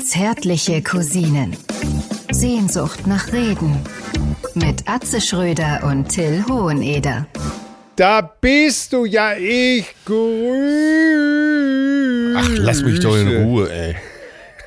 Zärtliche 0.00 0.82
Cousinen. 0.82 1.56
Sehnsucht 2.30 3.06
nach 3.06 3.32
Reden. 3.32 3.76
Mit 4.54 4.88
Atze 4.88 5.20
Schröder 5.20 5.84
und 5.84 6.08
Till 6.08 6.44
Hoheneder. 6.48 7.26
Da 7.96 8.20
bist 8.20 8.92
du 8.92 9.04
ja, 9.04 9.34
ich 9.34 9.86
grüße. 10.04 11.08
Ach, 12.36 12.48
lass 12.56 12.82
mich 12.82 13.00
doch 13.00 13.16
in 13.16 13.28
Ruhe, 13.44 13.70
ey. 13.72 13.96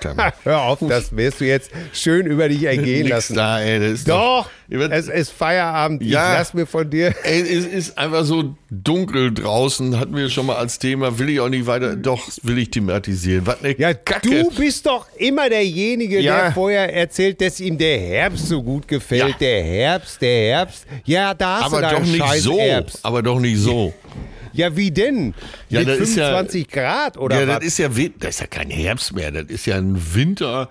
Hör 0.44 0.62
auf, 0.64 0.80
das 0.88 1.16
wirst 1.16 1.40
du 1.42 1.46
jetzt 1.46 1.72
schön 1.94 2.26
über 2.26 2.50
dich 2.50 2.64
ergehen 2.64 3.08
lassen. 3.08 3.36
da, 3.36 3.60
ey. 3.62 3.80
Das 3.80 3.92
ist 3.92 4.08
Doch, 4.10 4.50
werd- 4.68 4.92
es 4.92 5.08
ist 5.08 5.32
Feierabend. 5.32 6.02
Ja. 6.04 6.32
Ich 6.34 6.40
lass 6.40 6.54
mir 6.54 6.66
von 6.66 6.90
dir. 6.90 7.14
Ey, 7.24 7.42
es 7.42 7.66
ist 7.66 7.98
einfach 7.98 8.24
so 8.26 8.56
dunkel 8.70 9.34
draußen, 9.34 10.00
hatten 10.00 10.16
wir 10.16 10.30
schon 10.30 10.46
mal 10.46 10.56
als 10.56 10.80
Thema, 10.80 11.20
will 11.20 11.30
ich 11.30 11.40
auch 11.40 11.50
nicht 11.50 11.66
weiter, 11.68 11.96
doch, 11.96 12.22
will 12.44 12.58
ich 12.58 12.72
thematisieren. 12.72 13.46
Was 13.46 13.64
eine 13.64 13.78
Ja, 13.80 13.94
Kacke. 13.94 14.30
du 14.30 14.50
bist 14.52 14.86
doch 14.86 15.08
immer 15.18 15.50
derjenige, 15.50 16.20
Ja. 16.20 16.42
der 16.44 16.52
vorher 16.54 16.94
erzählt, 16.94 17.42
dass 17.42 17.60
ihm 17.60 17.78
der 17.78 18.00
Herbst 18.00 18.48
so 18.48 18.62
gut 18.64 18.88
gefällt. 18.88 19.22
Ja. 19.30 19.36
Der 19.40 19.64
Herbst, 19.64 20.22
der 20.22 20.56
Herbst. 20.56 20.86
Ja, 21.06 21.34
da 21.34 21.58
hast 21.62 21.66
aber 21.74 21.82
du 21.82 21.96
doch 21.96 22.00
nicht 22.06 22.18
scheiß 22.18 22.44
so, 22.44 22.60
Herbst. 22.60 23.00
aber 23.04 23.22
doch 23.22 23.40
nicht 23.40 23.58
so. 23.60 23.94
Ja, 23.94 24.41
wie 24.54 24.92
denn? 24.92 25.34
Ja, 25.70 25.80
Mit 25.80 25.90
das 25.90 26.00
ist 26.00 26.16
ja- 26.16 26.28
25 26.28 26.68
Grad 26.70 27.18
oder 27.18 27.42
ja, 27.42 27.48
was? 27.48 27.56
das 27.60 27.66
ist 27.68 27.78
ja, 27.80 27.88
das 27.90 28.30
ist 28.36 28.40
ja 28.42 28.48
kein 28.48 28.70
Herbst 28.70 29.14
mehr, 29.14 29.32
das 29.32 29.46
ist 29.46 29.66
ja 29.66 29.78
ein 29.78 29.98
Winter, 30.14 30.70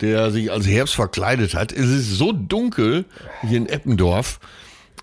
der 0.00 0.30
sich 0.30 0.50
als 0.52 0.66
Herbst 0.66 0.94
verkleidet 0.94 1.54
hat. 1.54 1.72
Es 1.72 1.86
ist 1.88 2.10
so 2.12 2.32
dunkel 2.32 3.04
hier 3.46 3.58
in 3.58 3.68
Eppendorf. 3.68 4.38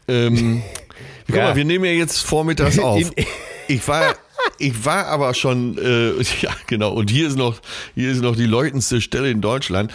Ähm, 0.07 0.61
guck 1.27 1.35
Ja. 1.35 1.43
mal, 1.49 1.55
wir 1.55 1.65
nehmen 1.65 1.85
ja 1.85 1.91
jetzt 1.91 2.20
vormittags 2.21 2.79
auf. 2.79 3.01
Ich 3.67 3.87
war, 3.87 4.13
ich 4.59 4.85
war 4.85 5.07
aber 5.07 5.34
schon, 5.34 5.79
äh, 5.79 6.11
ja 6.43 6.51
genau, 6.67 6.93
und 6.93 7.09
hier 7.09 7.27
ist 7.27 7.35
noch, 7.35 7.59
hier 7.95 8.11
ist 8.11 8.21
noch 8.21 8.35
die 8.35 8.45
leuchtendste 8.45 9.01
Stelle 9.01 9.31
in 9.31 9.41
Deutschland. 9.41 9.91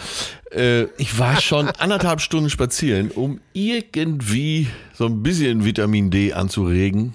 Äh, 0.53 0.87
ich 0.97 1.17
war 1.17 1.39
schon 1.39 1.69
anderthalb 1.69 2.19
Stunden 2.19 2.49
spazieren, 2.49 3.11
um 3.11 3.39
irgendwie 3.53 4.67
so 4.93 5.05
ein 5.05 5.23
bisschen 5.23 5.63
Vitamin 5.63 6.11
D 6.11 6.33
anzuregen 6.33 7.13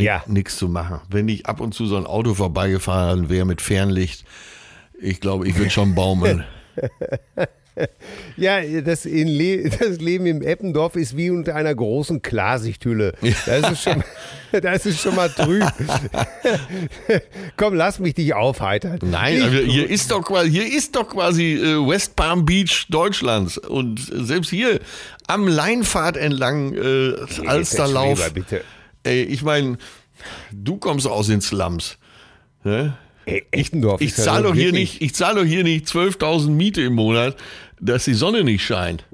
ja. 0.00 0.22
nichts 0.26 0.56
zu 0.56 0.68
machen. 0.68 1.00
Wenn 1.10 1.26
nicht 1.26 1.46
ab 1.46 1.60
und 1.60 1.74
zu 1.74 1.86
so 1.86 1.96
ein 1.96 2.06
Auto 2.06 2.34
vorbeigefahren 2.34 3.28
wäre 3.28 3.44
mit 3.44 3.60
Fernlicht, 3.60 4.24
ich 5.00 5.20
glaube, 5.20 5.46
ich 5.48 5.56
würde 5.56 5.70
schon 5.70 5.94
baumeln. 5.94 6.44
Ja, 8.36 8.60
das, 8.80 9.04
in 9.04 9.28
Le 9.28 9.68
das 9.70 9.98
Leben 9.98 10.26
im 10.26 10.42
Eppendorf 10.42 10.96
ist 10.96 11.16
wie 11.16 11.30
unter 11.30 11.54
einer 11.54 11.74
großen 11.74 12.22
Klarsichthülle. 12.22 13.12
Da 13.46 13.54
ist 13.56 13.70
es 13.70 13.82
schon, 13.82 14.02
da 14.60 14.72
ist 14.72 14.86
es 14.86 15.00
schon 15.00 15.14
mal 15.14 15.28
trüb. 15.28 15.64
Komm, 17.56 17.74
lass 17.74 17.98
mich 17.98 18.14
dich 18.14 18.34
aufheitern. 18.34 18.98
Nein, 19.02 19.36
Ich- 19.36 19.42
also 19.44 19.58
hier 19.58 19.88
ist 19.88 20.10
doch 20.10 20.22
quasi, 20.22 20.50
hier 20.50 20.76
ist 20.76 20.96
doch 20.96 21.08
quasi 21.08 21.54
äh, 21.54 21.88
West 21.88 22.16
Palm 22.16 22.44
Beach 22.44 22.86
Deutschlands 22.90 23.58
und 23.58 24.00
selbst 24.12 24.50
hier 24.50 24.80
am 25.26 25.46
Leinpfad 25.46 26.16
entlang 26.16 26.74
äh, 26.74 27.14
Alsterlauf. 27.46 28.18
Schreber, 28.18 28.34
bitte. 28.34 28.64
Ey, 29.08 29.22
ich 29.22 29.42
meine, 29.42 29.78
du 30.52 30.76
kommst 30.76 31.06
aus 31.06 31.28
den 31.28 31.40
Slums. 31.40 31.96
Ne? 32.64 32.96
Ey, 33.24 33.44
Eppendorf 33.50 34.00
Ich 34.00 34.16
ja 34.16 34.24
zahle 34.24 34.44
doch 34.44 34.54
hier 34.54 34.72
nicht, 34.72 35.00
ich 35.00 35.14
zahle 35.14 35.40
doch 35.40 35.46
hier 35.46 35.64
nicht 35.64 35.86
12.000 35.86 36.50
Miete 36.50 36.82
im 36.82 36.94
Monat, 36.94 37.36
dass 37.80 38.04
die 38.04 38.14
Sonne 38.14 38.44
nicht 38.44 38.62
scheint. 38.64 39.04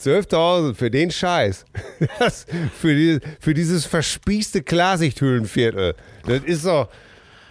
12.000 0.00 0.74
für 0.74 0.90
den 0.90 1.10
Scheiß. 1.10 1.64
Das, 2.20 2.46
für, 2.80 2.94
die, 2.94 3.18
für 3.40 3.54
dieses 3.54 3.84
verspießte 3.86 4.62
Klarsichthüllenviertel. 4.62 5.94
Das 6.26 6.42
ist 6.44 6.64
doch. 6.64 6.88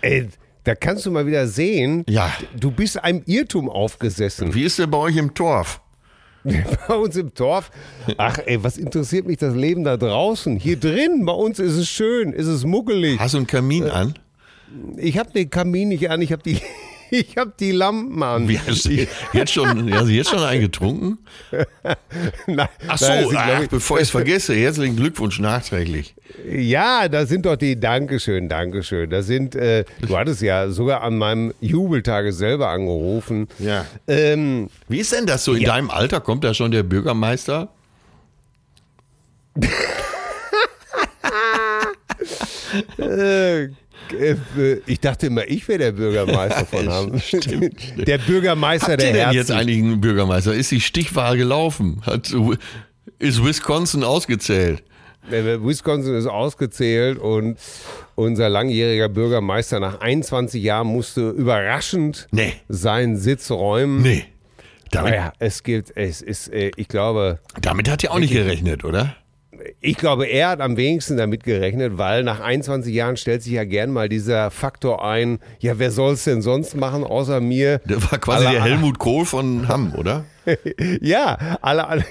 Ey, 0.01 0.29
da 0.63 0.75
kannst 0.75 1.05
du 1.05 1.11
mal 1.11 1.25
wieder 1.25 1.47
sehen, 1.47 2.05
Ja. 2.07 2.31
du 2.57 2.71
bist 2.71 3.01
einem 3.03 3.23
Irrtum 3.25 3.69
aufgesessen. 3.69 4.53
Wie 4.53 4.63
ist 4.63 4.79
der 4.79 4.87
bei 4.87 4.97
euch 4.97 5.17
im 5.17 5.33
Torf? 5.33 5.81
Bei 6.87 6.95
uns 6.95 7.15
im 7.15 7.33
Dorf. 7.33 7.71
Ach, 8.17 8.39
ey, 8.45 8.63
was 8.63 8.77
interessiert 8.77 9.27
mich 9.27 9.37
das 9.37 9.55
Leben 9.55 9.83
da 9.83 9.97
draußen? 9.97 10.57
Hier 10.57 10.77
drin, 10.77 11.25
bei 11.25 11.33
uns 11.33 11.59
ist 11.59 11.75
es 11.75 11.89
schön, 11.89 12.31
ist 12.31 12.47
es 12.47 12.63
muckelig. 12.63 13.19
Hast 13.19 13.33
du 13.33 13.39
einen 13.39 13.47
Kamin 13.47 13.85
an? 13.85 14.13
Ich 14.97 15.17
habe 15.17 15.31
den 15.31 15.49
Kamin 15.49 15.89
nicht 15.89 16.09
an, 16.09 16.21
ich 16.21 16.31
habe 16.31 16.43
die, 16.43 16.59
ich 17.11 17.37
hab 17.37 17.57
die 17.57 17.71
Lampen 17.71 18.21
an. 18.23 18.47
Wie 18.47 18.59
hast 18.59 18.85
du 18.85 19.07
jetzt 19.33 19.51
schon, 19.53 19.93
hast 19.93 20.05
du 20.07 20.11
jetzt 20.11 20.29
schon 20.29 20.39
eingetrungen? 20.43 21.17
Nein, 22.47 22.67
Ach 22.87 22.97
so, 22.97 23.07
nein, 23.07 23.27
ach, 23.35 23.61
ich- 23.63 23.69
bevor 23.69 23.97
ich 23.97 24.03
es 24.03 24.09
vergesse, 24.09 24.55
herzlichen 24.55 24.95
Glückwunsch 24.95 25.39
nachträglich. 25.39 26.15
Ja, 26.51 27.07
da 27.07 27.25
sind 27.25 27.45
doch 27.45 27.55
die 27.55 27.79
Dankeschön, 27.79 28.49
Dankeschön. 28.49 29.09
Da 29.09 29.21
sind, 29.21 29.55
äh, 29.55 29.85
du 30.01 30.17
hattest 30.17 30.41
ja 30.41 30.69
sogar 30.69 31.01
an 31.01 31.17
meinem 31.17 31.53
Jubeltage 31.61 32.33
selber 32.33 32.69
angerufen. 32.69 33.47
Ja. 33.59 33.85
Ähm, 34.07 34.69
Wie 34.87 34.99
ist 34.99 35.11
denn 35.13 35.25
das 35.25 35.43
so 35.43 35.53
in 35.53 35.61
Ja. 35.63 35.73
deinem 35.75 35.89
Alter? 35.89 36.19
Kommt 36.21 36.43
da 36.43 36.53
schon 36.53 36.71
der 36.71 36.83
Bürgermeister? 36.83 37.69
äh, 42.97 43.69
ich 44.85 44.99
dachte 44.99 45.27
immer, 45.27 45.47
ich 45.47 45.67
wäre 45.67 45.79
der 45.79 45.91
Bürgermeister 45.91 46.65
von 46.65 46.89
Hamm. 46.91 47.21
Der 47.97 48.17
Bürgermeister 48.19 48.93
Habt 48.93 49.01
der 49.01 49.07
ihr 49.09 49.13
denn 49.13 49.21
Herzen. 49.23 49.37
jetzt 49.37 49.51
eigentlich 49.51 49.77
einen 49.79 50.01
Bürgermeister? 50.01 50.53
Ist 50.53 50.71
die 50.71 50.81
Stichwahl 50.81 51.37
gelaufen? 51.37 52.01
Hat, 52.05 52.33
ist 53.19 53.43
Wisconsin 53.43 54.03
ausgezählt? 54.03 54.83
Äh, 55.29 55.61
Wisconsin 55.61 56.15
ist 56.15 56.25
ausgezählt 56.27 57.17
und 57.19 57.57
unser 58.15 58.47
langjähriger 58.47 59.09
Bürgermeister 59.09 59.79
nach 59.81 59.99
21 59.99 60.63
Jahren 60.63 60.87
musste 60.87 61.29
überraschend 61.31 62.27
Nee. 62.31 62.53
seinen 62.69 63.17
Sitz 63.17 63.51
räumen. 63.51 64.01
Nee. 64.03 64.25
Damit, 64.91 65.11
Naja, 65.11 65.33
es 65.39 65.63
gibt, 65.63 65.91
es 65.97 66.21
ist, 66.21 66.47
äh, 66.53 66.71
ich 66.77 66.87
glaube, 66.87 67.39
damit 67.59 67.89
hat 67.89 68.03
ja 68.03 68.11
auch 68.11 68.19
nicht 68.19 68.31
gerechnet, 68.31 68.85
oder? 68.85 69.17
Ich 69.81 69.97
glaube, 69.97 70.25
er 70.25 70.49
hat 70.49 70.61
am 70.61 70.77
wenigsten 70.77 71.17
damit 71.17 71.43
gerechnet, 71.43 71.97
weil 71.97 72.23
nach 72.23 72.39
21 72.39 72.93
Jahren 72.93 73.17
stellt 73.17 73.43
sich 73.43 73.53
ja 73.53 73.63
gern 73.63 73.91
mal 73.91 74.09
dieser 74.09 74.51
Faktor 74.51 75.03
ein, 75.05 75.39
ja, 75.59 75.79
wer 75.79 75.91
soll 75.91 76.13
es 76.13 76.23
denn 76.23 76.41
sonst 76.41 76.75
machen 76.75 77.03
außer 77.03 77.39
mir? 77.41 77.79
Der 77.85 78.01
war 78.11 78.19
quasi 78.19 78.45
Alle- 78.45 78.55
der 78.55 78.63
Helmut 78.65 78.99
Kohl 78.99 79.25
von 79.25 79.67
Hamm, 79.67 79.93
oder? 79.95 80.25
Ja, 81.01 81.57
alle, 81.61 81.87
alle 81.87 82.03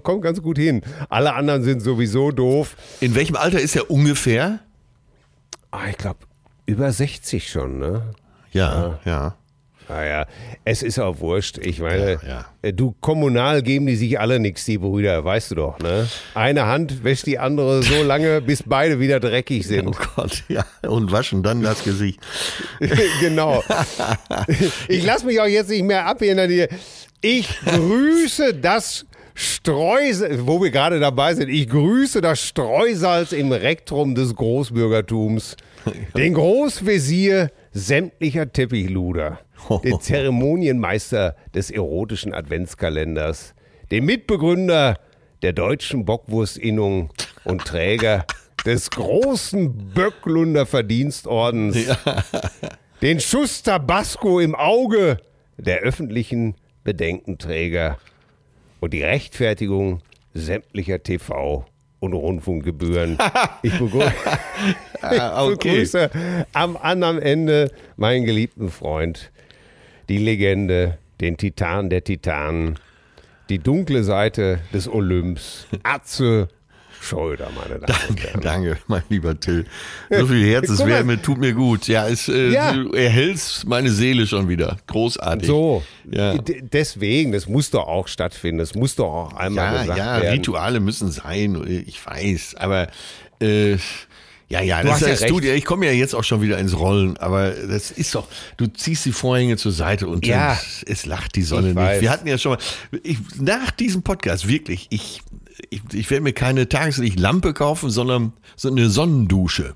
kommt 0.02 0.22
ganz 0.22 0.40
gut 0.40 0.56
hin. 0.58 0.80
Alle 1.10 1.34
anderen 1.34 1.62
sind 1.62 1.80
sowieso 1.80 2.30
doof. 2.30 2.76
In 3.00 3.14
welchem 3.14 3.36
Alter 3.36 3.60
ist 3.60 3.76
er 3.76 3.90
ungefähr? 3.90 4.60
Ah, 5.70 5.88
ich 5.90 5.98
glaube, 5.98 6.20
über 6.66 6.90
60 6.92 7.50
schon, 7.50 7.78
ne? 7.78 8.02
Ja, 8.52 8.98
ja. 9.04 9.36
Naja, 9.88 10.26
es 10.64 10.82
ist 10.82 10.98
auch 10.98 11.20
wurscht. 11.20 11.58
Ich 11.58 11.78
meine, 11.80 12.12
Ja, 12.12 12.28
ja. 12.28 12.44
äh, 12.62 12.72
du 12.72 12.94
kommunal 13.00 13.62
geben 13.62 13.86
die 13.86 13.96
sich 13.96 14.18
alle 14.18 14.38
nichts, 14.40 14.64
die 14.64 14.78
Brüder, 14.78 15.24
weißt 15.24 15.50
du 15.50 15.54
doch, 15.56 15.78
ne? 15.78 16.08
Eine 16.34 16.66
Hand 16.66 17.04
wäscht 17.04 17.26
die 17.26 17.38
andere 17.38 17.82
so 17.82 18.02
lange, 18.02 18.40
bis 18.46 18.62
beide 18.64 18.98
wieder 18.98 19.20
dreckig 19.20 19.62
Oh 19.66 19.68
sind. 19.68 19.96
Gott, 20.16 20.42
ja. 20.48 20.64
Und 20.88 21.12
waschen 21.12 21.42
dann 21.42 21.62
das 21.62 21.84
Gesicht. 21.84 22.18
genau. 23.20 23.62
Ich 24.88 25.04
lasse 25.04 25.26
mich 25.26 25.40
auch 25.40 25.46
jetzt 25.46 25.68
nicht 25.70 25.84
mehr 25.84 26.06
abhindern 26.06 26.50
hier. 26.50 26.68
Ich 27.20 27.48
grüße 27.64 28.54
das 28.54 29.04
Streusalz, 29.34 30.38
wo 30.44 30.62
wir 30.62 30.70
gerade 30.70 31.00
dabei 31.00 31.34
sind, 31.34 31.48
ich 31.48 31.68
grüße 31.68 32.20
das 32.20 32.40
Streusalz 32.40 33.32
im 33.32 33.50
Rektrum 33.52 34.14
des 34.14 34.34
Großbürgertums. 34.34 35.56
Den 36.16 36.34
Großvezier 36.34 37.50
sämtlicher 37.74 38.50
Teppichluder. 38.50 39.40
Den 39.82 40.00
Zeremonienmeister 40.00 41.36
des 41.54 41.70
erotischen 41.70 42.32
Adventskalenders. 42.32 43.54
Den 43.90 44.06
Mitbegründer 44.06 44.98
der 45.42 45.52
deutschen 45.52 46.06
Bockwurstinnung 46.06 47.10
und 47.44 47.64
Träger 47.64 48.24
des 48.64 48.88
großen 48.90 49.92
Böcklunder 49.92 50.64
Verdienstordens 50.64 51.76
den 53.02 53.20
Schuss 53.20 53.62
Tabasco 53.62 54.40
im 54.40 54.54
Auge 54.54 55.18
der 55.58 55.80
öffentlichen 55.80 56.54
Bedenkenträger 56.82 57.98
und 58.80 58.94
die 58.94 59.02
Rechtfertigung 59.02 60.00
sämtlicher 60.32 60.96
TV- 60.96 61.64
und 62.04 62.12
Rundfunkgebühren. 62.12 63.18
Ich 63.62 63.72
begrüße, 63.78 64.12
ich 65.10 65.20
Ah, 65.20 65.44
okay. 65.44 65.70
begrüße 65.70 66.10
am 66.52 66.76
anderen 66.76 67.20
Ende 67.20 67.70
meinen 67.96 68.24
geliebten 68.24 68.70
Freund, 68.70 69.30
die 70.08 70.18
Legende, 70.18 70.98
den 71.20 71.36
Titan 71.36 71.90
der 71.90 72.04
Titanen, 72.04 72.78
die 73.48 73.58
dunkle 73.58 74.04
Seite 74.04 74.60
des 74.72 74.88
Olymps, 74.88 75.66
Atze 75.82 76.48
Schröder, 77.04 77.50
meine 77.54 77.80
Damen 77.80 77.98
und 78.08 78.18
Danke, 78.18 78.22
Herren. 78.28 78.40
danke, 78.40 78.78
mein 78.86 79.02
lieber 79.08 79.38
Till. 79.38 79.66
So 80.10 80.26
viel 80.26 80.46
Herzenswärme 80.46 81.20
tut 81.20 81.38
mir 81.38 81.52
gut. 81.52 81.86
Ja, 81.86 82.08
es 82.08 82.28
äh, 82.28 82.48
Ja. 82.50 82.72
du 82.72 82.90
erhältst 82.92 83.66
meine 83.66 83.90
Seele 83.90 84.26
schon 84.26 84.48
wieder. 84.48 84.78
Großartig. 84.86 85.46
So, 85.46 85.82
Ja. 86.10 86.34
deswegen, 86.38 87.32
das 87.32 87.46
muss 87.48 87.70
doch 87.70 87.86
auch 87.86 88.08
stattfinden, 88.08 88.58
das 88.58 88.74
muss 88.74 88.94
doch 88.96 89.12
auch 89.12 89.32
einmal 89.34 89.74
Ja, 89.74 89.80
gesagt 89.82 89.98
ja, 89.98 90.20
werden. 90.22 90.34
Rituale 90.38 90.80
müssen 90.80 91.10
sein, 91.10 91.62
ich 91.86 92.04
weiß. 92.04 92.54
Aber 92.58 92.88
äh, 93.40 93.76
Ja, 94.50 94.60
ja, 94.60 94.82
Du 94.82 94.88
das 94.88 95.02
hast 95.02 95.20
ja 95.22 95.28
du, 95.28 95.40
ich 95.40 95.64
komme 95.64 95.86
ja 95.86 95.92
jetzt 95.92 96.14
auch 96.14 96.22
schon 96.22 96.42
wieder 96.42 96.58
ins 96.58 96.78
Rollen, 96.78 97.16
aber 97.16 97.50
das 97.50 97.90
ist 97.90 98.14
doch, 98.14 98.28
du 98.58 98.66
ziehst 98.66 99.04
die 99.06 99.12
Vorhänge 99.12 99.56
zur 99.56 99.72
Seite 99.72 100.06
und 100.06 100.24
Ja. 100.26 100.58
es 100.86 101.06
lacht 101.06 101.34
die 101.34 101.42
Sonne 101.42 101.70
Ich 101.70 101.74
nicht. 101.74 102.00
Wir 102.02 102.10
hatten 102.10 102.28
ja 102.28 102.36
schon 102.38 102.52
mal, 102.52 102.58
ich, 103.02 103.16
nach 103.40 103.70
diesem 103.70 104.02
Podcast, 104.02 104.46
wirklich, 104.46 104.86
ich, 104.90 105.22
ich, 105.70 105.82
ich 105.92 106.10
werde 106.10 106.22
mir 106.22 106.32
keine 106.32 106.68
Tageslichtlampe 106.68 107.54
kaufen, 107.54 107.90
sondern 107.90 108.32
so 108.56 108.68
eine 108.68 108.90
Sonnendusche. 108.90 109.74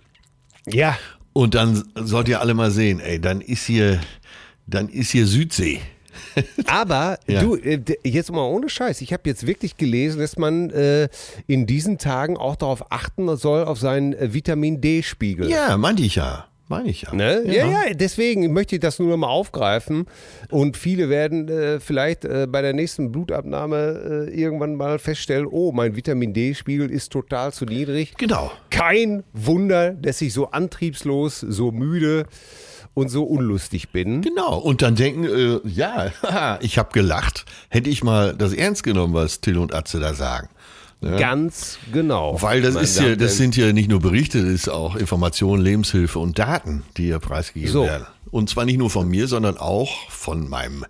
Ja. 0.67 0.99
Und 1.33 1.55
dann 1.55 1.85
sollt 1.95 2.29
ihr 2.29 2.41
alle 2.41 2.55
mal 2.55 2.71
sehen, 2.71 3.01
ey, 3.01 3.21
dann 3.21 3.41
ist 3.41 3.65
hier, 3.67 4.01
dann 4.67 4.89
ist 4.89 5.11
hier 5.11 5.27
Südsee. 5.27 5.81
Aber 6.67 7.19
Ja. 7.29 7.41
du, 7.43 7.55
äh, 7.55 7.81
jetzt 8.03 8.33
mal 8.33 8.43
ohne 8.43 8.69
Scheiß. 8.69 9.01
Ich 9.03 9.13
habe 9.13 9.23
jetzt 9.27 9.47
wirklich 9.47 9.77
gelesen, 9.77 10.19
dass 10.21 10.37
man 10.37 10.71
äh, 10.71 11.09
in 11.47 11.67
diesen 11.67 11.99
Tagen 11.99 12.37
auch 12.37 12.57
darauf 12.57 12.91
achten 12.91 13.35
soll, 13.37 13.65
auf 13.65 13.79
seinen 13.79 14.15
äh, 14.15 14.35
Vitamin 14.35 14.81
D-Spiegel. 14.81 15.49
Ja, 15.49 15.77
meinte 15.77 16.03
ich 16.03 16.17
ja. 16.17 16.48
Meine 16.69 16.91
ich 16.91 17.03
ja. 17.03 17.15
Ne? 17.15 17.43
Ja. 17.47 17.67
ja, 17.67 17.95
deswegen 17.95 18.53
möchte 18.53 18.77
ich 18.77 18.81
das 18.81 18.99
nur 18.99 19.17
mal 19.17 19.29
aufgreifen. 19.29 20.05
Und 20.51 20.77
viele 20.77 21.09
werden 21.09 21.49
äh, 21.49 21.81
vielleicht 21.81 22.27
äh, 22.27 22.47
bei 22.47 22.61
der 22.61 22.75
nächsten 22.75 23.11
Blutabnahme 23.11 24.29
äh, 24.29 24.41
irgendwann 24.41 24.75
mal 24.75 24.99
feststellen, 24.99 25.47
oh, 25.47 25.73
mein 25.73 25.97
Vitamin 25.97 26.35
D-Spiegel 26.35 26.91
ist 26.91 27.11
total 27.11 27.55
zu 27.55 27.65
niedrig. 27.65 28.15
Genau. 28.19 28.53
Kein 28.69 29.25
Wunder, 29.33 29.93
dass 29.93 30.21
ich 30.21 30.35
so 30.35 30.51
antriebslos, 30.51 31.41
so 31.41 31.73
müde 31.73 32.27
und 32.93 33.09
so 33.09 33.25
unlustig 33.25 33.91
bin. 33.91 34.21
Genau. 34.21 34.59
Und 34.59 34.83
dann 34.83 34.95
denken, 34.95 35.25
äh, 35.25 35.61
ja, 35.67 36.59
ich 36.61 36.77
habe 36.77 36.93
gelacht. 36.93 37.47
Hätte 37.71 37.89
ich 37.89 38.05
mal 38.05 38.35
das 38.37 38.53
ernst 38.53 38.83
genommen, 38.83 39.15
was 39.15 39.41
Till 39.41 39.57
und 39.57 39.75
Atze 39.75 40.01
da 40.01 40.13
sagen. 40.13 40.49
Ganz 41.01 41.79
genau. 41.93 42.41
Weil 42.43 42.61
das 42.61 42.75
ist 42.75 42.99
ja, 42.99 43.15
das 43.15 43.21
Herren. 43.21 43.29
sind 43.37 43.57
ja 43.57 43.73
nicht 43.73 43.89
nur 43.89 44.01
Berichte, 44.01 44.43
das 44.43 44.53
ist 44.53 44.69
auch 44.69 44.97
Information, 44.97 45.61
Lebenshilfe 45.61 46.19
und 46.19 46.39
Daten, 46.39 46.83
die 46.97 47.05
hier 47.05 47.21
preisgegeben 47.21 47.73
So. 47.73 47.85
werden. 47.85 48.07
Und 48.31 48.51
zwar 48.51 48.65
nicht 48.65 48.79
nur 48.79 48.91
von 48.91 49.09
mir, 49.09 49.29
sondern 49.29 49.57
auch 49.59 50.11
von 50.11 50.49
meinem, 50.49 50.85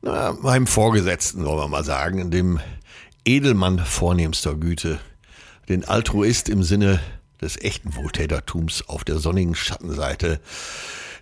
na, 0.00 0.32
meinem 0.40 0.66
Vorgesetzten, 0.66 1.44
wollen 1.44 1.58
wir 1.58 1.68
mal 1.68 1.84
sagen, 1.84 2.30
dem 2.30 2.60
Edelmann 3.24 3.78
vornehmster 3.80 4.54
Güte, 4.54 5.00
den 5.68 5.84
Altruist 5.84 6.48
im 6.48 6.62
Sinne 6.62 7.00
des 7.40 7.60
echten 7.60 7.96
Wohltätertums 7.96 8.84
auf 8.88 9.02
der 9.04 9.18
sonnigen 9.18 9.54
Schattenseite 9.56 10.40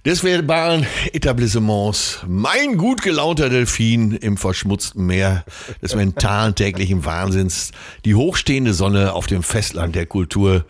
des 0.04 0.24
verbalen 0.24 0.86
Etablissements. 1.12 2.20
Mein 2.26 2.76
gut 2.78 3.02
gelaunter 3.02 3.50
Delfin 3.50 4.12
im 4.12 4.36
verschmutzten 4.36 5.04
Meer 5.04 5.44
des 5.82 5.94
mentalen 5.94 6.54
täglichen 6.54 7.04
Wahnsinns. 7.04 7.72
Die 8.04 8.14
hochstehende 8.14 8.72
Sonne 8.72 9.12
auf 9.12 9.26
dem 9.26 9.42
Festland 9.42 9.94
der 9.94 10.06
Kultur. 10.06 10.64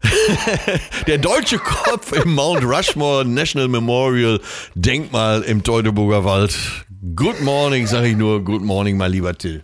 Der 1.08 1.18
deutsche 1.18 1.58
Kopf 1.58 2.12
im 2.12 2.34
Mount 2.34 2.62
Rushmore 2.64 3.24
National 3.24 3.66
Memorial 3.66 4.40
Denkmal 4.76 5.42
im 5.42 5.64
Teutoburger 5.64 6.24
Wald. 6.24 6.56
Good 7.16 7.40
morning, 7.40 7.86
sag 7.88 8.04
ich 8.04 8.16
nur. 8.16 8.44
Good 8.44 8.62
morning, 8.62 8.96
mein 8.96 9.10
lieber 9.10 9.36
Till. 9.36 9.62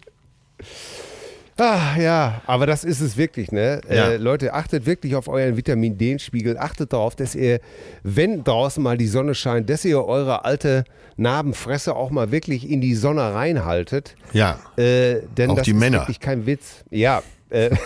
Ah, 1.56 1.96
ja, 1.98 2.42
aber 2.46 2.66
das 2.66 2.82
ist 2.82 3.00
es 3.00 3.16
wirklich, 3.16 3.52
ne? 3.52 3.80
Ja. 3.88 4.10
Äh, 4.10 4.16
Leute, 4.16 4.54
achtet 4.54 4.86
wirklich 4.86 5.14
auf 5.14 5.28
euren 5.28 5.56
Vitamin 5.56 5.96
D-Spiegel. 5.96 6.58
Achtet 6.58 6.92
darauf, 6.92 7.14
dass 7.14 7.36
ihr, 7.36 7.60
wenn 8.02 8.42
draußen 8.42 8.82
mal 8.82 8.98
die 8.98 9.06
Sonne 9.06 9.36
scheint, 9.36 9.70
dass 9.70 9.84
ihr 9.84 10.04
eure 10.04 10.44
alte 10.44 10.82
Narbenfresse 11.16 11.94
auch 11.94 12.10
mal 12.10 12.32
wirklich 12.32 12.68
in 12.68 12.80
die 12.80 12.96
Sonne 12.96 13.34
reinhaltet. 13.34 14.16
Ja. 14.32 14.58
Äh, 14.76 15.20
denn 15.36 15.50
Auch 15.50 15.56
das 15.56 15.64
die 15.64 15.70
ist 15.70 15.76
Männer. 15.78 15.98
wirklich 16.00 16.18
kein 16.18 16.44
Witz. 16.46 16.82
Ja. 16.90 17.22
Äh, 17.50 17.70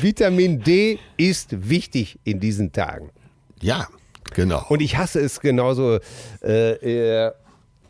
Vitamin 0.00 0.60
D 0.60 0.98
ist 1.16 1.68
wichtig 1.68 2.18
in 2.24 2.40
diesen 2.40 2.72
Tagen. 2.72 3.10
Ja, 3.60 3.86
genau. 4.34 4.64
Und 4.68 4.82
ich 4.82 4.96
hasse 4.96 5.20
es 5.20 5.38
genauso. 5.40 6.00
Äh, 6.42 7.26
äh, 7.26 7.32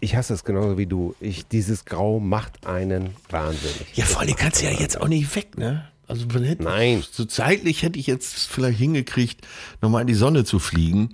ich 0.02 0.16
hasse 0.16 0.34
es 0.34 0.44
genauso 0.44 0.76
wie 0.76 0.86
du. 0.86 1.14
Ich, 1.20 1.46
dieses 1.46 1.84
Grau 1.84 2.18
macht 2.20 2.66
einen 2.66 3.10
wahnsinnig. 3.30 3.86
Ja, 3.94 4.04
vor 4.04 4.20
allem 4.20 4.34
kannst 4.36 4.60
du 4.60 4.66
ja 4.66 4.72
jetzt 4.72 5.00
auch 5.00 5.08
nicht 5.08 5.34
weg, 5.36 5.56
ne? 5.56 5.84
Also 6.08 6.26
man 6.26 6.42
hätte, 6.42 6.64
Nein. 6.64 7.02
So 7.10 7.24
zeitlich 7.24 7.82
hätte 7.82 7.98
ich 7.98 8.06
jetzt 8.08 8.34
vielleicht 8.48 8.78
hingekriegt, 8.78 9.46
nochmal 9.80 10.02
in 10.02 10.08
die 10.08 10.14
Sonne 10.14 10.44
zu 10.44 10.58
fliegen. 10.58 11.10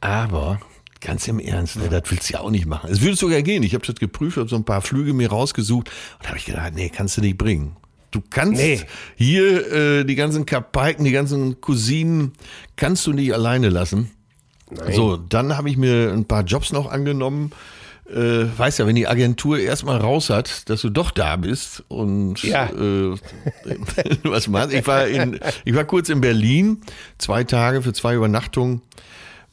Aber 0.00 0.60
ganz 1.00 1.26
im 1.28 1.40
Ernst, 1.40 1.76
ne, 1.76 1.88
das 1.88 2.02
willst 2.10 2.28
du 2.28 2.34
ja 2.34 2.40
auch 2.40 2.50
nicht 2.50 2.66
machen. 2.66 2.90
Es 2.92 3.00
würde 3.00 3.16
sogar 3.16 3.42
gehen. 3.42 3.62
Ich 3.62 3.74
habe 3.74 3.86
das 3.86 3.96
geprüft, 3.96 4.36
habe 4.36 4.48
so 4.48 4.56
ein 4.56 4.64
paar 4.64 4.82
Flüge 4.82 5.14
mir 5.14 5.30
rausgesucht 5.30 5.90
und 6.20 6.28
habe 6.28 6.36
ich 6.38 6.44
gedacht, 6.44 6.74
nee, 6.74 6.90
kannst 6.90 7.16
du 7.16 7.22
nicht 7.22 7.38
bringen. 7.38 7.76
Du 8.10 8.20
kannst 8.28 8.60
Nee. 8.60 8.80
hier 9.16 9.72
äh, 9.72 10.04
die 10.04 10.14
ganzen 10.14 10.44
Kapaiken, 10.44 11.04
die 11.04 11.12
ganzen 11.12 11.60
Cousinen, 11.60 12.32
kannst 12.76 13.06
du 13.06 13.12
nicht 13.12 13.32
alleine 13.32 13.68
lassen. 13.70 14.10
So, 14.92 15.16
dann 15.16 15.56
habe 15.56 15.70
ich 15.70 15.76
mir 15.76 16.12
ein 16.12 16.26
paar 16.26 16.44
Jobs 16.44 16.70
noch 16.72 16.90
angenommen. 16.90 17.50
Äh, 18.14 18.46
weißt 18.58 18.78
ja, 18.80 18.86
wenn 18.86 18.96
die 18.96 19.06
Agentur 19.06 19.58
erstmal 19.58 19.98
raus 19.98 20.30
hat, 20.30 20.68
dass 20.68 20.80
du 20.82 20.90
doch 20.90 21.10
da 21.12 21.36
bist 21.36 21.84
und 21.88 22.42
Ja. 22.42 22.66
äh, 22.66 23.14
was 24.24 24.48
machst 24.48 24.72
ich 24.72 24.86
war 24.86 25.06
in, 25.06 25.38
ich 25.64 25.74
war 25.74 25.84
kurz 25.84 26.08
in 26.08 26.20
Berlin, 26.20 26.78
zwei 27.18 27.44
Tage 27.44 27.82
für 27.82 27.92
zwei 27.92 28.14
Übernachtungen 28.14 28.82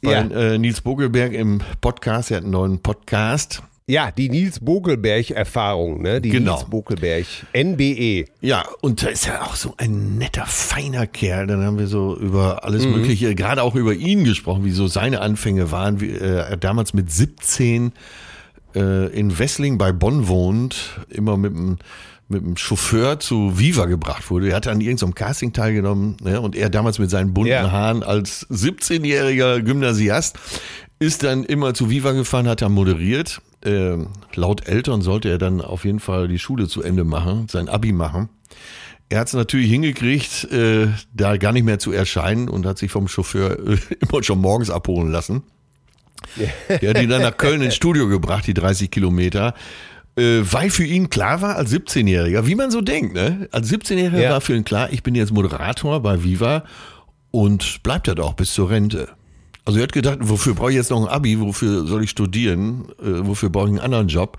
bei 0.02 0.12
Ja. 0.12 0.20
äh, 0.22 0.58
Nils 0.58 0.80
Bogelberg 0.80 1.32
im 1.32 1.60
Podcast, 1.80 2.30
er 2.30 2.38
hat 2.38 2.44
einen 2.44 2.52
neuen 2.52 2.80
Podcast. 2.80 3.62
Ja, 3.90 4.10
die 4.10 4.28
Nils 4.28 4.60
Bokelberg-Erfahrung, 4.60 6.02
ne? 6.02 6.20
Die 6.20 6.28
Genau. 6.28 6.56
Nils 6.56 6.68
Bokelberg, 6.68 7.24
NBE. 7.54 8.26
Ja, 8.42 8.64
und 8.82 9.02
da 9.02 9.06
ist 9.08 9.26
ja 9.26 9.40
auch 9.42 9.56
so 9.56 9.72
ein 9.78 10.18
netter, 10.18 10.44
feiner 10.44 11.06
Kerl. 11.06 11.46
Dann 11.46 11.64
haben 11.64 11.78
wir 11.78 11.86
so 11.86 12.14
über 12.18 12.64
alles 12.64 12.84
Mögliche, 12.84 13.34
gerade 13.34 13.62
auch 13.62 13.74
über 13.74 13.94
ihn 13.94 14.24
gesprochen, 14.24 14.64
wie 14.66 14.72
so 14.72 14.88
seine 14.88 15.22
Anfänge 15.22 15.70
waren, 15.70 16.02
wie 16.02 16.10
äh, 16.10 16.58
damals 16.58 16.92
mit 16.92 17.10
17 17.10 17.86
äh, 17.86 17.90
in 18.74 19.38
Wessling 19.38 19.78
bei 19.78 19.92
Bonn 19.92 20.28
wohnt, 20.28 21.00
immer 21.08 21.36
mit 21.36 21.52
dem 21.52 21.78
mit 22.28 22.42
dem 22.42 22.56
Chauffeur 22.56 23.18
zu 23.18 23.58
Viva 23.58 23.86
gebracht 23.86 24.30
wurde. 24.30 24.50
Er 24.50 24.56
hatte 24.56 24.70
an 24.70 24.80
irgendeinem 24.80 25.14
Casting 25.14 25.52
teilgenommen 25.52 26.16
ne? 26.22 26.40
und 26.40 26.54
er 26.54 26.68
damals 26.68 26.98
mit 26.98 27.10
seinen 27.10 27.32
bunten 27.32 27.52
Ja. 27.52 27.70
Haaren 27.70 28.02
als 28.02 28.46
17-jähriger 28.50 29.62
Gymnasiast 29.62 30.38
ist 30.98 31.22
dann 31.22 31.44
immer 31.44 31.74
zu 31.74 31.90
Viva 31.90 32.12
gefahren, 32.12 32.48
hat 32.48 32.60
er 32.60 32.68
moderiert. 32.68 33.40
Ähm, 33.64 34.08
laut 34.34 34.66
Eltern 34.68 35.00
sollte 35.00 35.28
er 35.30 35.38
dann 35.38 35.60
auf 35.60 35.84
jeden 35.84 36.00
Fall 36.00 36.28
die 36.28 36.38
Schule 36.38 36.68
zu 36.68 36.82
Ende 36.82 37.04
machen, 37.04 37.46
sein 37.48 37.68
Abi 37.68 37.92
machen. 37.92 38.28
Er 39.08 39.20
hat 39.20 39.28
es 39.28 39.34
natürlich 39.34 39.70
hingekriegt, 39.70 40.52
äh, 40.52 40.88
da 41.14 41.38
gar 41.38 41.52
nicht 41.52 41.64
mehr 41.64 41.78
zu 41.78 41.92
erscheinen 41.92 42.48
und 42.48 42.66
hat 42.66 42.76
sich 42.78 42.90
vom 42.90 43.08
Chauffeur 43.08 43.58
äh, 43.58 43.78
immer 44.00 44.22
schon 44.22 44.40
morgens 44.40 44.70
abholen 44.70 45.10
lassen. 45.10 45.44
Der 46.80 46.90
hat 46.90 47.02
ihn 47.02 47.08
dann 47.08 47.22
nach 47.22 47.36
Köln 47.36 47.62
ins 47.62 47.74
Studio 47.74 48.08
gebracht, 48.08 48.46
die 48.46 48.54
30 48.54 48.90
Kilometer. 48.90 49.54
Äh, 50.16 50.40
weil 50.42 50.70
für 50.70 50.84
ihn 50.84 51.10
klar 51.10 51.42
war, 51.42 51.56
als 51.56 51.72
17-Jähriger, 51.72 52.46
wie 52.46 52.54
man 52.56 52.70
so 52.70 52.80
denkt, 52.80 53.14
ne? 53.14 53.48
Als 53.52 53.70
17-Jähriger 53.72 54.20
Ja. 54.20 54.30
war 54.30 54.40
für 54.40 54.54
ihn 54.56 54.64
klar, 54.64 54.92
ich 54.92 55.02
bin 55.02 55.14
jetzt 55.14 55.32
Moderator 55.32 56.00
bei 56.02 56.24
Viva 56.24 56.64
und 57.30 57.82
bleibt 57.84 58.08
er 58.08 58.14
doch 58.16 58.34
bis 58.34 58.52
zur 58.52 58.68
Rente. 58.70 59.08
Also 59.64 59.78
er 59.78 59.84
hat 59.84 59.92
gedacht, 59.92 60.18
wofür 60.22 60.54
brauche 60.54 60.70
ich 60.70 60.76
jetzt 60.76 60.90
noch 60.90 61.02
ein 61.02 61.08
Abi, 61.08 61.38
wofür 61.40 61.86
soll 61.86 62.02
ich 62.02 62.10
studieren, 62.10 62.86
äh, 63.00 63.26
wofür 63.26 63.50
brauche 63.50 63.66
ich 63.66 63.72
einen 63.72 63.80
anderen 63.80 64.08
Job? 64.08 64.38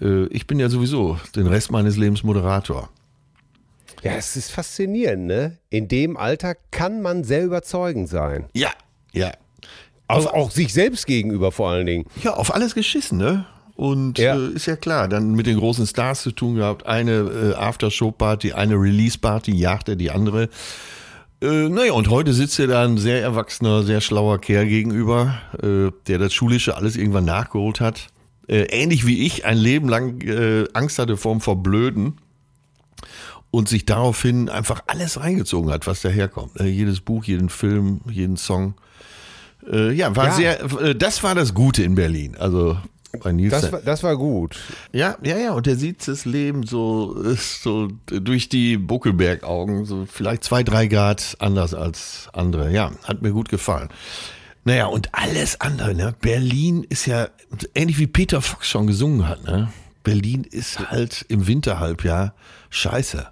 Äh, 0.00 0.24
ich 0.26 0.46
bin 0.46 0.58
ja 0.58 0.68
sowieso 0.68 1.18
den 1.36 1.46
Rest 1.46 1.70
meines 1.70 1.96
Lebens 1.96 2.24
Moderator. 2.24 2.88
Ja, 4.02 4.12
es 4.12 4.34
ist 4.34 4.50
faszinierend, 4.50 5.26
ne? 5.26 5.58
In 5.70 5.86
dem 5.86 6.16
Alter 6.16 6.56
kann 6.72 7.02
man 7.02 7.22
sehr 7.22 7.44
überzeugend 7.44 8.08
sein. 8.08 8.46
Ja, 8.54 8.70
ja. 9.12 9.30
Also 10.16 10.30
auch 10.30 10.50
sich 10.50 10.72
selbst 10.72 11.06
gegenüber 11.06 11.52
vor 11.52 11.70
allen 11.70 11.86
Dingen. 11.86 12.04
Ja, 12.22 12.34
auf 12.34 12.54
alles 12.54 12.74
geschissen, 12.74 13.18
ne? 13.18 13.46
Und 13.74 14.18
Ja. 14.18 14.36
Äh, 14.36 14.52
ist 14.54 14.66
ja 14.66 14.76
klar, 14.76 15.08
dann 15.08 15.32
mit 15.32 15.46
den 15.46 15.58
großen 15.58 15.86
Stars 15.86 16.22
zu 16.22 16.32
tun 16.32 16.56
gehabt. 16.56 16.86
Eine 16.86 17.12
äh, 17.12 17.54
Aftershow-Party, 17.54 18.52
eine 18.52 18.74
Release-Party, 18.74 19.54
jagt 19.54 19.88
er 19.88 19.96
die 19.96 20.10
andere. 20.10 20.48
Äh, 21.40 21.68
naja, 21.68 21.92
und 21.92 22.08
heute 22.08 22.32
sitzt 22.32 22.58
er 22.60 22.68
da 22.68 22.84
ein 22.84 22.98
sehr 22.98 23.22
erwachsener, 23.22 23.82
sehr 23.82 24.00
schlauer 24.00 24.40
Kerl 24.40 24.66
gegenüber, 24.66 25.34
äh, 25.62 25.90
der 26.06 26.18
das 26.18 26.32
Schulische 26.32 26.76
alles 26.76 26.96
irgendwann 26.96 27.24
nachgeholt 27.24 27.80
hat. 27.80 28.08
Äh, 28.46 28.64
ähnlich 28.64 29.06
wie 29.06 29.26
ich 29.26 29.44
ein 29.44 29.56
Leben 29.58 29.88
lang 29.88 30.20
äh, 30.20 30.66
Angst 30.74 30.98
hatte 30.98 31.16
vorm 31.16 31.40
Verblöden 31.40 32.18
und 33.50 33.68
sich 33.68 33.86
daraufhin 33.86 34.48
einfach 34.48 34.82
alles 34.86 35.20
reingezogen 35.20 35.70
hat, 35.72 35.86
was 35.86 36.02
daherkommt. 36.02 36.60
Äh, 36.60 36.66
jedes 36.66 37.00
Buch, 37.00 37.24
jeden 37.24 37.48
Film, 37.48 38.00
jeden 38.08 38.36
Song. 38.36 38.74
Äh, 39.70 39.92
ja, 39.92 40.14
war 40.16 40.26
Ja. 40.26 40.32
sehr, 40.32 40.62
äh, 40.80 40.94
das 40.94 41.22
war 41.22 41.34
das 41.34 41.54
Gute 41.54 41.82
in 41.82 41.94
Berlin. 41.94 42.36
Also 42.38 42.76
bei 43.22 43.30
Nils. 43.32 43.50
Das 43.52 43.70
war, 43.70 43.80
das 43.80 44.02
war 44.02 44.16
gut. 44.16 44.58
ja, 44.92 45.16
ja, 45.22 45.36
ja, 45.36 45.52
und 45.52 45.66
der 45.66 45.76
sieht 45.76 46.06
das 46.08 46.24
Leben 46.24 46.64
so, 46.64 47.14
äh, 47.22 47.34
so 47.36 47.88
durch 48.06 48.48
die 48.48 48.78
Buckelberg-Augen, 48.78 49.84
so 49.84 50.06
vielleicht 50.10 50.44
zwei, 50.44 50.62
drei 50.62 50.86
Grad 50.86 51.36
anders 51.38 51.74
als 51.74 52.28
andere. 52.32 52.72
Ja, 52.72 52.92
hat 53.04 53.20
mir 53.22 53.32
gut 53.32 53.48
gefallen. 53.50 53.90
Naja, 54.64 54.86
und 54.86 55.10
alles 55.12 55.60
andere, 55.60 55.92
ne? 55.94 56.14
Berlin 56.20 56.86
ist 56.88 57.06
ja, 57.06 57.28
ähnlich 57.74 57.98
wie 57.98 58.06
Peter 58.06 58.40
Fox 58.40 58.68
schon 58.68 58.86
gesungen 58.86 59.28
hat, 59.28 59.44
ne? 59.44 59.72
Berlin 60.04 60.44
ist 60.44 60.78
halt 60.90 61.24
im 61.28 61.46
Winterhalbjahr 61.46 62.34
scheiße. 62.70 63.26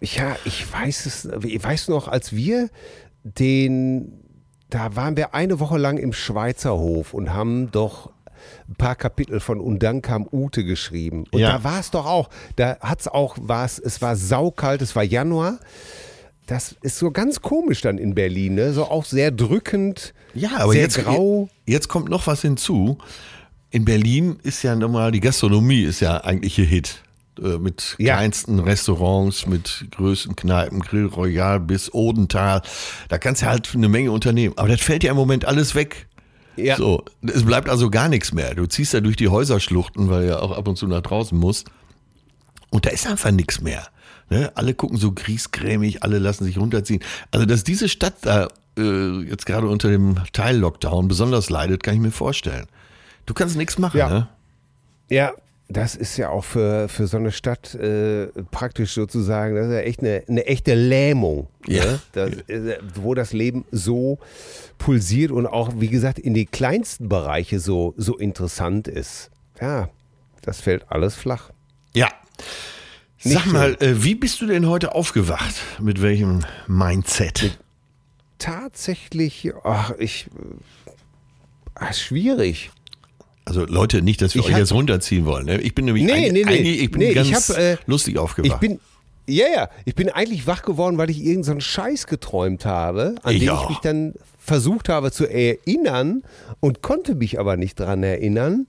Ja, 0.00 0.36
ich 0.44 0.70
weiß 0.72 1.06
es. 1.06 1.28
Ich 1.44 1.62
weiß 1.62 1.88
noch, 1.88 2.08
als 2.08 2.34
wir 2.34 2.68
den, 3.22 4.12
da 4.70 4.96
waren 4.96 5.16
wir 5.16 5.34
eine 5.34 5.60
Woche 5.60 5.78
lang 5.78 5.96
im 5.98 6.12
Schweizer 6.12 6.76
Hof 6.76 7.14
und 7.14 7.32
haben 7.32 7.70
doch 7.70 8.10
ein 8.68 8.74
paar 8.76 8.94
Kapitel 8.96 9.40
von 9.40 9.60
Und 9.60 9.82
dann 9.82 10.02
kam 10.02 10.26
Ute 10.30 10.64
geschrieben. 10.64 11.24
Und 11.30 11.40
Ja. 11.40 11.52
da 11.58 11.64
war 11.64 11.80
es 11.80 11.90
doch 11.90 12.06
auch, 12.06 12.28
da 12.56 12.76
hat 12.80 13.00
es 13.00 13.08
auch, 13.08 13.36
war's, 13.40 13.78
es 13.78 14.02
war 14.02 14.16
saukalt, 14.16 14.82
es 14.82 14.94
war 14.96 15.02
Januar. 15.04 15.58
Das 16.46 16.76
ist 16.82 16.98
so 16.98 17.10
ganz 17.10 17.42
komisch 17.42 17.80
dann 17.80 17.98
in 17.98 18.14
Berlin, 18.14 18.54
ne? 18.54 18.72
so 18.72 18.84
auch 18.84 19.04
sehr 19.04 19.32
drückend, 19.32 20.14
Ja, 20.34 20.50
aber 20.58 20.72
sehr 20.72 20.82
jetzt, 20.82 20.98
grau. 21.02 21.48
jetzt 21.66 21.88
kommt 21.88 22.08
noch 22.08 22.26
was 22.28 22.42
hinzu. 22.42 22.98
In 23.70 23.84
Berlin 23.84 24.38
ist 24.44 24.62
ja 24.62 24.76
nochmal, 24.76 25.10
die 25.10 25.18
Gastronomie 25.20 25.82
ist 25.82 25.98
ja 26.00 26.18
eigentlich 26.18 26.56
ihr 26.58 26.64
Hit. 26.66 27.02
Äh, 27.42 27.58
Mit 27.58 27.96
Ja. 27.98 28.14
kleinsten 28.16 28.58
Restaurants, 28.60 29.46
mit 29.46 29.86
größten 29.90 30.36
Kneipen, 30.36 30.80
Grill 30.80 31.06
Royal 31.06 31.60
bis 31.60 31.92
Odenthal. 31.92 32.62
Da 33.08 33.18
kannst 33.18 33.42
du 33.42 33.46
halt 33.46 33.70
eine 33.74 33.88
Menge 33.88 34.10
unternehmen. 34.12 34.54
Aber 34.56 34.68
das 34.68 34.80
fällt 34.80 35.04
ja 35.04 35.10
im 35.10 35.16
Moment 35.16 35.44
alles 35.44 35.74
weg. 35.74 36.06
Ja. 36.56 36.76
So, 36.76 37.04
es 37.22 37.44
bleibt 37.44 37.68
also 37.68 37.90
gar 37.90 38.08
nichts 38.08 38.32
mehr. 38.32 38.54
Du 38.54 38.64
ziehst 38.66 38.94
ja 38.94 39.00
durch 39.00 39.16
die 39.16 39.28
Häuserschluchten, 39.28 40.08
weil 40.08 40.22
du 40.22 40.28
ja 40.28 40.38
auch 40.40 40.56
ab 40.56 40.66
und 40.66 40.76
zu 40.76 40.86
nach 40.86 41.02
draußen 41.02 41.36
musst. 41.38 41.68
Und 42.70 42.86
da 42.86 42.90
ist 42.90 43.06
einfach 43.06 43.30
nichts 43.30 43.60
mehr. 43.60 43.86
Ne? 44.30 44.50
Alle 44.54 44.72
gucken 44.74 44.96
so 44.96 45.12
griesgrämig, 45.12 46.02
alle 46.02 46.18
lassen 46.18 46.44
sich 46.44 46.56
runterziehen. 46.58 47.02
Also, 47.30 47.44
dass 47.46 47.62
diese 47.62 47.88
Stadt 47.90 48.14
da 48.22 48.48
äh, 48.78 49.20
jetzt 49.28 49.44
gerade 49.46 49.68
unter 49.68 49.88
dem 49.90 50.16
Teil-Lockdown 50.32 51.06
besonders 51.08 51.50
leidet, 51.50 51.82
kann 51.82 51.94
ich 51.94 52.00
mir 52.00 52.10
vorstellen. 52.10 52.66
Du 53.26 53.34
kannst 53.34 53.56
nichts 53.56 53.78
machen, 53.78 53.98
Ja. 53.98 54.08
ne? 54.08 54.28
Ja, 55.08 55.32
das 55.68 55.96
ist 55.96 56.16
ja 56.16 56.28
auch 56.30 56.44
für, 56.44 56.88
für 56.88 57.06
so 57.08 57.16
eine 57.16 57.32
Stadt 57.32 57.74
äh, 57.74 58.28
praktisch 58.50 58.92
sozusagen, 58.94 59.56
das 59.56 59.66
ist 59.66 59.72
ja 59.72 59.80
echt 59.80 60.00
eine, 60.00 60.22
eine 60.28 60.46
echte 60.46 60.74
Lähmung, 60.74 61.48
Ja. 61.66 61.84
ne? 61.84 62.00
das, 62.12 62.30
äh, 62.48 62.78
wo 62.94 63.14
das 63.14 63.32
Leben 63.32 63.64
so 63.72 64.18
pulsiert 64.78 65.32
und 65.32 65.46
auch, 65.46 65.72
wie 65.76 65.88
gesagt, 65.88 66.18
in 66.20 66.34
die 66.34 66.46
kleinsten 66.46 67.08
Bereiche 67.08 67.58
so, 67.58 67.94
so 67.96 68.16
interessant 68.16 68.86
ist. 68.86 69.30
Ja, 69.60 69.88
das 70.42 70.60
fällt 70.60 70.90
alles 70.92 71.16
flach. 71.16 71.50
Ja. 71.94 72.08
Nicht 73.24 73.34
Sag 73.44 73.46
mal, 73.52 73.74
äh, 73.80 74.04
wie 74.04 74.14
bist 74.14 74.40
du 74.40 74.46
denn 74.46 74.68
heute 74.68 74.94
aufgewacht? 74.94 75.54
Mit 75.80 76.00
welchem 76.00 76.44
Mindset? 76.68 77.58
Tatsächlich, 78.38 79.50
ach, 79.64 79.92
ich, 79.98 80.26
äh, 80.26 80.90
ach, 81.74 81.92
schwierig. 81.94 82.70
Also 83.46 83.64
Leute, 83.64 84.02
nicht, 84.02 84.20
dass 84.20 84.34
wir 84.34 84.40
Ich 84.40 84.48
euch 84.48 84.52
hab- 84.54 84.60
jetzt 84.60 84.72
runterziehen 84.72 85.24
wollen. 85.24 85.46
Ne? 85.46 85.60
Ich 85.60 85.74
bin 85.74 85.84
nämlich 85.86 86.04
Nee, 86.04 86.12
eigentlich, 86.12 86.46
nee, 86.46 86.60
nee. 86.62 86.72
ich 86.72 86.90
bin 86.90 87.00
Nee, 87.00 87.08
ich 87.10 87.14
ganz 87.14 87.48
hab, 87.48 87.56
äh, 87.56 87.76
lustig 87.86 88.18
aufgewacht. 88.18 88.52
Ich 88.52 88.58
bin, 88.68 88.80
ja, 89.28 89.46
ja, 89.54 89.68
ich 89.84 89.94
bin 89.94 90.10
eigentlich 90.10 90.46
wach 90.46 90.62
geworden, 90.62 90.98
weil 90.98 91.10
ich 91.10 91.18
irgendeinen 91.18 91.44
so 91.44 91.50
einen 91.52 91.60
Scheiß 91.60 92.06
geträumt 92.08 92.64
habe, 92.66 93.14
an 93.22 93.34
Ich 93.34 93.40
den 93.40 93.50
auch. 93.50 93.62
ich 93.64 93.68
mich 93.70 93.78
dann 93.78 94.14
versucht 94.38 94.88
habe 94.88 95.10
zu 95.12 95.26
erinnern 95.26 96.22
und 96.60 96.82
konnte 96.82 97.14
mich 97.14 97.38
aber 97.40 97.56
nicht 97.56 97.78
dran 97.80 98.02
erinnern. 98.02 98.66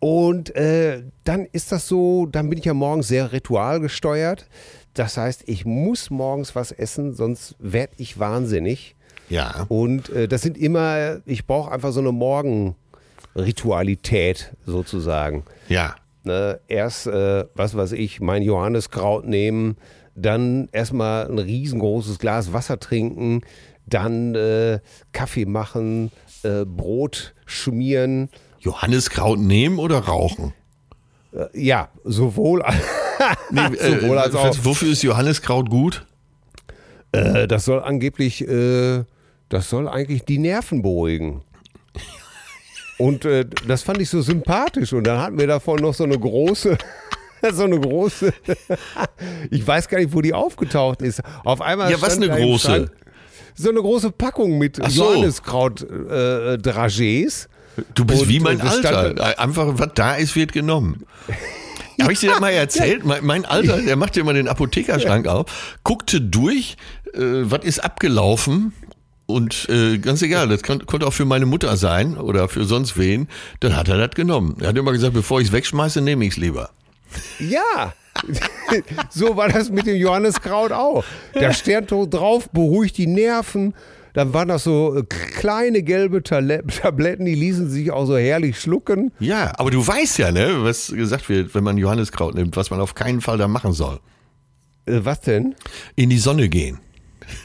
Und 0.00 0.54
äh, 0.56 1.02
dann 1.24 1.46
ist 1.52 1.70
das 1.72 1.86
so, 1.86 2.26
dann 2.26 2.48
bin 2.50 2.58
ich 2.58 2.64
ja 2.64 2.74
morgens 2.74 3.08
sehr 3.08 3.32
ritualgesteuert. 3.32 4.46
Das 4.94 5.16
heißt, 5.16 5.42
ich 5.46 5.64
muss 5.64 6.10
morgens 6.10 6.54
was 6.56 6.72
essen, 6.72 7.14
sonst 7.14 7.54
werde 7.60 7.92
ich 7.98 8.18
wahnsinnig. 8.18 8.96
ja. 9.28 9.66
Und 9.68 10.08
äh, 10.10 10.26
das 10.26 10.42
sind 10.42 10.58
immer, 10.58 11.20
ich 11.26 11.46
brauche 11.46 11.70
einfach 11.70 11.92
so 11.92 12.00
eine 12.00 12.10
Morgenritualität 13.34 14.52
sozusagen. 14.66 15.44
Ja. 15.68 15.94
Ne, 16.22 16.60
erst, 16.68 17.06
äh, 17.06 17.46
was 17.54 17.74
weiß 17.74 17.92
ich, 17.92 18.20
mein 18.20 18.42
Johanniskraut 18.42 19.26
nehmen, 19.26 19.76
dann 20.14 20.68
erstmal 20.72 21.26
ein 21.30 21.38
riesengroßes 21.38 22.18
Glas 22.18 22.52
Wasser 22.52 22.78
trinken, 22.78 23.40
dann 23.86 24.34
äh, 24.34 24.80
Kaffee 25.12 25.46
machen, 25.46 26.10
äh, 26.42 26.64
Brot 26.66 27.34
schmieren. 27.46 28.28
Johanniskraut 28.58 29.38
nehmen 29.38 29.78
oder 29.78 29.98
rauchen? 30.00 30.52
Äh, 31.32 31.46
ja, 31.54 31.88
sowohl, 32.04 32.62
Nee, 33.50 33.60
sowohl 33.78 34.18
als 34.18 34.34
auch. 34.34 34.54
Wofür 34.62 34.92
ist 34.92 35.02
Johanniskraut 35.02 35.70
gut? 35.70 36.06
Äh, 37.12 37.48
das 37.48 37.64
soll 37.64 37.82
angeblich, 37.82 38.46
äh, 38.46 39.04
das 39.48 39.70
soll 39.70 39.88
eigentlich 39.88 40.24
die 40.24 40.38
Nerven 40.38 40.82
beruhigen. 40.82 41.42
Und 43.00 43.24
äh, 43.24 43.46
das 43.66 43.82
fand 43.82 44.00
ich 44.00 44.10
so 44.10 44.20
sympathisch. 44.20 44.92
Und 44.92 45.04
dann 45.06 45.18
hatten 45.20 45.38
wir 45.38 45.46
davon 45.46 45.78
noch 45.80 45.94
so 45.94 46.04
eine 46.04 46.18
große, 46.18 46.76
so 47.52 47.64
eine 47.64 47.80
große, 47.80 48.32
ich 49.50 49.66
weiß 49.66 49.88
gar 49.88 49.98
nicht, 49.98 50.12
wo 50.14 50.20
die 50.20 50.34
aufgetaucht 50.34 51.00
ist. 51.02 51.22
Auf 51.44 51.60
einmal 51.62 51.90
Ja, 51.90 52.00
was 52.02 52.14
stand 52.16 52.30
eine 52.30 52.40
große? 52.42 52.66
Schrank 52.66 52.90
So 53.54 53.70
eine 53.70 53.80
große 53.80 54.10
Packung 54.12 54.58
mit 54.58 54.76
so. 54.88 55.12
Johanniskraut-Dragés. 55.14 57.48
Du 57.94 58.04
bist 58.04 58.22
Und, 58.22 58.28
wie 58.28 58.40
mein 58.40 58.58
äh, 58.60 58.64
das 58.64 58.78
stand- 58.78 59.20
Alter. 59.20 59.38
Einfach, 59.40 59.66
was 59.78 59.90
da 59.94 60.14
ist, 60.16 60.36
wird 60.36 60.52
genommen. 60.52 61.06
Habe 62.02 62.12
ich 62.14 62.20
dir 62.20 62.30
das 62.30 62.40
mal 62.40 62.50
erzählt? 62.50 63.04
Mein, 63.04 63.24
mein 63.24 63.44
Alter, 63.44 63.80
der 63.82 63.94
machte 63.96 64.20
immer 64.20 64.32
den 64.32 64.48
Apothekerschrank 64.48 65.26
auf, 65.26 65.78
guckte 65.84 66.18
durch, 66.20 66.76
äh, 67.14 67.18
was 67.18 67.62
ist 67.64 67.84
abgelaufen 67.84 68.72
und 69.32 69.68
äh, 69.68 69.98
ganz 69.98 70.22
egal, 70.22 70.48
das 70.48 70.62
kon 70.62 70.84
konnte 70.86 71.06
auch 71.06 71.12
für 71.12 71.24
meine 71.24 71.46
Mutter 71.46 71.76
sein 71.76 72.16
oder 72.16 72.48
für 72.48 72.64
sonst 72.64 72.98
wen, 72.98 73.28
dann 73.60 73.76
hat 73.76 73.88
er 73.88 73.98
das 73.98 74.14
genommen. 74.14 74.56
Er 74.60 74.68
hat 74.68 74.76
immer 74.76 74.92
gesagt, 74.92 75.14
bevor 75.14 75.40
ich 75.40 75.48
es 75.48 75.52
wegschmeiße, 75.52 76.00
nehme 76.00 76.24
ich 76.24 76.32
es 76.32 76.36
lieber. 76.36 76.70
Ja, 77.38 77.92
so 79.10 79.36
war 79.36 79.48
das 79.48 79.70
mit 79.70 79.86
dem 79.86 79.96
Johanniskraut 79.96 80.72
auch. 80.72 81.04
Der 81.34 81.52
Sterntod 81.52 82.12
drauf, 82.12 82.48
beruhigt 82.50 82.98
die 82.98 83.06
Nerven. 83.06 83.74
Dann 84.12 84.34
waren 84.34 84.48
das 84.48 84.64
so 84.64 84.96
äh, 84.96 85.04
kleine 85.04 85.82
gelbe 85.82 86.22
Tabletten, 86.22 87.24
die 87.24 87.34
ließen 87.34 87.70
sich 87.70 87.92
auch 87.92 88.06
so 88.06 88.16
herrlich 88.16 88.60
schlucken. 88.60 89.12
Ja, 89.20 89.52
aber 89.56 89.70
du 89.70 89.86
weißt 89.86 90.18
ja, 90.18 90.32
ne, 90.32 90.64
was 90.64 90.88
gesagt 90.88 91.28
wird, 91.28 91.54
wenn 91.54 91.62
man 91.62 91.78
Johanniskraut 91.78 92.34
nimmt, 92.34 92.56
was 92.56 92.70
man 92.70 92.80
auf 92.80 92.94
keinen 92.94 93.20
Fall 93.20 93.38
da 93.38 93.46
machen 93.46 93.72
soll. 93.72 94.00
Äh, 94.86 95.00
was 95.04 95.20
denn? 95.20 95.54
In 95.94 96.10
die 96.10 96.18
Sonne 96.18 96.48
gehen. 96.48 96.80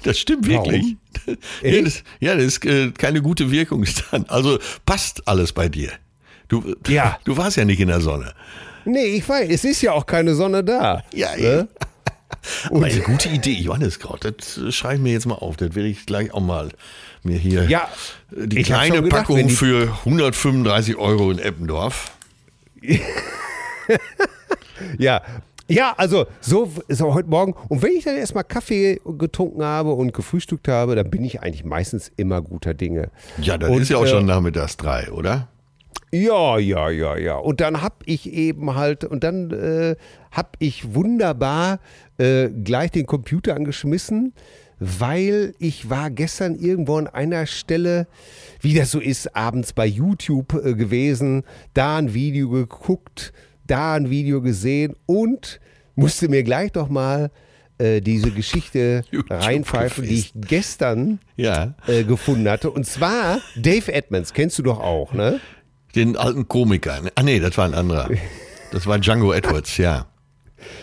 Das 0.03 0.17
stimmt 0.19 0.47
wirklich. 0.47 0.95
Ja, 1.27 1.33
Echt? 1.61 1.85
das, 1.85 2.03
ja, 2.19 2.35
das 2.35 2.43
ist 2.43 2.65
äh, 2.65 2.91
keine 2.91 3.21
gute 3.21 3.51
Wirkung 3.51 3.85
dann. 4.11 4.25
Also 4.27 4.59
passt 4.85 5.27
alles 5.27 5.53
bei 5.53 5.69
dir. 5.69 5.91
Du, 6.47 6.75
Ja. 6.87 7.17
du 7.23 7.37
warst 7.37 7.57
ja 7.57 7.65
nicht 7.65 7.79
in 7.79 7.87
der 7.87 8.01
Sonne. 8.01 8.33
Nee, 8.85 9.05
ich 9.05 9.27
weiß, 9.27 9.49
es 9.49 9.63
ist 9.63 9.81
ja 9.81 9.93
auch 9.93 10.05
keine 10.05 10.35
Sonne 10.35 10.63
da. 10.63 11.03
Ja, 11.13 11.35
ne? 11.35 11.67
Aber 12.69 12.85
eine 12.85 12.99
gute 13.01 13.29
Idee, 13.29 13.53
Johanniskraut. 13.53 14.25
Das 14.25 14.57
äh, 14.57 14.71
schreibe 14.71 14.95
ich 14.95 15.01
mir 15.01 15.13
jetzt 15.13 15.25
mal 15.25 15.35
auf. 15.35 15.57
Das 15.57 15.73
werde 15.73 15.89
ich 15.89 16.05
gleich 16.05 16.31
auch 16.33 16.41
mal 16.41 16.69
mir 17.23 17.37
hier. 17.37 17.63
Ja, 17.65 17.89
äh, 18.35 18.47
die 18.47 18.61
kleine 18.61 19.01
gedacht, 19.01 19.21
Packung 19.27 19.49
für 19.49 19.91
135 20.05 20.97
Euro 20.97 21.31
in 21.31 21.39
Eppendorf. 21.39 22.11
Ja. 24.97 25.21
Ja, 25.67 25.95
also 25.97 26.25
so, 26.41 26.71
so 26.89 27.13
heute 27.13 27.27
Morgen. 27.27 27.55
Und 27.69 27.81
wenn 27.81 27.93
ich 27.93 28.03
dann 28.03 28.15
erstmal 28.17 28.43
Kaffee 28.43 29.01
getrunken 29.17 29.63
habe 29.63 29.93
und 29.93 30.13
gefrühstückt 30.13 30.67
habe, 30.67 30.95
dann 30.95 31.09
bin 31.09 31.23
ich 31.23 31.41
eigentlich 31.41 31.65
meistens 31.65 32.11
immer 32.17 32.41
guter 32.41 32.73
Dinge. 32.73 33.09
Ja, 33.41 33.57
das 33.57 33.69
Und, 33.69 33.81
ist 33.81 33.89
ja 33.89 33.97
auch 33.97 34.05
äh, 34.05 34.09
schon 34.09 34.25
nachmittags 34.25 34.77
drei, 34.77 35.11
oder? 35.11 35.49
Ja, 36.11 36.59
ja, 36.59 36.89
ja, 36.89 37.17
ja. 37.17 37.35
Und 37.37 37.61
dann 37.61 37.81
hab 37.81 38.03
ich 38.05 38.31
eben 38.31 38.75
halt, 38.75 39.03
und 39.05 39.23
dann 39.23 39.51
äh, 39.51 39.95
hab 40.31 40.55
ich 40.59 40.93
wunderbar 40.93 41.79
äh, 42.17 42.49
gleich 42.49 42.91
den 42.91 43.07
Computer 43.07 43.55
angeschmissen, 43.55 44.33
weil 44.79 45.55
ich 45.57 45.89
war 45.89 46.11
gestern 46.11 46.55
irgendwo 46.55 46.97
an 46.97 47.07
einer 47.07 47.47
Stelle, 47.47 48.07
wie 48.61 48.75
das 48.75 48.91
so 48.91 48.99
ist, 48.99 49.35
abends 49.35 49.73
bei 49.73 49.85
YouTube 49.85 50.53
äh, 50.53 50.75
gewesen, 50.75 51.43
da 51.73 51.97
ein 51.97 52.13
Video 52.13 52.49
geguckt, 52.49 53.33
da 53.67 53.95
ein 53.95 54.09
Video 54.09 54.41
gesehen 54.41 54.95
und 55.05 55.59
musste 55.95 56.27
mir 56.29 56.43
gleich 56.43 56.71
doch 56.71 56.89
mal 56.89 57.31
äh, 57.77 58.01
diese 58.01 58.31
Geschichte 58.31 59.03
reinpfeifen, 59.29 60.03
die 60.05 60.15
ich 60.15 60.31
gestern 60.35 61.19
Ja. 61.35 61.73
äh, 61.87 62.03
gefunden 62.03 62.49
hatte. 62.49 62.69
Und 62.71 62.85
zwar 62.85 63.39
Dave 63.55 63.91
Edmonds, 63.93 64.33
kennst 64.33 64.57
du 64.59 64.63
doch 64.63 64.79
auch, 64.79 65.13
ne? 65.13 65.39
Den 65.95 66.17
alten 66.17 66.47
Komiker. 66.47 66.99
Ah, 67.15 67.23
nee, 67.23 67.39
das 67.39 67.57
war 67.57 67.65
ein 67.65 67.73
anderer. 67.73 68.09
Das 68.71 68.85
war 68.87 68.99
Django 68.99 69.31
Edwards, 69.33 69.77
ja. 69.77 70.07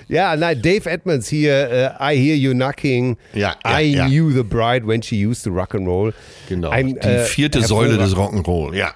Ja, 0.08 0.36
nein, 0.36 0.60
Dave 0.62 0.88
Edmonds 0.88 1.28
hier, 1.28 1.98
äh, 2.00 2.14
I 2.14 2.16
hear 2.16 2.36
you 2.36 2.52
knocking. 2.52 3.16
Ja, 3.34 3.56
ja, 3.64 3.80
I 3.80 3.94
ja. 3.94 4.06
knew 4.06 4.30
the 4.30 4.42
bride 4.42 4.86
when 4.86 5.02
she 5.02 5.26
used 5.26 5.44
to 5.44 5.50
rock 5.50 5.74
and 5.74 5.86
roll. 5.88 6.14
Genau. 6.48 6.70
Ein, 6.70 6.88
die 6.94 6.98
äh, 7.00 7.24
vierte 7.24 7.62
Säule 7.62 7.98
des 7.98 8.14
Rock'n'Roll, 8.14 8.74
ja. 8.76 8.92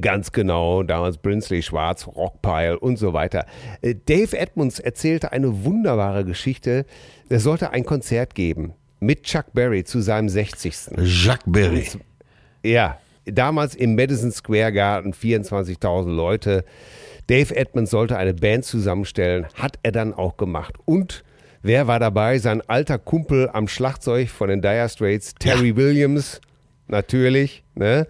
Ganz 0.00 0.30
genau, 0.30 0.82
damals 0.82 1.18
Brinsley 1.18 1.62
Schwarz, 1.62 2.06
Rockpile 2.06 2.78
und 2.78 2.96
so 2.96 3.12
weiter. 3.12 3.46
Äh, 3.82 3.94
Dave 4.06 4.38
Edmonds 4.38 4.78
erzählte 4.78 5.32
eine 5.32 5.64
wunderbare 5.64 6.24
Geschichte. 6.24 6.86
Er 7.28 7.40
sollte 7.40 7.70
ein 7.70 7.84
Konzert 7.84 8.34
geben 8.34 8.74
mit 9.00 9.24
Chuck 9.24 9.46
Berry 9.52 9.82
zu 9.84 10.00
seinem 10.00 10.28
60. 10.28 10.90
Jacques 10.98 11.44
Berry. 11.46 11.88
Ja, 12.62 12.98
damals 13.24 13.74
im 13.74 13.96
Madison 13.96 14.30
Square 14.30 14.72
Garden, 14.72 15.12
24.000 15.12 16.14
Leute. 16.14 16.64
Dave 17.26 17.56
Edmonds 17.56 17.90
sollte 17.90 18.16
eine 18.16 18.34
Band 18.34 18.64
zusammenstellen, 18.64 19.46
hat 19.54 19.78
er 19.82 19.92
dann 19.92 20.14
auch 20.14 20.36
gemacht. 20.36 20.74
Und 20.84 21.24
Wer 21.62 21.86
war 21.86 21.98
dabei? 21.98 22.38
Sein 22.38 22.62
alter 22.68 22.98
Kumpel 22.98 23.50
am 23.52 23.68
Schlagzeug 23.68 24.30
von 24.30 24.48
den 24.48 24.62
Dire 24.62 24.88
Straits, 24.88 25.34
Terry 25.34 25.76
Williams, 25.76 26.40
natürlich. 26.88 27.62
Ne? 27.74 28.06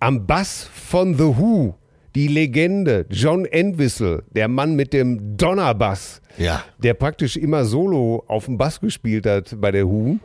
Am 0.00 0.26
Bass 0.26 0.68
von 0.72 1.14
The 1.14 1.24
Who, 1.36 1.74
die 2.14 2.26
Legende 2.28 3.04
John 3.10 3.44
Entwistle, 3.44 4.22
der 4.34 4.48
Mann 4.48 4.74
mit 4.74 4.92
dem 4.94 5.36
Donnerbass, 5.36 6.22
Ja. 6.38 6.64
der 6.82 6.94
praktisch 6.94 7.36
immer 7.36 7.64
solo 7.66 8.24
auf 8.26 8.46
dem 8.46 8.56
Bass 8.56 8.80
gespielt 8.80 9.26
hat 9.26 9.54
bei 9.60 9.70
der 9.70 9.86
Who. 9.86 10.18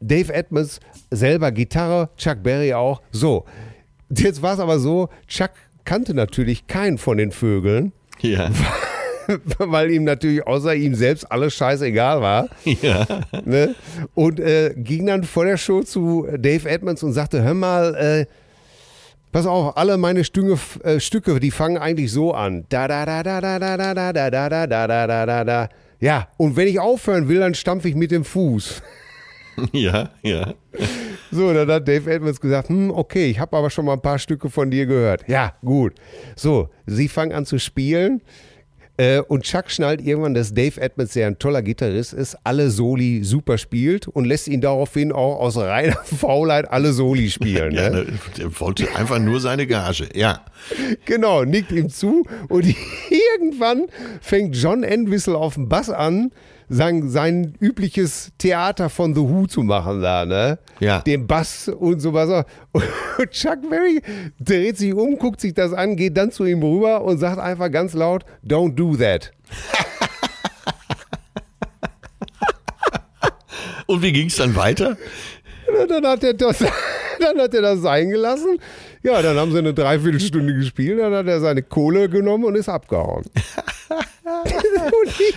Dave 0.00 0.32
Edmonds 0.34 0.80
selber 1.10 1.52
Gitarre, 1.52 2.10
Chuck 2.16 2.42
Berry 2.42 2.74
auch. 2.74 3.00
So, 3.12 3.44
jetzt 4.10 4.42
war 4.42 4.54
es 4.54 4.60
aber 4.60 4.78
so, 4.80 5.08
Chuck 5.28 5.50
kannte 5.84 6.12
natürlich 6.12 6.66
keinen 6.66 6.98
von 6.98 7.16
den 7.16 7.30
Vögeln, 7.30 7.92
Ja. 8.20 8.50
weil 9.58 9.90
ihm 9.92 10.04
natürlich 10.04 10.46
außer 10.46 10.74
ihm 10.74 10.94
selbst 10.94 11.30
alles 11.30 11.54
scheißegal 11.54 12.20
war. 12.20 12.48
Ja. 12.64 13.06
Ne? 13.44 13.74
Und 14.14 14.38
äh, 14.40 14.74
ging 14.76 15.06
dann 15.06 15.22
vor 15.24 15.44
der 15.46 15.56
Show 15.56 15.82
zu 15.82 16.26
Dave 16.36 16.68
Edmonds 16.68 17.02
und 17.02 17.12
sagte, 17.14 17.42
hör 17.42 17.54
mal, 17.54 17.94
äh, 17.94 18.26
pass 19.34 19.46
auf, 19.46 19.76
alle 19.76 19.98
meine 19.98 20.22
Stücke, 20.22 20.56
äh, 20.84 21.00
Stücke, 21.00 21.40
die 21.40 21.50
fangen 21.50 21.76
eigentlich 21.76 22.12
so 22.12 22.32
an. 22.32 22.66
Da 22.68 22.86
da 22.86 23.04
da 23.04 23.22
da 23.24 23.40
da 23.40 23.58
da 23.58 23.76
da 23.76 23.94
da 23.94 24.12
da 24.12 24.30
da 24.30 24.48
da 24.48 24.66
da 24.68 24.86
da 24.86 25.06
da 25.06 25.26
da 25.26 25.44
da. 25.44 25.68
Ja, 25.98 26.28
und 26.36 26.56
wenn 26.56 26.68
ich 26.68 26.78
aufhören 26.78 27.28
will, 27.28 27.40
dann 27.40 27.54
stampfe 27.54 27.88
ich 27.88 27.96
mit 27.96 28.10
dem 28.10 28.24
Fuß. 28.24 28.82
Ja, 29.72 30.10
ja. 30.24 30.54
So, 31.30 31.52
dann 31.52 31.70
hat 31.70 31.86
Dave 31.86 32.10
Edmonds 32.10 32.40
gesagt, 32.40 32.70
hm, 32.70 32.90
okay, 32.90 33.26
ich 33.30 33.38
habe 33.38 33.56
aber 33.56 33.70
schon 33.70 33.84
mal 33.84 33.92
ein 33.92 34.02
paar 34.02 34.18
Stücke 34.18 34.50
von 34.50 34.68
dir 34.68 34.84
gehört. 34.84 35.28
Ja, 35.28 35.54
gut. 35.64 35.94
So, 36.34 36.70
sie 36.86 37.06
fangen 37.06 37.32
an 37.32 37.46
zu 37.46 37.60
spielen. 37.60 38.20
Äh, 38.96 39.20
und 39.20 39.42
Chuck 39.42 39.70
schnallt 39.70 40.00
irgendwann, 40.00 40.34
dass 40.34 40.54
Dave 40.54 40.80
Edmonds, 40.80 41.14
der 41.14 41.26
ein 41.26 41.38
toller 41.38 41.62
Gitarrist 41.62 42.12
ist, 42.12 42.36
alle 42.44 42.70
Soli 42.70 43.24
super 43.24 43.58
spielt 43.58 44.06
und 44.06 44.24
lässt 44.24 44.46
ihn 44.46 44.60
daraufhin 44.60 45.10
auch 45.10 45.40
aus 45.40 45.56
reiner 45.56 45.96
Faulheit 46.04 46.70
alle 46.70 46.92
Soli 46.92 47.28
spielen. 47.28 47.74
ja 47.74 47.90
ne? 47.90 48.04
der, 48.04 48.14
der 48.38 48.60
wollte 48.60 48.94
einfach 48.94 49.18
nur 49.18 49.40
seine 49.40 49.66
Gage. 49.66 50.08
Ja. 50.14 50.44
Genau, 51.06 51.44
nickt 51.44 51.72
ihm 51.72 51.88
zu 51.88 52.24
und 52.48 52.66
irgendwann 53.10 53.86
fängt 54.20 54.56
John 54.56 54.84
Entwistle 54.84 55.36
auf 55.36 55.54
dem 55.54 55.68
Bass 55.68 55.90
an, 55.90 56.30
sein, 56.68 57.08
sein 57.08 57.54
übliches 57.60 58.32
Theater 58.38 58.90
von 58.90 59.14
The 59.14 59.20
Who 59.20 59.46
zu 59.46 59.62
machen 59.62 60.02
da, 60.02 60.24
ne? 60.24 60.58
Ja. 60.80 61.00
Den 61.00 61.26
Bass 61.26 61.68
und 61.68 62.00
sowas. 62.00 62.44
Und 62.72 63.30
Chuck 63.30 63.68
Berry 63.68 64.00
dreht 64.40 64.78
sich 64.78 64.94
um, 64.94 65.18
guckt 65.18 65.40
sich 65.40 65.54
das 65.54 65.72
an, 65.72 65.96
geht 65.96 66.16
dann 66.16 66.30
zu 66.30 66.44
ihm 66.44 66.62
rüber 66.62 67.02
und 67.02 67.18
sagt 67.18 67.38
einfach 67.38 67.70
ganz 67.70 67.94
laut, 67.94 68.24
don't 68.44 68.74
do 68.74 68.96
that. 68.96 69.32
Und 73.86 74.02
wie 74.02 74.12
ging 74.12 74.28
es 74.28 74.36
dann 74.36 74.56
weiter? 74.56 74.96
Und 75.80 75.90
Dann 75.90 76.06
hat 76.06 76.22
er 76.22 76.34
das, 76.34 76.64
dann 77.20 77.38
hat 77.40 77.54
er 77.54 77.62
das 77.62 77.80
sein 77.80 78.10
gelassen. 78.10 78.58
Ja, 79.02 79.20
dann 79.22 79.36
haben 79.36 79.52
sie 79.52 79.58
eine 79.58 79.74
Dreiviertelstunde 79.74 80.54
gespielt, 80.54 80.98
dann 80.98 81.12
hat 81.12 81.26
er 81.26 81.40
seine 81.40 81.62
Kohle 81.62 82.08
genommen 82.08 82.44
und 82.44 82.54
ist 82.54 82.68
abgehauen. 82.68 83.24
und 84.24 85.20
ich, 85.20 85.34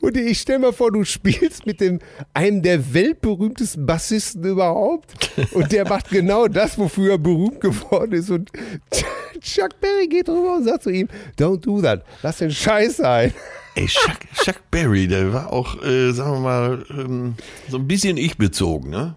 und 0.00 0.16
ich 0.16 0.40
stell 0.40 0.58
mir 0.58 0.72
vor, 0.72 0.92
du 0.92 1.04
spielst 1.04 1.66
mit 1.66 1.80
dem, 1.80 1.98
einem 2.32 2.62
der 2.62 2.94
weltberühmtesten 2.94 3.86
Bassisten 3.86 4.44
überhaupt 4.44 5.30
und 5.52 5.72
der 5.72 5.88
macht 5.88 6.10
genau 6.10 6.46
das, 6.46 6.78
wofür 6.78 7.12
er 7.12 7.18
berühmt 7.18 7.60
geworden 7.60 8.12
ist 8.12 8.30
und 8.30 8.50
Chuck 9.40 9.80
Berry 9.80 10.06
geht 10.06 10.28
rüber 10.28 10.56
und 10.56 10.64
sagt 10.64 10.84
zu 10.84 10.90
ihm, 10.90 11.08
don't 11.38 11.60
do 11.60 11.82
that, 11.82 12.04
lass 12.22 12.38
den 12.38 12.50
Scheiß 12.50 12.98
sein. 12.98 13.34
Ey, 13.74 13.86
Chuck, 13.86 14.18
Chuck 14.44 14.70
Berry, 14.70 15.08
der 15.08 15.32
war 15.32 15.52
auch, 15.52 15.82
äh, 15.82 16.12
sagen 16.12 16.34
wir 16.34 16.40
mal, 16.40 16.84
ähm, 16.90 17.34
so 17.68 17.76
ein 17.76 17.88
bisschen 17.88 18.16
ich-bezogen, 18.16 18.90
ne? 18.90 19.16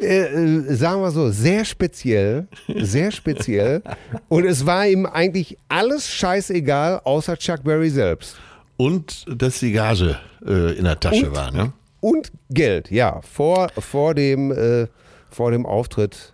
Äh, 0.00 0.22
äh, 0.24 0.74
sagen 0.74 1.02
wir 1.02 1.10
so, 1.10 1.30
sehr 1.30 1.64
speziell, 1.64 2.46
sehr 2.68 3.10
speziell. 3.10 3.82
Und 4.28 4.44
es 4.44 4.64
war 4.66 4.86
ihm 4.86 5.06
eigentlich 5.06 5.56
alles 5.68 6.08
scheißegal, 6.08 7.00
außer 7.04 7.36
Chuck 7.36 7.64
Berry 7.64 7.90
selbst. 7.90 8.36
Und 8.76 9.24
dass 9.28 9.58
die 9.58 9.72
Gage 9.72 10.18
äh, 10.46 10.76
in 10.78 10.84
der 10.84 10.98
Tasche 11.00 11.28
Und? 11.28 11.36
war, 11.36 11.50
ne? 11.50 11.72
Und 12.00 12.30
Geld, 12.50 12.90
ja, 12.92 13.20
vor, 13.22 13.68
vor, 13.76 14.14
dem, 14.14 14.52
äh, 14.52 14.86
vor 15.30 15.50
dem 15.50 15.66
Auftritt 15.66 16.32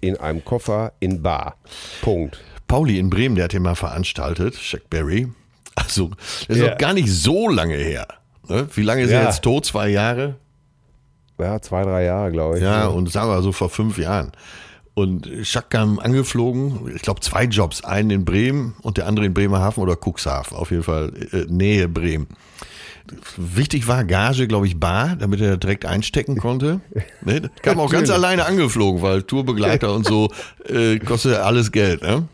in 0.00 0.16
einem 0.16 0.44
Koffer 0.44 0.92
in 0.98 1.22
Bar. 1.22 1.56
Punkt. 2.02 2.40
Pauli 2.66 2.98
in 2.98 3.10
Bremen, 3.10 3.36
der 3.36 3.44
hat 3.44 3.52
den 3.52 3.62
mal 3.62 3.76
veranstaltet, 3.76 4.54
Chuck 4.58 4.90
Berry. 4.90 5.28
Also, 5.76 6.10
das 6.48 6.56
ist 6.56 6.62
Ja. 6.62 6.70
noch 6.70 6.78
gar 6.78 6.94
nicht 6.94 7.10
so 7.10 7.48
lange 7.48 7.76
her. 7.76 8.08
Ne? 8.48 8.66
Wie 8.74 8.82
lange 8.82 9.02
ist 9.02 9.10
Ja. 9.12 9.20
er 9.20 9.26
jetzt 9.26 9.42
tot? 9.42 9.64
Zwei 9.64 9.88
Jahre? 9.90 10.34
Ja, 11.38 11.60
zwei, 11.60 11.82
drei 11.82 12.04
Jahre, 12.04 12.30
glaube 12.30 12.58
ich. 12.58 12.62
Ja, 12.62 12.86
und 12.86 13.10
sagen 13.10 13.30
wir 13.30 13.42
so 13.42 13.52
vor 13.52 13.70
fünf 13.70 13.98
Jahren. 13.98 14.32
Und 14.94 15.28
Chuck 15.42 15.70
kam 15.70 15.98
angeflogen, 15.98 16.92
ich 16.94 17.02
glaube 17.02 17.20
zwei 17.20 17.44
Jobs, 17.44 17.82
einen 17.82 18.10
in 18.10 18.24
Bremen 18.24 18.76
und 18.82 18.96
der 18.96 19.08
andere 19.08 19.26
in 19.26 19.34
Bremerhaven 19.34 19.82
oder 19.82 19.96
Cuxhaven, 19.96 20.56
auf 20.56 20.70
jeden 20.70 20.84
Fall 20.84 21.12
äh, 21.32 21.46
Nähe 21.48 21.88
Bremen. 21.88 22.28
Wichtig 23.36 23.88
war 23.88 24.04
Gage, 24.04 24.46
glaube 24.46 24.66
ich, 24.66 24.78
bar, 24.78 25.16
damit 25.16 25.40
er 25.40 25.56
direkt 25.56 25.84
einstecken 25.84 26.36
konnte. 26.36 26.80
Ne? 27.22 27.50
Kam 27.62 27.80
auch 27.80 27.90
ganz 27.90 28.10
alleine 28.10 28.44
angeflogen, 28.44 29.00
weil 29.00 29.22
Tourbegleiter 29.22 29.92
und 29.94 30.06
so 30.06 30.30
äh, 30.68 30.98
kostet 30.98 31.36
alles 31.36 31.72
Geld. 31.72 32.02
Ne? 32.02 32.28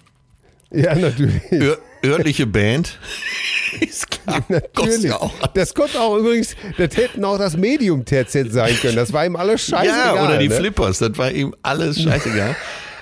Ja, 0.72 0.94
natürlich. 0.96 1.40
Ör 1.52 1.78
örtliche 2.04 2.46
Band. 2.46 2.98
Ist 3.80 4.10
klar, 4.10 4.42
Natürlich. 4.48 5.02
ja 5.04 5.16
auch 5.16 5.32
Das 5.54 5.74
konnte 5.74 6.00
auch 6.00 6.16
übrigens, 6.16 6.56
das 6.76 6.96
hätten 6.96 7.24
auch 7.24 7.38
das 7.38 7.56
Medium-TZ 7.56 8.52
sein 8.52 8.76
können. 8.80 8.96
Das 8.96 9.12
war 9.12 9.24
ihm 9.24 9.36
alles 9.36 9.66
scheißegal. 9.66 10.16
Ja, 10.16 10.24
oder 10.24 10.38
die 10.38 10.48
ne? 10.48 10.54
Flippers, 10.54 10.98
das 10.98 11.16
war 11.18 11.30
ihm 11.30 11.54
alles 11.62 12.02
scheißegal. 12.02 12.56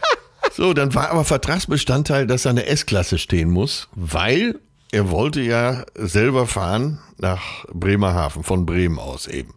so, 0.53 0.75
dann 0.75 0.95
war 0.95 1.11
aber 1.11 1.25
Vertragsbestandteil, 1.25 2.27
dass 2.27 2.43
da 2.43 2.51
eine 2.51 2.67
S-Klasse 2.67 3.19
stehen 3.19 3.51
muss, 3.51 3.89
weil 3.95 4.57
er 4.93 5.11
wollte 5.11 5.41
ja 5.41 5.85
selber 5.95 6.47
fahren 6.47 7.01
nach 7.19 7.65
Bremerhaven, 7.73 8.43
von 8.43 8.67
Bremen 8.67 8.99
aus 8.99 9.27
eben. 9.27 9.55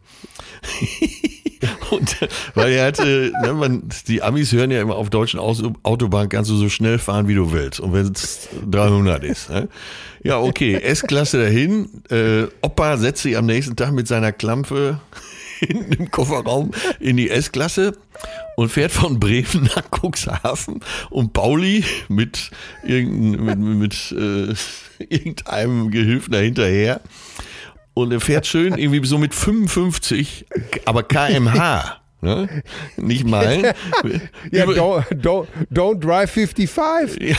Und 1.91 2.17
weil 2.55 2.73
er 2.73 2.87
hatte, 2.87 3.31
ne, 3.43 3.53
man, 3.53 3.83
die 4.07 4.21
Amis 4.21 4.51
hören 4.51 4.71
ja 4.71 4.81
immer 4.81 4.95
auf 4.95 5.09
deutschen 5.09 5.39
Aus 5.39 5.61
Autobahnen 5.83 6.29
kannst 6.29 6.49
du 6.49 6.55
so 6.55 6.69
schnell 6.69 6.97
fahren, 6.97 7.27
wie 7.27 7.35
du 7.35 7.51
willst. 7.51 7.79
Und 7.79 7.93
wenn 7.93 8.07
es 8.07 8.49
300 8.69 9.23
ist. 9.23 9.49
Ne? 9.49 9.67
Ja, 10.23 10.39
okay, 10.39 10.75
S-Klasse 10.75 11.39
dahin. 11.39 11.89
Äh, 12.09 12.47
Opa 12.61 12.97
setzt 12.97 13.23
sich 13.23 13.37
am 13.37 13.45
nächsten 13.45 13.75
Tag 13.75 13.91
mit 13.91 14.07
seiner 14.07 14.31
Klampe 14.31 14.99
hinten 15.59 15.93
im 15.93 16.11
Kofferraum 16.11 16.71
in 16.99 17.17
die 17.17 17.29
S-Klasse 17.29 17.93
und 18.55 18.69
fährt 18.69 18.91
von 18.91 19.19
Bremen 19.19 19.69
nach 19.75 19.89
Cuxhaven 19.91 20.81
und 21.09 21.33
Pauli 21.33 21.83
mit, 22.07 22.51
irgendein, 22.83 23.59
mit, 23.59 23.79
mit 23.79 24.11
äh, 24.11 24.53
irgendeinem 25.09 25.91
Gehilfen 25.91 26.33
dahinterher. 26.33 27.01
Und 27.93 28.11
er 28.11 28.21
fährt 28.21 28.47
schön 28.47 28.77
irgendwie 28.77 29.05
so 29.05 29.17
mit 29.17 29.33
55, 29.33 30.45
aber 30.85 31.03
kmh. 31.03 31.97
Ne? 32.23 32.47
Nicht 32.97 33.25
Meilen. 33.25 33.73
Ja, 34.51 34.65
don't, 34.65 35.03
don't, 35.11 35.47
don't 35.73 35.99
drive 35.99 36.29
55. 36.29 37.19
ja, 37.19 37.35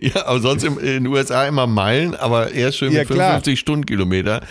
ja, 0.00 0.26
aber 0.26 0.38
sonst 0.38 0.62
in 0.62 0.76
den 0.78 1.06
USA 1.08 1.46
immer 1.46 1.66
Meilen, 1.66 2.14
aber 2.14 2.52
er 2.52 2.70
schön 2.70 2.90
mit 2.90 2.98
Ja, 2.98 3.04
klar. 3.04 3.30
55 3.32 3.58
Stundenkilometer, 3.58 4.42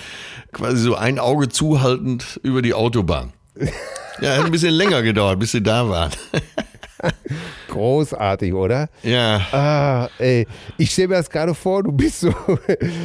quasi 0.52 0.84
so 0.84 0.96
ein 0.96 1.17
Auge 1.17 1.48
zuhaltend 1.48 2.41
über 2.43 2.62
die 2.62 2.74
Autobahn. 2.74 3.32
Ja, 4.22 4.36
hat 4.36 4.46
ein 4.46 4.52
bisschen 4.52 4.74
länger 4.74 5.02
gedauert, 5.02 5.39
bis 5.39 5.52
sie 5.54 5.63
da 5.63 5.88
waren. 5.89 6.12
Großartig, 7.70 8.54
oder? 8.54 8.89
Ja, 9.04 9.42
Ah, 9.52 10.10
ey, 10.20 10.48
ich 10.78 10.92
stelle 10.92 11.10
mir 11.10 11.16
das 11.16 11.30
gerade 11.30 11.54
vor, 11.54 11.84
du 11.84 11.92
bist 11.92 12.22
so, 12.22 12.34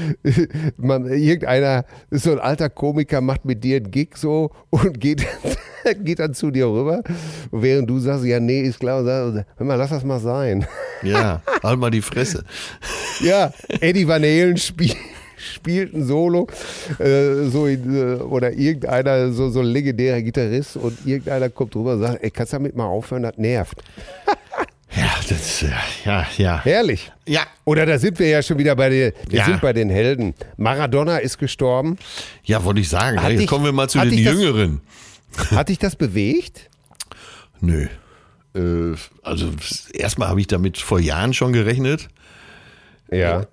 man, 0.76 1.06
irgendeiner, 1.06 1.84
so 2.10 2.32
ein 2.32 2.38
alter 2.38 2.68
Komiker, 2.70 3.20
macht 3.20 3.44
mit 3.44 3.62
dir 3.64 3.76
einen 3.76 3.90
Gig 3.90 4.16
so 4.16 4.50
und 4.70 5.00
geht, 5.00 5.26
geht 6.04 6.18
dann 6.18 6.34
zu 6.34 6.50
dir 6.50 6.66
rüber, 6.66 7.02
während 7.50 7.88
du 7.88 7.98
sagst, 7.98 8.24
ja, 8.24 8.40
nee, 8.40 8.60
ist 8.62 8.80
klar, 8.80 9.00
und 9.00 9.06
sagst, 9.06 9.46
hör 9.56 9.66
mal, 9.66 9.74
lass 9.74 9.90
das 9.90 10.04
mal 10.04 10.20
sein. 10.20 10.66
ja, 11.02 11.42
halt 11.62 11.78
mal 11.78 11.90
die 11.90 12.02
Fresse. 12.02 12.44
Ja, 13.20 13.52
Eddie 13.80 14.06
Van 14.06 14.22
Halen 14.22 14.56
spielt 14.56 14.96
spielt 15.38 15.94
ein 15.94 16.04
Solo 16.04 16.46
äh, 16.98 17.44
so 17.48 17.66
in, 17.66 17.94
äh, 17.96 18.14
oder 18.22 18.52
irgendeiner, 18.52 19.32
so, 19.32 19.50
so 19.50 19.60
ein 19.60 19.66
legendärer 19.66 20.20
Gitarrist 20.22 20.76
und 20.76 20.98
irgendeiner 21.06 21.48
kommt 21.50 21.74
rüber 21.76 21.94
und 21.94 22.00
sagt, 22.00 22.22
ey, 22.22 22.30
kannst 22.30 22.52
du 22.52 22.56
damit 22.56 22.76
mal 22.76 22.86
aufhören, 22.86 23.22
das 23.24 23.36
nervt. 23.36 23.82
Ja, 24.96 25.10
das, 25.28 25.60
ja, 25.60 25.76
ja, 26.06 26.26
ja. 26.38 26.64
Herrlich. 26.64 27.12
Ja, 27.26 27.42
Oder 27.66 27.84
da 27.84 27.98
sind 27.98 28.18
wir 28.18 28.26
ja 28.28 28.42
schon 28.42 28.56
wieder 28.56 28.74
bei 28.74 28.88
den, 28.88 29.12
wir 29.28 29.38
Ja. 29.40 29.44
sind 29.44 29.60
bei 29.60 29.74
den 29.74 29.90
Helden. 29.90 30.32
Maradona 30.56 31.18
ist 31.18 31.36
gestorben. 31.38 31.98
ja 32.42 32.64
wollte 32.64 32.80
ich 32.80 32.88
sagen. 32.88 33.22
Hat 33.22 33.30
Jetzt 33.30 33.42
dich- 33.42 33.48
kommen 33.48 33.66
wir 33.66 33.72
mal 33.72 33.88
zu 33.90 33.98
den 33.98 34.08
dich 34.10 34.24
das- 34.24 34.32
Jüngeren. 34.32 34.80
Hat 35.50 35.68
dich 35.68 35.78
das 35.78 35.94
bewegt? 35.94 36.70
Nö. 37.60 37.86
Äh, 38.56 38.96
also 39.22 39.50
erstmal 39.92 40.28
habe 40.28 40.40
ich 40.40 40.46
damit 40.46 40.78
vor 40.78 40.98
Jahren 41.00 41.34
schon 41.34 41.52
gerechnet. 41.52 42.08
Ja. 43.12 43.44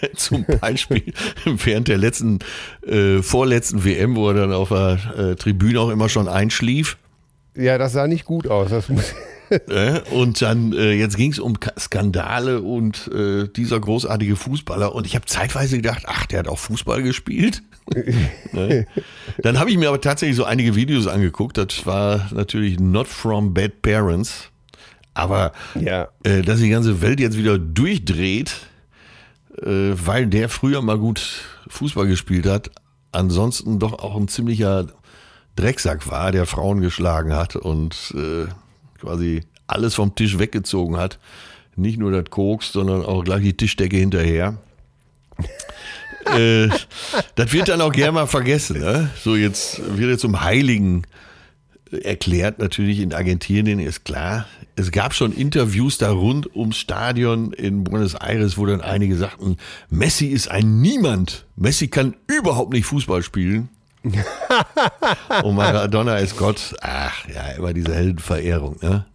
Zum 0.16 0.44
Beispiel 0.60 1.12
während 1.44 1.88
der 1.88 1.98
letzten, 1.98 2.38
äh, 2.86 3.22
vorletzten 3.22 3.84
WM, 3.84 4.16
wo 4.16 4.28
er 4.28 4.34
dann 4.34 4.52
auf 4.52 4.68
der 4.68 4.98
äh, 5.16 5.34
Tribüne 5.36 5.80
auch 5.80 5.90
immer 5.90 6.08
schon 6.08 6.28
einschlief. 6.28 6.96
Ja, 7.54 7.78
das 7.78 7.92
sah 7.92 8.06
nicht 8.06 8.24
gut 8.24 8.48
aus. 8.48 8.70
Das 8.70 8.88
muss 8.88 9.14
Äh, 9.48 10.00
und 10.10 10.42
dann, 10.42 10.72
äh, 10.72 10.92
jetzt 10.92 11.16
ging 11.16 11.30
es 11.30 11.38
um 11.38 11.60
Ka- 11.60 11.72
Skandale 11.78 12.62
und 12.62 13.08
äh, 13.14 13.46
dieser 13.48 13.78
großartige 13.78 14.36
Fußballer. 14.36 14.92
Und 14.94 15.06
ich 15.06 15.14
habe 15.14 15.26
zeitweise 15.26 15.76
gedacht, 15.76 16.02
ach, 16.06 16.26
der 16.26 16.40
hat 16.40 16.48
auch 16.48 16.58
Fußball 16.58 17.02
gespielt. 17.02 17.62
ne? 18.52 18.86
Dann 19.42 19.58
habe 19.60 19.70
ich 19.70 19.78
mir 19.78 19.88
aber 19.88 20.00
tatsächlich 20.00 20.36
so 20.36 20.44
einige 20.44 20.74
Videos 20.74 21.06
angeguckt. 21.06 21.58
Das 21.58 21.86
war 21.86 22.28
natürlich 22.32 22.80
not 22.80 23.06
from 23.06 23.54
bad 23.54 23.82
parents. 23.82 24.50
Aber 25.14 25.52
ja. 25.80 26.08
äh, 26.24 26.42
dass 26.42 26.58
die 26.60 26.68
ganze 26.68 27.00
Welt 27.00 27.20
jetzt 27.20 27.38
wieder 27.38 27.56
durchdreht, 27.58 28.52
äh, 29.62 29.94
weil 29.94 30.26
der 30.26 30.48
früher 30.48 30.82
mal 30.82 30.98
gut 30.98 31.44
Fußball 31.68 32.06
gespielt 32.06 32.46
hat, 32.46 32.70
ansonsten 33.12 33.78
doch 33.78 33.98
auch 33.98 34.16
ein 34.16 34.28
ziemlicher 34.28 34.86
Drecksack 35.56 36.10
war, 36.10 36.32
der 36.32 36.46
Frauen 36.46 36.80
geschlagen 36.80 37.34
hat 37.34 37.56
und 37.56 38.14
äh, 38.14 38.46
quasi 39.00 39.42
alles 39.66 39.94
vom 39.94 40.14
Tisch 40.14 40.38
weggezogen 40.38 40.96
hat. 40.96 41.18
Nicht 41.76 41.98
nur 41.98 42.10
das 42.10 42.30
Koks, 42.30 42.72
sondern 42.72 43.04
auch 43.04 43.24
gleich 43.24 43.42
die 43.42 43.56
Tischdecke 43.56 43.96
hinterher. 43.96 44.56
äh, 46.26 46.68
das 47.34 47.52
wird 47.52 47.68
dann 47.68 47.80
auch 47.80 47.92
gerne 47.92 48.12
mal 48.12 48.26
vergessen. 48.26 48.80
Ne? 48.80 49.10
So 49.22 49.36
jetzt 49.36 49.80
wird 49.96 50.10
er 50.10 50.18
zum 50.18 50.42
Heiligen 50.42 51.02
erklärt, 51.90 52.58
natürlich 52.58 53.00
in 53.00 53.12
Argentinien, 53.12 53.78
ist 53.78 54.04
klar. 54.04 54.46
Es 54.78 54.90
gab 54.90 55.14
schon 55.14 55.32
Interviews 55.32 55.96
da 55.96 56.10
rund 56.10 56.54
ums 56.54 56.76
Stadion 56.76 57.54
in 57.54 57.82
Buenos 57.82 58.14
Aires, 58.14 58.58
wo 58.58 58.66
dann 58.66 58.82
einige 58.82 59.16
sagten, 59.16 59.56
Messi 59.88 60.26
ist 60.26 60.50
ein 60.50 60.82
Niemand. 60.82 61.46
Messi 61.56 61.88
kann 61.88 62.14
überhaupt 62.26 62.74
nicht 62.74 62.84
Fußball 62.84 63.22
spielen. 63.22 63.70
Und 65.42 65.56
Maradona 65.56 66.18
ist 66.18 66.36
Gott. 66.36 66.74
Ach 66.82 67.26
ja, 67.26 67.52
immer 67.56 67.72
diese 67.72 67.94
Heldenverehrung, 67.94 68.76
ne? 68.82 69.06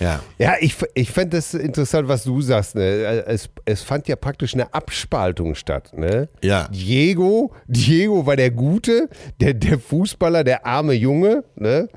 Ja. 0.00 0.20
Ja, 0.38 0.54
ich, 0.60 0.74
ich 0.94 1.10
fand 1.10 1.34
das 1.34 1.54
interessant, 1.54 2.08
was 2.08 2.24
du 2.24 2.40
sagst. 2.40 2.74
Ne? 2.74 3.24
Es, 3.26 3.48
es 3.66 3.82
fand 3.82 4.08
ja 4.08 4.16
praktisch 4.16 4.54
eine 4.54 4.72
Abspaltung 4.74 5.54
statt. 5.54 5.92
Ne? 5.94 6.28
Ja. 6.42 6.68
Diego, 6.68 7.52
Diego 7.68 8.26
war 8.26 8.36
der 8.36 8.50
Gute, 8.50 9.08
der, 9.40 9.54
der 9.54 9.78
Fußballer, 9.78 10.42
der 10.42 10.66
arme 10.66 10.94
Junge, 10.94 11.44
ne? 11.54 11.88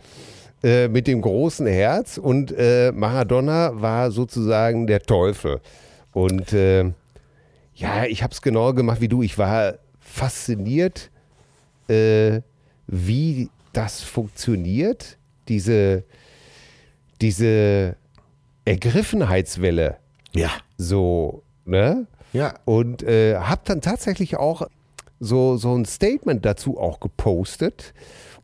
Äh, 0.64 0.88
mit 0.88 1.08
dem 1.08 1.22
großen 1.22 1.68
Herz. 1.68 2.18
Und 2.18 2.54
äh, 2.58 2.94
Maradona 2.94 3.82
war 3.82 4.12
sozusagen 4.12 4.88
der 4.88 5.02
Teufel. 5.02 5.60
Und 6.14 6.54
äh, 6.54 6.86
ja, 7.76 8.06
ich 8.08 8.24
habe 8.24 8.34
es 8.34 8.42
genau 8.42 8.74
gemacht 8.74 9.02
wie 9.02 9.10
du. 9.10 9.24
Ich 9.24 9.38
war 9.38 9.74
fasziniert, 10.00 11.10
äh, 11.90 12.40
wie 12.88 13.50
das 13.74 14.02
funktioniert, 14.02 15.18
diese 15.50 16.04
diese 17.22 17.96
Ergriffenheitswelle 18.66 19.98
Ja. 20.34 20.50
so, 20.78 21.44
ne? 21.66 22.08
Ja. 22.32 22.56
Und 22.66 23.04
äh, 23.04 23.36
habe 23.38 23.62
dann 23.66 23.82
tatsächlich 23.82 24.38
auch 24.38 24.68
so, 25.20 25.58
so 25.58 25.76
ein 25.76 25.86
Statement 25.86 26.46
dazu 26.46 26.78
auch 26.78 27.00
gepostet 27.00 27.94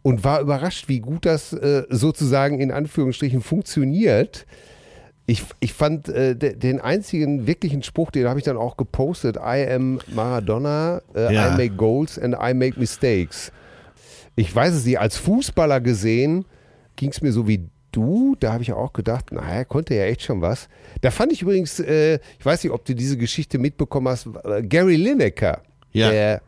und 0.01 0.23
war 0.23 0.41
überrascht, 0.41 0.87
wie 0.87 0.99
gut 0.99 1.25
das 1.25 1.53
äh, 1.53 1.83
sozusagen 1.89 2.59
in 2.59 2.71
Anführungsstrichen 2.71 3.41
funktioniert. 3.41 4.45
Ich, 5.25 5.43
ich 5.59 5.73
fand 5.73 6.09
äh, 6.09 6.35
de, 6.35 6.55
den 6.55 6.79
einzigen 6.81 7.45
wirklichen 7.45 7.83
Spruch, 7.83 8.09
den 8.09 8.27
habe 8.27 8.39
ich 8.39 8.45
dann 8.45 8.57
auch 8.57 8.77
gepostet, 8.77 9.35
I 9.37 9.67
am 9.71 9.99
Maradona, 10.13 11.01
äh, 11.13 11.33
Ja. 11.33 11.53
I 11.53 11.57
make 11.57 11.75
goals 11.75 12.17
and 12.17 12.35
I 12.41 12.53
make 12.53 12.79
mistakes. 12.79 13.51
Ich 14.35 14.55
weiß 14.55 14.73
es 14.73 14.85
nicht, 14.85 14.99
als 14.99 15.17
Fußballer 15.17 15.81
gesehen 15.81 16.45
ging 16.95 17.09
es 17.11 17.21
mir 17.21 17.31
so 17.31 17.47
wie 17.47 17.67
du, 17.91 18.35
da 18.39 18.53
habe 18.53 18.63
ich 18.63 18.71
auch 18.73 18.93
gedacht, 18.93 19.31
naja, 19.31 19.65
konnte 19.65 19.95
ja 19.95 20.03
echt 20.05 20.21
schon 20.23 20.41
was. 20.41 20.69
Da 21.01 21.11
fand 21.11 21.31
ich 21.33 21.41
übrigens, 21.41 21.79
äh, 21.79 22.19
ich 22.39 22.45
weiß 22.45 22.63
nicht, 22.63 22.71
ob 22.73 22.85
du 22.85 22.95
diese 22.95 23.17
Geschichte 23.17 23.57
mitbekommen 23.59 24.07
hast, 24.07 24.27
äh, 24.45 24.63
Gary 24.63 24.95
Lineker, 24.95 25.61
Ja. 25.91 26.09
der 26.09 26.41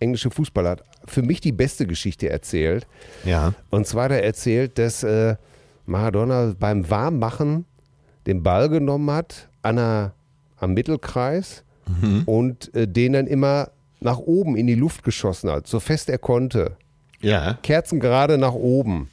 englische 0.00 0.30
Fußballer, 0.30 0.70
hat 0.70 0.84
für 1.06 1.22
mich 1.22 1.40
die 1.40 1.52
beste 1.52 1.86
Geschichte 1.86 2.28
erzählt. 2.30 2.86
Ja. 3.24 3.52
Und 3.70 3.86
zwar 3.86 4.04
hat 4.04 4.12
er 4.12 4.24
erzählt, 4.24 4.78
dass 4.78 5.02
äh, 5.02 5.36
Maradona 5.86 6.54
beim 6.58 6.88
Warmmachen 6.88 7.64
den 8.26 8.42
Ball 8.42 8.68
genommen 8.68 9.10
hat 9.10 9.48
an 9.62 9.76
der, 9.76 10.14
am 10.56 10.74
Mittelkreis 10.74 11.62
und 12.24 12.74
äh, 12.74 12.88
den 12.88 13.12
dann 13.12 13.26
immer 13.26 13.68
nach 14.00 14.18
oben 14.18 14.56
in 14.56 14.66
die 14.66 14.74
Luft 14.74 15.04
geschossen 15.04 15.50
hat, 15.50 15.66
so 15.66 15.80
fest 15.80 16.08
er 16.08 16.16
konnte. 16.18 16.76
Ja. 17.20 17.58
Kerzen 17.62 18.00
gerade 18.00 18.38
nach 18.38 18.54
oben. 18.54 19.10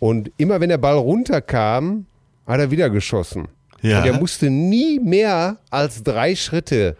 Und 0.00 0.32
immer 0.36 0.60
wenn 0.60 0.68
der 0.70 0.78
Ball 0.78 0.96
runterkam, 0.96 2.06
hat 2.46 2.58
er 2.58 2.70
wieder 2.72 2.90
geschossen. 2.90 3.46
Ja. 3.82 4.00
Und 4.00 4.06
er 4.06 4.18
musste 4.18 4.50
nie 4.50 4.98
mehr 4.98 5.58
als 5.70 6.02
drei 6.02 6.34
Schritte 6.34 6.96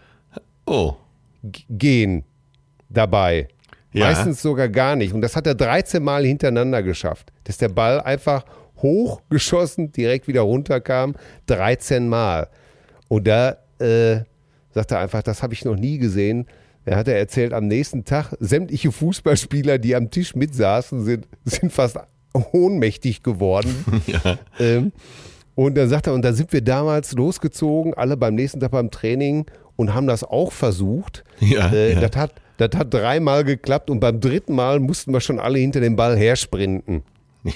Oh. 0.65 0.95
gehen 1.69 2.23
dabei. 2.89 3.47
Ja. 3.93 4.07
Meistens 4.07 4.41
sogar 4.41 4.69
gar 4.69 4.95
nicht. 4.95 5.13
Und 5.13 5.21
das 5.21 5.35
hat 5.35 5.47
er 5.47 5.55
13 5.55 6.01
Mal 6.01 6.25
hintereinander 6.25 6.81
geschafft. 6.83 7.31
Dass 7.43 7.57
der 7.57 7.69
Ball 7.69 7.99
einfach 8.01 8.45
hochgeschossen, 8.77 9.91
direkt 9.91 10.27
wieder 10.27 10.41
runterkam. 10.41 11.15
13 11.47 12.07
Mal. 12.07 12.47
Und 13.07 13.27
da 13.27 13.57
äh, 13.79 14.21
sagt 14.73 14.91
er 14.91 14.99
einfach, 14.99 15.23
das 15.23 15.43
habe 15.43 15.53
ich 15.53 15.65
noch 15.65 15.75
nie 15.75 15.97
gesehen. 15.97 16.47
Er 16.85 16.97
hat 16.97 17.07
er 17.07 17.17
erzählt, 17.17 17.53
am 17.53 17.67
nächsten 17.67 18.05
Tag, 18.05 18.33
sämtliche 18.39 18.91
Fußballspieler, 18.91 19.77
die 19.77 19.95
am 19.95 20.09
Tisch 20.09 20.35
mitsaßen, 20.35 21.03
sind, 21.03 21.27
sind 21.45 21.71
fast 21.71 21.97
ohnmächtig 22.33 23.23
geworden. 23.23 23.85
ähm, 24.59 24.91
und 25.53 25.75
dann 25.75 25.89
sagt 25.89 26.07
er, 26.07 26.13
und 26.13 26.23
da 26.23 26.33
sind 26.33 26.53
wir 26.53 26.61
damals 26.61 27.11
losgezogen, 27.11 27.93
alle 27.93 28.17
beim 28.17 28.35
nächsten 28.35 28.59
Tag 28.59 28.71
beim 28.71 28.89
Training 28.89 29.45
und 29.81 29.93
haben 29.93 30.07
das 30.07 30.23
auch 30.23 30.51
versucht. 30.53 31.23
Ja, 31.39 31.69
äh, 31.71 31.93
ja. 31.93 31.99
Das, 32.07 32.15
hat, 32.15 32.33
das 32.57 32.69
hat 32.77 32.93
dreimal 32.93 33.43
geklappt 33.43 33.89
und 33.89 33.99
beim 33.99 34.19
dritten 34.21 34.53
Mal 34.55 34.79
mussten 34.79 35.11
wir 35.11 35.19
schon 35.21 35.39
alle 35.39 35.57
hinter 35.59 35.79
dem 35.81 35.95
Ball 35.95 36.15
hersprinten. 36.17 37.03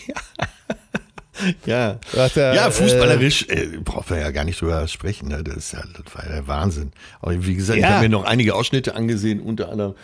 Ja. 1.65 1.99
Sagt 2.13 2.37
er, 2.37 2.53
ja, 2.55 2.71
fußballerisch 2.71 3.47
äh, 3.49 3.67
braucht 3.83 4.09
man 4.09 4.19
ja 4.19 4.31
gar 4.31 4.45
nicht 4.45 4.61
drüber 4.61 4.87
sprechen. 4.87 5.27
Ne? 5.27 5.43
Das, 5.43 5.57
ist 5.57 5.73
ja, 5.73 5.81
das 5.81 6.15
war 6.15 6.23
ja 6.25 6.31
der 6.35 6.47
Wahnsinn. 6.47 6.93
Aber 7.19 7.45
wie 7.45 7.55
gesagt, 7.55 7.77
ich 7.77 7.83
Ja. 7.83 7.89
habe 7.95 8.03
mir 8.03 8.09
noch 8.09 8.23
einige 8.23 8.55
Ausschnitte 8.55 8.95
angesehen, 8.95 9.41
unter 9.41 9.69
anderem 9.69 9.95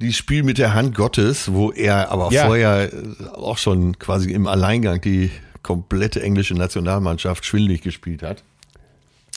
dieses 0.00 0.16
Spiel 0.16 0.44
mit 0.44 0.56
der 0.58 0.74
Hand 0.74 0.94
Gottes, 0.94 1.52
wo 1.52 1.72
er 1.72 2.12
aber 2.12 2.30
Ja. 2.30 2.46
vorher 2.46 2.92
äh, 2.92 3.24
auch 3.34 3.58
schon 3.58 3.98
quasi 3.98 4.30
im 4.30 4.46
Alleingang 4.46 5.00
die 5.00 5.32
komplette 5.64 6.22
englische 6.22 6.54
Nationalmannschaft 6.54 7.44
schwindelig 7.44 7.82
gespielt 7.82 8.22
hat. 8.22 8.44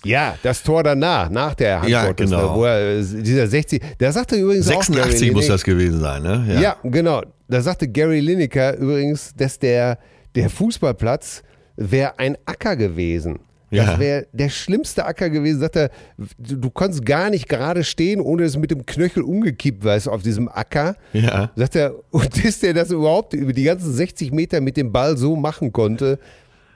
Ja, 0.03 0.35
das 0.41 0.63
Tor 0.63 0.83
danach, 0.83 1.29
nach 1.29 1.53
der 1.53 1.81
Hand 1.81 1.89
Ja, 1.89 2.11
genau. 2.11 2.55
wo 2.55 2.65
er, 2.65 2.99
äh, 2.99 3.03
dieser 3.03 3.47
60, 3.47 3.81
da 3.99 4.11
sagte 4.11 4.35
übrigens 4.35 4.67
auch 4.67 4.81
86 4.83 5.19
Gary 5.21 5.31
muss 5.31 5.47
das 5.47 5.63
gewesen 5.63 5.99
sein, 5.99 6.23
ne? 6.23 6.59
Ja. 6.61 6.77
genau. 6.83 7.21
Da 7.47 7.61
sagte 7.61 7.87
Gary 7.87 8.19
Lineker 8.19 8.77
übrigens, 8.77 9.33
dass 9.35 9.59
der, 9.59 9.99
der 10.35 10.49
Fußballplatz 10.49 11.43
wäre 11.75 12.17
ein 12.17 12.37
Acker 12.45 12.75
gewesen. 12.75 13.39
Ja. 13.71 13.85
Das 13.85 13.99
wäre 13.99 14.27
der 14.33 14.49
schlimmste 14.49 15.05
Acker 15.05 15.29
gewesen. 15.29 15.61
Sagt 15.61 15.77
er, 15.77 15.91
du, 16.37 16.57
du 16.57 16.69
konntest 16.69 17.05
gar 17.05 17.29
nicht 17.29 17.47
gerade 17.47 17.85
stehen, 17.85 18.19
ohne 18.19 18.43
dass 18.43 18.57
mit 18.57 18.69
dem 18.69 18.85
Knöchel 18.85 19.23
umgekippt 19.23 19.83
warst 19.85 20.09
auf 20.09 20.23
diesem 20.23 20.49
Acker. 20.49 20.95
Ja. 21.13 21.51
Sagt 21.55 21.77
er, 21.77 21.93
und 22.11 22.45
dass 22.45 22.59
der 22.59 22.73
das 22.73 22.91
überhaupt 22.91 23.33
über 23.33 23.53
die 23.53 23.63
ganzen 23.63 23.93
60 23.93 24.31
Meter 24.33 24.59
mit 24.59 24.75
dem 24.75 24.91
Ball 24.91 25.15
so 25.17 25.37
machen 25.37 25.71
konnte, 25.71 26.19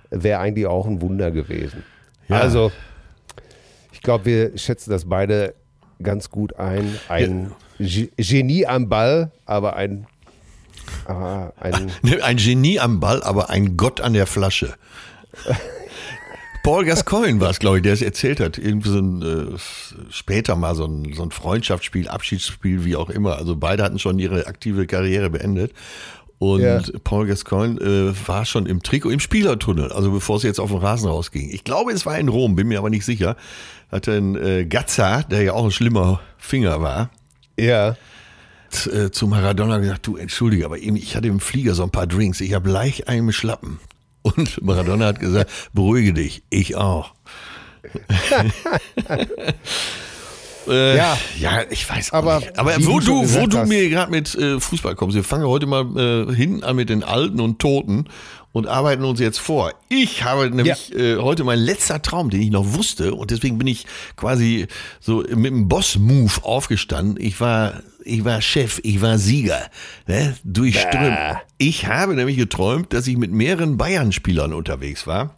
wäre 0.09 0.39
eigentlich 0.39 0.67
auch 0.67 0.87
ein 0.87 1.01
Wunder 1.01 1.31
gewesen. 1.31 1.83
Ja. 2.29 2.39
Also, 2.39 2.71
glaube, 4.05 4.25
wir 4.25 4.57
schätzen 4.57 4.89
das 4.91 5.05
beide 5.05 5.53
ganz 6.01 6.29
gut 6.29 6.57
ein. 6.57 6.97
Ein 7.09 7.51
Ge- 7.79 8.09
Genie 8.17 8.65
am 8.65 8.87
Ball, 8.87 9.31
aber 9.45 9.75
ein, 9.75 10.07
aber 11.05 11.53
ein 11.59 11.91
Ein 12.23 12.37
Genie 12.37 12.79
am 12.79 12.99
Ball, 13.01 13.21
aber 13.23 13.49
ein 13.49 13.75
Gott 13.75 13.99
an 14.01 14.13
der 14.13 14.27
Flasche. 14.27 14.73
Paul 16.63 16.83
Gascoigne 16.85 17.39
war 17.39 17.51
es, 17.51 17.59
glaube 17.59 17.77
ich, 17.77 17.83
der 17.83 17.93
es 17.93 18.01
erzählt 18.01 18.39
hat. 18.39 18.57
Irgendwie 18.57 18.89
so 18.89 18.97
ein, 18.99 19.21
äh, 19.21 19.57
später 20.09 20.55
mal 20.55 20.73
so 20.73 20.85
ein, 20.85 21.13
so 21.13 21.21
ein 21.21 21.29
Freundschaftsspiel, 21.29 22.07
Abschiedsspiel, 22.07 22.83
wie 22.83 22.95
auch 22.95 23.11
immer. 23.11 23.37
Also 23.37 23.55
beide 23.55 23.83
hatten 23.83 23.99
schon 23.99 24.17
ihre 24.17 24.47
aktive 24.47 24.87
Karriere 24.87 25.29
beendet. 25.29 25.73
Und 26.39 26.61
Ja. 26.61 26.81
Paul 27.03 27.27
Gascoigne 27.27 27.79
äh, 27.79 28.27
war 28.27 28.45
schon 28.45 28.65
im 28.65 28.81
Trikot, 28.81 29.11
im 29.11 29.19
Spielertunnel, 29.19 29.91
also 29.91 30.11
bevor 30.11 30.37
es 30.37 30.43
jetzt 30.43 30.59
auf 30.59 30.69
den 30.71 30.79
Rasen 30.79 31.07
rausging. 31.07 31.49
Ich 31.51 31.63
glaube, 31.63 31.91
es 31.93 32.05
war 32.05 32.17
in 32.17 32.29
Rom, 32.29 32.55
bin 32.55 32.67
mir 32.67 32.79
aber 32.79 32.89
nicht 32.89 33.05
sicher. 33.05 33.37
Hatte 33.91 34.13
einen 34.13 34.35
äh, 34.35 34.65
Gazza, 34.65 35.23
der 35.23 35.43
ja 35.43 35.53
auch 35.53 35.65
ein 35.65 35.71
schlimmer 35.71 36.19
Finger 36.37 36.81
war, 36.81 37.09
ja. 37.57 37.95
äh, 38.91 39.11
zu 39.11 39.27
Maradona 39.27 39.77
gesagt, 39.77 40.07
du 40.07 40.17
entschuldige, 40.17 40.65
aber 40.65 40.77
eben, 40.79 40.95
ich 40.95 41.15
hatte 41.15 41.27
im 41.27 41.39
Flieger 41.39 41.73
so 41.75 41.83
ein 41.83 41.91
paar 41.91 42.07
Drinks, 42.07 42.41
ich 42.41 42.53
habe 42.53 42.69
leicht 42.69 43.07
einen 43.07 43.31
Schlappen. 43.31 43.79
Und 44.21 44.61
Maradona 44.63 45.05
hat 45.05 45.19
gesagt, 45.19 45.51
beruhige 45.73 46.13
dich, 46.13 46.43
ich 46.49 46.75
auch. 46.75 47.13
Äh, 50.67 50.97
Ja. 50.97 51.17
ja, 51.39 51.61
ich 51.69 51.89
weiß 51.89 52.11
Aber 52.13 52.39
nicht. 52.39 52.57
Aber 52.59 52.75
wo 52.85 52.99
du 52.99 53.33
wo 53.33 53.47
du 53.47 53.57
hast- 53.59 53.67
mir 53.69 53.89
gerade 53.89 54.11
mit 54.11 54.33
äh, 54.35 54.59
Fußball 54.59 54.95
kommst, 54.95 55.15
wir 55.15 55.23
fangen 55.23 55.45
heute 55.45 55.65
mal 55.65 55.85
äh, 56.29 56.33
hinten 56.35 56.63
an 56.63 56.75
mit 56.75 56.89
den 56.89 57.03
Alten 57.03 57.39
und 57.39 57.59
Toten 57.59 58.05
und 58.51 58.67
arbeiten 58.67 59.03
uns 59.03 59.19
jetzt 59.19 59.39
vor. 59.39 59.73
Ich 59.89 60.23
habe 60.23 60.49
nämlich 60.49 60.93
äh, 60.95 61.17
heute 61.17 61.43
mein 61.43 61.59
letzter 61.59 62.01
Traum, 62.01 62.29
den 62.29 62.41
ich 62.41 62.51
noch 62.51 62.73
wusste 62.73 63.13
und 63.13 63.29
deswegen 63.31 63.57
bin 63.57 63.67
ich 63.67 63.85
quasi 64.15 64.67
so 65.01 65.19
mit 65.29 65.45
dem 65.45 65.67
Boss-Move 65.67 66.31
aufgestanden. 66.43 67.17
Ich 67.23 67.41
war, 67.41 67.81
ich 68.05 68.23
war 68.23 68.41
Chef, 68.41 68.79
ich 68.83 69.01
war 69.01 69.17
Sieger, 69.17 69.69
ne? 70.07 70.35
durchströmt. 70.45 71.17
Ich 71.57 71.87
habe 71.87 72.15
nämlich 72.15 72.37
geträumt, 72.37 72.93
dass 72.93 73.07
ich 73.07 73.17
mit 73.17 73.31
mehreren 73.31 73.75
Bayern-Spielern 73.77 74.53
unterwegs 74.53 75.05
war. 75.05 75.35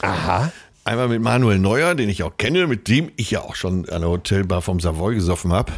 Aha. 0.00 0.50
Einmal 0.90 1.06
mit 1.06 1.22
Manuel 1.22 1.60
Neuer, 1.60 1.94
den 1.94 2.08
ich 2.08 2.24
auch 2.24 2.36
kenne, 2.36 2.66
mit 2.66 2.88
dem 2.88 3.12
ich 3.14 3.30
ja 3.30 3.42
auch 3.42 3.54
schon 3.54 3.88
an 3.90 4.00
der 4.00 4.10
Hotelbar 4.10 4.60
vom 4.60 4.80
Savoy 4.80 5.14
gesoffen 5.14 5.52
habe. 5.52 5.70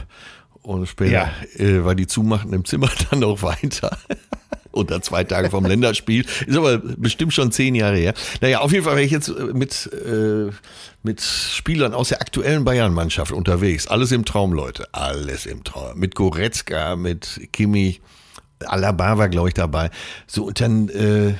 Und 0.62 0.87
später 0.88 1.12
Ja. 1.12 1.31
äh, 1.59 1.85
war 1.85 1.94
die 1.94 2.07
zumachen 2.07 2.51
im 2.55 2.64
Zimmer 2.64 2.88
dann 3.11 3.18
noch 3.18 3.42
weiter. 3.42 3.98
Unter 4.70 5.03
zwei 5.03 5.22
Tage 5.25 5.51
vom 5.51 5.66
Länderspiel. 5.66 6.25
Ist 6.46 6.57
aber 6.57 6.79
bestimmt 6.79 7.35
schon 7.35 7.53
zehn 7.53 7.75
Jahre 7.75 7.98
her. 7.98 8.14
Naja, 8.40 8.61
auf 8.61 8.72
jeden 8.72 8.85
Fall 8.87 8.94
war 8.94 9.03
ich 9.03 9.11
jetzt 9.11 9.29
äh, 9.29 9.53
mit, 9.53 9.90
äh, 9.92 10.51
mit 11.03 11.20
Spielern 11.20 11.92
aus 11.92 12.09
der 12.09 12.22
aktuellen 12.22 12.64
Bayern-Mannschaft 12.64 13.33
unterwegs. 13.33 13.87
Alles 13.88 14.12
im 14.12 14.25
Traum, 14.25 14.55
Leute. 14.55 14.88
Alles 14.92 15.44
im 15.44 15.62
Traum. 15.62 15.98
Mit 15.98 16.14
Goretzka, 16.14 16.96
mit 16.96 17.48
Kimmich. 17.53 18.01
Alaba 18.64 19.18
war, 19.18 19.29
glaube 19.29 19.48
ich, 19.48 19.55
dabei. 19.55 19.90
So, 20.27 20.44
und 20.44 20.59
dann 20.59 20.88
äh, 20.88 21.35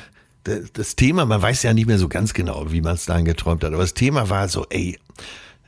das 0.44 0.96
Thema, 0.96 1.24
man 1.24 1.40
weiß 1.40 1.62
ja 1.62 1.72
nicht 1.72 1.87
mehr 1.87 1.98
so 1.98 2.09
ganz 2.09 2.35
genau, 2.35 2.72
wie 2.72 2.81
man 2.81 2.94
es 2.94 3.07
dann 3.07 3.24
geträumt 3.24 3.64
hat, 3.64 3.72
aber 3.72 3.83
das 3.83 3.94
Thema 3.94 4.28
war 4.28 4.48
so, 4.48 4.66
ey, 4.70 4.98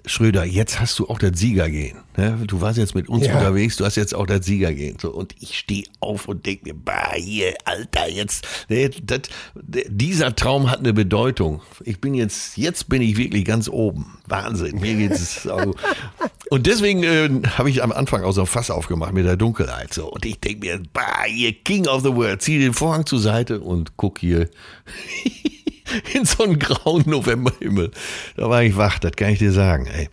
Schröder, 0.07 0.45
jetzt 0.45 0.81
hast 0.81 0.99
du 0.99 1.09
auch 1.09 1.19
das 1.19 1.39
Siegergehen. 1.39 1.99
Ne? 2.17 2.39
Du 2.47 2.61
warst 2.61 2.77
jetzt 2.77 2.95
mit 2.95 3.09
uns 3.09 3.27
Ja. 3.27 3.39
unterwegs, 3.39 3.77
du 3.77 3.87
hast 3.87 3.97
jetzt 3.97 4.15
auch 4.15 4.27
das 4.27 4.45
Siegergehen. 4.45 4.99
So, 5.01 5.11
und 5.11 5.35
ich 5.41 5.59
stehe 5.59 5.85
auf 6.01 6.29
und 6.29 6.45
denke 6.45 6.67
mir, 6.67 6.75
bah, 6.75 7.15
hier, 7.17 7.55
Alter, 7.65 8.11
jetzt, 8.11 8.47
ne, 8.69 8.91
das, 8.91 9.21
dieser 9.55 10.37
Traum 10.37 10.71
hat 10.71 10.81
eine 10.81 10.93
Bedeutung. 10.93 11.63
Ich 11.85 12.01
bin 12.03 12.13
jetzt, 12.15 12.59
jetzt 12.59 12.89
bin 12.91 13.01
ich 13.01 13.17
wirklich 13.17 13.47
ganz 13.47 13.69
oben. 13.69 14.19
Wahnsinn, 14.27 14.79
mir 14.81 14.95
geht 14.95 15.13
es 15.13 15.47
auch. 15.49 15.75
Und 16.51 16.67
deswegen 16.67 17.03
äh, 17.03 17.31
habe 17.57 17.71
ich 17.71 17.83
am 17.83 17.91
Anfang 17.91 18.23
auch 18.23 18.33
so 18.33 18.43
ein 18.43 18.47
Fass 18.47 18.71
aufgemacht 18.71 19.15
mit 19.15 19.25
der 19.25 19.37
Dunkelheit. 19.37 19.95
So. 19.95 20.11
Und 20.13 20.27
ich 20.27 20.39
denke 20.39 20.67
mir, 20.67 20.83
bah, 20.93 21.25
hier, 21.27 21.53
King 21.55 21.87
of 21.89 22.03
the 22.03 22.15
World, 22.15 22.43
zieh 22.43 22.59
den 22.59 22.75
Vorhang 22.75 23.07
zur 23.07 23.19
Seite 23.21 23.61
und 23.61 23.97
guck 23.97 24.19
hier 24.19 24.51
in 26.15 26.25
so 26.25 26.45
einen 26.45 26.59
grauen 26.59 27.05
Novemberhimmel. 27.07 27.91
Da 28.37 28.49
war 28.49 28.63
ich 28.63 28.77
wach, 28.77 28.99
das 28.99 29.13
kann 29.13 29.31
ich 29.31 29.39
dir 29.39 29.53
sagen, 29.53 29.87
ey. 29.87 30.09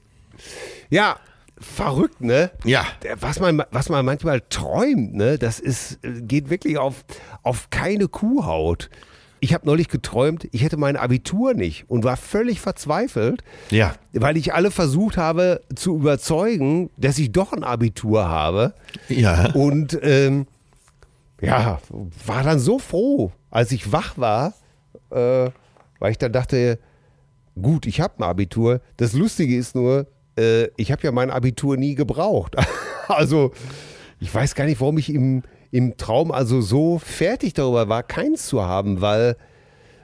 Ja, 0.89 1.17
verrückt, 1.59 2.21
ne? 2.21 2.51
Ja. 2.65 2.85
Was 3.19 3.39
man, 3.39 3.63
was 3.71 3.89
man 3.89 4.03
manchmal 4.05 4.41
träumt, 4.49 5.13
ne, 5.13 5.37
das 5.37 5.59
ist, 5.59 6.03
äh, 6.03 6.21
geht 6.21 6.49
wirklich 6.49 6.77
auf, 6.77 7.05
auf 7.43 7.69
keine 7.69 8.07
Kuhhaut. 8.07 8.89
Ich 9.43 9.53
habe 9.55 9.65
neulich 9.65 9.87
geträumt, 9.87 10.47
ich 10.51 10.61
hätte 10.63 10.77
mein 10.77 10.95
Abitur 10.97 11.55
nicht 11.55 11.89
und 11.89 12.03
war 12.03 12.15
völlig 12.15 12.59
verzweifelt, 12.61 13.43
Ja. 13.71 13.95
weil 14.13 14.37
ich 14.37 14.53
alle 14.53 14.69
versucht 14.69 15.17
habe 15.17 15.61
zu 15.75 15.95
überzeugen, 15.95 16.91
dass 16.97 17.17
ich 17.17 17.31
doch 17.31 17.51
ein 17.53 17.63
Abitur 17.63 18.27
habe. 18.27 18.75
Ja. 19.09 19.51
Und 19.53 19.97
ähm, 20.03 20.45
ja, 21.41 21.79
war 22.27 22.43
dann 22.43 22.59
so 22.59 22.77
froh, 22.77 23.31
als 23.49 23.71
ich 23.71 23.91
wach 23.91 24.15
war, 24.19 24.53
äh, 25.09 25.49
weil 26.01 26.11
ich 26.11 26.17
dann 26.17 26.33
dachte, 26.33 26.79
gut, 27.61 27.85
ich 27.85 28.01
habe 28.01 28.15
ein 28.17 28.23
Abitur. 28.23 28.81
Das 28.97 29.13
Lustige 29.13 29.55
ist 29.55 29.75
nur, 29.75 30.07
äh, 30.37 30.67
ich 30.75 30.91
habe 30.91 31.03
ja 31.03 31.11
mein 31.11 31.29
Abitur 31.29 31.77
nie 31.77 31.95
gebraucht. 31.95 32.55
also 33.07 33.51
ich 34.19 34.33
weiß 34.33 34.55
gar 34.55 34.65
nicht, 34.65 34.81
warum 34.81 34.97
ich 34.97 35.13
im, 35.13 35.43
im 35.69 35.95
Traum 35.95 36.31
also 36.31 36.59
so 36.59 36.97
fertig 36.99 37.53
darüber 37.53 37.87
war, 37.87 38.01
keins 38.03 38.47
zu 38.47 38.63
haben, 38.63 38.99
weil 38.99 39.37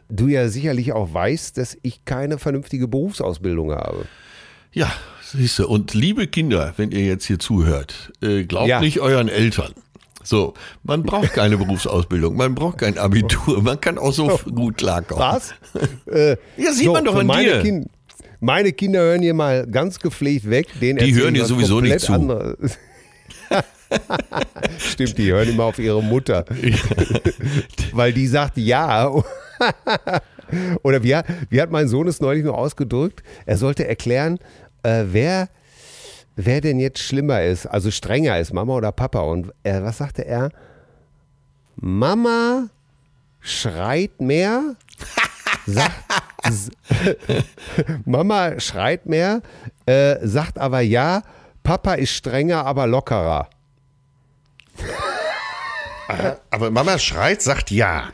du 0.08 0.28
ja 0.28 0.48
sicherlich 0.50 0.94
auch 0.94 1.14
weißt, 1.14 1.58
dass 1.58 1.76
ich 1.82 2.06
keine 2.06 2.38
vernünftige 2.38 2.88
Berufsausbildung 2.88 3.72
habe. 3.72 4.06
Ja, 4.72 4.92
siehst 5.24 5.58
du. 5.58 5.68
Und 5.68 5.96
liebe 5.96 6.28
Kinder, 6.28 6.76
wenn 6.78 6.92
ihr 6.92 7.06
jetzt 7.06 7.26
hier 7.26 7.40
zuhört, 7.40 8.14
äh, 8.22 8.44
glaubt 8.44 8.68
Ja. 8.70 8.80
nicht 8.82 9.00
euren 9.00 9.30
Eltern. 9.30 9.74
So, 10.28 10.56
man 10.84 11.04
braucht 11.04 11.32
keine 11.34 11.56
Berufsausbildung, 11.64 12.36
man 12.36 12.54
braucht 12.54 12.80
kein 12.80 12.98
Abitur, 12.98 13.62
man 13.62 13.80
kann 13.80 13.98
auch 13.98 14.12
so 14.12 14.28
gut 14.54 14.78
klarkommen. 14.78 15.24
Was? 15.24 15.54
äh, 16.06 16.36
Ja, 16.58 16.74
sieht 16.74 16.92
man 16.92 17.06
doch 17.06 17.16
an 17.16 17.28
meine 17.28 17.44
dir. 17.50 17.62
Kind, 17.62 17.88
meine 18.42 18.74
Kinder 18.74 19.00
hören 19.00 19.22
hier 19.22 19.34
mal 19.34 19.66
ganz 19.68 20.00
gepflegt 20.00 20.50
weg. 20.50 20.68
Denen 20.82 21.00
Die 21.00 21.16
hören 21.16 21.34
dir 21.34 21.46
sowieso 21.46 21.80
nicht 21.80 22.02
zu. 22.02 22.12
anderes. 22.12 22.78
Stimmt, 24.80 25.18
die 25.18 25.32
hören 25.32 25.48
immer 25.48 25.64
auf 25.64 25.80
ihre 25.80 26.04
Mutter. 26.04 26.44
Weil 27.94 28.12
die 28.12 28.28
sagt 28.28 28.58
ja. 28.58 29.10
Oder 30.84 31.04
wie 31.04 31.16
hat, 31.16 31.26
wie 31.50 31.62
hat 31.62 31.72
mein 31.72 31.88
Sohn 31.88 32.06
es 32.10 32.20
neulich 32.20 32.44
nur 32.44 32.58
ausgedrückt? 32.58 33.24
Er 33.46 33.56
sollte 33.58 33.88
erklären, 33.88 34.40
äh, 34.84 35.06
wer, 35.10 35.48
wer 36.38 36.62
denn 36.62 36.80
jetzt 36.80 37.00
schlimmer 37.00 37.42
ist, 37.44 37.66
also 37.66 37.92
strenger 37.92 38.40
ist, 38.40 38.54
Mama 38.54 38.74
oder 38.74 38.92
Papa. 38.94 39.20
Und 39.20 39.52
äh, 39.64 39.82
was 39.82 39.98
sagte 39.98 40.24
er? 40.26 40.50
Mama 41.76 42.68
schreit 43.42 44.22
mehr, 44.22 44.76
sagt, 45.66 45.94
Mama 48.06 48.60
schreit 48.60 49.06
mehr, 49.06 49.42
äh, 49.86 50.16
sagt 50.26 50.58
aber 50.58 50.80
ja, 50.82 51.24
Papa 51.64 51.96
ist 51.96 52.12
strenger, 52.12 52.66
aber 52.66 52.88
lockerer. 52.88 53.50
Aber 56.52 56.72
Mama 56.72 56.98
schreit, 56.98 57.42
sagt 57.42 57.70
ja. 57.72 58.10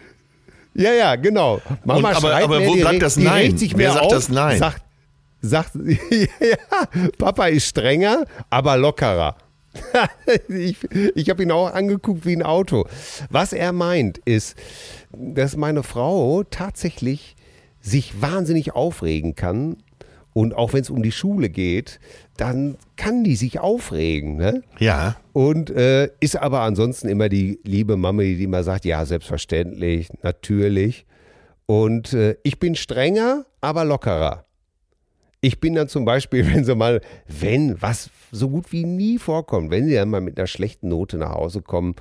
Ja, 0.73 0.91
ja, 0.91 1.15
genau. 1.15 1.61
Mama 1.85 2.09
Und 2.09 2.15
aber- 2.15 2.27
schreit 2.29 2.43
aber 2.43 2.59
mehr, 2.59 2.67
wo 2.67 2.73
bleibt 2.73 2.89
regt- 2.93 3.03
das 3.03 3.17
Nein? 3.17 3.55
Wer 3.75 3.91
sagt 3.91 4.05
auf, 4.05 4.11
das 4.11 4.29
Nein? 4.29 4.57
Sagt, 4.57 4.81
sagt 5.43 5.71
ja, 6.09 7.09
Papa 7.19 7.47
ist 7.47 7.67
strenger, 7.67 8.25
aber 8.49 8.77
lockerer. 8.77 9.35
ich 10.47 10.77
ich 11.15 11.29
habe 11.29 11.43
ihn 11.43 11.51
auch 11.51 11.71
angeguckt 11.73 12.25
wie 12.25 12.35
ein 12.35 12.43
Auto. 12.43 12.85
Was 13.29 13.53
er 13.53 13.73
meint, 13.73 14.19
ist, 14.19 14.55
dass 15.11 15.57
meine 15.57 15.83
Frau 15.83 16.43
tatsächlich 16.43 17.35
sich 17.81 18.21
wahnsinnig 18.21 18.73
aufregen 18.73 19.35
kann. 19.35 19.77
Und 20.33 20.55
auch 20.55 20.73
wenn 20.73 20.81
es 20.81 20.89
um 20.89 21.03
die 21.03 21.11
Schule 21.11 21.49
geht, 21.49 21.99
dann 22.37 22.77
kann 22.95 23.23
die 23.23 23.35
sich 23.35 23.59
aufregen. 23.59 24.37
Ne? 24.37 24.63
Ja. 24.79 25.17
Und 25.31 25.69
äh, 25.69 26.09
ist 26.19 26.37
aber 26.37 26.61
ansonsten 26.61 27.07
immer 27.07 27.29
die 27.29 27.59
liebe 27.63 27.97
Mami, 27.97 28.35
die 28.35 28.45
immer 28.45 28.63
sagt, 28.63 28.85
ja, 28.85 29.05
selbstverständlich, 29.05 30.09
natürlich. 30.23 31.05
Und 31.67 32.13
äh, 32.13 32.35
ich 32.41 32.57
bin 32.57 32.73
strenger, 32.73 33.45
aber 33.61 33.85
lockerer. 33.85 34.45
Ich 35.45 35.59
bin 35.59 35.75
dann 35.75 35.89
zum 35.89 36.05
Beispiel, 36.05 36.47
wenn 36.53 36.63
sie 36.63 36.73
mal, 36.73 37.01
wenn, 37.27 37.79
was 37.81 38.09
so 38.31 38.49
gut 38.49 38.71
wie 38.71 38.85
nie 38.85 39.19
vorkommt, 39.19 39.71
wenn 39.71 39.85
sie 39.87 39.93
dann 39.95 40.09
mal 40.09 40.21
mit 40.21 40.37
einer 40.37 40.47
schlechten 40.47 40.87
Note 40.87 41.17
nach 41.17 41.31
Hause 41.33 41.61
kommen, 41.61 41.95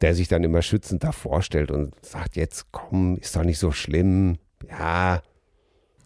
der 0.00 0.14
sich 0.14 0.28
dann 0.28 0.42
immer 0.42 0.62
schützend 0.62 1.04
davor 1.04 1.42
stellt 1.42 1.70
und 1.70 1.94
sagt, 2.02 2.36
jetzt 2.36 2.72
komm, 2.72 3.18
ist 3.18 3.36
doch 3.36 3.44
nicht 3.44 3.58
so 3.58 3.70
schlimm. 3.70 4.38
Ja. 4.70 5.20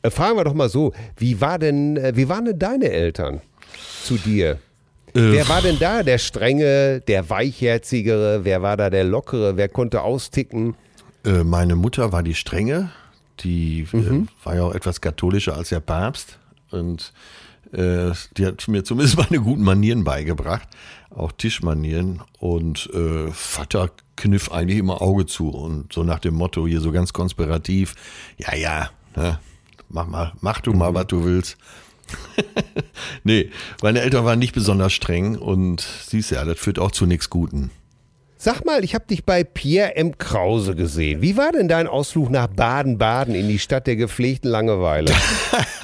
Äh, 0.02 0.10
fragen 0.10 0.36
wir 0.36 0.42
doch 0.42 0.52
mal 0.54 0.68
so, 0.68 0.92
wie 1.16 1.40
war 1.40 1.60
denn, 1.60 1.96
äh, 1.96 2.12
wie 2.16 2.28
waren 2.28 2.44
denn 2.44 2.58
deine 2.58 2.90
Eltern 2.90 3.40
zu 4.02 4.16
dir? 4.16 4.58
Äh, 5.14 5.30
Wer 5.30 5.48
war 5.48 5.62
denn 5.62 5.78
da 5.78 6.02
der 6.02 6.18
strenge, 6.18 7.00
der 7.06 7.30
weichherzigere? 7.30 8.44
Wer 8.44 8.62
war 8.62 8.76
da 8.76 8.90
der 8.90 9.04
lockere? 9.04 9.56
Wer 9.56 9.68
konnte 9.68 10.02
austicken? 10.02 10.74
Äh, 11.24 11.44
meine 11.44 11.76
Mutter 11.76 12.10
war 12.10 12.24
die 12.24 12.34
strenge, 12.34 12.90
die 13.40 13.86
Mhm. 13.92 14.26
äh, 14.42 14.44
war 14.46 14.56
ja 14.56 14.62
auch 14.64 14.74
etwas 14.74 15.00
katholischer 15.00 15.56
als 15.56 15.68
der 15.68 15.78
Papst 15.80 16.40
und 16.74 17.12
äh, 17.72 18.12
die 18.36 18.46
hat 18.46 18.66
mir 18.68 18.84
zumindest 18.84 19.16
meine 19.30 19.42
guten 19.42 19.62
Manieren 19.62 20.04
beigebracht, 20.04 20.68
auch 21.10 21.32
Tischmanieren 21.32 22.22
und 22.38 22.90
äh, 22.92 23.30
Vater 23.32 23.90
kniff 24.16 24.52
eigentlich 24.52 24.78
immer 24.78 25.02
Auge 25.02 25.26
zu 25.26 25.48
und 25.50 25.92
so 25.92 26.04
nach 26.04 26.20
dem 26.20 26.34
Motto 26.34 26.66
hier 26.66 26.80
so 26.80 26.92
ganz 26.92 27.12
konspirativ, 27.12 27.94
ja, 28.38 28.54
ja, 28.54 28.90
ne, 29.16 29.38
mach 29.88 30.06
mal, 30.06 30.32
mach 30.40 30.60
du 30.60 30.72
mal, 30.72 30.94
was 30.94 31.06
du 31.06 31.24
willst. 31.24 31.56
nee, 33.24 33.50
meine 33.82 34.02
Eltern 34.02 34.24
waren 34.24 34.38
nicht 34.38 34.54
besonders 34.54 34.92
streng 34.92 35.36
und 35.36 35.80
siehst 35.80 36.30
ja, 36.30 36.44
das 36.44 36.58
führt 36.58 36.78
auch 36.78 36.90
zu 36.90 37.06
nichts 37.06 37.30
Guten. 37.30 37.70
Sag 38.36 38.62
mal, 38.66 38.84
ich 38.84 38.94
habe 38.94 39.06
dich 39.06 39.24
bei 39.24 39.42
Pierre 39.42 39.96
M. 39.96 40.18
Krause 40.18 40.74
gesehen. 40.74 41.22
Wie 41.22 41.38
war 41.38 41.52
denn 41.52 41.66
dein 41.66 41.86
Ausflug 41.86 42.28
nach 42.28 42.46
Baden-Baden 42.46 43.34
in 43.34 43.48
die 43.48 43.58
Stadt 43.58 43.86
der 43.86 43.96
gepflegten 43.96 44.50
Langeweile? 44.50 45.14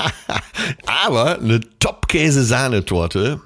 Aber 1.05 1.39
eine 1.39 1.61
Top-Käse-Sahnetorte. 1.79 3.41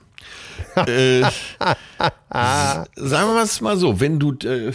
äh, 0.76 1.20
sagen 1.20 2.88
wir 2.96 3.42
es 3.42 3.60
mal 3.60 3.76
so, 3.76 4.00
wenn 4.00 4.18
du, 4.18 4.32
äh, 4.44 4.72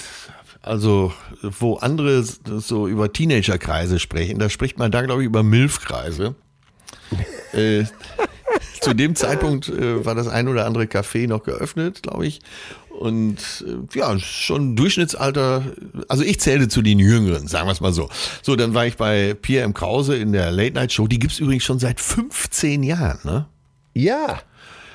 also 0.61 1.11
wo 1.41 1.75
andere 1.75 2.23
so 2.23 2.87
über 2.87 3.11
Teenagerkreise 3.11 3.99
sprechen, 3.99 4.39
da 4.39 4.49
spricht 4.49 4.77
man 4.77 4.91
da, 4.91 5.01
glaube 5.01 5.21
ich, 5.23 5.25
über 5.25 5.43
Milfkreise. 5.43 6.35
äh, 7.53 7.83
zu 8.81 8.93
dem 8.93 9.15
Zeitpunkt 9.15 9.67
äh, 9.67 10.05
war 10.05 10.15
das 10.15 10.27
ein 10.27 10.47
oder 10.47 10.65
andere 10.65 10.85
Café 10.85 11.27
noch 11.27 11.43
geöffnet, 11.43 12.03
glaube 12.03 12.27
ich. 12.27 12.39
Und 12.99 13.63
äh, 13.65 13.97
ja, 13.97 14.19
schon 14.19 14.75
Durchschnittsalter, 14.75 15.63
also 16.09 16.21
ich 16.25 16.41
zählte 16.41 16.67
zu 16.67 16.81
den 16.81 16.99
Jüngeren, 16.99 17.47
sagen 17.47 17.65
wir 17.65 17.71
es 17.71 17.79
mal 17.79 17.93
so. 17.93 18.09
So, 18.41 18.57
dann 18.57 18.73
war 18.73 18.87
ich 18.87 18.97
bei 18.97 19.35
Pierre 19.35 19.63
M. 19.63 19.73
Krause 19.73 20.17
in 20.17 20.33
der 20.33 20.51
Late 20.51 20.73
Night 20.73 20.91
Show, 20.91 21.07
die 21.07 21.17
gibt's 21.17 21.39
übrigens 21.39 21.63
schon 21.63 21.79
seit 21.79 22.01
15 22.01 22.83
Jahren, 22.83 23.19
ne? 23.23 23.45
Ja. 23.93 24.41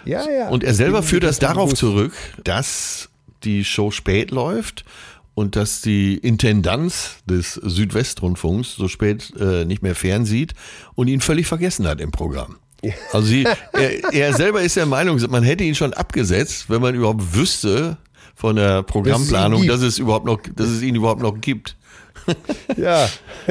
Ja, 0.04 0.28
ja. 0.28 0.50
Und 0.50 0.64
er 0.64 0.74
selber 0.74 1.02
führt 1.02 1.22
das 1.22 1.38
darauf 1.38 1.72
zurück, 1.72 2.12
dass 2.44 3.08
die 3.42 3.64
Show 3.64 3.90
spät 3.90 4.32
läuft 4.32 4.84
und 5.32 5.56
dass 5.56 5.80
die 5.80 6.18
Intendanz 6.18 7.22
des 7.24 7.54
Südwestrundfunks 7.54 8.74
so 8.74 8.86
spät 8.86 9.32
äh, 9.40 9.64
nicht 9.64 9.82
mehr 9.82 9.94
fernsieht 9.94 10.52
und 10.94 11.08
ihn 11.08 11.22
völlig 11.22 11.46
vergessen 11.46 11.88
hat 11.88 12.02
im 12.02 12.10
Programm. 12.10 12.56
Also 13.12 13.26
sie, 13.26 13.44
er, 13.72 14.12
er 14.12 14.32
selber 14.34 14.62
ist 14.62 14.76
der 14.76 14.86
Meinung, 14.86 15.20
man 15.30 15.42
hätte 15.42 15.64
ihn 15.64 15.74
schon 15.74 15.92
abgesetzt, 15.92 16.66
wenn 16.68 16.80
man 16.82 16.94
überhaupt 16.94 17.34
wüsste 17.34 17.96
von 18.34 18.56
der 18.56 18.82
Programmplanung, 18.82 19.66
dass 19.66 19.80
es 19.82 19.98
überhaupt 19.98 20.26
noch, 20.26 20.40
dass 20.56 20.68
es 20.68 20.82
ihn 20.82 20.94
überhaupt 20.96 21.22
noch 21.22 21.40
gibt. 21.40 21.76
Ja. 22.76 23.08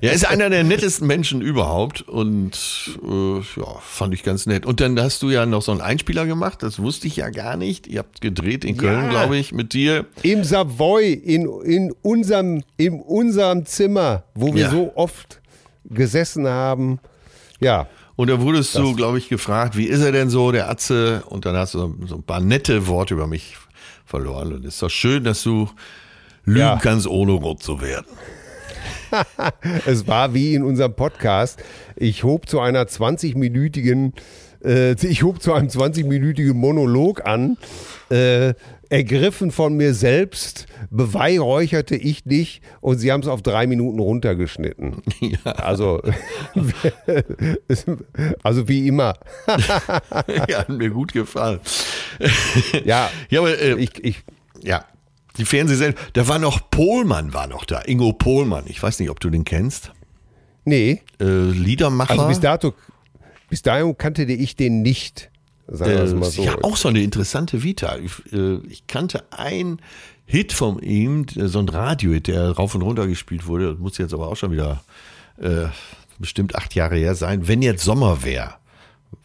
Er 0.00 0.12
ist 0.12 0.24
einer 0.28 0.48
der 0.50 0.62
nettesten 0.62 1.08
Menschen 1.08 1.40
überhaupt 1.40 2.02
und 2.02 2.56
äh, 3.02 3.38
ja, 3.38 3.66
fand 3.82 4.14
ich 4.14 4.22
ganz 4.22 4.46
nett. 4.46 4.64
Und 4.66 4.80
dann 4.80 5.00
hast 5.00 5.20
du 5.22 5.30
ja 5.30 5.46
noch 5.46 5.62
so 5.62 5.72
einen 5.72 5.80
Einspieler 5.80 6.24
gemacht, 6.26 6.62
das 6.62 6.78
wusste 6.78 7.08
ich 7.08 7.16
ja 7.16 7.30
gar 7.30 7.56
nicht. 7.56 7.88
Ihr 7.88 7.98
habt 8.00 8.20
gedreht 8.20 8.64
in 8.64 8.76
Köln, 8.76 9.04
Ja. 9.06 9.10
glaube 9.10 9.36
ich, 9.36 9.50
mit 9.52 9.72
dir. 9.72 10.06
Im 10.22 10.44
Savoy, 10.44 11.12
in, 11.12 11.48
in, 11.64 11.92
unserem, 12.02 12.62
in 12.76 13.00
unserem 13.00 13.66
Zimmer, 13.66 14.22
wo 14.34 14.54
wir 14.54 14.62
Ja. 14.66 14.70
so 14.70 14.92
oft 14.94 15.40
gesessen 15.84 16.46
haben. 16.46 17.00
Ja. 17.58 17.88
Und 18.18 18.28
da 18.30 18.40
wurdest 18.40 18.74
du, 18.74 18.96
glaube 18.96 19.18
ich, 19.18 19.28
gefragt, 19.28 19.76
wie 19.76 19.84
ist 19.84 20.00
er 20.02 20.10
denn 20.10 20.28
so, 20.28 20.50
der 20.50 20.68
Atze? 20.68 21.22
Und 21.26 21.44
dann 21.46 21.54
hast 21.54 21.74
du 21.74 21.94
so 22.04 22.16
ein 22.16 22.24
paar 22.24 22.40
nette 22.40 22.88
Worte 22.88 23.14
über 23.14 23.28
mich 23.28 23.56
verloren. 24.04 24.54
Und 24.54 24.64
es 24.64 24.74
ist 24.74 24.82
doch 24.82 24.90
schön, 24.90 25.22
dass 25.22 25.44
du 25.44 25.70
lügen 26.44 26.58
Ja. 26.58 26.80
kannst, 26.82 27.06
ohne 27.06 27.30
rot 27.30 27.62
zu 27.62 27.80
werden. 27.80 28.06
Es 29.86 30.08
war 30.08 30.34
wie 30.34 30.54
in 30.56 30.64
unserem 30.64 30.94
Podcast. 30.94 31.62
Ich 31.94 32.24
hob 32.24 32.48
zu 32.48 32.58
einer 32.58 32.82
20-minütigen, 32.86 34.12
äh, 34.64 34.94
ich 35.06 35.22
hob 35.22 35.40
zu 35.40 35.52
einem 35.52 35.68
20-minütigen 35.68 36.54
Monolog 36.54 37.24
an. 37.24 37.56
Äh, 38.10 38.54
ergriffen 38.90 39.50
von 39.50 39.74
mir 39.76 39.92
selbst, 39.94 40.66
beweihräucherte 40.90 41.94
ich 41.96 42.24
dich 42.24 42.62
und 42.80 42.98
sie 42.98 43.12
haben 43.12 43.20
es 43.20 43.28
auf 43.28 43.42
drei 43.42 43.66
Minuten 43.66 43.98
runtergeschnitten. 43.98 45.02
Ja. 45.20 45.52
Also, 45.52 46.00
also 48.42 48.68
wie 48.68 48.86
immer. 48.88 49.14
ja, 50.48 50.58
hat 50.60 50.68
mir 50.68 50.90
gut 50.90 51.12
gefallen. 51.12 51.60
Ja, 52.84 53.10
Ja, 53.30 53.40
aber 53.40 53.58
äh, 53.58 53.74
ich, 53.74 54.02
ich, 54.04 54.22
ja, 54.62 54.84
die 55.36 55.44
Fernsehsendung, 55.44 56.00
da 56.14 56.26
war 56.28 56.38
noch 56.38 56.70
Pohlmann 56.70 57.34
war 57.34 57.46
noch 57.46 57.64
da, 57.64 57.82
Ingo 57.82 58.12
Pohlmann. 58.12 58.64
Ich 58.68 58.82
weiß 58.82 58.98
nicht, 59.00 59.10
ob 59.10 59.20
du 59.20 59.30
den 59.30 59.44
kennst. 59.44 59.92
nee, 60.64 61.02
Äh, 61.20 61.24
Liedermacher. 61.50 62.10
also 62.12 62.28
bis 62.28 62.40
dato, 62.40 62.74
bis 63.50 63.62
dahin 63.62 63.96
kannte 63.98 64.24
ich 64.24 64.56
den 64.56 64.82
nicht. 64.82 65.30
Sagen 65.70 65.92
wir 65.92 66.00
Äh, 66.04 66.14
mal 66.14 66.30
so. 66.30 66.42
Ja, 66.42 66.56
auch 66.62 66.76
so 66.76 66.88
eine 66.88 67.02
interessante 67.02 67.62
Vita. 67.62 67.96
Ich, 67.98 68.32
äh, 68.32 68.56
ich 68.68 68.86
kannte 68.86 69.24
einen 69.32 69.80
Hit 70.26 70.52
von 70.52 70.78
ihm, 70.80 71.26
so 71.34 71.58
ein 71.58 71.68
Radio-Hit, 71.68 72.26
der 72.26 72.50
rauf 72.52 72.74
und 72.74 72.82
runter 72.82 73.06
gespielt 73.06 73.46
wurde. 73.46 73.70
Das 73.72 73.78
muss 73.78 73.98
jetzt 73.98 74.12
aber 74.14 74.28
auch 74.28 74.36
schon 74.36 74.50
wieder 74.52 74.82
äh, 75.40 75.66
bestimmt 76.18 76.54
acht 76.56 76.74
Jahre 76.74 76.96
her 76.96 77.14
sein. 77.14 77.48
Wenn 77.48 77.62
jetzt 77.62 77.84
Sommer 77.84 78.24
wäre, 78.24 78.54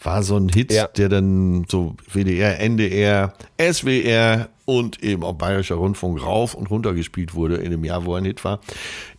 war 0.02 0.24
so 0.24 0.38
ein 0.38 0.50
Hit, 0.50 0.72
Ja. 0.72 0.88
der 0.88 1.10
dann 1.10 1.66
so 1.70 1.96
WDR, 2.10 2.60
NDR, 2.60 3.34
SWR 3.60 4.50
und 4.66 5.04
eben 5.04 5.24
auch 5.24 5.34
Bayerischer 5.34 5.76
Rundfunk 5.76 6.22
rauf 6.24 6.54
und 6.56 6.70
runter 6.70 6.94
gespielt 6.94 7.34
wurde 7.34 7.56
in 7.58 7.72
dem 7.72 7.84
Jahr, 7.84 8.06
wo 8.06 8.14
er 8.16 8.20
ein 8.20 8.26
Hit 8.26 8.44
war. 8.46 8.60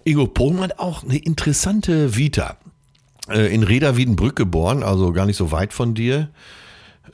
Ingo 0.04 0.26
Pohlmann 0.26 0.72
auch 0.72 1.02
eine 1.02 1.18
interessante 1.18 2.16
Vita. 2.16 2.56
Äh, 3.28 3.54
in 3.54 3.62
Reda 3.62 3.96
Wiedenbrück 3.96 4.36
geboren, 4.36 4.82
also 4.82 5.12
gar 5.12 5.26
nicht 5.26 5.36
so 5.36 5.52
weit 5.52 5.72
von 5.74 5.94
dir. 5.94 6.28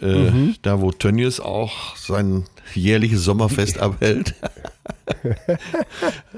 Äh, 0.01 0.55
Da, 0.63 0.81
wo 0.81 0.93
Tönnies 0.93 1.41
auch 1.41 1.97
sein 1.97 2.45
jährliches 2.75 3.25
Sommerfest 3.25 3.79
abhält. 3.81 4.35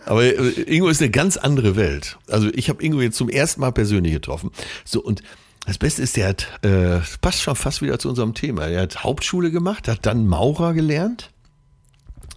Aber 0.07 0.25
äh, 0.25 0.63
Ingo 0.63 0.89
ist 0.89 1.01
eine 1.01 1.11
ganz 1.11 1.37
andere 1.37 1.77
Welt. 1.77 2.19
Also 2.29 2.49
ich 2.55 2.69
habe 2.69 2.83
Ingo 2.83 3.01
jetzt 3.01 3.17
zum 3.17 3.29
ersten 3.29 3.61
Mal 3.61 3.73
persönlich 3.73 4.13
getroffen. 4.13 4.51
So 4.85 5.03
und 5.03 5.23
das 5.67 5.79
Beste 5.79 6.03
ist, 6.03 6.17
der 6.17 6.29
hat, 6.29 6.47
äh, 6.65 6.99
passt 7.21 7.43
schon 7.43 7.55
fast 7.55 7.83
wieder 7.83 7.99
zu 7.99 8.09
unserem 8.09 8.35
Thema. 8.35 8.67
Er 8.67 8.83
hat 8.83 9.05
Hauptschule 9.05 9.53
gemacht, 9.53 9.87
hat 9.87 10.07
dann 10.07 10.27
Maurer 10.27 10.73
gelernt, 10.75 11.31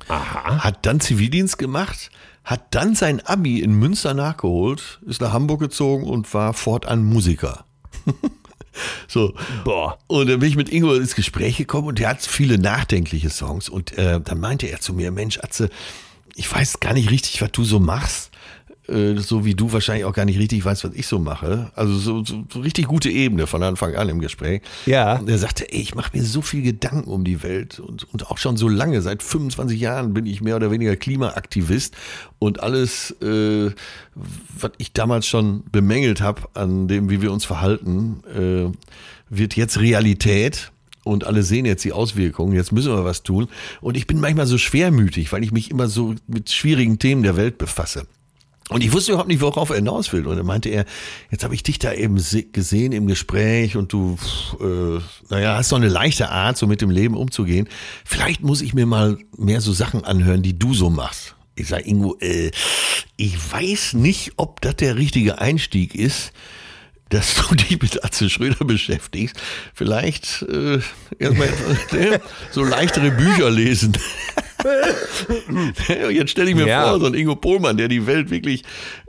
hat 0.07 0.85
dann 0.85 0.99
Zivildienst 0.99 1.57
gemacht, 1.57 2.11
hat 2.43 2.75
dann 2.75 2.93
sein 2.93 3.25
Abi 3.25 3.61
in 3.61 3.73
Münster 3.73 4.13
nachgeholt, 4.13 4.99
ist 5.07 5.21
nach 5.21 5.33
Hamburg 5.33 5.59
gezogen 5.61 6.03
und 6.03 6.31
war 6.35 6.53
fortan 6.53 7.03
Musiker. 7.03 7.65
so. 9.07 9.33
Boah. 9.63 9.97
Und 10.07 10.29
dann 10.29 10.39
bin 10.39 10.49
ich 10.49 10.55
mit 10.55 10.69
Ingo 10.69 10.93
ins 10.93 11.15
Gespräch 11.15 11.57
gekommen 11.57 11.87
und 11.87 11.99
der 11.99 12.09
hat 12.09 12.21
viele 12.21 12.57
nachdenkliche 12.57 13.29
Songs. 13.29 13.69
Und 13.69 13.97
äh, 13.97 14.19
dann 14.21 14.39
meinte 14.39 14.67
er 14.67 14.79
zu 14.79 14.93
mir, 14.93 15.11
Mensch, 15.11 15.39
Atze, 15.39 15.69
ich 16.35 16.51
weiß 16.51 16.79
gar 16.79 16.93
nicht 16.93 17.11
richtig, 17.11 17.41
was 17.41 17.51
du 17.51 17.63
so 17.63 17.79
machst. 17.79 18.31
Äh, 18.87 19.17
so 19.17 19.45
wie 19.45 19.55
du 19.55 19.73
wahrscheinlich 19.73 20.05
auch 20.05 20.13
gar 20.13 20.25
nicht 20.25 20.37
richtig 20.37 20.63
weißt, 20.63 20.83
was 20.83 20.93
ich 20.93 21.07
so 21.07 21.17
mache. 21.17 21.71
Also 21.75 21.97
so, 21.97 22.23
so, 22.23 22.43
so 22.51 22.59
richtig 22.59 22.85
gute 22.85 23.09
Ebene 23.09 23.47
von 23.47 23.63
Anfang 23.63 23.95
an 23.95 24.09
im 24.09 24.19
Gespräch. 24.19 24.61
Ja. 24.85 25.17
Und 25.17 25.29
er 25.29 25.37
sagte, 25.37 25.71
ey, 25.71 25.81
ich 25.81 25.95
mache 25.95 26.15
mir 26.15 26.23
so 26.23 26.41
viel 26.41 26.61
Gedanken 26.61 27.09
um 27.09 27.23
die 27.23 27.41
Welt 27.41 27.79
und, 27.79 28.11
und 28.13 28.29
auch 28.29 28.37
schon 28.37 28.57
so 28.57 28.67
lange, 28.67 29.01
seit 29.01 29.23
25 29.23 29.79
Jahren 29.79 30.13
bin 30.13 30.25
ich 30.25 30.41
mehr 30.41 30.55
oder 30.55 30.69
weniger 30.69 30.95
Klimaaktivist 30.95 31.95
und 32.37 32.61
alles, 32.61 33.11
äh, 33.21 33.71
was 34.13 34.71
ich 34.77 34.93
damals 34.93 35.25
schon 35.25 35.63
bemängelt 35.71 36.21
habe 36.21 36.43
an 36.53 36.87
dem, 36.87 37.09
wie 37.09 37.21
wir 37.21 37.31
uns 37.31 37.45
verhalten, 37.45 38.21
äh, 38.35 38.71
wird 39.29 39.55
jetzt 39.55 39.79
Realität. 39.79 40.71
Und 41.03 41.23
alle 41.23 41.43
sehen 41.43 41.65
jetzt 41.65 41.85
die 41.85 41.93
Auswirkungen. 41.93 42.55
Jetzt 42.55 42.71
müssen 42.71 42.91
wir 42.91 43.05
was 43.05 43.21
tun. 43.21 43.47
Und 43.79 43.95
ich 43.95 44.07
bin 44.07 44.19
manchmal 44.19 44.47
so 44.47 44.57
schwermütig, 44.57 45.31
weil 45.31 45.43
ich 45.43 45.51
mich 45.51 45.69
immer 45.69 45.87
so 45.87 46.15
mit 46.25 46.49
schwierigen 46.49 46.97
Themen 46.97 47.21
der 47.21 47.37
Welt 47.37 47.59
befasse. 47.59 48.07
Und 48.69 48.83
ich 48.83 48.91
wusste 48.93 49.11
überhaupt 49.11 49.29
nicht, 49.29 49.41
worauf 49.41 49.69
er 49.69 49.75
hinaus 49.75 50.11
will. 50.11 50.25
Und 50.25 50.37
dann 50.37 50.45
meinte 50.45 50.69
er, 50.69 50.85
jetzt 51.29 51.43
habe 51.43 51.53
ich 51.53 51.61
dich 51.61 51.77
da 51.77 51.93
eben 51.93 52.17
se- 52.17 52.43
gesehen 52.43 52.93
im 52.93 53.05
Gespräch 53.05 53.77
und 53.77 53.93
du, 53.93 54.17
äh, 54.59 54.99
naja, 55.29 55.57
hast 55.57 55.69
so 55.69 55.75
eine 55.75 55.87
leichte 55.87 56.29
Art, 56.29 56.57
so 56.57 56.65
mit 56.65 56.81
dem 56.81 56.89
Leben 56.89 57.15
umzugehen. 57.15 57.69
Vielleicht 58.03 58.41
muss 58.41 58.61
ich 58.61 58.73
mir 58.73 58.87
mal 58.87 59.19
mehr 59.37 59.61
so 59.61 59.71
Sachen 59.71 60.03
anhören, 60.03 60.41
die 60.41 60.57
du 60.57 60.73
so 60.73 60.89
machst. 60.89 61.35
Ich 61.53 61.67
sage, 61.67 61.83
Ingo, 61.87 62.17
äh, 62.21 62.49
ich 63.17 63.37
weiß 63.51 63.93
nicht, 63.93 64.33
ob 64.37 64.61
das 64.61 64.77
der 64.77 64.95
richtige 64.95 65.37
Einstieg 65.39 65.93
ist, 65.93 66.31
dass 67.09 67.35
du 67.35 67.53
dich 67.55 67.79
mit 67.79 68.03
Atze 68.03 68.31
Schröder 68.31 68.65
beschäftigst. 68.65 69.35
Vielleicht 69.75 70.41
äh, 70.41 70.79
erstmal 71.19 71.49
äh, 71.91 72.19
so 72.51 72.63
leichtere 72.63 73.11
Bücher 73.11 73.51
lesen. 73.51 73.93
Jetzt 76.11 76.31
stelle 76.31 76.49
ich 76.49 76.55
mir 76.55 76.67
Ja. 76.67 76.89
vor, 76.89 76.99
so 76.99 77.05
ein 77.05 77.13
Ingo 77.13 77.35
Pohlmann, 77.35 77.77
der 77.77 77.87
die 77.87 78.05
Welt 78.07 78.29
wirklich, 78.29 78.63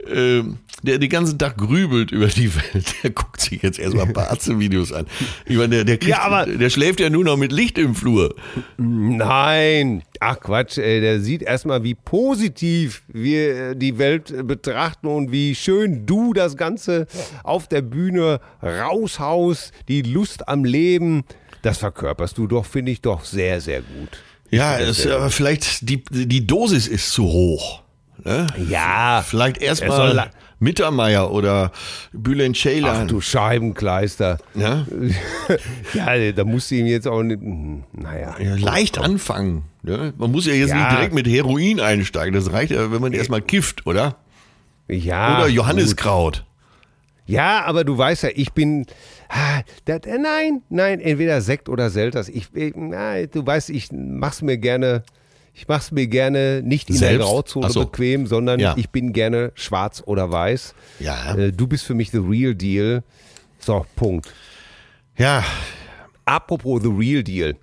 äh, 0.05 0.43
der 0.83 0.99
den 0.99 1.09
ganzen 1.09 1.39
Tag 1.39 1.57
grübelt 1.57 2.11
über 2.11 2.27
die 2.27 2.53
Welt, 2.55 2.93
der 3.03 3.09
guckt 3.11 3.41
sich 3.41 3.61
jetzt 3.63 3.79
erstmal 3.79 4.05
ein 4.05 4.13
paar 4.13 4.31
Atze-Videos 4.31 4.93
an. 4.93 5.07
Ich 5.45 5.57
meine, 5.57 5.69
der, 5.77 5.83
der, 5.85 5.97
kriegt, 5.97 6.11
Ja, 6.11 6.21
aber- 6.21 6.45
der 6.45 6.69
schläft 6.69 6.99
ja 6.99 7.09
nur 7.09 7.23
noch 7.23 7.37
mit 7.37 7.51
Licht 7.51 7.77
im 7.77 7.95
Flur. 7.95 8.35
Nein, 8.77 10.03
ach 10.19 10.39
Quatsch, 10.39 10.77
ey, 10.77 11.01
der 11.01 11.19
sieht 11.19 11.41
erstmal, 11.41 11.83
wie 11.83 11.95
positiv 11.95 13.01
wir 13.07 13.71
äh, 13.71 13.75
die 13.75 13.97
Welt 13.97 14.31
äh, 14.31 14.43
betrachten 14.43 15.07
und 15.07 15.31
wie 15.31 15.55
schön 15.55 16.05
du 16.05 16.33
das 16.33 16.55
Ganze 16.57 17.07
auf 17.43 17.67
der 17.67 17.81
Bühne 17.81 18.39
raushaust, 18.61 19.71
die 19.87 20.01
Lust 20.03 20.47
am 20.47 20.63
Leben. 20.63 21.23
Das 21.63 21.79
verkörperst 21.79 22.37
du 22.37 22.47
doch, 22.47 22.65
finde 22.65 22.91
ich 22.91 23.01
doch 23.01 23.25
sehr, 23.25 23.59
sehr 23.61 23.81
gut. 23.81 24.21
Ja, 24.49 24.77
es, 24.79 25.05
aber 25.07 25.29
vielleicht 25.29 25.89
die, 25.89 26.03
die 26.09 26.47
Dosis 26.47 26.87
ist 26.87 27.11
zu 27.11 27.25
hoch. 27.25 27.81
Ne? 28.23 28.47
Ja, 28.69 29.23
Vielleicht 29.25 29.57
Er 29.57 29.67
erstmal 29.69 30.29
Mittermeier 30.59 31.31
oder 31.31 31.71
Bülent 32.13 32.57
ach 32.57 32.61
Ceylan. 32.63 33.07
du 33.07 33.21
Scheibenkleister. 33.21 34.37
Ja? 34.55 34.85
Ja, 35.93 36.31
da 36.31 36.43
musst 36.43 36.71
du 36.71 36.75
ihm 36.75 36.87
jetzt 36.87 37.07
auch 37.07 37.21
nicht, 37.23 37.41
hm, 37.41 37.83
naja. 37.93 38.35
Ja, 38.39 38.55
leicht 38.55 38.97
anfangen. 38.97 39.65
Ne? 39.83 40.13
Man 40.17 40.31
muss 40.31 40.45
ja 40.47 40.53
jetzt 40.53 40.69
Ja. 40.71 40.77
nicht 40.77 40.91
direkt 40.91 41.13
mit 41.13 41.27
Heroin 41.27 41.79
einsteigen. 41.79 42.33
Das 42.33 42.51
reicht 42.51 42.71
ja, 42.71 42.91
wenn 42.91 43.01
man 43.01 43.13
erstmal 43.13 43.41
kifft, 43.41 43.85
oder? 43.85 44.15
Ja, 44.89 45.37
Oder. 45.39 45.47
Johanniskraut. 45.49 46.43
Ja, 47.27 47.65
aber 47.65 47.83
du 47.83 47.97
weißt 47.97 48.23
ja, 48.23 48.29
ich 48.33 48.53
bin. 48.53 48.85
Ah, 49.29 49.61
das, 49.85 50.01
nein, 50.05 50.61
nein, 50.69 50.99
entweder 50.99 51.41
Sekt 51.41 51.69
oder 51.69 51.89
Selters. 51.89 52.29
Ich, 52.29 52.47
ich, 52.53 52.73
nein, 52.75 53.27
du 53.31 53.45
weißt, 53.45 53.69
ich 53.69 53.89
mach's 53.91 54.41
mir 54.41 54.57
gerne. 54.57 55.03
Ich 55.53 55.67
mach's 55.67 55.91
mir 55.91 56.07
gerne 56.07 56.61
nicht 56.63 56.89
in 56.89 56.99
der 56.99 57.09
Selbst? 57.09 57.25
Grauzone 57.27 57.65
Ach 57.67 57.71
so. 57.71 57.85
bequem, 57.85 58.27
sondern 58.27 58.59
Ja. 58.59 58.75
ich 58.77 58.89
bin 58.91 59.11
gerne 59.11 59.51
schwarz 59.55 60.01
oder 60.05 60.31
weiß. 60.31 60.73
Ja. 60.99 61.35
Äh, 61.35 61.51
du 61.51 61.67
bist 61.67 61.83
für 61.85 61.95
mich 61.95 62.11
the 62.11 62.19
real 62.19 62.53
deal. 62.55 63.03
So, 63.59 63.85
Punkt. 63.95 64.31
Ja, 65.17 65.43
Apropos 66.25 66.81
The 66.83 66.89
Real 66.89 67.23
Deal. 67.23 67.55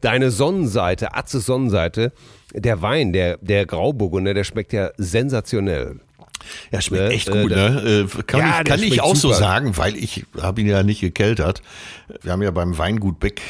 Deine 0.00 0.30
Sonnenseite, 0.30 1.14
Atze 1.14 1.40
Sonnenseite, 1.40 2.12
der 2.54 2.80
Wein, 2.82 3.12
der, 3.12 3.36
der 3.42 3.66
Grauburgunder, 3.66 4.32
der 4.34 4.44
schmeckt 4.44 4.72
ja 4.72 4.90
sensationell. 4.96 6.00
Ja, 6.70 6.80
schmeckt 6.80 7.04
Ne, 7.04 7.10
echt 7.10 7.28
äh, 7.28 7.42
gut, 7.42 7.50
ne? 7.50 8.06
Äh, 8.16 8.22
Kann 8.22 8.40
Ja, 8.40 8.58
ich, 8.60 8.64
kann 8.66 8.82
ich 8.82 9.00
auch 9.00 9.14
so 9.16 9.28
super. 9.28 9.34
sagen, 9.40 9.76
weil 9.76 9.96
ich 9.96 10.24
habe 10.40 10.60
ihn 10.60 10.66
ja 10.66 10.82
nicht 10.82 11.00
gekeltert. 11.00 11.62
Wir 12.22 12.32
haben 12.32 12.42
ja 12.42 12.50
beim 12.50 12.76
Weingut 12.78 13.18
Beck 13.20 13.40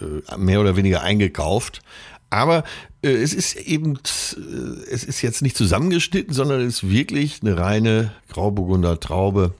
äh, 0.00 0.36
mehr 0.36 0.60
oder 0.60 0.76
weniger 0.76 1.02
eingekauft. 1.02 1.82
Aber 2.30 2.62
es 3.02 3.32
ist 3.34 3.56
eben, 3.56 3.98
es 4.04 5.04
ist 5.04 5.22
jetzt 5.22 5.42
nicht 5.42 5.56
zusammengeschnitten, 5.56 6.32
sondern 6.34 6.60
es 6.60 6.82
ist 6.82 6.90
wirklich 6.90 7.40
eine 7.42 7.56
reine 7.58 8.12
Grauburgunder 8.32 9.00
Traube. 9.00 9.54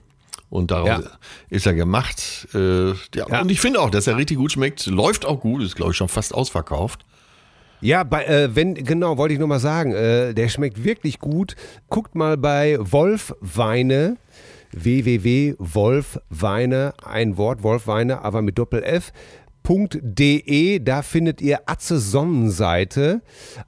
Und 0.49 0.71
daraus 0.71 1.03
Ja. 1.05 1.11
ist 1.49 1.65
er 1.65 1.73
gemacht. 1.73 2.47
Ja, 2.53 2.93
Ja. 3.15 3.41
Und 3.41 3.49
ich 3.51 3.59
finde 3.61 3.81
auch, 3.81 3.89
dass 3.89 4.07
er 4.07 4.15
richtig 4.17 4.37
gut 4.37 4.51
schmeckt. 4.53 4.85
Läuft 4.85 5.25
auch 5.25 5.39
gut, 5.39 5.63
ist 5.63 5.75
glaube 5.75 5.91
ich 5.91 5.97
schon 5.97 6.07
fast 6.09 6.33
ausverkauft. 6.33 7.03
Ja, 7.81 8.03
bei, 8.03 8.25
äh, 8.25 8.55
wenn, 8.55 8.75
genau, 8.75 9.17
wollte 9.17 9.33
ich 9.33 9.39
nur 9.39 9.47
mal 9.47 9.59
sagen, 9.59 9.93
äh, 9.93 10.33
der 10.33 10.49
schmeckt 10.49 10.83
wirklich 10.83 11.17
gut. 11.19 11.55
Guckt 11.89 12.13
mal 12.13 12.37
bei 12.37 12.77
Wolf 12.79 13.33
Weine, 13.41 14.17
www.wolfweine, 14.71 16.93
ein 17.03 17.37
Wort, 17.37 17.63
Wolfweine, 17.63 18.23
aber 18.23 18.43
mit 18.43 18.59
Doppel 18.59 18.83
F. 18.83 19.11
.de, 19.63 20.79
da 20.79 21.01
findet 21.01 21.41
ihr 21.41 21.61
Atze 21.67 21.99
Sonnenseite. 21.99 23.21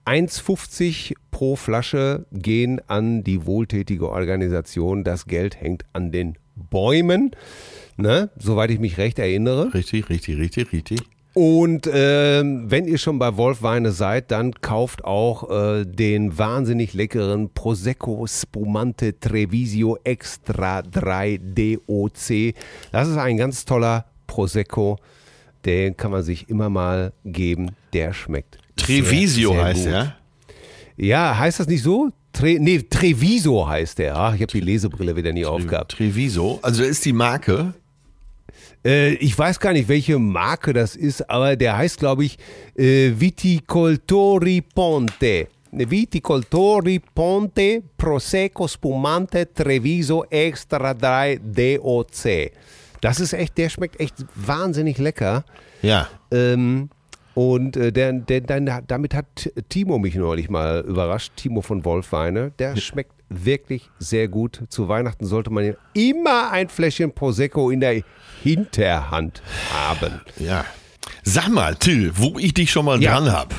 1,50 0.06 1.14
pro 1.32 1.56
Flasche 1.56 2.26
gehen 2.32 2.82
an 2.88 3.24
die 3.24 3.46
wohltätige 3.46 4.10
Organisation. 4.10 5.04
Das 5.04 5.28
Geld 5.28 5.62
hängt 5.62 5.86
an 5.94 6.12
den 6.12 6.38
Bäumen, 6.56 7.32
ne? 7.98 8.30
soweit 8.38 8.72
ich 8.72 8.80
mich 8.80 8.98
recht 8.98 9.20
erinnere. 9.20 9.74
Richtig, 9.74 10.10
richtig, 10.10 10.38
richtig, 10.38 10.74
richtig. 10.74 11.00
Und 11.34 11.90
ähm, 11.92 12.70
wenn 12.70 12.86
ihr 12.86 13.00
schon 13.00 13.18
bei 13.18 13.36
Wolfweine 13.38 13.92
seid, 13.92 14.30
dann 14.30 14.54
kauft 14.54 15.04
auch 15.04 15.50
äh, 15.50 15.84
den 15.84 16.38
wahnsinnig 16.38 16.94
leckeren 16.94 17.50
Prosecco 17.50 18.28
Spumante 18.28 19.20
Trevisio 19.20 19.98
Extra 20.04 20.84
3 20.84 21.40
DOC. 21.42 22.54
Das 22.92 23.08
ist 23.08 23.18
ein 23.18 23.38
ganz 23.38 23.66
toller 23.66 24.06
Prosecco. 24.28 24.98
Den 25.66 25.98
kann 25.98 26.12
man 26.12 26.22
sich 26.22 26.50
immer 26.50 26.70
mal 26.70 27.14
geben. 27.26 27.72
Der 27.94 28.14
schmeckt. 28.14 28.60
Trevisio 28.76 29.54
sehr, 29.54 29.58
sehr 29.58 29.66
heißt 29.66 29.86
er. 29.88 30.18
Ja, 30.98 31.38
heißt 31.40 31.60
das 31.60 31.68
nicht 31.68 31.82
so? 31.82 32.10
Tre 32.32 32.58
nee, 32.60 32.80
Treviso 32.80 33.68
heißt 33.68 34.00
der. 34.00 34.16
Ach, 34.16 34.36
ich 34.36 34.42
habe 34.42 34.52
die 34.52 34.60
Lesebrille 34.60 35.16
wieder 35.16 35.32
nie 35.32 35.46
aufgehabt. 35.46 35.94
Treviso. 35.94 36.60
Also 36.62 36.84
ist 36.84 37.06
die 37.06 37.14
Marke. 37.14 37.74
Äh, 38.86 39.14
ich 39.16 39.38
weiß 39.38 39.60
gar 39.60 39.74
nicht, 39.74 39.88
welche 39.88 40.20
Marke 40.20 40.74
das 40.74 40.96
ist, 40.96 41.30
aber 41.30 41.56
der 41.56 41.78
heißt, 41.78 42.00
glaube 42.00 42.26
ich, 42.26 42.38
äh, 42.76 43.12
Viticoltori 43.16 44.62
Ponte. 44.62 45.48
Viticoltori 45.72 47.00
Ponte 47.00 47.82
Prosecco 47.98 48.68
Spumante 48.68 49.52
Treviso 49.54 50.24
Extra 50.30 50.94
3 50.94 51.40
DOC. 51.44 52.52
Das 53.02 53.20
ist 53.20 53.34
echt, 53.34 53.58
der 53.58 53.70
schmeckt 53.70 54.00
echt 54.00 54.26
wahnsinnig 54.36 54.98
lecker. 54.98 55.44
Ja. 55.82 56.08
Ähm, 56.32 56.90
und 57.34 57.76
äh, 57.76 57.92
der, 57.92 58.14
der, 58.14 58.42
der, 58.42 58.82
damit 58.82 59.16
hat 59.16 59.52
Timo 59.70 59.98
mich 59.98 60.16
neulich 60.16 60.50
mal 60.50 60.82
überrascht, 60.82 61.34
Timo 61.36 61.62
von 61.62 61.84
Wolfweine. 61.84 62.52
Der 62.60 62.76
schmeckt 62.76 63.12
wirklich 63.30 63.90
sehr 63.98 64.28
gut. 64.28 64.62
Zu 64.70 64.88
Weihnachten 64.88 65.26
sollte 65.26 65.50
man 65.50 65.76
immer 65.94 66.52
ein 66.52 66.70
Fläschchen 66.70 67.12
Prosecco 67.12 67.72
in 67.72 67.80
der 67.80 68.04
Hinterhand 68.44 69.42
haben. 69.74 70.22
Ja. 70.38 70.66
Sag 71.24 71.48
mal, 71.50 71.76
Till, 71.76 72.12
wo 72.16 72.38
ich 72.38 72.54
dich 72.54 72.72
schon 72.72 72.86
mal 72.86 73.02
Ja. 73.02 73.14
dran 73.20 73.32
hab. 73.32 73.54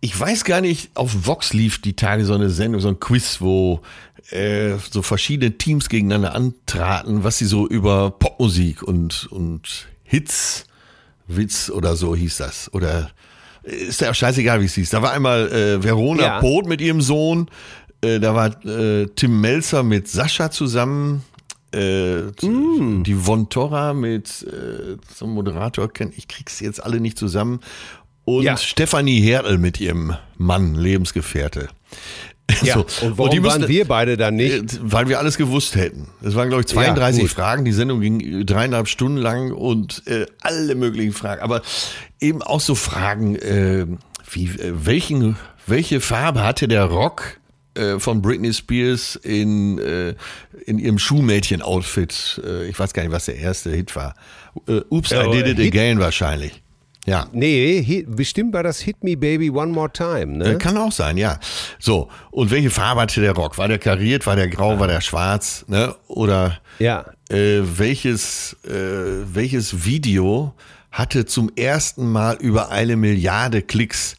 Ich 0.00 0.18
weiß 0.18 0.44
gar 0.44 0.60
nicht, 0.60 0.90
auf 0.96 1.26
Vox 1.26 1.52
lief 1.52 1.82
die 1.82 1.94
Tage 1.94 2.24
so 2.24 2.34
eine 2.34 2.48
Sendung, 2.48 2.80
so 2.80 2.88
ein 2.88 3.00
Quiz, 3.00 3.40
wo 3.40 3.80
äh, 4.30 4.74
so 4.90 5.02
verschiedene 5.02 5.58
Teams 5.58 5.88
gegeneinander 5.88 6.34
antraten, 6.34 7.24
was 7.24 7.38
sie 7.38 7.44
so 7.46 7.66
über 7.68 8.10
Popmusik 8.12 8.82
und, 8.82 9.26
und 9.30 9.88
Hits, 10.04 10.64
Witz 11.26 11.68
oder 11.70 11.96
so 11.96 12.14
hieß 12.16 12.38
das. 12.38 12.72
Oder 12.72 13.10
äh, 13.64 13.74
ist 13.74 14.00
ja 14.00 14.10
auch 14.10 14.14
scheißegal, 14.14 14.60
wie 14.60 14.66
es 14.66 14.74
hieß. 14.74 14.90
Da 14.90 15.02
war 15.02 15.12
einmal 15.12 15.50
äh, 15.52 15.82
Verona 15.82 16.22
Ja. 16.22 16.40
Poth 16.40 16.66
mit 16.66 16.80
ihrem 16.80 17.00
Sohn, 17.02 17.50
äh, 18.02 18.20
da 18.20 18.34
war 18.34 18.64
äh, 18.64 19.06
Tim 19.16 19.40
Melzer 19.40 19.82
mit 19.82 20.08
Sascha 20.08 20.50
zusammen. 20.50 21.24
Äh, 21.72 22.32
Die 22.40 23.14
Von 23.14 23.48
Torra 23.48 23.92
mit 23.94 24.42
äh, 24.42 24.96
so 25.14 25.24
einem 25.24 25.34
Moderator, 25.34 25.86
kenn- 25.86 26.12
ich 26.16 26.26
krieg's 26.28 26.60
jetzt 26.60 26.82
alle 26.82 27.00
nicht 27.00 27.18
zusammen. 27.18 27.60
Und 28.24 28.42
Ja. 28.44 28.56
Stefanie 28.56 29.20
Hertel 29.20 29.58
mit 29.58 29.80
ihrem 29.80 30.14
Mann, 30.36 30.74
Lebensgefährte. 30.74 31.68
Ja, 32.64 32.74
So, 32.74 32.80
und 33.06 33.16
warum 33.16 33.30
die 33.30 33.44
waren 33.44 33.60
müssen- 33.60 33.68
wir 33.72 33.84
beide 33.86 34.16
dann 34.16 34.34
nicht? 34.34 34.52
äh, 34.74 34.78
Weil 34.82 35.08
wir 35.08 35.20
alles 35.20 35.36
gewusst 35.38 35.76
hätten. 35.76 36.08
Es 36.20 36.34
waren, 36.34 36.48
glaube 36.48 36.62
ich, 36.62 36.66
32 36.66 37.22
gut. 37.22 37.30
Fragen. 37.30 37.64
Die 37.64 37.70
Sendung 37.72 38.00
ging 38.00 38.44
dreieinhalb 38.44 38.88
Stunden 38.88 39.18
lang 39.18 39.52
und 39.52 40.02
äh, 40.08 40.26
alle 40.40 40.74
möglichen 40.74 41.12
Fragen. 41.12 41.42
Aber 41.42 41.62
eben 42.20 42.42
auch 42.42 42.58
so 42.60 42.74
Fragen, 42.74 43.36
äh, 43.36 43.86
wie, 44.32 44.46
äh, 44.46 44.72
welchen, 44.84 45.36
welche 45.68 46.00
Farbe 46.00 46.42
hatte 46.42 46.66
der 46.66 46.86
Rock 46.86 47.22
äh, 47.22 47.39
von 47.98 48.20
Britney 48.22 48.52
Spears 48.52 49.16
in, 49.16 49.78
äh, 49.78 50.14
in 50.66 50.78
ihrem 50.78 50.98
Schuhmädchen-Outfit? 50.98 52.42
Äh, 52.44 52.68
ich 52.68 52.78
weiß 52.78 52.92
gar 52.92 53.02
nicht, 53.02 53.12
was 53.12 53.26
der 53.26 53.36
erste 53.36 53.70
Hit 53.70 53.94
war. 53.96 54.14
Äh, 54.66 54.80
Oops, 54.90 55.10
Ja, 55.10 55.26
I 55.26 55.30
did 55.30 55.46
it 55.46 55.58
Hit- 55.58 55.66
again 55.68 55.98
wahrscheinlich. 56.00 56.62
Ja. 57.06 57.26
Nee, 57.32 57.82
hit, 57.82 58.14
bestimmt 58.14 58.52
war 58.52 58.62
das 58.62 58.78
Hit 58.80 59.02
Me 59.02 59.16
Baby 59.16 59.50
One 59.50 59.72
More 59.72 59.90
Time, 59.90 60.44
Äh, 60.44 60.52
ne? 60.52 60.58
Kann 60.58 60.76
auch 60.76 60.92
sein, 60.92 61.16
ja. 61.16 61.40
So, 61.78 62.08
und 62.30 62.50
welche 62.50 62.68
Farbe 62.70 63.00
hatte 63.00 63.20
der 63.22 63.32
Rock? 63.32 63.56
War 63.56 63.68
der 63.68 63.78
kariert, 63.78 64.26
war 64.26 64.36
der 64.36 64.48
grau, 64.48 64.78
war 64.78 64.86
der 64.86 65.00
schwarz? 65.00 65.64
Ne? 65.66 65.94
Oder 66.08 66.60
Ja. 66.78 67.06
äh, 67.30 67.60
welches, 67.62 68.54
äh, 68.64 68.70
welches 69.32 69.84
Video 69.86 70.54
hatte 70.90 71.24
zum 71.24 71.50
ersten 71.56 72.10
Mal 72.12 72.36
über 72.36 72.70
eine 72.70 72.96
Milliarde 72.96 73.62
Klicks? 73.62 74.16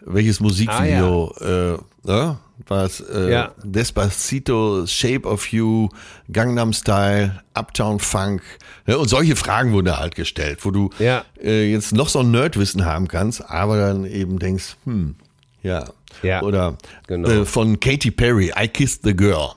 Welches 0.00 0.40
Musikvideo? 0.40 1.32
äh, 1.40 1.76
ne? 2.08 2.38
War 2.66 2.84
es 2.84 3.00
äh, 3.00 3.30
Ja. 3.30 3.54
Despacito, 3.62 4.84
Shape 4.86 5.26
of 5.28 5.46
You, 5.52 5.88
Gangnam 6.32 6.72
Style, 6.72 7.40
Uptown 7.54 8.00
Funk? 8.00 8.42
Ne? 8.86 8.98
Und 8.98 9.08
solche 9.08 9.36
Fragen 9.36 9.72
wurden 9.72 9.86
da 9.86 9.98
halt 9.98 10.14
gestellt, 10.16 10.64
wo 10.64 10.70
du 10.70 10.90
Ja. 10.98 11.24
äh, 11.40 11.70
jetzt 11.70 11.92
noch 11.92 12.08
so 12.08 12.20
ein 12.20 12.30
Nerdwissen 12.30 12.84
haben 12.84 13.06
kannst, 13.08 13.48
aber 13.48 13.78
dann 13.78 14.04
eben 14.04 14.38
denkst, 14.38 14.76
hm, 14.84 15.14
ja. 15.62 15.84
Ja, 16.22 16.42
Oder 16.42 16.76
genau. 17.06 17.28
äh, 17.28 17.44
von 17.44 17.78
Katy 17.78 18.10
Perry, 18.10 18.52
I 18.58 18.66
Kissed 18.66 19.02
the 19.04 19.14
Girl. 19.14 19.50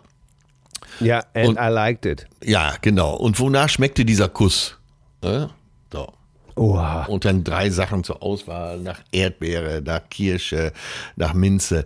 Ja, 0.99 1.23
and 1.33 1.47
Und- 1.49 1.57
I 1.57 1.69
liked 1.69 2.05
it. 2.05 2.27
Ja, 2.43 2.73
genau. 2.81 3.15
Und 3.15 3.39
wonach 3.39 3.69
schmeckte 3.69 4.05
dieser 4.05 4.29
Kuss? 4.29 4.77
Ne? 5.23 5.49
So. 5.91 6.11
Oha. 6.55 7.05
Und 7.05 7.25
dann 7.25 7.43
drei 7.43 7.69
Sachen 7.69 8.03
zur 8.03 8.21
Auswahl, 8.21 8.79
nach 8.79 8.99
Erdbeere, 9.11 9.81
nach 9.83 10.01
Kirsche, 10.09 10.73
nach 11.15 11.33
Minze. 11.33 11.85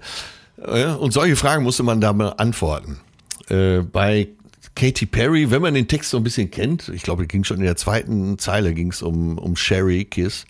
Und 0.99 1.11
solche 1.11 1.36
Fragen 1.36 1.63
musste 1.63 1.84
man 1.84 2.01
da 2.01 2.11
beantworten. 2.13 2.99
Äh, 3.49 3.80
Bei 3.82 4.30
Katy 4.76 5.05
Perry, 5.05 5.51
wenn 5.51 5.61
man 5.61 5.74
den 5.74 5.88
Text 5.88 6.09
so 6.09 6.18
ein 6.18 6.24
bisschen 6.24 6.51
kennt, 6.51 6.89
ich 6.89 7.03
glaube, 7.03 7.28
ging 7.28 7.43
schon 7.43 7.57
in 7.57 7.63
der 7.63 7.78
zweiten 7.78 8.38
Zeile 8.38 8.74
ging 8.74 8.91
es 8.91 9.01
um, 9.01 9.38
um 9.38 9.55
Sherry 9.55 10.03
Kiss, 10.03 10.45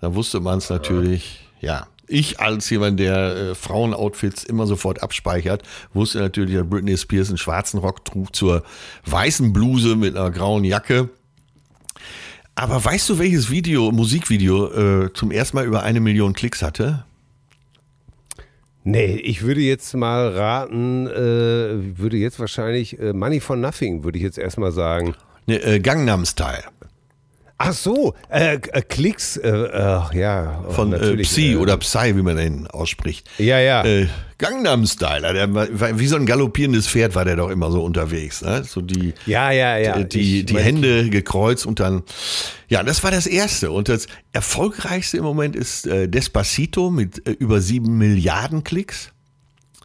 da 0.00 0.14
wusste 0.14 0.40
man 0.40 0.58
es 0.58 0.68
natürlich, 0.68 1.48
ja. 1.60 1.86
Ich 2.08 2.38
als 2.38 2.70
jemand, 2.70 3.00
der 3.00 3.36
äh, 3.36 3.54
Frauenoutfits 3.56 4.44
immer 4.44 4.66
sofort 4.68 5.02
abspeichert, 5.02 5.64
wusste 5.92 6.20
natürlich, 6.20 6.54
dass 6.54 6.68
Britney 6.68 6.96
Spears 6.96 7.30
einen 7.30 7.38
schwarzen 7.38 7.80
Rock 7.80 8.04
trug 8.04 8.36
zur 8.36 8.62
weißen 9.06 9.52
Bluse 9.52 9.96
mit 9.96 10.16
einer 10.16 10.30
grauen 10.30 10.62
Jacke. 10.62 11.08
Aber 12.54 12.84
weißt 12.84 13.08
du, 13.08 13.18
welches 13.18 13.50
Video, 13.50 13.90
Musikvideo 13.90 15.06
äh, 15.06 15.12
zum 15.14 15.32
ersten 15.32 15.56
Mal 15.56 15.66
über 15.66 15.82
eine 15.82 15.98
Million 15.98 16.32
Klicks 16.32 16.62
hatte? 16.62 17.05
Nee, 18.88 19.16
ich 19.16 19.42
würde 19.42 19.62
jetzt 19.62 19.96
mal 19.96 20.28
raten, 20.28 21.08
äh, 21.08 21.98
würde 21.98 22.18
jetzt 22.18 22.38
wahrscheinlich 22.38 22.96
äh, 23.00 23.12
Money 23.12 23.40
for 23.40 23.56
Nothing, 23.56 24.04
würde 24.04 24.16
ich 24.16 24.22
jetzt 24.22 24.38
erstmal 24.38 24.70
sagen. 24.70 25.16
Ne, 25.48 25.56
äh, 25.56 25.80
Gangnam 25.80 26.24
Style 26.24 26.62
Ach 27.58 27.72
so, 27.72 28.14
äh, 28.28 28.54
äh, 28.54 28.82
Klicks, 28.82 29.38
äh, 29.38 29.48
äh, 29.48 30.18
ja. 30.18 30.62
von 30.68 30.92
äh, 30.92 31.16
Psy 31.16 31.56
oder 31.56 31.78
Psy, 31.78 32.14
wie 32.14 32.22
man 32.22 32.36
den 32.36 32.66
ausspricht. 32.66 33.30
Ja, 33.38 33.58
ja. 33.58 33.82
Äh, 33.82 34.08
Gangnam 34.36 34.84
Style, 34.84 35.32
der 35.32 35.54
war, 35.54 35.98
wie 35.98 36.06
so 36.06 36.16
ein 36.16 36.26
galoppierendes 36.26 36.86
Pferd 36.86 37.14
war 37.14 37.24
der 37.24 37.36
doch 37.36 37.48
immer 37.48 37.70
so 37.72 37.82
unterwegs. 37.82 38.42
Ne? 38.42 38.64
So 38.64 38.82
die, 38.82 39.14
ja, 39.24 39.50
ja, 39.50 39.78
ja. 39.78 40.02
die, 40.02 40.40
Ich 40.40 40.46
die 40.46 40.58
Hände 40.58 41.08
gekreuzt 41.08 41.64
und 41.64 41.80
dann, 41.80 42.02
ja, 42.68 42.82
das 42.82 43.02
war 43.02 43.10
das 43.10 43.26
erste. 43.26 43.70
Und 43.70 43.88
das 43.88 44.06
erfolgreichste 44.34 45.16
im 45.16 45.24
Moment 45.24 45.56
ist 45.56 45.86
äh, 45.86 46.08
Despacito 46.08 46.90
mit 46.90 47.26
über 47.38 47.62
sieben 47.62 47.96
Milliarden 47.96 48.64
Klicks. 48.64 49.12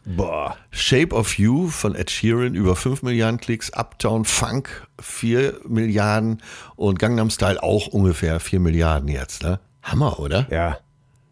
Boah. 0.04 0.56
Shape 0.70 1.14
of 1.14 1.38
You 1.38 1.68
von 1.68 1.94
Ed 1.94 2.10
Sheeran 2.10 2.54
über 2.54 2.74
5 2.74 3.02
Milliarden 3.02 3.38
Klicks, 3.38 3.70
Uptown 3.72 4.24
Funk 4.24 4.86
4 5.00 5.60
Milliarden 5.68 6.42
und 6.76 6.98
Gangnam 6.98 7.30
Style 7.30 7.62
auch 7.62 7.86
ungefähr 7.86 8.40
4 8.40 8.60
Milliarden 8.60 9.08
jetzt. 9.08 9.42
Ne? 9.42 9.60
Hammer, 9.82 10.18
oder? 10.18 10.46
Ja. 10.50 10.78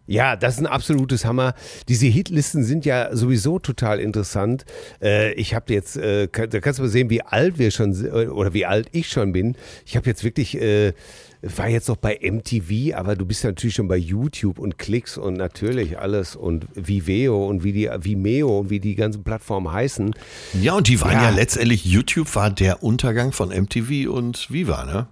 Ja, 0.07 0.35
das 0.35 0.55
ist 0.55 0.61
ein 0.61 0.67
absolutes 0.67 1.25
Hammer. 1.25 1.55
Diese 1.89 2.07
Hitlisten 2.07 2.65
sind 2.65 2.85
ja 2.85 3.15
sowieso 3.15 3.61
total 3.61 4.01
interessant. 4.01 4.65
Äh, 5.01 5.35
ich 5.35 5.55
habe 5.55 5.73
jetzt, 5.73 5.97
äh, 5.97 6.27
da 6.27 6.61
kannst 6.61 6.81
du 6.81 6.83
mal 6.83 6.89
sehen, 6.89 7.11
wie 7.11 7.23
alt 7.23 7.59
wir 7.59 7.71
schon 7.71 7.95
oder 8.11 8.53
wie 8.53 8.67
alt 8.67 8.89
ich 8.91 9.09
schon 9.09 9.33
bin. 9.33 9.57
Ich 9.87 9.97
habe 9.97 10.07
jetzt 10.07 10.25
wirklich, 10.25 10.61
äh, 10.61 10.95
war 11.43 11.69
jetzt 11.69 11.89
noch 11.89 11.97
bei 11.97 12.19
MTV, 12.23 12.95
aber 12.95 13.17
du 13.17 13.25
bist 13.25 13.45
ja 13.45 13.51
natürlich 13.51 13.75
schon 13.75 13.89
bei 13.89 13.97
YouTube 13.97 14.59
und 14.59 14.79
Klicks 14.79 15.17
und 15.17 15.35
natürlich 15.35 15.99
alles 15.99 16.37
und 16.37 16.67
Viveo 16.75 17.47
und 17.47 17.65
wie 17.65 17.73
die 17.73 17.89
Vimeo 17.99 18.59
und 18.61 18.71
wie 18.71 18.81
die 18.81 18.95
ganzen 18.95 19.25
Plattformen 19.25 19.73
heißen. 19.73 20.15
Ja, 20.61 20.75
und 20.75 20.89
die 20.89 21.01
waren 21.01 21.13
ja, 21.13 21.25
Ja. 21.25 21.31
letztendlich, 21.31 21.85
YouTube 21.85 22.35
war 22.35 22.51
der 22.51 22.83
Untergang 22.83 23.33
von 23.33 23.49
MTV 23.51 24.11
und 24.11 24.51
Viva, 24.51 24.85
ne? 24.85 25.07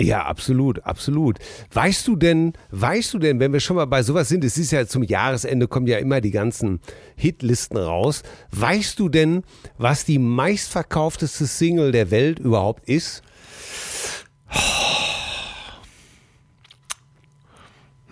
Ja, 0.00 0.24
absolut, 0.24 0.82
absolut. 0.86 1.38
Weißt 1.74 2.08
du 2.08 2.16
denn, 2.16 2.54
weißt 2.70 3.12
du 3.12 3.18
denn, 3.18 3.38
wenn 3.38 3.52
wir 3.52 3.60
schon 3.60 3.76
mal 3.76 3.84
bei 3.84 4.02
sowas 4.02 4.30
sind, 4.30 4.44
es 4.44 4.56
ist 4.56 4.70
ja 4.70 4.86
zum 4.86 5.02
Jahresende 5.02 5.68
kommen 5.68 5.86
ja 5.86 5.98
immer 5.98 6.22
die 6.22 6.30
ganzen 6.30 6.80
Hitlisten 7.16 7.76
raus. 7.76 8.22
Weißt 8.52 8.98
du 8.98 9.10
denn, 9.10 9.42
was 9.76 10.06
die 10.06 10.18
meistverkaufteste 10.18 11.44
Single 11.46 11.92
der 11.92 12.10
Welt 12.10 12.38
überhaupt 12.38 12.88
ist? 12.88 13.22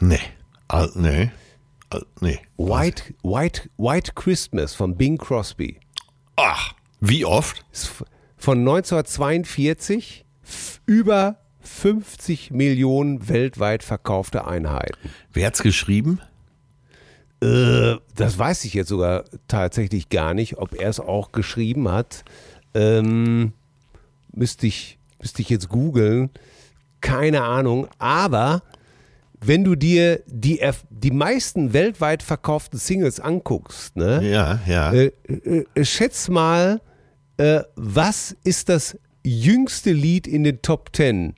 Nee. 0.00 0.20
Al 0.68 0.90
nee. 0.94 1.30
Al 1.90 2.04
nee. 2.20 2.38
White, 2.56 3.14
White, 3.22 3.70
White 3.78 4.12
Christmas 4.14 4.74
von 4.74 4.96
Bing 4.96 5.16
Crosby. 5.18 5.78
Ach, 6.36 6.74
wie 7.00 7.24
oft? 7.24 7.64
Von 8.36 8.58
1942 8.58 10.24
f- 10.44 10.80
über 10.86 11.38
50 11.60 12.50
Millionen 12.50 13.28
weltweit 13.28 13.82
verkaufte 13.82 14.46
Einheiten. 14.46 14.98
Wer 15.32 15.46
hat's 15.48 15.62
geschrieben? 15.62 16.20
Äh, 17.42 17.96
das 18.14 18.38
weiß 18.38 18.64
ich 18.64 18.74
jetzt 18.74 18.88
sogar 18.88 19.24
tatsächlich 19.48 20.08
gar 20.08 20.34
nicht, 20.34 20.58
ob 20.58 20.74
er 20.74 20.88
es 20.88 21.00
auch 21.00 21.32
geschrieben 21.32 21.88
hat. 21.90 22.24
Ähm, 22.74 23.52
müsste 24.32 24.66
ich, 24.66 24.98
müsste 25.20 25.42
ich 25.42 25.48
jetzt 25.48 25.68
googeln. 25.68 26.30
Keine 27.00 27.42
Ahnung. 27.44 27.88
Aber 27.98 28.62
wenn 29.40 29.64
du 29.64 29.76
dir 29.76 30.22
die, 30.26 30.60
die 30.90 31.10
meisten 31.10 31.72
weltweit 31.72 32.22
verkauften 32.22 32.78
Singles 32.78 33.20
anguckst, 33.20 33.96
ne? 33.96 34.28
Ja, 34.28 34.60
ja. 34.66 34.92
Äh, 34.92 35.12
äh, 35.28 35.64
äh, 35.74 35.84
schätz 35.84 36.28
mal, 36.28 36.80
äh, 37.36 37.62
was 37.76 38.36
ist 38.44 38.68
das 38.68 38.98
jüngste 39.22 39.92
Lied 39.92 40.26
in 40.26 40.44
den 40.44 40.60
Top 40.62 40.92
Ten? 40.92 41.34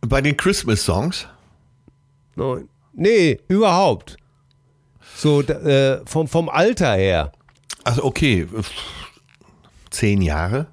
Bei 0.00 0.20
den 0.20 0.36
Christmas-Songs? 0.36 1.26
Nein. 2.36 2.68
Nee, 2.92 3.40
überhaupt. 3.48 4.16
So 5.16 5.42
äh, 5.42 6.00
vom, 6.06 6.28
vom 6.28 6.48
Alter 6.48 6.94
her. 6.94 7.32
Also 7.84 8.04
okay, 8.04 8.46
zehn 9.90 10.22
Jahre. 10.22 10.66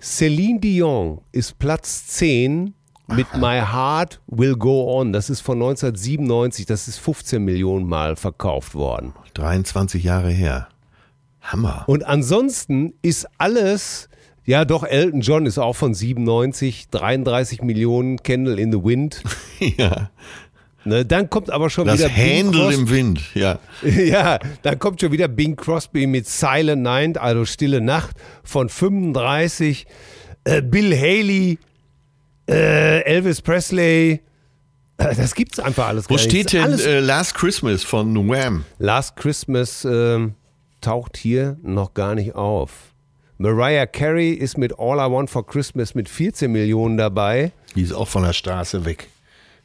Celine 0.00 0.58
Dion 0.58 1.20
ist 1.30 1.58
Platz 1.58 2.06
10 2.08 2.74
mit 3.14 3.26
My 3.34 3.60
Heart 3.60 4.20
Will 4.26 4.56
Go 4.56 4.98
On. 4.98 5.12
Das 5.12 5.30
ist 5.30 5.40
von 5.40 5.56
1997. 5.56 6.66
Das 6.66 6.88
ist 6.88 6.98
15 6.98 7.44
Millionen 7.44 7.86
Mal 7.86 8.16
verkauft 8.16 8.74
worden. 8.74 9.14
23 9.34 10.02
Jahre 10.02 10.30
her. 10.30 10.68
Hammer. 11.40 11.84
Und 11.86 12.04
ansonsten 12.04 12.94
ist 13.02 13.26
alles, 13.38 14.08
ja 14.44 14.64
doch, 14.64 14.84
Elton 14.84 15.20
John 15.20 15.46
ist 15.46 15.58
auch 15.58 15.74
von 15.74 15.92
97, 15.92 16.88
33 16.90 17.62
Millionen, 17.62 18.22
Candle 18.22 18.60
in 18.60 18.72
the 18.72 18.82
Wind. 18.82 19.22
ja. 19.76 20.10
Ne, 20.84 21.04
dann 21.04 21.30
kommt 21.30 21.50
aber 21.50 21.70
schon 21.70 21.86
Das 21.86 21.98
wieder 21.98 22.08
Bing 22.08 22.16
Händel 22.16 22.72
im 22.72 22.90
Wind, 22.90 23.34
ja. 23.34 23.58
Ja, 23.82 24.38
dann 24.62 24.78
kommt 24.80 25.00
schon 25.00 25.12
wieder 25.12 25.28
Bing 25.28 25.54
Crosby 25.54 26.08
mit 26.08 26.26
Silent 26.26 26.82
Night, 26.82 27.18
also 27.18 27.44
Stille 27.44 27.80
Nacht 27.80 28.16
von 28.42 28.68
35. 28.68 29.86
Äh, 30.44 30.60
Bill 30.60 30.96
Haley, 30.96 31.58
äh, 32.52 33.00
Elvis 33.04 33.40
Presley. 33.42 34.20
Äh, 34.98 35.14
das 35.16 35.34
gibt's 35.34 35.58
einfach 35.58 35.88
alles 35.88 36.04
Wo 36.08 36.14
gar 36.14 36.22
nicht. 36.22 36.30
steht 36.30 36.52
denn 36.52 36.78
äh, 36.78 37.00
Last 37.00 37.34
Christmas 37.34 37.82
von 37.82 38.14
Wham? 38.28 38.64
Last 38.78 39.16
Christmas 39.16 39.84
ähm, 39.84 40.34
taucht 40.80 41.16
hier 41.16 41.56
noch 41.62 41.94
gar 41.94 42.14
nicht 42.14 42.34
auf. 42.34 42.92
Mariah 43.38 43.86
Carey 43.86 44.32
ist 44.32 44.56
mit 44.56 44.78
All 44.78 44.98
I 44.98 45.10
Want 45.10 45.28
for 45.30 45.44
Christmas 45.44 45.94
mit 45.94 46.08
14 46.08 46.50
Millionen 46.50 46.96
dabei. 46.96 47.52
Die 47.74 47.82
ist 47.82 47.92
auch 47.92 48.06
von 48.06 48.22
der 48.22 48.32
Straße 48.34 48.84
weg. 48.84 49.08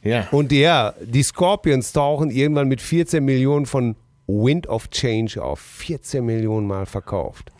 Ja. 0.02 0.26
Und 0.30 0.50
ja, 0.52 0.94
die 1.00 1.22
Scorpions 1.22 1.92
tauchen 1.92 2.30
irgendwann 2.30 2.68
mit 2.68 2.80
14 2.80 3.24
Millionen 3.24 3.66
von 3.66 3.96
Wind 4.26 4.66
of 4.68 4.90
Change 4.90 5.42
auf. 5.42 5.60
14 5.60 6.24
Millionen 6.24 6.66
Mal 6.66 6.86
verkauft. 6.86 7.52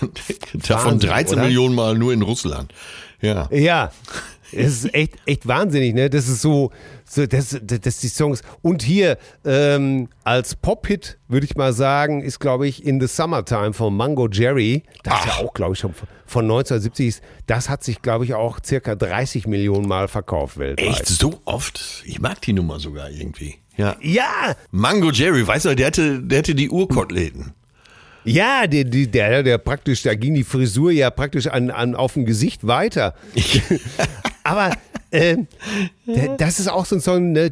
Davon 0.68 0.92
Wahnsinn, 0.92 1.10
13 1.10 1.34
oder? 1.34 1.44
Millionen 1.44 1.74
Mal 1.74 1.96
nur 1.96 2.12
in 2.12 2.22
Russland. 2.22 2.72
Ja. 3.20 3.48
Ja, 3.52 3.92
es 4.52 4.84
ist 4.84 4.94
echt, 4.94 5.14
echt 5.26 5.46
wahnsinnig, 5.48 5.94
ne? 5.94 6.08
Das 6.10 6.28
ist 6.28 6.42
so, 6.42 6.70
so 7.08 7.26
das, 7.26 7.58
das, 7.62 7.80
das 7.80 7.98
die 7.98 8.08
Songs. 8.08 8.42
Und 8.62 8.82
hier 8.82 9.18
ähm, 9.44 10.08
als 10.24 10.54
Pop-Hit, 10.54 11.18
würde 11.28 11.46
ich 11.46 11.56
mal 11.56 11.72
sagen, 11.72 12.22
ist, 12.22 12.38
glaube 12.40 12.68
ich, 12.68 12.84
In 12.84 13.00
the 13.00 13.06
Summertime 13.06 13.72
von 13.72 13.96
Mango 13.96 14.28
Jerry. 14.28 14.82
Das 15.02 15.20
ist 15.20 15.26
ja 15.26 15.32
auch, 15.44 15.54
glaube 15.54 15.74
ich, 15.74 15.78
schon 15.80 15.94
von 15.94 16.08
von 16.26 16.44
1970. 16.46 17.08
ist- 17.08 17.22
Das 17.46 17.68
hat 17.68 17.84
sich, 17.84 18.00
glaube 18.00 18.24
ich, 18.24 18.32
auch 18.34 18.58
circa 18.64 18.94
30 18.94 19.46
Millionen 19.46 19.86
Mal 19.86 20.08
verkauft 20.08 20.56
weltweit. 20.58 20.86
Echt 20.88 21.06
so 21.08 21.40
oft? 21.44 22.02
Ich 22.06 22.20
mag 22.20 22.40
die 22.40 22.54
Nummer 22.54 22.80
sogar 22.80 23.10
irgendwie. 23.10 23.56
Ja. 23.76 23.96
Ja, 24.00 24.54
Mango 24.70 25.10
Jerry, 25.10 25.46
weißt 25.46 25.66
du, 25.66 25.74
der 25.76 25.88
hatte, 25.88 26.20
der 26.22 26.38
hatte 26.38 26.54
die 26.54 26.70
Urkoteletten. 26.70 27.52
ja, 28.24 28.66
der, 28.66 28.84
der, 28.84 29.06
der, 29.06 29.42
der 29.42 29.58
praktisch, 29.58 30.02
da 30.02 30.14
ging 30.14 30.32
die 30.34 30.44
Frisur 30.44 30.90
ja 30.90 31.10
praktisch 31.10 31.48
an, 31.48 31.70
an, 31.70 31.94
auf 31.94 32.14
dem 32.14 32.24
Gesicht 32.24 32.66
weiter. 32.66 33.14
Aber 34.44 34.72
der- 35.12 36.36
das 36.38 36.58
ist 36.60 36.68
auch 36.68 36.84
so 36.86 36.96
ein 36.96 37.00
Song, 37.00 37.32
ne? 37.32 37.50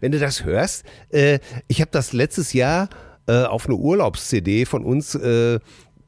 Wenn 0.00 0.12
du 0.12 0.18
das 0.18 0.44
hörst, 0.44 0.84
äh, 1.10 1.38
ich 1.68 1.80
habe 1.80 1.90
das 1.90 2.12
letztes 2.12 2.52
Jahr 2.52 2.88
äh, 3.26 3.42
auf 3.44 3.66
eine 3.66 3.76
Urlaubs-CD 3.76 4.64
von 4.66 4.84
uns 4.84 5.14
äh, 5.14 5.58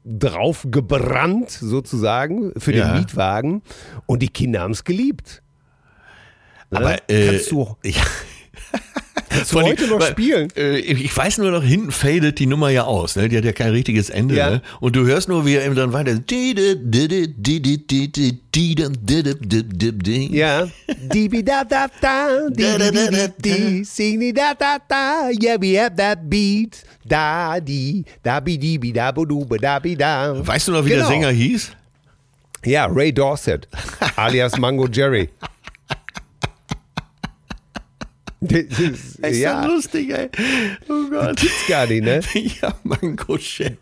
drauf 0.05 0.65
gebrannt, 0.69 1.49
sozusagen, 1.49 2.53
für 2.57 2.71
den 2.71 2.81
Ja. 2.81 2.93
Mietwagen. 2.95 3.61
Und 4.05 4.21
die 4.21 4.29
Kinder 4.29 4.61
haben 4.61 4.71
es 4.71 4.83
geliebt. 4.83 5.41
Ne? 6.69 6.77
Aber 6.77 6.95
äh, 7.09 7.27
kannst 7.27 7.51
du, 7.51 7.75
ja. 7.83 8.01
Kannst 9.37 9.53
du 9.53 9.61
heute 9.61 9.87
noch 9.87 9.99
weil, 9.99 10.11
spielen? 10.11 10.49
Äh, 10.55 10.79
ich 10.79 11.15
weiß 11.15 11.37
nur 11.39 11.51
noch, 11.51 11.63
hinten 11.63 11.91
fadet 11.91 12.39
die 12.39 12.45
Nummer 12.45 12.69
ja 12.69 12.83
aus. 12.83 13.15
Ne? 13.15 13.29
Die 13.29 13.37
hat 13.37 13.45
ja 13.45 13.51
kein 13.53 13.71
richtiges 13.71 14.09
Ende. 14.09 14.35
Ja. 14.35 14.49
Ne? 14.49 14.61
Und 14.79 14.95
du 14.95 15.05
hörst 15.05 15.29
nur, 15.29 15.45
wie 15.45 15.55
er 15.55 15.65
eben 15.65 15.75
dann 15.75 15.93
weiter. 15.93 16.13
Ja. 20.31 20.67
Dibi 21.13 21.43
da 21.43 21.63
da 21.63 21.87
da, 22.01 22.27
di 22.49 22.63
di 22.63 22.91
di 22.91 23.09
di 23.11 23.27
di, 23.37 23.83
sing 23.85 24.19
di 24.19 24.33
da 24.33 24.53
da 24.53 24.77
da, 24.87 25.29
yeah 25.29 25.57
we 25.59 25.77
have 25.77 25.95
that 25.95 26.29
beat, 26.29 26.83
da 27.05 27.59
di, 27.59 28.03
da 28.23 28.39
bi 28.39 28.57
di 28.57 28.77
bi 28.77 28.91
da 28.91 29.11
bu 29.11 29.25
du 29.25 29.45
ba 29.45 29.57
da 29.57 29.79
bi 29.79 29.95
da. 29.95 30.33
Weißt 30.45 30.67
du 30.67 30.71
noch, 30.71 30.85
wie 30.85 30.89
der 30.89 30.97
Genau. 30.99 31.09
Sänger 31.09 31.29
hieß? 31.29 31.71
Ja, 32.65 32.87
Ray 32.87 33.13
Dorset, 33.13 33.67
alias 34.15 34.57
Mango 34.57 34.87
Jerry. 34.87 35.29
Das 38.41 38.59
ist, 38.79 39.15
Ist 39.15 39.37
ja, 39.39 39.63
ja 39.63 39.65
lustig, 39.65 40.11
ey. 40.11 40.29
Oh 40.87 41.09
Gott. 41.09 41.37
gibt's 41.37 41.67
gar 41.67 41.87
nicht, 41.87 42.03
ne? 42.03 42.19
Ja, 42.61 42.75
Mango 42.83 43.37
Sherry. 43.39 43.75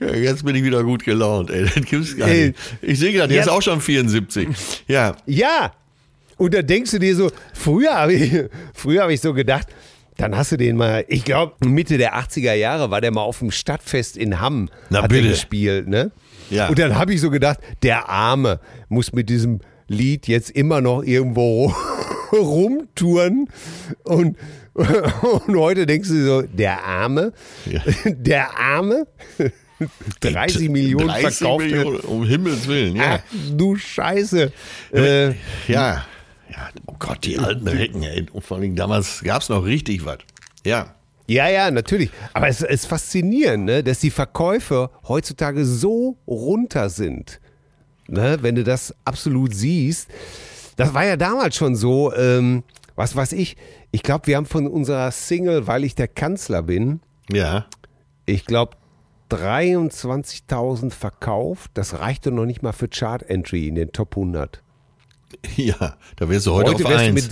Ja, 0.00 0.14
jetzt 0.14 0.44
bin 0.44 0.54
ich 0.54 0.62
wieder 0.62 0.84
gut 0.84 1.04
gelaunt, 1.04 1.50
ey. 1.50 1.64
Das 1.64 1.84
gibt's 1.84 2.16
gar 2.16 2.28
Ey. 2.28 2.48
nicht. 2.48 2.58
Ich 2.80 2.98
sehe 3.00 3.12
gerade, 3.12 3.32
der 3.32 3.42
ist 3.42 3.48
auch 3.48 3.60
schon 3.62 3.80
74. 3.80 4.48
Ja. 4.86 5.16
Ja. 5.26 5.72
Und 6.36 6.54
da 6.54 6.62
denkst 6.62 6.92
du 6.92 7.00
dir 7.00 7.16
so, 7.16 7.32
früher 7.54 7.92
habe 7.94 8.14
ich, 8.14 8.32
früher 8.72 9.02
habe 9.02 9.12
ich 9.12 9.20
so 9.20 9.34
gedacht, 9.34 9.66
dann 10.16 10.36
hast 10.36 10.52
du 10.52 10.56
den 10.56 10.76
mal, 10.76 11.04
ich 11.08 11.24
glaube 11.24 11.54
Mitte 11.66 11.98
der 11.98 12.14
80er 12.16 12.54
Jahre 12.54 12.92
war 12.92 13.00
der 13.00 13.10
mal 13.10 13.22
auf 13.22 13.40
dem 13.40 13.50
Stadtfest 13.50 14.16
in 14.16 14.40
Hamm, 14.40 14.68
Na 14.90 15.02
hat 15.02 15.10
bitte. 15.10 15.28
gespielt, 15.30 15.88
ne? 15.88 16.12
Ja. 16.50 16.68
Und 16.68 16.78
dann 16.78 16.96
habe 16.96 17.12
ich 17.14 17.20
so 17.20 17.30
gedacht, 17.30 17.58
der 17.82 18.08
Arme 18.08 18.60
muss 18.88 19.12
mit 19.12 19.28
diesem 19.28 19.58
Lied 19.88 20.28
jetzt 20.28 20.50
immer 20.50 20.80
noch 20.80 21.02
irgendwo 21.02 21.74
rumtouren 22.32 23.48
und 24.04 24.36
und 24.74 25.56
heute 25.56 25.86
denkst 25.86 26.08
du 26.08 26.24
so, 26.24 26.42
der 26.42 26.84
Arme, 26.84 27.32
Ja. 27.66 27.80
der 28.04 28.56
Arme, 28.58 29.06
30 30.20 30.68
Millionen 30.68 31.08
30 31.08 31.38
verkaufte. 31.38 31.66
Millionen, 31.66 32.00
um 32.00 32.24
Himmels 32.24 32.66
Willen, 32.68 32.94
ja. 32.96 33.18
Ach 33.20 33.34
du 33.56 33.76
Scheiße. 33.76 34.52
Äh, 34.92 35.28
Ja. 35.66 36.04
Ja, 36.50 36.70
oh 36.86 36.94
Gott, 36.98 37.24
die 37.24 37.38
alten 37.38 37.68
Recken, 37.68 38.02
ey. 38.02 38.26
Und 38.32 38.42
vor 38.44 38.56
allem 38.56 38.74
damals 38.74 39.20
gab 39.22 39.42
es 39.42 39.48
noch 39.50 39.64
richtig 39.64 40.04
was. 40.06 40.18
Ja. 40.64 40.94
Ja, 41.26 41.46
ja, 41.48 41.70
natürlich. 41.70 42.10
Aber 42.32 42.48
es 42.48 42.62
ist 42.62 42.86
faszinierend, 42.86 43.66
ne, 43.66 43.82
dass 43.84 43.98
die 44.00 44.10
Verkäufe 44.10 44.90
heutzutage 45.06 45.66
so 45.66 46.16
runter 46.26 46.88
sind. 46.88 47.38
Ne, 48.06 48.38
wenn 48.40 48.54
du 48.54 48.64
das 48.64 48.94
absolut 49.04 49.54
siehst. 49.54 50.08
Das 50.78 50.94
war 50.94 51.04
ja 51.04 51.16
damals 51.16 51.54
schon 51.56 51.76
so, 51.76 52.14
ähm, 52.14 52.62
was 52.96 53.14
weiß 53.14 53.32
ich. 53.32 53.56
Ich 53.90 54.02
glaube, 54.02 54.26
wir 54.26 54.36
haben 54.36 54.46
von 54.46 54.66
unserer 54.66 55.10
Single, 55.10 55.66
weil 55.66 55.84
ich 55.84 55.94
der 55.94 56.08
Kanzler 56.08 56.62
bin, 56.62 57.00
Ja. 57.30 57.66
ich 58.26 58.46
glaube, 58.46 58.76
23.000 59.30 60.90
verkauft. 60.90 61.70
Das 61.74 61.98
reichte 62.00 62.30
noch 62.30 62.46
nicht 62.46 62.62
mal 62.62 62.72
für 62.72 62.88
Chart-Entry 62.88 63.68
in 63.68 63.74
den 63.74 63.92
Top 63.92 64.16
100. 64.16 64.62
Ja, 65.56 65.96
da 66.16 66.28
wärst 66.30 66.46
du 66.46 66.54
heute, 66.54 66.72
auf 66.72 66.78
wärst 66.80 66.90
du 66.90 66.94
eins. 66.96 67.30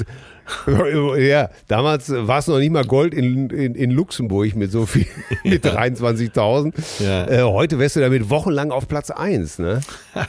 mit, 0.66 1.18
ja, 1.26 1.48
damals 1.66 2.10
war 2.10 2.38
es 2.40 2.46
noch 2.46 2.58
nicht 2.58 2.70
mal 2.70 2.84
Gold 2.84 3.14
in, 3.14 3.48
in, 3.48 3.74
in 3.74 3.90
Luxemburg 3.90 4.54
mit 4.54 4.70
so 4.70 4.84
viel, 4.84 5.06
mit 5.44 5.64
23.000. 5.64 6.74
Ja. 7.02 7.26
Äh, 7.26 7.42
heute 7.44 7.78
wärst 7.78 7.96
du 7.96 8.00
damit 8.00 8.28
wochenlang 8.28 8.70
auf 8.70 8.86
Platz 8.86 9.10
1, 9.10 9.58
ne? 9.60 9.80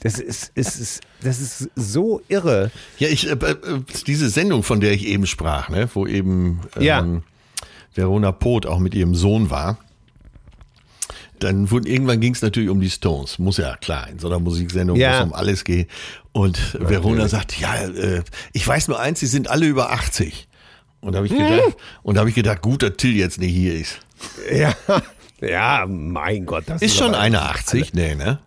Das 0.00 0.18
ist, 0.18 0.50
ist, 0.54 0.76
ist, 0.80 1.00
das 1.22 1.40
ist 1.40 1.70
so 1.76 2.20
irre. 2.28 2.70
Ja, 2.98 3.08
ich, 3.08 3.28
äh, 3.28 3.32
äh, 3.32 3.56
diese 4.06 4.28
Sendung, 4.30 4.62
von 4.62 4.80
der 4.80 4.92
ich 4.92 5.06
eben 5.06 5.26
sprach, 5.26 5.68
ne, 5.68 5.88
wo 5.94 6.06
eben 6.06 6.60
ähm, 6.76 6.82
Ja. 6.82 7.06
Verona 7.94 8.32
Poth 8.32 8.66
auch 8.66 8.78
mit 8.80 8.94
ihrem 8.94 9.14
Sohn 9.14 9.50
war. 9.50 9.78
Dann 11.38 11.70
wurde, 11.70 11.88
irgendwann 11.88 12.20
ging 12.20 12.34
es 12.34 12.42
natürlich 12.42 12.68
um 12.68 12.80
die 12.80 12.90
Stones. 12.90 13.38
Muss 13.38 13.58
ja 13.58 13.76
klar, 13.76 14.08
in 14.08 14.18
so 14.18 14.26
einer 14.26 14.40
Musiksendung 14.40 14.96
Ja. 14.96 15.18
muss 15.20 15.26
um 15.28 15.34
alles 15.34 15.62
gehen. 15.64 15.86
Und 16.32 16.58
Verona 16.74 17.28
sagt, 17.28 17.58
ja, 17.60 17.76
äh, 17.86 18.24
ich 18.52 18.66
weiß 18.66 18.88
nur 18.88 18.98
eins, 18.98 19.20
sie 19.20 19.26
sind 19.26 19.48
alle 19.48 19.66
über 19.66 19.92
80. 19.92 20.48
Und 21.00 21.12
da 21.12 21.18
habe 21.18 21.26
ich 21.28 21.32
Hm? 21.32 21.38
gedacht, 21.38 21.76
und 22.02 22.18
habe 22.18 22.28
ich 22.28 22.34
gedacht, 22.34 22.60
gut, 22.62 22.82
dass 22.82 22.96
Till 22.96 23.14
jetzt 23.14 23.38
nicht 23.38 23.54
hier 23.54 23.74
ist. 23.76 24.00
Ja, 24.52 24.74
ja 25.40 25.86
mein 25.88 26.44
Gott. 26.44 26.64
Das 26.66 26.82
Ist 26.82 26.96
schon 26.96 27.10
aber- 27.14 27.20
eine 27.20 27.42
80? 27.42 27.94
Nee, 27.94 28.16
ne? 28.16 28.40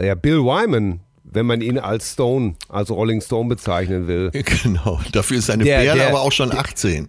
Ja, 0.00 0.14
Bill 0.14 0.38
Wyman, 0.38 1.00
wenn 1.24 1.46
man 1.46 1.60
ihn 1.60 1.78
als 1.78 2.12
Stone, 2.12 2.54
als 2.68 2.90
Rolling 2.90 3.20
Stone 3.20 3.48
bezeichnen 3.48 4.06
will. 4.06 4.30
Genau. 4.62 5.00
Dafür 5.12 5.38
ist 5.38 5.46
seine 5.46 5.64
Der- 5.64 6.08
aber 6.08 6.20
auch 6.22 6.32
schon 6.32 6.52
18. 6.52 7.08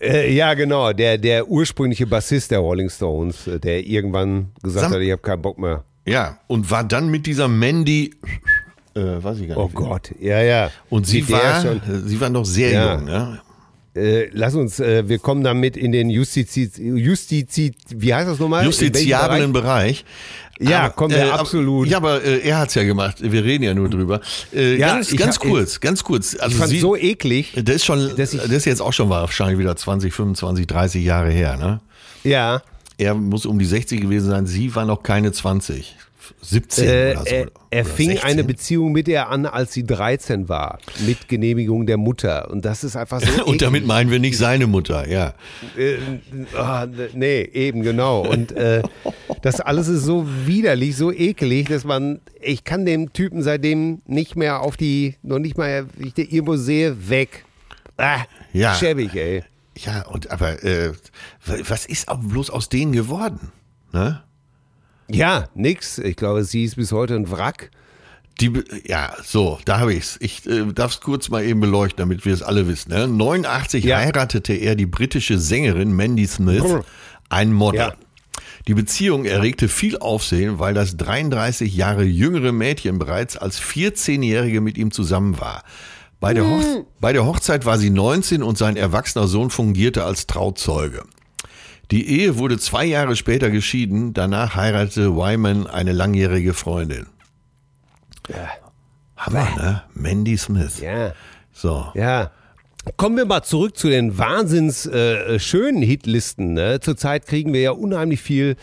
Äh, 0.00 0.32
ja, 0.34 0.52
genau, 0.54 0.92
der, 0.92 1.16
der 1.16 1.48
ursprüngliche 1.48 2.06
Bassist 2.06 2.50
der 2.50 2.58
Rolling 2.58 2.90
Stones, 2.90 3.46
äh, 3.46 3.58
der 3.58 3.86
irgendwann 3.86 4.50
gesagt 4.62 4.86
Sam- 4.90 4.92
hat, 4.94 5.00
ich 5.00 5.10
habe 5.10 5.22
keinen 5.22 5.40
Bock 5.40 5.58
mehr. 5.58 5.84
Ja, 6.06 6.38
und 6.48 6.70
war 6.70 6.84
dann 6.84 7.08
mit 7.08 7.26
dieser 7.26 7.48
Mandy, 7.48 8.14
äh, 8.94 9.00
weiß 9.00 9.38
ich 9.40 9.48
gar 9.48 9.56
nicht. 9.56 9.58
Oh 9.58 9.68
Gott, 9.72 10.10
ja, 10.20 10.42
ja. 10.42 10.70
Und 10.90 11.06
sie 11.06 11.22
der 11.22 11.36
war, 11.38 11.62
schon- 11.62 11.80
sie 12.06 12.20
war 12.20 12.28
noch 12.28 12.44
sehr 12.44 12.70
Ja. 12.72 12.94
jung, 12.96 13.04
ne? 13.06 13.40
Äh, 13.96 14.28
lass 14.32 14.54
uns, 14.54 14.78
äh, 14.78 15.08
wir 15.08 15.18
kommen 15.18 15.42
damit 15.42 15.76
in 15.76 15.90
den 15.92 16.10
Justizi, 16.10 16.70
Justizi, 16.76 17.72
wie 17.90 18.14
heißt 18.14 18.28
das 18.28 18.38
nochmal? 18.38 18.64
Justiziablen 18.64 19.52
Bereich. 19.52 20.04
Ja, 20.58 20.88
kommen 20.88 21.14
wir 21.14 21.32
aber- 21.32 21.40
absolut. 21.40 21.88
Ja, 21.88 21.98
aber 21.98 22.22
äh, 22.24 22.38
er 22.46 22.58
hat's 22.58 22.74
ja 22.74 22.82
gemacht. 22.84 23.16
Wir 23.20 23.44
reden 23.44 23.64
ja 23.64 23.74
nur 23.74 23.88
drüber. 23.90 24.20
Äh, 24.54 24.76
Ja, 24.76 24.94
ganz, 24.94 25.14
ganz 25.16 25.36
hab- 25.36 25.42
kurz, 25.42 25.80
ganz 25.80 26.02
kurz. 26.04 26.34
Also 26.38 26.52
Ich 26.54 26.58
fand 26.58 26.70
sie, 26.70 26.78
so 26.80 26.96
eklig. 26.96 27.52
das 27.62 27.76
ist 27.76 27.84
schon, 27.84 28.12
das 28.16 28.32
ist 28.34 28.64
jetzt 28.64 28.80
auch 28.80 28.92
schon 28.92 29.08
wahrscheinlich 29.10 29.58
wieder 29.58 29.76
20, 29.76 30.12
25, 30.14 30.66
30 30.66 31.04
Jahre 31.04 31.30
her, 31.30 31.56
ne? 31.56 31.80
Ja. 32.24 32.62
Er 32.98 33.14
muss 33.14 33.44
um 33.44 33.58
die 33.58 33.66
60 33.66 34.00
gewesen 34.00 34.28
sein. 34.30 34.46
Sie 34.46 34.74
war 34.74 34.86
noch 34.86 35.02
keine 35.02 35.30
20. 35.32 35.94
17 36.42 36.84
Äh, 36.88 36.90
oder 36.90 37.18
so. 37.20 37.24
er, 37.26 37.46
er 37.70 37.84
oder 37.84 37.94
fing 37.94 38.08
16. 38.10 38.28
eine 38.28 38.44
Beziehung 38.44 38.92
mit 38.92 39.08
ihr 39.08 39.28
an, 39.28 39.46
als 39.46 39.72
sie 39.72 39.84
13 39.84 40.48
war, 40.48 40.78
mit 41.06 41.28
Genehmigung 41.28 41.86
der 41.86 41.96
Mutter. 41.96 42.50
Und 42.50 42.64
das 42.64 42.84
ist 42.84 42.96
einfach 42.96 43.20
so. 43.20 43.44
Und 43.46 43.62
damit 43.62 43.86
meinen 43.86 44.10
wir 44.10 44.18
nicht 44.18 44.36
seine 44.38 44.66
Mutter, 44.66 45.08
ja. 45.08 45.34
Äh, 45.76 45.96
ah, 46.56 46.86
nee, 47.14 47.42
eben 47.42 47.82
genau. 47.82 48.20
Und 48.26 48.52
äh, 48.52 48.82
das 49.42 49.60
alles 49.60 49.88
ist 49.88 50.04
so 50.04 50.26
widerlich, 50.46 50.96
so 50.96 51.12
ekelig, 51.12 51.68
dass 51.68 51.84
man, 51.84 52.20
ich 52.40 52.64
kann 52.64 52.86
dem 52.86 53.12
Typen 53.12 53.42
seitdem 53.42 54.02
nicht 54.06 54.36
mehr 54.36 54.60
auf 54.60 54.76
die, 54.76 55.16
noch 55.22 55.38
nicht 55.38 55.56
mal, 55.58 55.86
wie 55.96 56.08
ich 56.08 56.14
den 56.14 56.28
irgendwo 56.28 56.56
sehe, 56.56 57.08
weg. 57.08 57.44
Ah, 57.96 58.20
Ja. 58.52 58.74
Schäbig, 58.74 59.14
ey. 59.14 59.42
Ja, 59.78 60.06
und 60.06 60.30
aber 60.30 60.62
äh, 60.64 60.92
was 61.44 61.84
ist 61.84 62.08
auch 62.08 62.18
bloß 62.18 62.48
aus 62.48 62.70
denen 62.70 62.92
geworden? 62.92 63.52
Ne? 63.92 64.22
Ja, 65.10 65.48
nix. 65.54 65.98
Ich 65.98 66.16
glaube, 66.16 66.44
sie 66.44 66.64
ist 66.64 66.76
bis 66.76 66.92
heute 66.92 67.14
ein 67.14 67.30
Wrack. 67.30 67.70
Die, 68.40 68.52
ja, 68.84 69.14
so, 69.24 69.58
da 69.64 69.78
habe 69.78 69.94
ich's. 69.94 70.18
Ich 70.20 70.44
äh, 70.46 70.66
darf 70.72 70.92
es 70.92 71.00
kurz 71.00 71.30
mal 71.30 71.42
eben 71.44 71.60
beleuchten, 71.60 71.96
damit 71.98 72.24
wir 72.26 72.34
es 72.34 72.42
alle 72.42 72.68
wissen. 72.68 72.90
Ne? 72.92 73.08
89 73.08 73.84
Ja. 73.84 73.98
heiratete 73.98 74.52
er 74.52 74.74
die 74.74 74.84
britische 74.86 75.38
Sängerin 75.38 75.92
Mandy 75.92 76.26
Smith, 76.26 76.62
Brr. 76.62 76.84
ein 77.30 77.52
Model. 77.52 77.80
Ja. 77.80 77.94
Die 78.68 78.74
Beziehung 78.74 79.24
erregte 79.24 79.68
viel 79.68 79.96
Aufsehen, 79.98 80.58
weil 80.58 80.74
das 80.74 80.96
33 80.96 81.74
Jahre 81.74 82.02
jüngere 82.04 82.52
Mädchen 82.52 82.98
bereits 82.98 83.36
als 83.36 83.60
14-Jährige 83.60 84.60
mit 84.60 84.76
ihm 84.76 84.90
zusammen 84.90 85.40
war. 85.40 85.62
Bei 86.20 86.34
der, 86.34 86.46
Hoch 86.46 86.84
bei 87.00 87.12
der 87.12 87.24
Hochzeit 87.24 87.64
war 87.64 87.78
sie 87.78 87.90
19 87.90 88.42
und 88.42 88.58
sein 88.58 88.76
erwachsener 88.76 89.28
Sohn 89.28 89.50
fungierte 89.50 90.04
als 90.04 90.26
Trauzeuge. 90.26 91.04
Die 91.90 92.08
Ehe 92.20 92.38
wurde 92.38 92.58
zwei 92.58 92.84
Jahre 92.84 93.16
später 93.16 93.50
geschieden. 93.50 94.12
Danach 94.12 94.56
heiratete 94.56 95.14
Wyman 95.14 95.66
eine 95.66 95.92
langjährige 95.92 96.52
Freundin. 96.54 97.06
Hammer, 99.16 99.48
ne? 99.56 99.82
Mandy 99.94 100.36
Smith. 100.36 100.80
Ja. 100.80 101.12
So. 101.52 101.86
Ja. 101.94 102.30
Kommen 102.96 103.16
wir 103.16 103.24
mal 103.24 103.42
zurück 103.42 103.76
zu 103.76 103.88
den 103.88 104.16
wahnsinns 104.16 104.86
äh, 104.86 105.38
schönen 105.40 105.82
Hitlisten. 105.82 106.52
Ne? 106.52 106.78
Zurzeit 106.80 107.26
kriegen 107.26 107.52
wir 107.52 107.60
ja 107.60 107.70
unheimlich 107.72 108.20
viel 108.20 108.56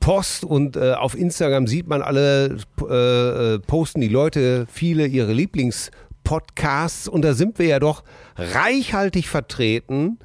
Post 0.00 0.44
und 0.44 0.76
äh, 0.76 0.92
auf 0.92 1.14
Instagram 1.14 1.66
sieht 1.66 1.86
man 1.86 2.00
alle, 2.00 2.56
äh, 2.88 3.54
äh, 3.54 3.58
posten 3.58 4.00
die 4.00 4.08
Leute 4.08 4.66
viele 4.72 5.06
ihre 5.06 5.32
Lieblingspodcasts 5.32 7.08
und 7.08 7.22
da 7.22 7.34
sind 7.34 7.58
wir 7.58 7.66
ja 7.66 7.78
doch 7.78 8.04
reichhaltig 8.36 9.28
vertreten. 9.28 10.18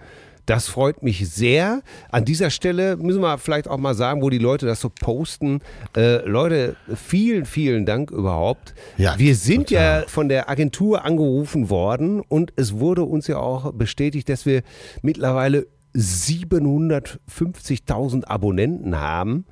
Das 0.45 0.67
freut 0.67 1.03
mich 1.03 1.29
sehr. 1.29 1.81
An 2.11 2.25
dieser 2.25 2.49
Stelle 2.49 2.97
müssen 2.97 3.21
wir 3.21 3.37
vielleicht 3.37 3.69
auch 3.69 3.77
mal 3.77 3.93
sagen, 3.95 4.21
wo 4.21 4.29
die 4.29 4.39
Leute 4.39 4.65
das 4.65 4.81
so 4.81 4.89
posten. 4.89 5.61
Äh, 5.95 6.17
Leute, 6.27 6.75
vielen, 6.95 7.45
vielen 7.45 7.85
Dank 7.85 8.11
überhaupt. 8.11 8.73
Ja, 8.97 9.17
wir 9.17 9.35
sind 9.35 9.69
total. 9.69 10.01
ja 10.01 10.07
von 10.07 10.27
der 10.27 10.49
Agentur 10.49 11.05
angerufen 11.05 11.69
worden 11.69 12.19
und 12.19 12.51
es 12.57 12.73
wurde 12.77 13.03
uns 13.03 13.27
ja 13.27 13.37
auch 13.37 13.71
bestätigt, 13.73 14.27
dass 14.27 14.45
wir 14.45 14.63
mittlerweile 15.01 15.65
750.000 15.95 18.25
Abonnenten 18.25 18.99
haben. 18.99 19.45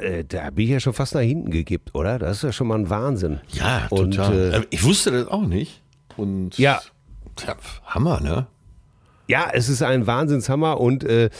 Äh, 0.00 0.24
Da 0.24 0.50
bin 0.50 0.64
ich 0.64 0.70
ja 0.70 0.80
schon 0.80 0.92
fast 0.94 1.14
nach 1.14 1.20
hinten 1.20 1.50
gekippt, 1.50 1.94
oder? 1.94 2.18
Das 2.18 2.38
ist 2.38 2.42
ja 2.42 2.52
schon 2.52 2.66
mal 2.68 2.78
ein 2.78 2.90
Wahnsinn. 2.90 3.40
Ja, 3.52 3.86
Und, 3.90 4.12
total. 4.16 4.52
äh, 4.54 4.56
Äh, 4.58 4.62
ich 4.70 4.82
wusste 4.84 5.10
das 5.12 5.28
auch 5.28 5.46
nicht. 5.46 5.82
Und 6.16 6.58
Ja. 6.58 6.80
Tja, 7.36 7.56
Hammer, 7.86 8.20
ne? 8.20 8.46
Ja, 9.26 9.48
es 9.52 9.68
ist 9.68 9.82
ein 9.82 10.06
Wahnsinnshammer 10.06 10.80
und 10.80 11.04
äh, 11.04 11.30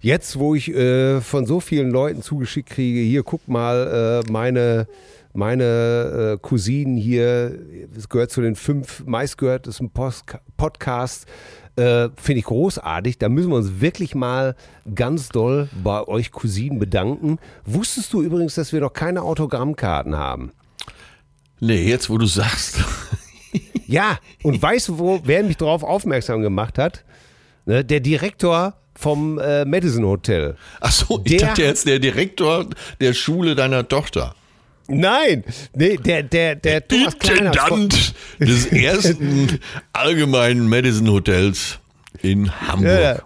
jetzt, 0.00 0.38
wo 0.38 0.54
ich 0.54 0.68
äh, 0.74 1.20
von 1.20 1.46
so 1.46 1.60
vielen 1.60 1.90
Leuten 1.90 2.22
zugeschickt 2.22 2.70
kriege, 2.70 3.00
hier 3.00 3.22
guck 3.22 3.48
mal, 3.48 4.22
äh, 4.26 4.30
meine 4.30 4.86
meine 5.34 6.34
äh, 6.34 6.38
Cousinen 6.42 6.96
hier, 6.96 7.58
es 7.96 8.08
gehört 8.08 8.30
zu 8.30 8.42
den 8.42 8.54
fünf 8.54 9.04
meistgehörtesten 9.06 9.90
Post 9.90 10.24
Podcasts, 10.58 11.24
äh, 11.76 12.10
finde 12.16 12.40
ich 12.40 12.44
großartig. 12.44 13.16
Da 13.16 13.30
müssen 13.30 13.48
wir 13.48 13.56
uns 13.56 13.80
wirklich 13.80 14.14
mal 14.14 14.54
ganz 14.94 15.30
doll 15.30 15.70
bei 15.82 16.06
euch 16.06 16.32
Cousinen 16.32 16.78
bedanken. 16.78 17.38
Wusstest 17.64 18.12
du 18.12 18.22
übrigens, 18.22 18.56
dass 18.56 18.74
wir 18.74 18.80
noch 18.80 18.92
keine 18.92 19.22
Autogrammkarten 19.22 20.16
haben? 20.16 20.52
Nee, 21.60 21.88
jetzt 21.88 22.10
wo 22.10 22.18
du 22.18 22.26
sagst. 22.26 22.84
Ja, 23.86 24.18
und 24.42 24.60
weißt 24.60 24.88
du, 24.88 24.98
wo, 24.98 25.20
wer 25.24 25.42
mich 25.42 25.58
darauf 25.58 25.82
aufmerksam 25.82 26.40
gemacht 26.40 26.78
hat? 26.78 27.04
Ne, 27.64 27.84
der 27.84 28.00
Direktor 28.00 28.74
vom 28.94 29.38
äh, 29.38 29.64
Madison 29.64 30.04
Hotel. 30.04 30.56
Ach 30.80 30.90
so, 30.92 31.20
ich 31.24 31.36
Der- 31.36 31.48
dachte 31.48 31.62
jetzt 31.62 31.86
der 31.86 31.98
Direktor 31.98 32.66
der 33.00 33.12
Schule 33.14 33.54
deiner 33.54 33.86
Tochter. 33.88 34.34
Nein, 34.88 35.44
nee, 35.74 35.96
der, 35.96 36.24
der, 36.24 36.56
der 36.56 36.80
Kleiner. 36.80 37.46
Intendant 37.52 38.14
des 38.40 38.66
ersten 38.72 39.60
allgemeinen 39.92 40.68
Madison 40.68 41.08
Hotels 41.08 41.78
in 42.20 42.50
Hamburg. 42.60 43.00
Ja. 43.00 43.18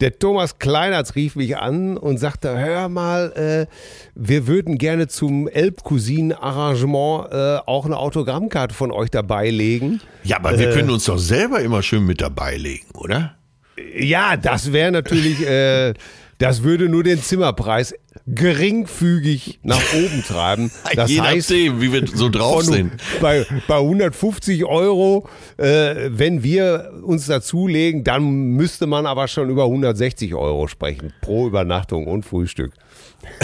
Der 0.00 0.18
Thomas 0.18 0.58
Kleinertz 0.58 1.14
rief 1.16 1.36
mich 1.36 1.58
an 1.58 1.98
und 1.98 2.16
sagte, 2.18 2.56
hör 2.56 2.88
mal, 2.88 3.32
äh, 3.32 3.66
wir 4.14 4.46
würden 4.46 4.78
gerne 4.78 5.08
zum 5.08 5.46
Elbcousinen-Arrangement 5.48 7.32
äh, 7.32 7.58
auch 7.66 7.84
eine 7.84 7.96
Autogrammkarte 7.98 8.74
von 8.74 8.92
euch 8.92 9.10
dabei 9.10 9.50
legen. 9.50 10.00
Ja, 10.22 10.36
aber 10.36 10.58
wir 10.58 10.70
können 10.70 10.88
uns 10.90 11.04
doch 11.04 11.18
selber 11.18 11.60
immer 11.60 11.82
schön 11.82 12.06
mit 12.06 12.20
dabei 12.20 12.56
legen, 12.56 12.86
oder? 12.94 13.34
Ja, 13.98 14.36
das 14.36 14.72
wäre 14.72 14.90
natürlich, 14.90 15.46
äh, 15.46 15.94
das 16.38 16.62
würde 16.62 16.88
nur 16.88 17.02
den 17.02 17.22
Zimmerpreis 17.22 17.94
geringfügig 18.26 19.60
nach 19.62 19.82
oben 19.94 20.24
treiben. 20.26 20.70
Das 20.94 21.10
Je 21.10 21.20
heißt, 21.20 21.50
nachdem, 21.50 21.80
wie 21.80 21.92
wir 21.92 22.06
so 22.06 22.28
drauf 22.28 22.64
von, 22.64 22.74
sind. 22.74 22.92
Bei, 23.20 23.46
bei 23.68 23.76
150 23.76 24.64
Euro, 24.64 25.28
äh, 25.56 26.08
wenn 26.08 26.42
wir 26.42 26.92
uns 27.02 27.26
dazulegen, 27.26 28.04
dann 28.04 28.24
müsste 28.52 28.86
man 28.86 29.06
aber 29.06 29.28
schon 29.28 29.50
über 29.50 29.64
160 29.64 30.34
Euro 30.34 30.66
sprechen 30.66 31.12
pro 31.20 31.46
Übernachtung 31.46 32.06
und 32.06 32.24
Frühstück. 32.24 32.72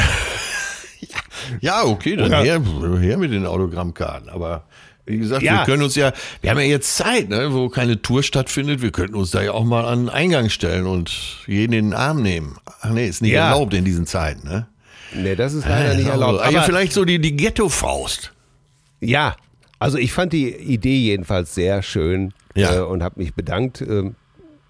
Ja, 1.60 1.84
okay, 1.84 2.16
dann 2.16 2.32
her, 2.32 2.60
her 3.00 3.18
mit 3.18 3.32
den 3.32 3.46
Autogrammkarten. 3.46 4.28
Aber 4.28 4.64
wie 5.06 5.18
gesagt, 5.18 5.42
Ja. 5.42 5.58
wir 5.60 5.64
können 5.64 5.82
uns 5.82 5.94
ja, 5.94 6.12
wir 6.40 6.50
haben 6.50 6.58
ja 6.58 6.64
jetzt 6.64 6.96
Zeit, 6.96 7.28
ne, 7.28 7.52
wo 7.52 7.68
keine 7.68 8.02
Tour 8.02 8.22
stattfindet. 8.22 8.82
Wir 8.82 8.90
könnten 8.92 9.14
uns 9.14 9.30
da 9.30 9.40
ja 9.42 9.52
auch 9.52 9.64
mal 9.64 9.84
an 9.84 10.00
den 10.06 10.08
Eingang 10.10 10.50
stellen 10.50 10.86
und 10.86 11.10
jeden 11.46 11.72
in 11.72 11.84
den 11.86 11.94
Arm 11.94 12.22
nehmen. 12.22 12.56
Ach 12.80 12.90
nee, 12.90 13.06
ist 13.06 13.22
nicht 13.22 13.32
Ja. 13.32 13.50
erlaubt 13.52 13.72
in 13.74 13.84
diesen 13.84 14.06
Zeiten, 14.06 14.46
ne? 14.48 14.66
Nee, 15.14 15.36
das 15.36 15.54
ist 15.54 15.66
leider 15.66 15.94
nicht 15.94 16.08
erlaubt. 16.08 16.40
Aber 16.40 16.50
ja, 16.50 16.58
Aber 16.58 16.66
vielleicht 16.66 16.92
so 16.92 17.04
die, 17.04 17.20
die 17.20 17.36
Ghetto-Faust. 17.36 18.32
Ja, 19.00 19.36
also 19.78 19.98
ich 19.98 20.12
fand 20.12 20.32
die 20.32 20.50
Idee 20.50 20.98
jedenfalls 20.98 21.54
sehr 21.54 21.82
schön 21.82 22.32
Ja. 22.54 22.76
äh, 22.76 22.80
und 22.80 23.02
habe 23.02 23.20
mich 23.20 23.32
bedankt 23.34 23.80
ähm, 23.82 24.16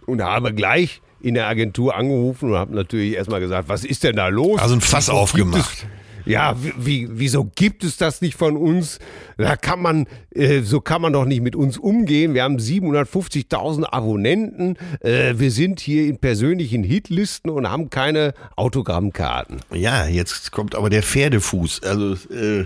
und 0.05 0.23
habe 0.23 0.53
gleich 0.53 1.01
in 1.23 1.35
der 1.35 1.47
Agentur 1.49 1.97
angerufen 1.97 2.51
und 2.51 2.57
habe 2.59 2.75
natürlich 2.75 3.15
erstmal 3.15 3.41
gesagt, 3.41 3.69
was 3.69 3.85
ist 3.85 4.05
denn 4.05 4.17
da 4.17 4.29
los? 4.29 4.61
Also 4.61 4.75
ein 4.75 4.81
Fass 4.83 5.09
aufgemacht. 5.09 5.87
Ja, 6.27 6.57
wie, 6.61 7.09
wieso 7.11 7.45
gibt 7.45 7.85
es 7.85 7.97
das 7.97 8.21
nicht 8.21 8.37
von 8.37 8.57
uns? 8.57 8.99
Da 9.39 9.57
kann 9.57 9.81
man, 9.81 10.07
äh, 10.35 10.61
so 10.63 10.81
kann 10.81 11.01
man 11.01 11.13
doch 11.13 11.25
nicht 11.25 11.41
mit 11.41 11.55
uns 11.55 11.79
umgehen. 11.79 12.35
Wir 12.35 12.43
haben 12.43 12.57
750.000 12.57 13.85
Abonnenten. 13.85 14.77
Äh, 15.01 15.35
wir 15.37 15.53
sind 15.53 15.79
hier 15.79 16.07
in 16.07 16.19
persönlichen 16.19 16.83
Hitlisten 16.83 17.51
und 17.51 17.71
haben 17.71 17.91
keine 17.91 18.35
Autogrammkarten. 18.57 19.61
Ja, 19.73 20.07
jetzt 20.07 20.51
kommt 20.51 20.75
aber 20.75 20.91
der 20.91 21.05
Pferdefuß. 21.05 21.85
Also, 21.85 22.15
äh, 22.35 22.65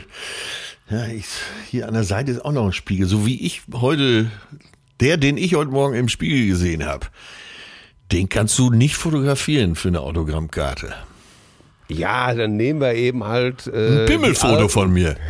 ja, 0.90 1.06
ich, 1.06 1.26
hier 1.70 1.86
an 1.86 1.94
der 1.94 2.04
Seite 2.04 2.32
ist 2.32 2.44
auch 2.44 2.52
noch 2.52 2.64
ein 2.64 2.72
Spiegel. 2.72 3.06
So 3.06 3.26
wie 3.26 3.44
ich 3.44 3.62
heute, 3.74 4.30
der, 5.00 5.18
den 5.18 5.36
ich 5.36 5.54
heute 5.54 5.70
Morgen 5.70 5.94
im 5.94 6.08
Spiegel 6.08 6.46
gesehen 6.46 6.86
habe, 6.86 7.06
den 8.11 8.30
kannst 8.30 8.58
du 8.58 8.70
nicht 8.70 8.96
fotografieren 8.96 9.74
für 9.74 9.88
eine 9.88 10.00
Autogrammkarte. 10.00 10.94
Ja, 11.91 12.34
dann 12.34 12.57
nehmen 12.57 12.80
wir 12.80 12.95
eben 12.95 13.24
halt 13.24 13.66
äh, 13.66 14.01
Ein 14.03 14.07
Pimmelfoto 14.07 14.68
von 14.68 14.93
mir. 14.93 15.16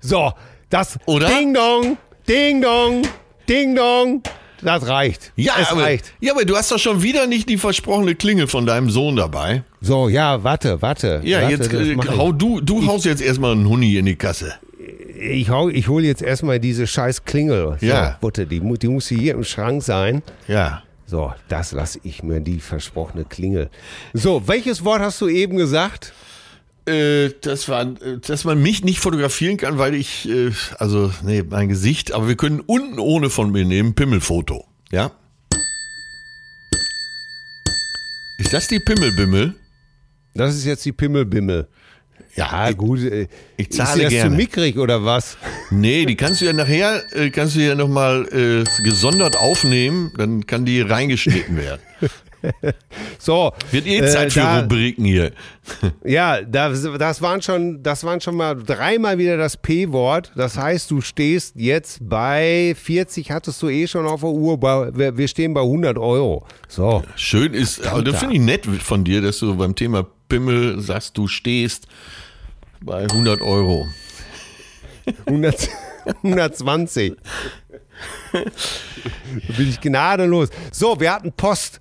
So, 0.00 0.30
das 0.68 0.98
Oder? 1.06 1.26
Ding 1.28 1.54
Dong, 1.54 1.96
Ding 2.28 2.60
Dong, 2.60 3.00
Ding 3.48 3.74
Dong, 3.74 4.22
das 4.64 4.88
reicht. 4.88 5.32
Ja, 5.36 5.54
es 5.60 5.68
aber, 5.70 5.82
reicht. 5.82 6.12
ja, 6.20 6.32
aber 6.32 6.44
du 6.44 6.56
hast 6.56 6.72
doch 6.72 6.78
schon 6.78 7.02
wieder 7.02 7.26
nicht 7.26 7.48
die 7.48 7.58
versprochene 7.58 8.14
Klingel 8.14 8.46
von 8.46 8.66
deinem 8.66 8.90
Sohn 8.90 9.16
dabei. 9.16 9.62
So, 9.80 10.08
ja, 10.08 10.42
warte, 10.42 10.80
warte. 10.80 11.20
Ja, 11.24 11.42
warte, 11.42 11.52
jetzt 11.52 11.72
äh, 11.72 11.92
ich. 11.92 12.10
hau 12.10 12.32
du, 12.32 12.60
du 12.60 12.86
haust 12.86 13.04
jetzt 13.04 13.20
erstmal 13.22 13.52
einen 13.52 13.68
Huni 13.68 13.96
in 13.96 14.06
die 14.06 14.16
Kasse. 14.16 14.54
Ich, 15.20 15.48
hau, 15.50 15.68
ich 15.68 15.88
hole 15.88 16.06
jetzt 16.06 16.22
erstmal 16.22 16.60
diese 16.60 16.86
scheiß 16.86 17.24
Klingel. 17.24 17.76
So, 17.80 17.86
Ja. 17.86 18.16
Warte, 18.20 18.46
die, 18.46 18.60
die 18.60 18.88
muss 18.88 19.08
hier 19.08 19.34
im 19.34 19.44
Schrank 19.44 19.82
sein. 19.82 20.22
Ja. 20.48 20.82
So, 21.06 21.32
das 21.48 21.72
lasse 21.72 22.00
ich 22.02 22.22
mir, 22.22 22.40
die 22.40 22.60
versprochene 22.60 23.24
Klingel. 23.24 23.70
So, 24.12 24.48
welches 24.48 24.84
Wort 24.84 25.00
hast 25.00 25.20
du 25.20 25.28
eben 25.28 25.56
gesagt? 25.56 26.12
Äh, 26.86 27.30
das 27.40 27.68
war, 27.68 27.82
äh, 27.82 28.18
dass 28.20 28.44
man 28.44 28.60
mich 28.60 28.84
nicht 28.84 29.00
fotografieren 29.00 29.56
kann, 29.56 29.78
weil 29.78 29.94
ich, 29.94 30.28
äh, 30.28 30.50
also, 30.78 31.12
nee, 31.22 31.42
mein 31.42 31.68
Gesicht, 31.68 32.12
aber 32.12 32.28
wir 32.28 32.36
können 32.36 32.60
unten 32.60 32.98
ohne 32.98 33.30
von 33.30 33.50
mir 33.50 33.64
nehmen, 33.64 33.94
Pimmelfoto. 33.94 34.66
Ja? 34.90 35.12
Ist 38.38 38.52
das 38.52 38.68
die 38.68 38.80
Pimmelbimmel? 38.80 39.54
Das 40.34 40.54
ist 40.54 40.64
jetzt 40.64 40.84
die 40.84 40.92
Pimmelbimmel. 40.92 41.68
Ja, 42.36 42.68
ich- 42.70 42.76
gut. 42.76 43.00
äh, 43.00 43.28
ich 43.56 43.70
ist 43.70 43.76
zahle 43.76 43.98
dir 43.98 44.02
das 44.04 44.12
gerne. 44.12 44.30
zu 44.30 44.36
mickrig 44.36 44.76
oder 44.78 45.04
was? 45.04 45.36
Nee, 45.70 46.04
die 46.06 46.16
kannst 46.16 46.40
du 46.40 46.46
ja 46.46 46.52
nachher, 46.52 47.02
äh, 47.14 47.30
kannst 47.30 47.54
du 47.56 47.60
ja 47.60 47.74
nochmal 47.74 48.26
äh, 48.32 48.64
gesondert 48.82 49.36
aufnehmen, 49.36 50.12
dann 50.18 50.44
kann 50.46 50.64
die 50.64 50.80
reingeschnitten 50.80 51.56
werden. 51.56 51.80
So. 53.18 53.52
Wird 53.70 53.86
eh 53.86 53.98
äh, 54.00 54.06
Zeit 54.06 54.32
für 54.34 54.40
da- 54.40 54.60
Rubriken 54.60 55.04
hier. 55.06 55.32
Ja, 56.04 56.42
das, 56.42 56.86
das, 56.98 57.22
waren 57.22 57.40
schon, 57.40 57.82
das 57.82 58.04
waren 58.04 58.20
schon 58.20 58.36
mal 58.36 58.54
dreimal 58.54 59.16
wieder 59.16 59.38
das 59.38 59.56
P-Wort. 59.56 60.30
Das 60.36 60.58
heißt, 60.58 60.90
du 60.90 61.00
stehst 61.00 61.54
jetzt 61.56 62.06
bei 62.06 62.76
40, 62.78 63.30
hattest 63.30 63.62
du 63.62 63.70
eh 63.70 63.86
schon 63.86 64.06
auf 64.06 64.20
der 64.20 64.28
Uhr, 64.28 64.60
bei, 64.60 64.90
wir 64.94 65.16
wir 65.16 65.26
stehen 65.28 65.54
bei 65.54 65.62
100 65.62 65.96
Euro. 65.96 66.46
So, 66.68 67.02
Schön 67.16 67.54
ist, 67.54 67.86
aber 67.86 68.02
das 68.02 68.18
finde 68.18 68.34
ich 68.34 68.42
nett 68.42 68.66
von 68.66 69.04
dir, 69.04 69.22
dass 69.22 69.38
du 69.38 69.56
beim 69.56 69.74
Thema 69.74 70.06
Pimmel 70.28 70.78
sagst, 70.80 71.16
du 71.16 71.26
stehst 71.28 71.86
bei 72.84 73.02
100 73.02 73.40
Euro. 73.40 73.88
100, 75.26 75.68
120. 76.22 77.14
Da 78.32 78.40
bin 79.56 79.68
ich 79.68 79.80
gnadenlos. 79.80 80.50
So, 80.72 80.98
wir 81.00 81.12
hatten 81.12 81.32
Post. 81.32 81.80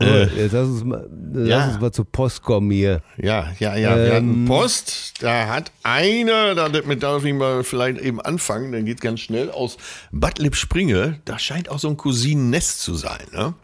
So, 0.00 0.06
jetzt 0.06 0.52
lass 0.52 0.68
uns, 0.68 0.84
mal, 0.84 1.08
lass 1.32 1.48
ja. 1.48 1.68
uns 1.68 1.80
mal 1.80 1.92
zur 1.92 2.04
Post 2.04 2.42
kommen 2.42 2.70
hier. 2.70 3.02
Ja, 3.16 3.52
ja, 3.58 3.74
ja. 3.74 3.96
Wir 3.96 4.14
hatten 4.14 4.32
Ähm. 4.32 4.44
Post, 4.44 5.14
da 5.22 5.48
hat 5.48 5.72
einer, 5.82 6.54
damit 6.54 7.02
darf 7.02 7.24
ich 7.24 7.34
mal 7.34 7.64
vielleicht 7.64 8.00
eben 8.00 8.20
anfangen, 8.20 8.70
dann 8.70 8.84
geht 8.84 9.00
ganz 9.00 9.20
schnell 9.20 9.50
aus 9.50 9.76
Bad 10.12 10.38
Lippspringe, 10.38 11.18
da 11.24 11.38
scheint 11.40 11.68
auch 11.68 11.80
so 11.80 11.88
ein 11.88 11.96
Cousinennest 11.96 12.80
zu 12.80 12.94
sein, 12.94 13.26
ne? 13.32 13.54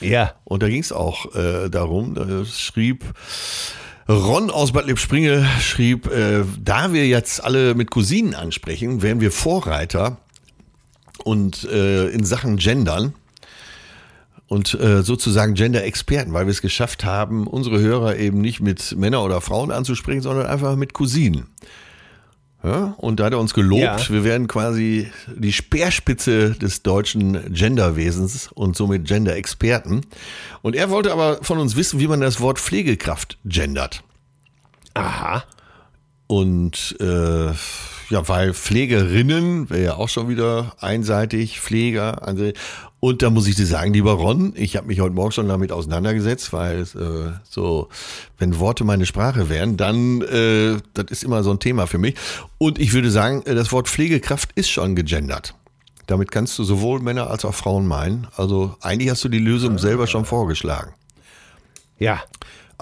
Ja. 0.00 0.34
Und 0.44 0.62
da 0.62 0.68
ging 0.68 0.80
es 0.80 0.92
auch 0.92 1.34
äh, 1.34 1.68
darum, 1.68 2.14
da 2.14 2.44
schrieb 2.44 3.04
Ron 4.08 4.50
aus 4.50 4.72
Bad 4.72 4.86
Lippspringe, 4.86 5.46
schrieb, 5.60 6.10
äh, 6.10 6.44
da 6.62 6.92
wir 6.92 7.06
jetzt 7.06 7.42
alle 7.44 7.74
mit 7.74 7.90
Cousinen 7.90 8.34
ansprechen, 8.34 9.00
wären 9.00 9.20
wir 9.20 9.30
Vorreiter 9.30 10.16
und 11.22 11.64
äh, 11.64 12.08
in 12.08 12.24
Sachen 12.24 12.56
Gendern 12.56 13.14
und 14.48 14.74
äh, 14.74 15.02
sozusagen 15.02 15.54
Gender-Experten, 15.54 16.32
weil 16.32 16.46
wir 16.46 16.50
es 16.50 16.62
geschafft 16.62 17.04
haben, 17.04 17.46
unsere 17.46 17.78
Hörer 17.78 18.16
eben 18.16 18.40
nicht 18.40 18.60
mit 18.60 18.96
Männer 18.96 19.22
oder 19.22 19.40
Frauen 19.40 19.70
anzusprechen, 19.70 20.20
sondern 20.20 20.46
einfach 20.46 20.74
mit 20.74 20.94
Cousinen. 20.94 21.46
Ja, 22.64 22.94
und 22.98 23.18
da 23.18 23.24
hat 23.24 23.32
er 23.32 23.40
uns 23.40 23.54
gelobt, 23.54 23.82
Ja. 23.82 24.08
wir 24.08 24.22
werden 24.22 24.46
quasi 24.46 25.10
die 25.34 25.52
Speerspitze 25.52 26.50
des 26.50 26.82
deutschen 26.82 27.52
Genderwesens 27.52 28.50
und 28.52 28.76
somit 28.76 29.04
Gender-Experten. 29.06 30.02
Und 30.62 30.76
er 30.76 30.88
wollte 30.90 31.12
aber 31.12 31.38
von 31.42 31.58
uns 31.58 31.74
wissen, 31.74 31.98
wie 31.98 32.06
man 32.06 32.20
das 32.20 32.40
Wort 32.40 32.60
Pflegekraft 32.60 33.38
gendert. 33.44 34.04
Aha. 34.94 35.42
Und 36.28 36.96
äh, 37.00 37.46
ja, 37.46 38.28
weil 38.28 38.54
Pflegerinnen 38.54 39.68
wäre 39.68 39.82
ja 39.82 39.94
auch 39.96 40.08
schon 40.08 40.28
wieder 40.28 40.74
einseitig, 40.80 41.60
Pfleger. 41.60 42.26
Also, 42.26 42.52
und 43.04 43.20
da 43.20 43.30
muss 43.30 43.48
ich 43.48 43.56
dir 43.56 43.66
sagen, 43.66 43.92
lieber 43.92 44.12
Ron, 44.12 44.52
ich 44.54 44.76
habe 44.76 44.86
mich 44.86 45.00
heute 45.00 45.12
Morgen 45.12 45.32
schon 45.32 45.48
damit 45.48 45.72
auseinandergesetzt, 45.72 46.52
weil 46.52 46.82
äh, 46.82 47.32
so, 47.42 47.88
wenn 48.38 48.60
Worte 48.60 48.84
meine 48.84 49.06
Sprache 49.06 49.48
wären, 49.48 49.76
dann 49.76 50.22
äh, 50.22 50.76
das 50.94 51.06
ist 51.10 51.24
immer 51.24 51.42
so 51.42 51.50
ein 51.50 51.58
Thema 51.58 51.88
für 51.88 51.98
mich. 51.98 52.14
Und 52.58 52.78
ich 52.78 52.92
würde 52.92 53.10
sagen, 53.10 53.42
äh, 53.44 53.56
das 53.56 53.72
Wort 53.72 53.88
Pflegekraft 53.88 54.50
ist 54.54 54.70
schon 54.70 54.94
gegendert. 54.94 55.56
Damit 56.06 56.30
kannst 56.30 56.56
du 56.60 56.62
sowohl 56.62 57.00
Männer 57.00 57.28
als 57.28 57.44
auch 57.44 57.56
Frauen 57.56 57.88
meinen. 57.88 58.28
Also 58.36 58.76
eigentlich 58.80 59.10
hast 59.10 59.24
du 59.24 59.28
die 59.28 59.40
Lösung 59.40 59.78
selber 59.78 60.06
schon 60.06 60.24
vorgeschlagen. 60.24 60.94
Ja. 61.98 62.22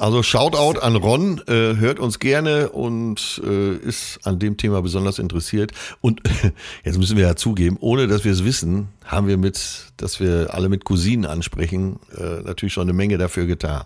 Also 0.01 0.23
Shoutout 0.23 0.81
an 0.81 0.97
Ron, 0.97 1.43
äh, 1.47 1.77
hört 1.77 1.99
uns 1.99 2.19
gerne 2.19 2.71
und 2.71 3.43
äh, 3.47 3.75
ist 3.77 4.21
an 4.25 4.39
dem 4.39 4.57
Thema 4.57 4.81
besonders 4.81 5.19
interessiert. 5.19 5.73
Und 6.01 6.23
jetzt 6.85 6.99
müssen 6.99 7.19
wir 7.19 7.25
ja 7.27 7.37
zugeben, 7.37 7.77
ohne 7.81 8.07
dass 8.09 8.25
wir 8.25 8.33
es 8.33 8.43
wissen, 8.43 8.89
haben 9.05 9.29
wir 9.29 9.37
mit, 9.37 9.61
dass 9.99 10.19
wir 10.19 10.55
alle 10.55 10.71
mit 10.71 10.85
Cousinen 10.85 11.27
ansprechen, 11.27 11.99
äh, 12.17 12.41
natürlich 12.45 12.73
schon 12.73 12.85
eine 12.85 12.95
Menge 12.95 13.19
dafür 13.19 13.45
getan. 13.45 13.85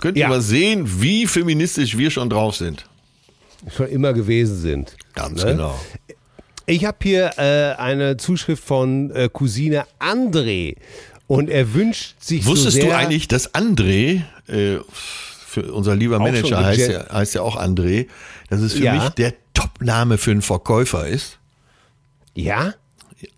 Könnt 0.00 0.16
ihr 0.16 0.22
Ja. 0.22 0.28
mal 0.28 0.40
sehen, 0.42 1.00
wie 1.00 1.26
feministisch 1.28 1.96
wir 1.96 2.10
schon 2.10 2.28
drauf 2.28 2.56
sind. 2.56 2.84
Schon 3.76 3.86
immer 3.86 4.12
gewesen 4.14 4.56
sind. 4.58 4.96
Ganz 5.14 5.44
Ne? 5.44 5.52
genau. 5.52 5.80
Ich 6.66 6.84
habe 6.84 6.96
hier 7.02 7.30
äh, 7.38 7.80
eine 7.80 8.16
Zuschrift 8.16 8.64
von 8.64 9.10
äh, 9.12 9.28
Cousine 9.32 9.84
André 10.00 10.74
und 11.26 11.48
er 11.50 11.72
wünscht 11.72 12.16
sich 12.20 12.44
Wusstest 12.46 12.76
so 12.76 12.80
sehr, 12.82 12.90
du 12.90 12.96
eigentlich, 12.96 13.28
dass 13.28 13.54
André, 13.54 14.22
äh, 14.48 14.78
für 14.92 15.72
unser 15.72 15.94
lieber 15.94 16.18
Manager 16.18 16.64
heißt 16.64 16.90
ja, 16.90 17.12
heißt 17.12 17.34
ja 17.34 17.42
auch 17.42 17.56
André, 17.56 18.08
dass 18.50 18.60
es 18.60 18.74
für 18.74 18.84
Ja. 18.84 18.94
mich 18.94 19.08
der 19.10 19.34
Top-Name 19.54 20.18
für 20.18 20.32
einen 20.32 20.42
Verkäufer 20.42 21.06
ist? 21.06 21.38
Ja? 22.34 22.74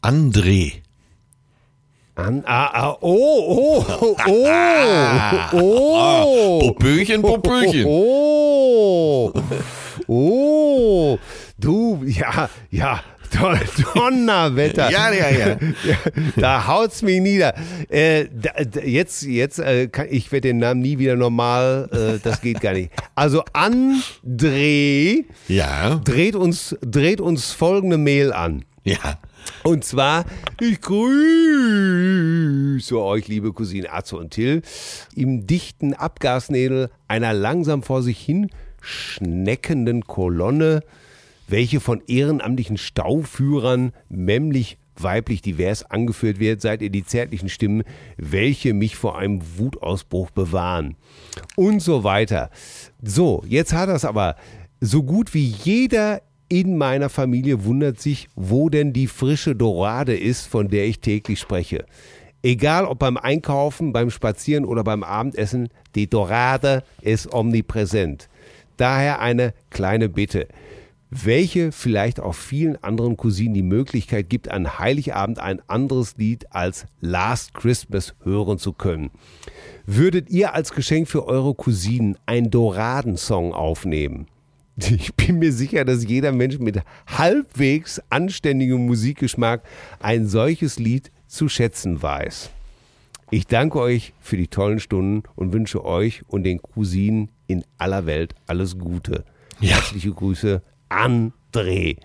André. 0.03 0.73
An, 2.15 2.43
ah, 2.47 2.71
ah, 2.73 2.97
oh, 3.03 3.85
oh, 3.85 4.17
oh, 4.27 5.53
oh, 5.53 6.59
Popöchen, 6.69 7.21
Popöchen. 7.21 7.85
Oh, 7.87 9.33
oh, 10.07 11.19
du, 11.59 12.03
ja, 12.07 12.49
ja, 12.71 13.03
Donnerwetter. 13.95 14.91
Ja, 14.91 15.13
ja, 15.13 15.31
ja. 15.39 15.57
Da 16.37 16.67
haut's 16.67 17.03
mich 17.03 17.21
nieder. 17.21 17.55
Äh, 17.89 18.27
da, 18.33 18.51
da, 18.65 18.81
jetzt, 18.81 19.23
jetzt, 19.23 19.59
äh, 19.59 19.89
kann, 19.89 20.07
ich 20.11 20.31
werde 20.33 20.49
den 20.49 20.59
Namen 20.59 20.81
nie 20.81 20.99
wieder 20.99 21.17
normal. 21.17 21.89
Äh, 21.93 22.19
das 22.23 22.41
geht 22.41 22.61
gar 22.61 22.73
nicht. 22.73 22.91
Also 23.15 23.43
André 23.53 25.25
Ja. 25.49 26.01
dreht 26.05 26.37
uns, 26.37 26.77
dreht 26.81 27.21
uns 27.21 27.53
folgende 27.53 27.99
Mail 27.99 28.33
an. 28.33 28.65
Ja. 28.85 29.19
Und 29.63 29.85
zwar, 29.85 30.25
ich 30.61 30.81
grüße 30.81 31.71
euch, 33.01 33.29
liebe 33.29 33.53
Cousine 33.53 33.93
Atze 33.93 34.17
und 34.17 34.31
Till, 34.31 34.63
im 35.15 35.47
dichten 35.47 35.95
Abgasnebel 35.95 36.91
einer 37.09 37.33
langsam 37.33 37.83
vor 37.83 38.03
sich 38.03 38.19
hin 38.19 38.51
schneckenden 38.81 40.07
Kolonne, 40.07 40.83
welche 41.49 41.81
von 41.81 42.03
ehrenamtlichen 42.07 42.79
Stauführern 42.79 43.93
männlich 44.09 44.79
weiblich 44.99 45.43
divers 45.43 45.85
angeführt 45.91 46.39
wird, 46.39 46.61
seid 46.61 46.83
ihr 46.83 46.91
die 46.91 47.05
zärtlichen 47.05 47.49
Stimmen, 47.49 47.83
welche 48.17 48.75
mich 48.75 48.97
vor 48.97 49.19
einem 49.19 49.41
Wutausbruch 49.57 50.31
bewahren. 50.31 50.97
Und 51.55 51.81
so 51.81 52.05
weiter. 52.05 52.51
So, 53.03 53.45
jetzt 53.47 53.73
hat 53.73 53.89
das 53.89 54.05
aber 54.05 54.37
so 54.81 55.03
gut 55.03 55.35
wie 55.35 55.47
jeder 55.47 56.23
in 56.49 56.79
meiner 56.79 57.09
Familie 57.09 57.65
wundert 57.65 58.01
sich, 58.01 58.29
wo 58.37 58.69
denn 58.69 58.93
die 58.93 59.09
frische 59.09 59.57
Dorade 59.57 60.17
ist, 60.17 60.47
von 60.47 60.69
der 60.69 60.87
ich 60.87 61.01
täglich 61.01 61.41
spreche. 61.41 61.87
Egal 62.43 62.85
ob 62.85 63.01
beim 63.01 63.17
Einkaufen, 63.17 63.93
beim 63.93 64.11
Spazieren 64.11 64.65
oder 64.65 64.85
beim 64.85 65.03
Abendessen, 65.03 65.69
die 65.97 66.09
Dorade 66.09 66.85
ist 67.01 67.33
omnipräsent. 67.33 68.29
Daher 68.77 69.21
eine 69.21 69.55
kleine 69.71 70.09
Bitte, 70.09 70.47
welche 71.11 71.73
vielleicht 71.73 72.21
auch 72.21 72.35
vielen 72.35 72.83
anderen 72.83 73.17
Cousinen 73.17 73.55
die 73.55 73.63
Möglichkeit 73.63 74.29
gibt, 74.29 74.51
an 74.51 74.79
Heiligabend 74.79 75.39
ein 75.39 75.61
anderes 75.69 76.17
Lied 76.17 76.53
als 76.53 76.87
Last 77.01 77.55
Christmas 77.55 78.15
hören 78.23 78.59
zu 78.59 78.73
können. 78.73 79.11
Würdet 79.87 80.31
ihr 80.31 80.55
als 80.55 80.73
Geschenk 80.73 81.09
für 81.09 81.27
eure 81.27 81.55
Cousinen 81.55 82.19
einen 82.27 82.51
Doradensong 82.51 83.53
aufnehmen? 83.53 84.27
Ich 84.79 85.15
bin 85.15 85.39
mir 85.39 85.53
sicher, 85.53 85.87
dass 85.87 86.05
jeder 86.05 86.33
Mensch 86.33 86.59
mit 86.59 86.83
halbwegs 87.07 87.99
anständigem 88.11 88.85
Musikgeschmack 88.85 89.63
ein 90.01 90.29
solches 90.29 90.79
Lied 90.79 91.11
zu 91.27 91.49
schätzen 91.49 92.03
weiß. 92.03 92.51
Ich 93.31 93.47
danke 93.47 93.81
euch 93.81 94.13
für 94.21 94.37
die 94.37 94.49
tollen 94.49 94.79
Stunden 94.79 95.23
und 95.35 95.53
wünsche 95.53 95.85
euch 95.85 96.23
und 96.29 96.45
den 96.45 96.61
Cousinen 96.61 97.31
in 97.47 97.65
aller 97.79 98.07
Welt 98.07 98.35
alles 98.47 98.79
Gute. 98.79 99.25
Ja. 99.61 99.77
Herzliche 99.77 100.13
Grüße, 100.13 100.63
André. 100.89 101.97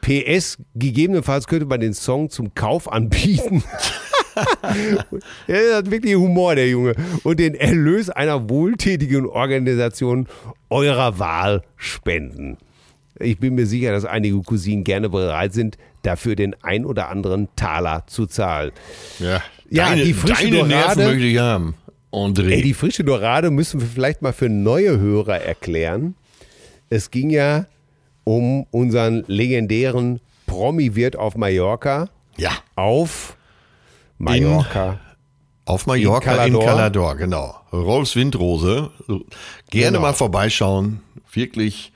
PS, 0.00 0.58
gegebenenfalls 0.74 1.46
könnte 1.46 1.66
man 1.66 1.80
den 1.80 1.94
Song 1.94 2.30
zum 2.30 2.54
Kauf 2.54 2.90
anbieten. 2.90 3.64
er 5.46 5.76
hat 5.76 5.90
wirklich 5.90 6.14
Humor, 6.14 6.54
der 6.54 6.68
Junge. 6.68 6.94
Und 7.24 7.40
den 7.40 7.54
Erlös 7.54 8.10
einer 8.10 8.48
wohltätigen 8.48 9.26
Organisation 9.26 10.28
eurer 10.70 11.18
Wahl 11.18 11.62
spenden. 11.76 12.58
Ich 13.18 13.38
bin 13.38 13.54
mir 13.54 13.66
sicher, 13.66 13.92
dass 13.92 14.04
einige 14.04 14.40
Cousinen 14.42 14.84
gerne 14.84 15.08
bereit 15.08 15.54
sind, 15.54 15.78
dafür 16.02 16.36
den 16.36 16.54
ein 16.62 16.84
oder 16.84 17.08
anderen 17.08 17.48
Taler 17.56 18.04
zu 18.06 18.26
zahlen. 18.26 18.72
Ja. 19.18 19.42
Ja, 19.70 19.88
deine, 19.88 20.04
die 20.04 20.12
frische 20.12 20.44
deine 20.50 20.64
Nerven 20.64 20.70
Dorade- 20.98 21.04
möchte 21.12 21.26
ich 21.26 21.38
haben. 21.38 21.74
André. 22.12 22.50
Ey, 22.52 22.62
die 22.62 22.74
frische 22.74 23.02
Dorade 23.04 23.50
müssen 23.50 23.80
wir 23.80 23.88
vielleicht 23.88 24.22
mal 24.22 24.32
für 24.32 24.48
neue 24.48 24.98
Hörer 25.00 25.40
erklären. 25.40 26.14
Es 26.88 27.10
ging 27.10 27.30
ja 27.30 27.66
um 28.28 28.64
unseren 28.72 29.22
legendären 29.28 30.18
Promi-Wirt 30.46 31.16
auf 31.16 31.36
Mallorca. 31.36 32.08
ja. 32.36 32.50
Auf 32.74 33.36
Mallorca. 34.18 34.98
Auf 35.64 35.86
Mallorca 35.86 36.44
in 36.44 36.52
Calador. 36.54 36.64
Calador, 36.64 37.16
genau. 37.16 37.54
Rolfs 37.72 38.16
Windrose. 38.16 38.90
Gerne 39.06 39.26
Genau. 39.70 40.00
mal 40.00 40.12
vorbeischauen. 40.14 41.00
Wirklich 41.32 41.92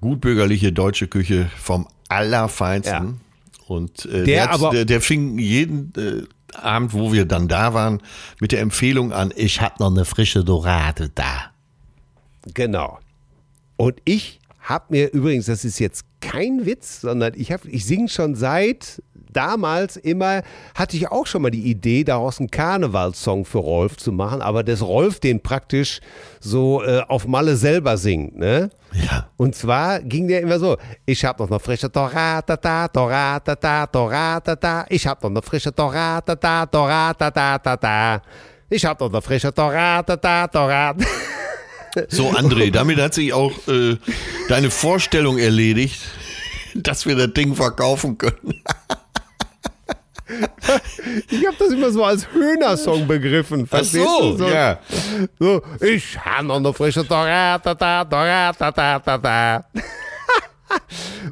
gutbürgerliche 0.00 0.72
deutsche 0.72 1.06
Küche 1.08 1.50
vom 1.56 1.86
Allerfeinsten. 2.08 3.20
Und 3.66 4.04
äh, 4.06 4.24
der, 4.24 4.44
hat- 4.44 4.50
aber- 4.54 4.70
der, 4.70 4.84
der 4.84 5.00
fing 5.00 5.38
jeden 5.38 5.92
äh, 5.96 6.56
Abend, 6.56 6.92
wo 6.94 7.12
wir 7.12 7.24
dann 7.26 7.48
da 7.48 7.74
waren, 7.74 8.00
mit 8.40 8.52
der 8.52 8.60
Empfehlung 8.60 9.12
an, 9.12 9.32
ich 9.36 9.60
hab 9.60 9.80
noch 9.80 9.90
eine 9.90 10.04
frische 10.04 10.44
Dorade 10.44 11.10
da. 11.14 11.50
Genau. 12.54 12.98
Und 13.76 14.00
ich 14.04 14.40
habe 14.66 14.86
mir 14.90 15.12
übrigens, 15.12 15.46
das 15.46 15.64
ist 15.64 15.78
jetzt 15.78 16.04
kein 16.20 16.66
Witz, 16.66 17.00
sondern 17.00 17.32
ich, 17.36 17.52
hab, 17.52 17.64
ich 17.64 17.86
singe 17.86 18.08
schon 18.08 18.34
seit 18.34 19.00
damals 19.32 19.96
immer, 19.96 20.42
hatte 20.74 20.96
ich 20.96 21.08
auch 21.08 21.26
schon 21.26 21.42
mal 21.42 21.50
die 21.50 21.70
Idee, 21.70 22.04
daraus 22.04 22.40
einen 22.40 22.50
Karnevalssong 22.50 23.44
für 23.44 23.58
Rolf 23.58 23.96
zu 23.96 24.10
machen, 24.10 24.42
aber 24.42 24.64
dass 24.64 24.82
Rolf 24.82 25.20
den 25.20 25.40
praktisch 25.40 26.00
so 26.40 26.82
äh, 26.82 27.02
auf 27.06 27.26
Malle 27.26 27.56
selber 27.56 27.96
singt, 27.96 28.36
ne? 28.36 28.70
Ja. 28.92 29.28
Und 29.36 29.54
zwar 29.54 30.00
ging 30.00 30.26
der 30.26 30.40
immer 30.40 30.58
so, 30.58 30.78
ich 31.04 31.24
hab 31.24 31.38
noch 31.38 31.50
eine 31.50 31.60
frische 31.60 31.90
da, 31.90 32.08
Dorata 32.88 34.56
da, 34.56 34.86
ich 34.88 35.06
hab 35.06 35.22
noch 35.22 35.30
eine 35.30 35.42
frische 35.42 35.70
da, 35.72 35.94
da. 37.76 38.22
Ich 38.68 38.84
hab 38.84 38.98
noch 39.00 39.10
eine 39.10 39.22
frische 39.22 39.52
Dorata 39.52 40.16
da, 40.16 40.48
Dorata. 40.48 41.04
So, 42.08 42.30
André, 42.30 42.70
damit 42.70 42.98
hat 42.98 43.14
sich 43.14 43.32
auch 43.32 43.52
äh, 43.68 43.96
deine 44.48 44.70
Vorstellung 44.70 45.38
erledigt, 45.38 46.02
dass 46.74 47.06
wir 47.06 47.16
das 47.16 47.32
Ding 47.32 47.54
verkaufen 47.54 48.18
können. 48.18 48.62
Ich 51.30 51.46
habe 51.46 51.56
das 51.58 51.70
immer 51.70 51.90
so 51.90 52.04
als 52.04 52.30
Höhnersong 52.32 53.06
begriffen. 53.06 53.66
Verstehst 53.66 54.06
du? 54.20 54.36
So, 54.36 54.48
ja. 54.48 54.78
so, 55.38 55.62
ich 55.80 56.18
habe 56.18 56.48
noch 56.48 56.56
eine 56.56 56.74
frische. 56.74 57.04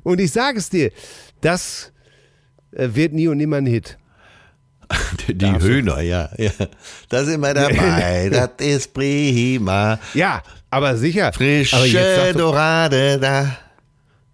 Und 0.04 0.20
ich 0.20 0.30
sage 0.30 0.58
es 0.58 0.70
dir, 0.70 0.92
das 1.40 1.92
äh, 2.70 2.88
wird 2.92 3.12
nie 3.12 3.26
und 3.28 3.38
nimmer 3.38 3.56
ein 3.56 3.66
Hit. 3.66 3.98
Die 5.28 5.58
Höhner, 5.60 6.00
ja, 6.00 6.28
ja. 6.36 6.50
Da 7.08 7.24
sind 7.24 7.40
wir 7.40 7.54
dabei, 7.54 8.28
das 8.32 8.50
ist 8.66 8.92
prima. 8.92 9.98
Ja, 10.14 10.42
aber 10.70 10.96
sicher. 10.96 11.26
aber 11.26 11.86
jetzt 11.86 11.96
Frische 11.96 12.24
sagt, 12.26 12.38
Dorade 12.38 13.18
da. 13.18 13.56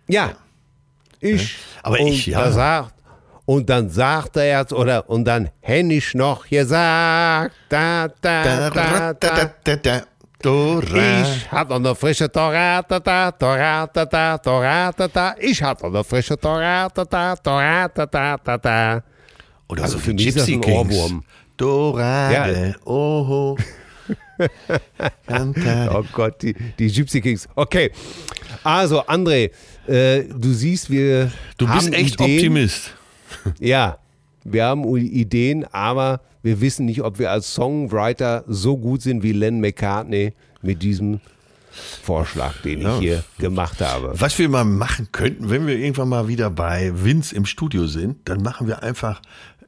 ja, 0.08 0.32
ich. 1.20 1.56
Aber 1.82 1.98
ich, 2.00 2.26
ja. 2.26 2.44
Da 2.44 2.52
sagt, 2.52 2.94
und 3.46 3.68
dann 3.68 3.90
sagt 3.90 4.36
er 4.36 4.60
jetzt, 4.60 4.72
oder, 4.72 5.08
und 5.08 5.24
dann 5.24 5.50
hätte 5.60 5.92
ich 5.94 6.14
noch 6.14 6.46
gesagt, 6.48 7.54
da, 7.68 8.08
da, 8.08 8.44
Da, 8.44 8.70
da, 8.70 8.70
da, 8.70 9.12
da, 9.14 9.14
da. 9.14 9.50
da, 9.64 9.76
da. 9.76 10.02
Dora. 10.42 11.22
Ich 11.22 11.52
noch 11.52 11.76
eine 11.76 11.94
frische 11.94 12.28
da, 14.06 14.38
Dorata 14.38 15.08
da. 15.08 15.34
Ich 15.38 15.60
noch 15.60 15.82
eine 15.82 16.04
frische 16.04 16.36
da, 18.06 18.36
da, 18.42 18.58
da. 18.58 19.02
Oder 19.70 19.84
also 19.84 19.98
so 19.98 20.04
für 20.04 20.12
mich 20.14 20.26
ist 20.26 20.38
das 20.38 20.48
ein. 20.48 20.62
Ohrwurm. 20.64 21.24
Dorade, 21.56 22.76
oho. 22.84 23.56
Canta. 25.26 25.90
Oh 25.98 26.04
Gott, 26.12 26.42
die, 26.42 26.54
die 26.78 26.90
Gypsy 26.90 27.20
Kings. 27.20 27.48
Okay. 27.54 27.90
Also, 28.64 29.02
André, 29.06 29.50
äh, 29.86 30.24
du 30.24 30.52
siehst, 30.52 30.90
wir 30.90 31.30
Du 31.58 31.68
haben 31.68 31.78
bist 31.78 31.92
echt 31.92 32.14
Ideen. 32.20 32.36
Optimist. 32.38 32.94
Ja, 33.60 33.98
wir 34.44 34.64
haben 34.64 34.84
Ideen, 34.96 35.64
aber 35.72 36.20
wir 36.42 36.60
wissen 36.60 36.86
nicht, 36.86 37.02
ob 37.02 37.18
wir 37.18 37.30
als 37.30 37.54
Songwriter 37.54 38.44
so 38.48 38.76
gut 38.76 39.02
sind 39.02 39.22
wie 39.22 39.32
Len 39.32 39.60
McCartney 39.60 40.32
mit 40.62 40.82
diesem 40.82 41.20
Vorschlag, 42.02 42.60
den 42.62 42.80
Ja. 42.80 42.94
ich 42.96 43.00
hier 43.00 43.24
gemacht 43.38 43.80
habe. 43.80 44.12
Was 44.18 44.36
wir 44.38 44.48
mal 44.48 44.64
machen 44.64 45.08
könnten, 45.12 45.48
wenn 45.50 45.66
wir 45.68 45.76
irgendwann 45.76 46.08
mal 46.08 46.26
wieder 46.26 46.50
bei 46.50 46.90
Vince 46.92 47.34
im 47.36 47.46
Studio 47.46 47.86
sind, 47.86 48.28
dann 48.28 48.42
machen 48.42 48.66
wir 48.66 48.82
einfach, 48.82 49.22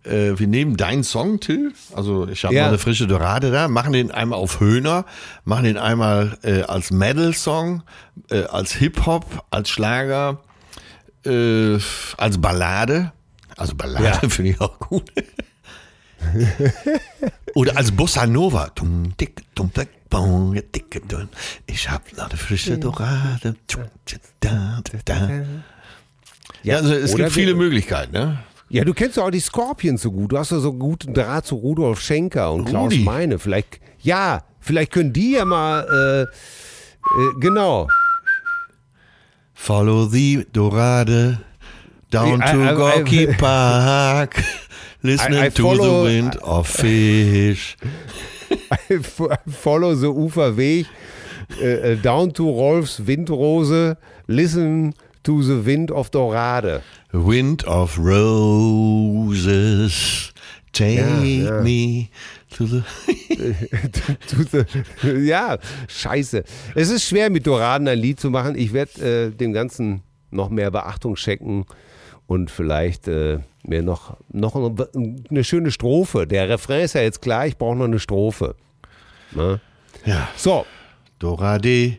äh, 0.04 0.38
wir 0.38 0.46
nehmen 0.46 0.76
deinen 0.76 1.04
Song, 1.04 1.40
Till, 1.40 1.72
also 1.94 2.26
ich 2.28 2.44
habe 2.44 2.54
Ja. 2.54 2.62
noch 2.62 2.68
eine 2.70 2.78
frische 2.78 3.06
Dorade 3.06 3.50
da, 3.50 3.68
machen 3.68 3.92
den 3.92 4.10
einmal 4.10 4.38
auf 4.38 4.60
Höhner, 4.60 5.04
machen 5.44 5.64
den 5.64 5.78
einmal 5.78 6.38
äh, 6.42 6.62
als 6.62 6.90
Metal-Song, 6.90 7.82
äh, 8.30 8.44
als 8.44 8.72
Hip-Hop, 8.72 9.44
als 9.50 9.68
Schlager, 9.70 10.40
äh, 11.24 11.78
als 12.16 12.40
Ballade. 12.40 13.12
Also 13.56 13.74
Ballade 13.74 14.04
Ja. 14.04 14.14
finde 14.28 14.50
ich 14.52 14.60
auch 14.60 14.78
gut. 14.78 15.10
Oder 17.54 17.76
als 17.76 17.90
Bossa 17.92 18.26
Nova. 18.26 18.68
Tum, 18.68 19.12
tick, 19.16 19.42
tum, 19.54 19.72
tick, 19.72 19.88
bum, 20.08 20.54
ja, 20.54 20.62
tick, 20.72 21.06
dun. 21.08 21.28
Ich 21.66 21.90
hab 21.90 22.10
noch 22.16 22.28
eine 22.30 22.38
frische 22.38 22.78
Dorade. 22.78 23.56
Tum, 23.66 23.82
tsch, 24.06 24.16
da, 24.40 24.80
da, 24.84 24.98
da. 25.04 25.30
Ja, 26.62 26.76
also 26.76 26.94
es 26.94 27.14
oder 27.14 27.24
gibt 27.24 27.34
viele 27.34 27.54
Möglichkeiten, 27.54 28.12
ne? 28.12 28.38
Ja, 28.72 28.84
du 28.84 28.94
kennst 28.94 29.18
ja 29.18 29.24
auch 29.24 29.30
die 29.30 29.38
Scorpions 29.40 30.00
so 30.00 30.10
gut. 30.10 30.32
Du 30.32 30.38
hast 30.38 30.50
ja 30.50 30.58
so 30.58 30.72
guten 30.72 31.12
Draht 31.12 31.44
zu 31.44 31.56
Rudolf 31.56 32.00
Schenker 32.00 32.52
und 32.52 32.64
Klaus 32.64 32.92
Rudi. 32.92 33.04
Meine. 33.04 33.38
Vielleicht, 33.38 33.80
ja, 34.00 34.42
vielleicht 34.60 34.92
können 34.92 35.12
die 35.12 35.32
ja 35.32 35.44
mal, 35.44 35.84
äh, 35.84 36.22
äh, 36.22 36.26
genau. 37.38 37.86
Follow 39.52 40.06
the 40.06 40.46
Dorade. 40.52 41.38
Down 42.10 42.40
I- 42.42 42.50
to 42.50 42.58
I- 42.58 42.70
I- 42.70 42.74
Gorky 42.74 43.26
Park, 43.38 44.42
listening 45.02 45.38
I- 45.42 45.46
I 45.46 45.50
to 45.50 45.62
follow- 45.62 46.06
the 46.06 46.14
wind 46.14 46.42
of 46.42 46.66
fish. 46.66 47.76
Follow 49.46 49.94
the 49.94 50.06
Uferweg, 50.08 50.86
äh, 51.60 51.92
äh, 51.92 51.96
down 51.96 52.32
to 52.32 52.48
Rolfs 52.50 53.06
Windrose, 53.06 53.96
listen 54.26 54.94
to 55.24 55.42
the 55.42 55.64
wind 55.64 55.90
of 55.90 56.10
Dorade. 56.10 56.82
Wind 57.12 57.66
of 57.66 57.98
roses, 59.02 60.32
take 60.72 60.96
Ja, 60.96 61.22
ja. 61.22 61.62
me 61.62 62.08
to 62.56 62.66
the. 62.66 62.82
To 64.28 64.36
the, 64.44 64.64
ja, 65.26 65.58
scheiße. 65.88 66.44
Es 66.74 66.90
ist 66.90 67.04
schwer, 67.08 67.28
mit 67.30 67.46
Doraden 67.46 67.88
ein 67.88 67.98
Lied 67.98 68.20
zu 68.20 68.30
machen. 68.30 68.54
Ich 68.56 68.72
werde 68.72 69.26
äh, 69.26 69.30
dem 69.30 69.52
Ganzen 69.52 70.02
noch 70.30 70.48
mehr 70.48 70.70
Beachtung 70.70 71.16
schenken 71.16 71.66
und 72.26 72.50
vielleicht 72.50 73.08
äh, 73.08 73.38
mir 73.64 73.82
noch, 73.82 74.16
noch 74.30 74.54
eine, 74.54 75.44
schöne 75.44 75.70
Strophe. 75.72 76.26
Der 76.26 76.48
Refrain 76.48 76.82
ist 76.82 76.94
ja 76.94 77.00
jetzt 77.02 77.20
klar, 77.20 77.46
ich 77.46 77.56
brauche 77.58 77.76
noch 77.76 77.86
eine 77.86 77.98
Strophe. 77.98 78.54
Ne? 79.32 79.60
Ja, 80.04 80.28
So, 80.36 80.64
Dorade, 81.18 81.98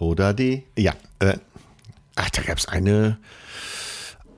Rodade. 0.00 0.62
Ja, 0.76 0.94
äh, 1.20 1.34
ach, 2.16 2.30
da 2.30 2.42
gab 2.42 2.58
es 2.58 2.66
eine, 2.66 3.18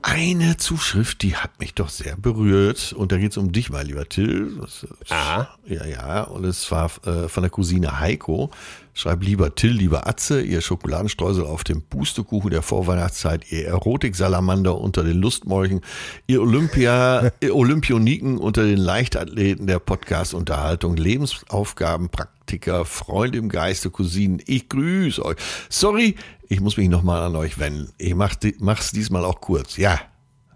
eine 0.01 0.57
Zuschrift, 0.57 1.23
die 1.23 1.35
hat 1.35 1.59
mich 1.59 1.73
doch 1.73 1.89
sehr 1.89 2.15
berührt. 2.15 2.93
Und 2.93 3.11
da 3.11 3.17
geht 3.17 3.31
es 3.31 3.37
um 3.37 3.51
dich, 3.51 3.71
mein 3.71 3.87
lieber 3.87 4.07
Till. 4.07 4.61
Ah. 5.09 5.47
Ja, 5.65 5.85
ja. 5.85 6.23
Und 6.23 6.45
es 6.45 6.69
war 6.69 6.91
äh, 7.05 7.27
von 7.27 7.41
der 7.41 7.49
Cousine 7.49 7.99
Heiko. 7.99 8.51
Schreibt 8.93 9.25
lieber 9.25 9.55
Till, 9.55 9.71
lieber 9.71 10.07
Atze, 10.07 10.41
ihr 10.41 10.61
Schokoladenstreusel 10.61 11.43
auf 11.43 11.63
dem 11.63 11.81
Pustekuchen 11.81 12.51
der 12.51 12.61
Vorweihnachtszeit, 12.61 13.51
ihr 13.51 13.67
Erotiksalamander 13.67 14.79
unter 14.79 15.03
den 15.03 15.19
Lustmolchen, 15.19 15.81
ihr 16.27 16.41
Olympia, 16.41 17.31
ihr 17.41 17.55
Olympioniken 17.55 18.37
unter 18.37 18.63
den 18.63 18.77
Leichtathleten 18.77 19.67
der 19.67 19.79
Podcast-Unterhaltung, 19.79 20.95
Lebensaufgaben, 20.95 22.09
Praktiker, 22.45 22.85
Freunde 22.85 23.39
im 23.39 23.49
Geiste, 23.49 23.89
Cousinen, 23.89 24.39
ich 24.45 24.69
grüße 24.69 25.25
euch. 25.25 25.37
Sorry, 25.67 26.15
ich 26.47 26.59
muss 26.59 26.77
mich 26.77 26.89
nochmal 26.89 27.23
an 27.23 27.35
euch 27.35 27.57
wenden. 27.57 27.91
Ich 27.97 28.13
mach, 28.13 28.35
mach's 28.59 28.91
diesmal 28.91 29.25
auch 29.25 29.41
kurz. 29.41 29.77
Ja, 29.77 29.99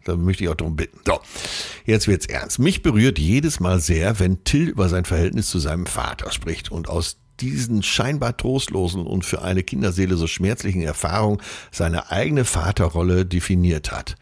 da 0.06 0.16
möchte 0.16 0.44
ich 0.44 0.52
auch 0.52 0.56
darum 0.56 0.76
bitten. 0.76 1.00
So, 1.04 1.20
jetzt 1.86 2.08
wird's 2.08 2.28
ernst. 2.28 2.60
Mich 2.60 2.84
berührt 2.84 3.18
jedes 3.18 3.60
Mal 3.60 3.80
sehr, 3.80 4.20
wenn 4.20 4.44
Till 4.44 4.70
über 4.70 4.88
sein 4.88 5.04
Verhältnis 5.04 5.50
zu 5.50 5.58
seinem 5.58 5.88
Vater 5.88 6.32
spricht 6.32 6.72
und 6.72 6.88
aus 6.88 7.18
diesen 7.40 7.82
scheinbar 7.82 8.38
trostlosen 8.38 9.08
und 9.08 9.26
für 9.26 9.42
eine 9.42 9.64
Kinderseele 9.64 10.16
so 10.16 10.28
schmerzlichen 10.28 10.84
Erfahrungen 10.84 11.42
seine 11.72 12.12
eigene 12.12 12.46
Vaterrolle 12.46 13.26
definiert 13.26 13.92
hat. 13.92 14.16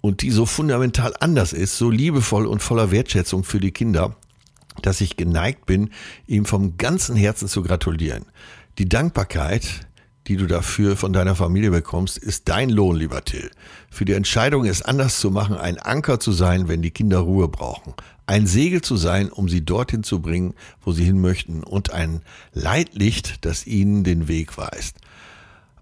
Und 0.00 0.22
die 0.22 0.32
so 0.32 0.46
fundamental 0.46 1.14
anders 1.20 1.52
ist, 1.52 1.78
so 1.78 1.90
liebevoll 1.90 2.46
und 2.46 2.60
voller 2.60 2.90
Wertschätzung 2.90 3.44
für 3.44 3.60
die 3.60 3.72
Kinder, 3.72 4.16
dass 4.82 5.00
ich 5.00 5.16
geneigt 5.16 5.66
bin, 5.66 5.90
ihm 6.26 6.44
vom 6.44 6.76
ganzen 6.76 7.16
Herzen 7.16 7.48
zu 7.48 7.62
gratulieren. 7.62 8.24
Die 8.78 8.88
Dankbarkeit, 8.88 9.88
die 10.28 10.36
du 10.36 10.46
dafür 10.46 10.96
von 10.96 11.12
deiner 11.12 11.34
Familie 11.34 11.70
bekommst, 11.70 12.18
ist 12.18 12.48
dein 12.48 12.68
Lohn, 12.68 12.96
lieber 12.96 13.24
Till. 13.24 13.50
Für 13.90 14.04
die 14.04 14.12
Entscheidung, 14.12 14.66
es 14.66 14.82
anders 14.82 15.20
zu 15.20 15.30
machen, 15.30 15.56
ein 15.56 15.78
Anker 15.78 16.20
zu 16.20 16.32
sein, 16.32 16.68
wenn 16.68 16.82
die 16.82 16.90
Kinder 16.90 17.18
Ruhe 17.18 17.48
brauchen. 17.48 17.94
Ein 18.26 18.46
Segel 18.46 18.82
zu 18.82 18.96
sein, 18.96 19.30
um 19.30 19.48
sie 19.48 19.64
dorthin 19.64 20.02
zu 20.02 20.20
bringen, 20.20 20.54
wo 20.82 20.92
sie 20.92 21.04
hin 21.04 21.20
möchten. 21.20 21.62
Und 21.64 21.92
ein 21.92 22.20
Leitlicht, 22.52 23.46
das 23.46 23.66
ihnen 23.66 24.04
den 24.04 24.28
Weg 24.28 24.58
weist. 24.58 24.98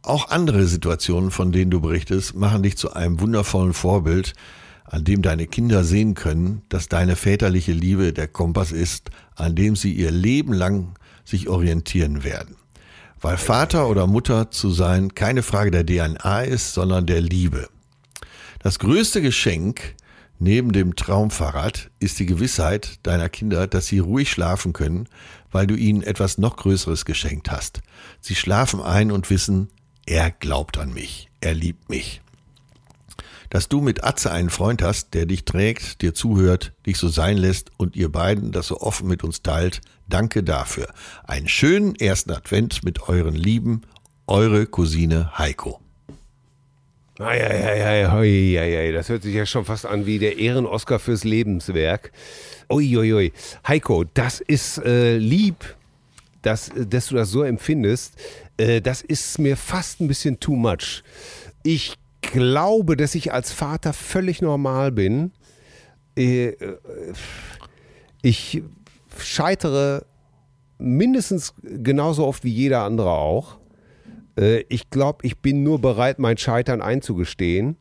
Auch 0.03 0.31
andere 0.31 0.69
Situationen, 0.69 1.33
von 1.33 1.51
denen 1.51 1.73
du 1.73 1.81
berichtest, 1.81 2.37
machen 2.37 2.63
dich 2.63 2.77
zu 2.77 2.93
einem 2.93 3.21
wundervollen 3.21 3.73
Vorbild, 3.73 4.35
an 4.89 5.05
dem 5.05 5.23
deine 5.23 5.47
Kinder 5.47 5.85
sehen 5.85 6.15
können, 6.15 6.63
dass 6.69 6.89
deine 6.89 7.17
väterliche 7.17 7.73
Liebe 7.73 8.13
der 8.13 8.29
Kompass 8.29 8.73
ist, 8.73 9.11
an 9.35 9.55
dem 9.55 9.77
sie 9.77 9.93
ihr 9.93 10.11
Leben 10.11 10.53
lang 10.53 10.95
sich 11.25 11.49
orientieren 11.49 12.25
werden. 12.25 12.57
Weil 13.21 13.37
Vater 13.37 13.89
oder 13.89 14.07
Mutter 14.07 14.51
zu 14.51 14.71
sein 14.71 15.15
keine 15.15 15.43
Frage 15.43 15.71
der 15.71 15.85
DNA 15.85 16.43
ist, 16.43 16.75
sondern 16.75 17.07
der 17.07 17.21
Liebe. 17.21 17.69
Das 18.61 18.79
größte 18.79 19.23
Geschenk 19.23 19.95
neben 20.39 20.73
dem 20.73 20.97
Traumfahrrad 20.97 21.91
ist 21.99 22.19
die 22.19 22.27
Gewissheit 22.27 22.99
deiner 23.03 23.29
Kinder, 23.29 23.67
dass 23.67 23.87
sie 23.87 23.99
ruhig 23.99 24.31
schlafen 24.31 24.73
können, 24.73 25.09
weil 25.51 25.67
du 25.67 25.75
ihnen 25.75 26.03
etwas 26.03 26.39
noch 26.39 26.57
Größeres 26.57 27.05
geschenkt 27.05 27.51
hast. 27.51 27.81
Sie 28.21 28.35
schlafen 28.35 28.81
ein 28.81 29.11
und 29.11 29.31
wissen, 29.31 29.69
er 30.05 30.31
glaubt 30.31 30.79
an 30.79 30.93
mich, 30.93 31.31
er 31.41 31.55
liebt 31.55 31.89
mich. 31.89 32.21
Dass 33.57 33.71
du 33.71 33.81
mit 33.81 34.05
Atze 34.05 34.31
einen 34.31 34.51
Freund 34.51 34.83
hast, 34.83 35.15
der 35.15 35.25
dich 35.25 35.47
trägt, 35.47 36.03
dir 36.03 36.13
zuhört, 36.13 36.75
dich 36.85 36.99
so 36.99 37.09
sein 37.09 37.39
lässt 37.39 37.71
und 37.79 37.97
ihr 37.97 38.13
beiden 38.13 38.53
das 38.53 38.67
so 38.67 38.83
offen 38.83 39.09
mit 39.09 39.25
uns 39.25 39.41
teilt, 39.41 39.81
danke 40.07 40.43
dafür. 40.43 40.89
Einen 41.25 41.49
schönen 41.49 41.95
ersten 41.95 42.33
Advent 42.33 42.85
mit 42.85 43.09
euren 43.09 43.35
Lieben, 43.35 43.81
eure 44.27 44.67
Cousine 44.67 45.39
Heiko. 45.39 45.81
Ei, 47.19 47.41
ei, 47.41 48.59
ei. 48.61 48.93
Das 48.93 49.09
hört 49.09 49.23
sich 49.23 49.35
ja 49.35 49.47
schon 49.47 49.65
fast 49.65 49.87
an 49.87 50.05
wie 50.05 50.19
der 50.19 50.37
Ehren-Oscar 50.37 50.99
fürs 50.99 51.25
Lebenswerk. 51.25 52.13
Uiuiui. 52.69 53.15
Ui. 53.15 53.33
Heiko, 53.67 54.05
das 54.05 54.41
ist 54.41 54.85
äh, 54.85 55.17
lieb, 55.17 55.65
dass, 56.43 56.71
dass 56.75 57.07
du 57.07 57.15
das 57.15 57.31
so 57.31 57.43
empfindest. 57.43 58.17
Äh, 58.59 58.83
das 58.83 59.01
ist 59.01 59.39
mir 59.39 59.57
fast 59.57 60.03
ein 60.03 60.09
bisschen 60.09 60.41
too 60.41 60.57
much. 60.57 61.03
Ich 61.63 61.97
glaube, 62.33 62.97
dass 62.97 63.15
ich 63.15 63.33
als 63.33 63.53
Vater 63.53 63.93
völlig 63.93 64.43
normal 64.43 64.93
bin. 64.93 65.33
Äh, 66.17 66.49
äh, 66.49 66.77
ich 68.23 68.63
scheitere 69.19 70.05
mindestens 70.79 71.55
genauso 71.63 72.27
oft 72.27 72.45
wie 72.45 72.51
jeder 72.53 72.83
andere 72.83 73.11
auch. 73.11 73.59
Äh, 74.39 74.65
Ich 74.69 74.91
glaube, 74.91 75.27
ich 75.27 75.39
bin 75.39 75.63
nur 75.63 75.81
bereit, 75.81 76.19
mein 76.19 76.37
Scheitern 76.37 76.83
einzugestehen, 76.83 77.77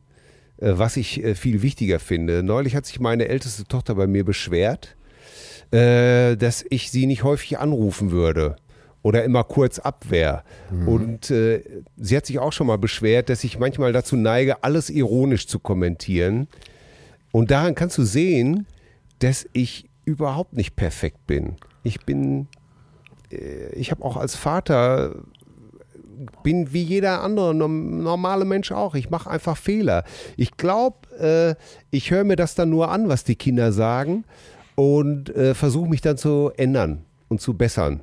was 0.58 0.96
ich 0.96 1.22
viel 1.34 1.60
wichtiger 1.60 1.98
finde. 1.98 2.42
Neulich 2.42 2.74
hat 2.74 2.86
sich 2.86 2.98
meine 2.98 3.28
älteste 3.28 3.64
Tochter 3.64 3.94
bei 3.94 4.06
mir 4.06 4.24
beschwert, 4.24 4.96
dass 5.70 6.64
ich 6.70 6.90
sie 6.90 7.04
nicht 7.04 7.24
häufig 7.24 7.58
anrufen 7.58 8.10
würde 8.10 8.56
oder 9.06 9.22
immer 9.22 9.44
kurz 9.44 9.78
abwehr. 9.78 10.42
Und 10.84 11.30
äh, 11.30 11.62
sie 11.96 12.16
hat 12.16 12.26
sich 12.26 12.40
auch 12.40 12.52
schon 12.52 12.66
mal 12.66 12.76
beschwert, 12.76 13.28
dass 13.28 13.44
ich 13.44 13.56
manchmal 13.56 13.92
dazu 13.92 14.16
neige, 14.16 14.64
alles 14.64 14.90
ironisch 14.90 15.46
zu 15.46 15.60
kommentieren. 15.60 16.48
Und 17.30 17.52
daran 17.52 17.76
kannst 17.76 17.96
du 17.98 18.02
sehen, 18.02 18.66
dass 19.20 19.46
ich 19.52 19.88
überhaupt 20.04 20.54
nicht 20.54 20.74
perfekt 20.74 21.24
bin. 21.28 21.54
Ich 21.84 22.04
bin, 22.04 22.48
äh, 23.30 23.72
ich 23.74 23.92
habe 23.92 24.02
auch 24.04 24.16
als 24.16 24.34
Vater 24.34 25.14
bin 26.42 26.72
wie 26.72 26.82
jeder 26.82 27.22
andere 27.22 27.54
norm- 27.54 28.02
normale 28.02 28.44
Mensch 28.44 28.72
auch. 28.72 28.96
Ich 28.96 29.08
mache 29.08 29.30
einfach 29.30 29.56
Fehler. 29.56 30.02
Ich 30.36 30.56
glaube, 30.56 30.96
äh, 31.20 31.54
ich 31.92 32.10
höre 32.10 32.24
mir 32.24 32.34
das 32.34 32.56
dann 32.56 32.70
nur 32.70 32.90
an, 32.90 33.08
was 33.08 33.22
die 33.22 33.36
Kinder 33.36 33.70
sagen 33.70 34.24
und 34.74 35.28
äh, 35.36 35.54
versuche 35.54 35.88
mich 35.88 36.00
dann 36.00 36.16
zu 36.16 36.50
ändern 36.56 37.04
und 37.28 37.40
zu 37.40 37.54
bessern. 37.54 38.00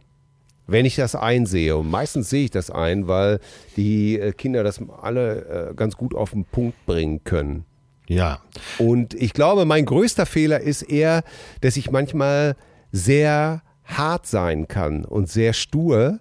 Wenn 0.66 0.86
ich 0.86 0.96
das 0.96 1.16
einsehe. 1.16 1.76
Und 1.76 1.92
meistens 1.92 2.30
sehe 2.30 2.46
ich 2.46 2.52
das 2.52 2.70
ein, 2.70 3.08
weil 3.08 3.40
die 3.76 4.18
äh, 4.20 4.32
Kinder 4.32 4.64
das 4.64 4.80
alle 5.02 5.70
äh, 5.72 5.74
ganz 5.76 5.98
gut 5.98 6.16
auf 6.16 6.32
den 6.32 6.46
Punkt 6.46 6.86
bringen 6.86 7.24
können. 7.24 7.66
Ja, 8.08 8.40
Und 8.80 9.14
ich 9.14 9.34
glaube, 9.34 9.66
mein 9.66 9.86
größter 9.86 10.26
Fehler 10.26 10.60
ist 10.60 10.82
eher, 10.82 11.24
dass 11.62 11.78
ich 11.78 11.90
manchmal 11.90 12.56
sehr 12.92 13.62
hart 13.86 14.28
sein 14.28 14.68
kann 14.68 15.06
und 15.06 15.30
sehr 15.30 15.54
stur, 15.54 16.20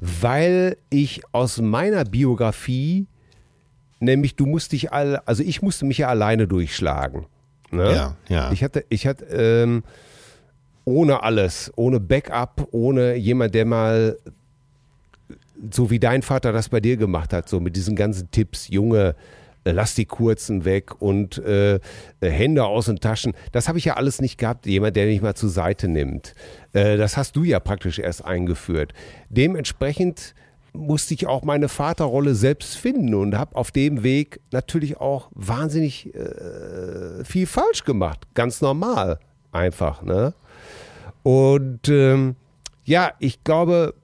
weil 0.00 0.76
ich 0.90 1.22
aus 1.32 1.60
meiner 1.60 2.04
Biografie, 2.04 3.06
nämlich 4.00 4.36
du 4.36 4.46
musst 4.46 4.72
dich 4.72 4.92
alle, 4.92 5.26
also 5.26 5.42
ich 5.42 5.62
musste 5.62 5.84
mich 5.86 5.98
ja 5.98 6.08
alleine 6.08 6.46
durchschlagen. 6.46 7.26
Ne? 7.70 7.94
Ja, 7.94 8.16
ja. 8.28 8.52
Ich 8.52 8.62
hatte, 8.62 8.84
ich 8.88 9.06
hatte 9.06 9.24
ähm, 9.26 9.82
ohne 10.84 11.22
alles, 11.22 11.72
ohne 11.76 12.00
Backup, 12.00 12.68
ohne 12.72 13.14
jemand, 13.16 13.54
der 13.54 13.64
mal 13.64 14.18
so 15.70 15.90
wie 15.90 15.98
dein 15.98 16.22
Vater 16.22 16.52
das 16.52 16.68
bei 16.68 16.80
dir 16.80 16.96
gemacht 16.96 17.32
hat, 17.32 17.48
so 17.48 17.60
mit 17.60 17.76
diesen 17.76 17.96
ganzen 17.96 18.30
Tipps, 18.30 18.68
Junge, 18.68 19.14
äh, 19.64 19.72
lass 19.72 19.94
die 19.94 20.04
kurzen 20.04 20.64
weg 20.64 21.00
und 21.00 21.38
äh, 21.38 21.76
äh, 21.76 21.80
Hände 22.20 22.64
aus 22.64 22.86
den 22.86 23.00
Taschen. 23.00 23.32
Das 23.52 23.68
habe 23.68 23.78
ich 23.78 23.86
ja 23.86 23.94
alles 23.94 24.20
nicht 24.20 24.38
gehabt, 24.38 24.66
jemand, 24.66 24.96
der 24.96 25.06
mich 25.06 25.22
mal 25.22 25.34
zur 25.34 25.48
Seite 25.48 25.88
nimmt. 25.88 26.34
Äh, 26.72 26.96
das 26.96 27.16
hast 27.16 27.36
du 27.36 27.44
ja 27.44 27.60
praktisch 27.60 27.98
erst 27.98 28.24
eingeführt. 28.24 28.92
Dementsprechend 29.30 30.34
musste 30.72 31.14
ich 31.14 31.26
auch 31.26 31.44
meine 31.44 31.68
Vaterrolle 31.68 32.34
selbst 32.34 32.76
finden 32.76 33.14
und 33.14 33.38
habe 33.38 33.54
auf 33.54 33.70
dem 33.70 34.02
Weg 34.02 34.40
natürlich 34.50 34.98
auch 35.00 35.30
wahnsinnig 35.32 36.12
äh, 36.14 37.24
viel 37.24 37.46
falsch 37.46 37.84
gemacht. 37.84 38.26
Ganz 38.34 38.60
normal 38.60 39.20
einfach. 39.52 40.02
Ne? 40.02 40.34
Und 41.24 41.88
ähm, 41.88 42.36
ja, 42.84 43.12
ich 43.18 43.42
glaube, 43.42 43.94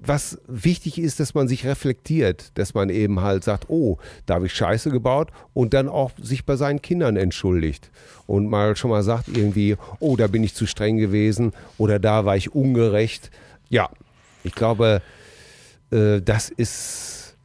was 0.00 0.38
wichtig 0.46 0.98
ist, 0.98 1.20
dass 1.20 1.34
man 1.34 1.48
sich 1.48 1.66
reflektiert, 1.66 2.52
dass 2.54 2.72
man 2.72 2.88
eben 2.88 3.20
halt 3.20 3.44
sagt, 3.44 3.68
oh, 3.68 3.98
da 4.26 4.34
habe 4.34 4.46
ich 4.46 4.54
Scheiße 4.54 4.90
gebaut 4.90 5.30
und 5.54 5.74
dann 5.74 5.88
auch 5.88 6.12
sich 6.20 6.44
bei 6.44 6.56
seinen 6.56 6.80
Kindern 6.80 7.16
entschuldigt 7.16 7.90
und 8.26 8.48
mal 8.48 8.74
schon 8.74 8.90
mal 8.90 9.02
sagt 9.02 9.28
irgendwie, 9.28 9.76
oh, 10.00 10.16
da 10.16 10.28
bin 10.28 10.42
ich 10.42 10.54
zu 10.54 10.66
streng 10.66 10.96
gewesen 10.96 11.52
oder 11.76 11.98
da 11.98 12.24
war 12.24 12.36
ich 12.36 12.54
ungerecht. 12.54 13.30
Ja, 13.68 13.90
ich 14.44 14.54
glaube, 14.54 15.02
äh, 15.90 16.22
das 16.22 16.48
ist 16.48 17.36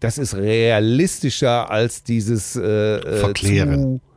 das 0.00 0.16
ist 0.16 0.36
realistischer 0.36 1.70
als 1.70 2.04
dieses 2.04 2.54
äh, 2.54 2.98
äh 2.98 3.16
Verklären. 3.18 4.00
Zu, 4.00 4.07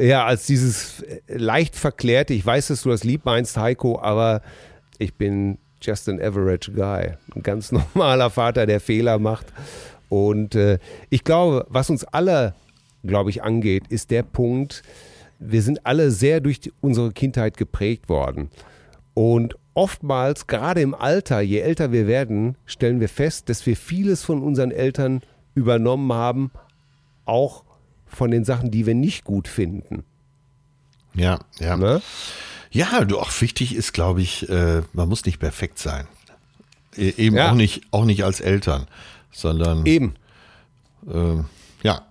ja, 0.00 0.24
als 0.24 0.46
dieses 0.46 1.04
leicht 1.28 1.76
verklärte. 1.76 2.34
Ich 2.34 2.44
weiß, 2.44 2.68
dass 2.68 2.82
du 2.82 2.88
das 2.88 3.04
lieb 3.04 3.24
meinst, 3.24 3.56
Heiko, 3.56 4.00
aber 4.00 4.42
ich 4.98 5.14
bin 5.14 5.58
just 5.82 6.08
an 6.08 6.20
average 6.20 6.72
guy. 6.72 7.14
Ein 7.34 7.42
ganz 7.42 7.72
normaler 7.94 8.30
Vater, 8.30 8.66
der 8.66 8.80
Fehler 8.80 9.18
macht. 9.18 9.46
Und 10.08 10.54
äh, 10.54 10.78
ich 11.08 11.24
glaube, 11.24 11.66
was 11.68 11.90
uns 11.90 12.04
alle, 12.04 12.54
glaube 13.04 13.30
ich, 13.30 13.42
angeht, 13.42 13.84
ist 13.88 14.10
der 14.10 14.22
Punkt, 14.22 14.82
wir 15.38 15.62
sind 15.62 15.86
alle 15.86 16.10
sehr 16.10 16.40
durch 16.40 16.60
die, 16.60 16.72
unsere 16.80 17.12
Kindheit 17.12 17.56
geprägt 17.56 18.08
worden. 18.08 18.50
Und 19.14 19.56
oftmals, 19.74 20.46
gerade 20.46 20.80
im 20.80 20.94
Alter, 20.94 21.40
je 21.40 21.60
älter 21.60 21.92
wir 21.92 22.06
werden, 22.06 22.56
stellen 22.66 23.00
wir 23.00 23.08
fest, 23.08 23.48
dass 23.48 23.64
wir 23.66 23.76
vieles 23.76 24.22
von 24.22 24.42
unseren 24.42 24.70
Eltern 24.70 25.22
übernommen 25.54 26.12
haben, 26.12 26.50
auch 27.24 27.64
von 28.10 28.30
den 28.30 28.44
Sachen, 28.44 28.70
die 28.70 28.86
wir 28.86 28.94
nicht 28.94 29.24
gut 29.24 29.48
finden. 29.48 30.04
Ja, 31.14 31.40
ja. 31.58 31.76
Ne? 31.76 32.02
Ja, 32.70 33.04
du, 33.04 33.18
auch 33.18 33.32
wichtig 33.40 33.74
ist, 33.74 33.92
glaube 33.92 34.22
ich, 34.22 34.48
äh, 34.48 34.82
man 34.92 35.08
muss 35.08 35.24
nicht 35.24 35.38
perfekt 35.38 35.78
sein. 35.78 36.06
E 36.96 37.10
eben 37.16 37.36
ja. 37.36 37.50
auch 37.50 37.54
nicht, 37.54 37.82
auch 37.90 38.04
nicht 38.04 38.24
als 38.24 38.40
Eltern, 38.40 38.86
sondern 39.32 39.86
eben. 39.86 40.14
Äh, 41.08 41.42
ja, 41.82 42.02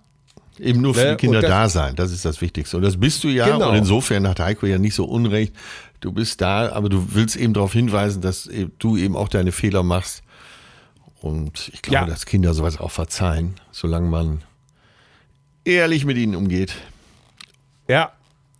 eben 0.57 0.81
nur 0.81 0.93
für 0.95 1.01
ne? 1.01 1.11
die 1.11 1.17
Kinder 1.17 1.41
das, 1.41 1.49
da 1.49 1.69
sein. 1.69 1.95
Das 1.95 2.11
ist 2.11 2.25
das 2.25 2.41
Wichtigste. 2.41 2.77
Und 2.77 2.83
das 2.83 2.97
bist 2.97 3.23
du 3.23 3.29
ja. 3.29 3.45
Genau. 3.47 3.69
Und 3.69 3.77
insofern 3.77 4.27
hat 4.27 4.39
Heiko 4.39 4.65
ja 4.65 4.77
nicht 4.77 4.95
so 4.95 5.05
unrecht. 5.05 5.53
Du 6.01 6.11
bist 6.11 6.41
da, 6.41 6.71
aber 6.71 6.89
du 6.89 7.13
willst 7.13 7.35
eben 7.35 7.53
darauf 7.53 7.73
hinweisen, 7.73 8.21
dass 8.21 8.47
e, 8.47 8.67
du 8.79 8.97
eben 8.97 9.15
auch 9.15 9.27
deine 9.29 9.51
Fehler 9.51 9.83
machst. 9.83 10.23
Und 11.21 11.69
ich 11.73 11.81
glaube, 11.81 12.05
ja. 12.05 12.05
dass 12.05 12.25
Kinder 12.25 12.53
sowas 12.53 12.79
auch 12.79 12.91
verzeihen, 12.91 13.55
solange 13.71 14.07
man 14.07 14.41
ehrlich 15.69 16.05
mit 16.05 16.17
ihnen 16.17 16.35
umgeht. 16.35 16.73
Ja, 17.87 18.11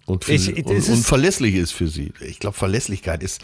und, 0.10 0.26
für, 0.26 0.34
ich, 0.34 0.66
und, 0.66 0.90
und 0.90 1.06
verlässlich 1.06 1.56
ist 1.56 1.72
für 1.72 1.88
sie. 1.88 2.12
Ich 2.22 2.40
glaube, 2.40 2.58
Verlässlichkeit 2.58 3.22
ist 3.22 3.42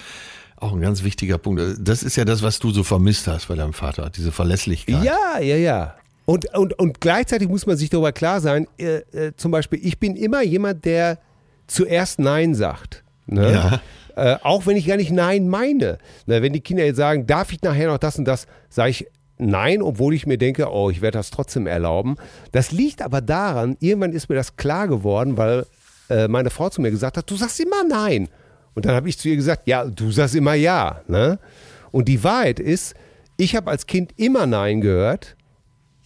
auch 0.58 0.74
ein 0.74 0.82
ganz 0.82 1.04
wichtiger 1.04 1.38
Punkt. 1.38 1.62
Das 1.80 2.02
ist 2.02 2.16
ja 2.16 2.26
das, 2.26 2.42
was 2.42 2.60
du 2.60 2.72
so 2.72 2.84
vermisst 2.84 3.28
hast 3.28 3.48
bei 3.48 3.56
deinem 3.56 3.74
Vater, 3.74 4.10
diese 4.10 4.32
Verlässlichkeit. 4.32 5.04
Ja, 5.04 5.40
ja, 5.40 5.56
ja. 5.58 5.96
Und, 6.26 6.52
und, 6.56 6.74
und 6.80 7.02
gleichzeitig 7.02 7.48
muss 7.48 7.68
man 7.68 7.78
sich 7.78 7.92
darüber 7.92 8.12
klar 8.12 8.42
sein, 8.42 8.68
äh, 8.80 8.98
äh, 9.12 9.34
zum 9.38 9.52
Beispiel, 9.52 9.80
ich 9.84 10.00
bin 10.00 10.16
immer 10.16 10.42
jemand, 10.42 10.86
der 10.86 11.20
zuerst 11.68 12.18
Nein 12.18 12.56
sagt. 12.56 13.04
Ne? 13.28 13.52
Ja. 13.52 13.82
Äh, 14.16 14.38
auch 14.42 14.66
wenn 14.66 14.78
ich 14.78 14.88
gar 14.88 14.98
nicht 14.98 15.12
Nein 15.12 15.50
meine. 15.50 16.00
Na, 16.26 16.42
wenn 16.42 16.54
die 16.54 16.62
Kinder 16.62 16.86
jetzt 16.86 16.98
sagen, 16.98 17.28
darf 17.28 17.52
ich 17.52 17.62
nachher 17.62 17.90
noch 17.90 17.98
das 17.98 18.18
und 18.18 18.26
das, 18.26 18.48
sage 18.70 18.90
ich 18.90 19.08
Nein, 19.38 19.82
obwohl 19.82 20.14
ich 20.14 20.26
mir 20.26 20.38
denke, 20.38 20.72
oh, 20.72 20.90
ich 20.90 21.02
werde 21.02 21.18
das 21.18 21.30
trotzdem 21.30 21.68
erlauben. 21.68 22.16
Das 22.52 22.72
liegt 22.72 23.02
aber 23.02 23.22
daran, 23.22 23.76
irgendwann 23.80 24.14
ist 24.14 24.30
mir 24.30 24.36
das 24.36 24.56
klar 24.56 24.88
geworden, 24.88 25.38
weil 25.38 25.66
äh, 26.10 26.28
meine 26.28 26.50
Frau 26.50 26.70
zu 26.70 26.82
mir 26.82 26.92
gesagt 26.92 27.18
hat, 27.18 27.30
du 27.30 27.36
sagst 27.36 27.60
immer 27.60 27.84
nein. 27.84 28.30
Und 28.76 28.86
dann 28.86 28.96
habe 28.96 29.10
ich 29.10 29.18
zu 29.18 29.28
ihr 29.30 29.36
gesagt, 29.36 29.68
ja, 29.68 29.86
du 29.86 30.12
sagst 30.12 30.36
immer 30.36 30.54
ja. 30.54 31.02
Ne? 31.08 31.40
Und 31.92 32.08
die 32.08 32.24
Wahrheit 32.24 32.60
ist, 32.60 32.96
ich 33.38 33.56
habe 33.56 33.72
als 33.72 33.88
Kind 33.88 34.14
immer 34.18 34.46
Nein 34.46 34.82
gehört 34.82 35.36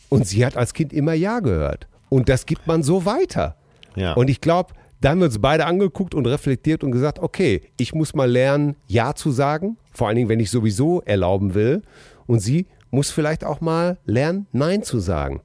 und 0.09 0.25
sie 0.27 0.45
hat 0.45 0.57
als 0.57 0.73
Kind 0.73 0.93
immer 0.93 1.13
Ja 1.13 1.39
gehört. 1.39 1.87
Und 2.09 2.29
das 2.29 2.45
gibt 2.45 2.67
man 2.67 2.83
so 2.83 3.05
weiter. 3.05 3.55
Ja. 3.95 4.13
Und 4.13 4.29
ich 4.29 4.41
glaube, 4.41 4.73
da 5.01 5.09
haben 5.09 5.19
wir 5.19 5.25
uns 5.25 5.39
beide 5.39 5.65
angeguckt 5.65 6.13
und 6.13 6.25
reflektiert 6.25 6.83
und 6.83 6.91
gesagt, 6.91 7.19
okay, 7.19 7.61
ich 7.77 7.93
muss 7.93 8.13
mal 8.13 8.29
lernen, 8.29 8.75
Ja 8.87 9.15
zu 9.15 9.31
sagen, 9.31 9.77
vor 9.91 10.07
allen 10.07 10.17
Dingen, 10.17 10.29
wenn 10.29 10.39
ich 10.39 10.51
sowieso 10.51 11.01
erlauben 11.01 11.53
will. 11.53 11.81
Und 12.27 12.39
sie 12.39 12.67
muss 12.91 13.11
vielleicht 13.11 13.43
auch 13.43 13.61
mal 13.61 13.97
lernen, 14.05 14.47
Nein 14.51 14.83
zu 14.83 14.99
sagen. 14.99 15.41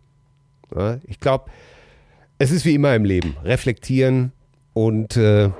Ich 1.06 1.20
glaube, 1.20 1.50
es 2.38 2.50
ist 2.50 2.64
wie 2.64 2.74
immer 2.74 2.94
im 2.94 3.04
Leben. 3.04 3.36
Reflektieren, 3.44 4.32
und 4.74 5.16
äh, 5.16 5.50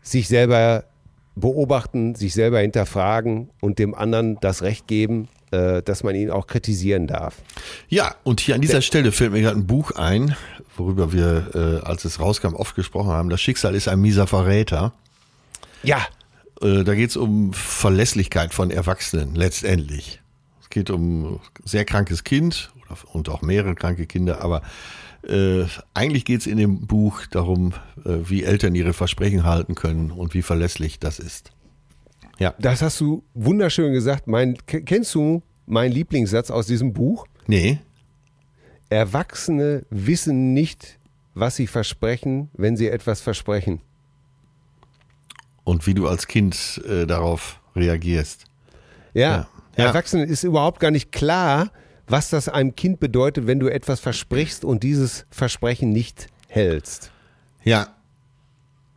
sich 0.00 0.28
selber 0.28 0.84
beobachten, 1.34 2.14
sich 2.14 2.32
selber 2.32 2.60
hinterfragen 2.60 3.50
und 3.60 3.78
dem 3.78 3.94
anderen 3.94 4.38
das 4.40 4.62
Recht 4.62 4.86
geben, 4.86 5.28
äh, 5.50 5.82
dass 5.82 6.02
man 6.02 6.14
ihn 6.14 6.30
auch 6.30 6.46
kritisieren 6.46 7.06
darf. 7.06 7.36
Ja, 7.88 8.14
und 8.22 8.40
hier 8.40 8.54
an 8.54 8.60
dieser 8.60 8.80
Stelle 8.80 9.12
fällt 9.12 9.32
mir 9.32 9.42
gerade 9.42 9.58
ein 9.58 9.66
Buch 9.66 9.90
ein, 9.92 10.36
worüber 10.76 11.12
wir, 11.12 11.80
äh, 11.82 11.86
als 11.86 12.04
es 12.04 12.20
rauskam, 12.20 12.54
oft 12.54 12.74
gesprochen 12.74 13.10
haben. 13.10 13.28
Das 13.28 13.40
Schicksal 13.40 13.74
ist 13.74 13.88
ein 13.88 14.00
mieser 14.00 14.26
Verräter. 14.26 14.92
Ja. 15.82 15.98
Äh, 16.60 16.84
da 16.84 16.94
geht 16.94 17.10
es 17.10 17.16
um 17.16 17.52
Verlässlichkeit 17.52 18.54
von 18.54 18.70
Erwachsenen 18.70 19.34
letztendlich. 19.34 20.21
Es 20.72 20.74
geht 20.74 20.88
um 20.88 21.38
sehr 21.66 21.84
krankes 21.84 22.24
Kind 22.24 22.72
und 23.12 23.28
auch 23.28 23.42
mehrere 23.42 23.74
kranke 23.74 24.06
Kinder, 24.06 24.40
aber 24.40 24.62
äh, 25.22 25.66
eigentlich 25.92 26.24
geht 26.24 26.40
es 26.40 26.46
in 26.46 26.56
dem 26.56 26.86
Buch 26.86 27.26
darum, 27.26 27.74
äh, 28.06 28.20
wie 28.24 28.42
Eltern 28.42 28.74
ihre 28.74 28.94
Versprechen 28.94 29.44
halten 29.44 29.74
können 29.74 30.10
und 30.10 30.32
wie 30.32 30.40
verlässlich 30.40 30.98
das 30.98 31.18
ist. 31.18 31.50
Ja. 32.38 32.54
Das 32.58 32.80
hast 32.80 32.98
du 33.02 33.22
wunderschön 33.34 33.92
gesagt. 33.92 34.28
Mein, 34.28 34.56
kennst 34.64 35.14
du 35.14 35.42
meinen 35.66 35.92
Lieblingssatz 35.92 36.50
aus 36.50 36.68
diesem 36.68 36.94
Buch? 36.94 37.26
Nee. 37.46 37.78
Erwachsene 38.88 39.84
wissen 39.90 40.54
nicht, 40.54 40.98
was 41.34 41.56
sie 41.56 41.66
versprechen, 41.66 42.48
wenn 42.54 42.78
sie 42.78 42.88
etwas 42.88 43.20
versprechen. 43.20 43.82
Und 45.64 45.86
wie 45.86 45.92
du 45.92 46.08
als 46.08 46.28
Kind 46.28 46.80
äh, 46.88 47.04
darauf 47.04 47.60
reagierst. 47.76 48.46
Ja, 49.12 49.30
ja. 49.30 49.48
Erwachsenen 49.76 50.28
ist 50.28 50.44
überhaupt 50.44 50.80
gar 50.80 50.90
nicht 50.90 51.12
klar, 51.12 51.70
was 52.06 52.30
das 52.30 52.48
einem 52.48 52.76
Kind 52.76 53.00
bedeutet, 53.00 53.46
wenn 53.46 53.58
du 53.58 53.68
etwas 53.68 54.00
versprichst 54.00 54.64
und 54.64 54.82
dieses 54.82 55.26
Versprechen 55.30 55.90
nicht 55.90 56.26
hältst. 56.48 57.10
Ja. 57.64 57.88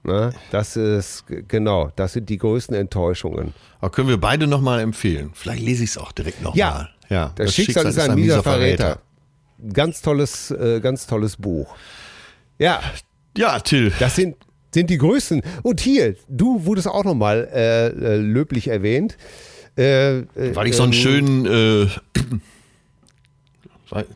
Na, 0.04 0.32
das 0.52 0.76
ist, 0.76 1.26
genau, 1.48 1.92
das 1.96 2.14
sind 2.14 2.30
die 2.30 2.38
größten 2.38 2.76
Enttäuschungen. 2.76 3.54
Aber 3.80 3.90
können 3.90 4.08
wir 4.08 4.20
beide 4.20 4.46
nochmal 4.46 4.80
empfehlen? 4.82 5.32
Vielleicht 5.34 5.64
lese 5.64 5.84
ich 5.84 5.92
es 5.92 5.98
auch 5.98 6.12
direkt 6.12 6.44
nochmal. 6.44 6.58
Ja, 6.58 6.90
ja, 7.10 7.32
das, 7.36 7.48
das 7.48 7.56
Schicksal, 7.56 7.86
Schicksal, 7.86 8.04
ist 8.04 8.10
ein, 8.10 8.12
ein 8.12 8.20
mieser 8.20 8.44
Verräter. 8.44 9.00
Verräter. 9.58 9.74
Ganz 9.74 10.02
tolles, 10.02 10.52
äh, 10.52 10.80
ganz 10.80 11.08
tolles 11.08 11.38
Buch. 11.38 11.76
Ja. 12.60 12.82
Ja, 13.38 13.60
Till. 13.60 13.92
Das 14.00 14.16
sind, 14.16 14.36
sind 14.74 14.90
die 14.90 14.98
größten. 14.98 15.42
Und 15.64 15.80
hier, 15.80 16.16
du 16.28 16.66
wurdest 16.66 16.88
auch 16.88 17.04
nochmal 17.04 17.50
äh, 17.52 17.88
äh, 17.88 18.18
löblich 18.18 18.68
erwähnt. 18.68 19.18
Äh, 19.78 20.20
äh, 20.20 20.26
Weil 20.54 20.68
ich 20.68 20.76
so 20.76 20.84
einen 20.84 20.94
ähm, 20.94 21.00
schönen 21.00 21.46
äh, 21.46 21.88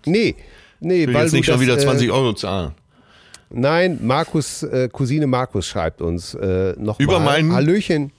Nee, 0.05 0.35
nee, 0.79 1.03
ich 1.03 1.13
weil 1.13 1.23
jetzt 1.23 1.33
nicht 1.33 1.45
schon 1.45 1.59
wieder 1.59 1.77
20 1.77 2.07
äh, 2.07 2.11
Euro 2.11 2.33
zahlen. 2.33 2.71
Nein, 3.49 3.99
Markus, 4.01 4.63
äh, 4.63 4.89
Cousine 4.91 5.27
Markus 5.27 5.65
schreibt 5.67 6.01
uns 6.01 6.33
äh, 6.35 6.75
noch 6.77 6.99
Über 6.99 7.19
mal. 7.19 7.25
meinen 7.25 7.53
Hallöchen. 7.53 8.11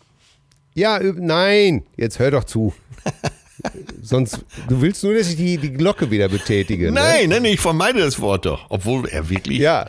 Ja, 0.74 1.01
nein, 1.01 1.84
jetzt 1.97 2.18
hör 2.18 2.30
doch 2.30 2.45
zu. 2.45 2.72
Sonst, 4.03 4.45
du 4.68 4.80
willst 4.80 5.05
nur, 5.05 5.14
dass 5.14 5.28
ich 5.28 5.36
die, 5.36 5.59
die 5.59 5.72
Glocke 5.72 6.11
wieder 6.11 6.28
betätige. 6.28 6.86
Ne? 6.86 6.93
Nein, 6.93 7.28
ne? 7.28 7.40
nein, 7.40 7.52
ich 7.52 7.60
vermeide 7.60 8.01
das 8.01 8.20
Wort 8.20 8.47
doch. 8.47 8.66
Obwohl 8.70 9.06
er 9.09 9.28
wirklich. 9.28 9.59
Ja. 9.59 9.86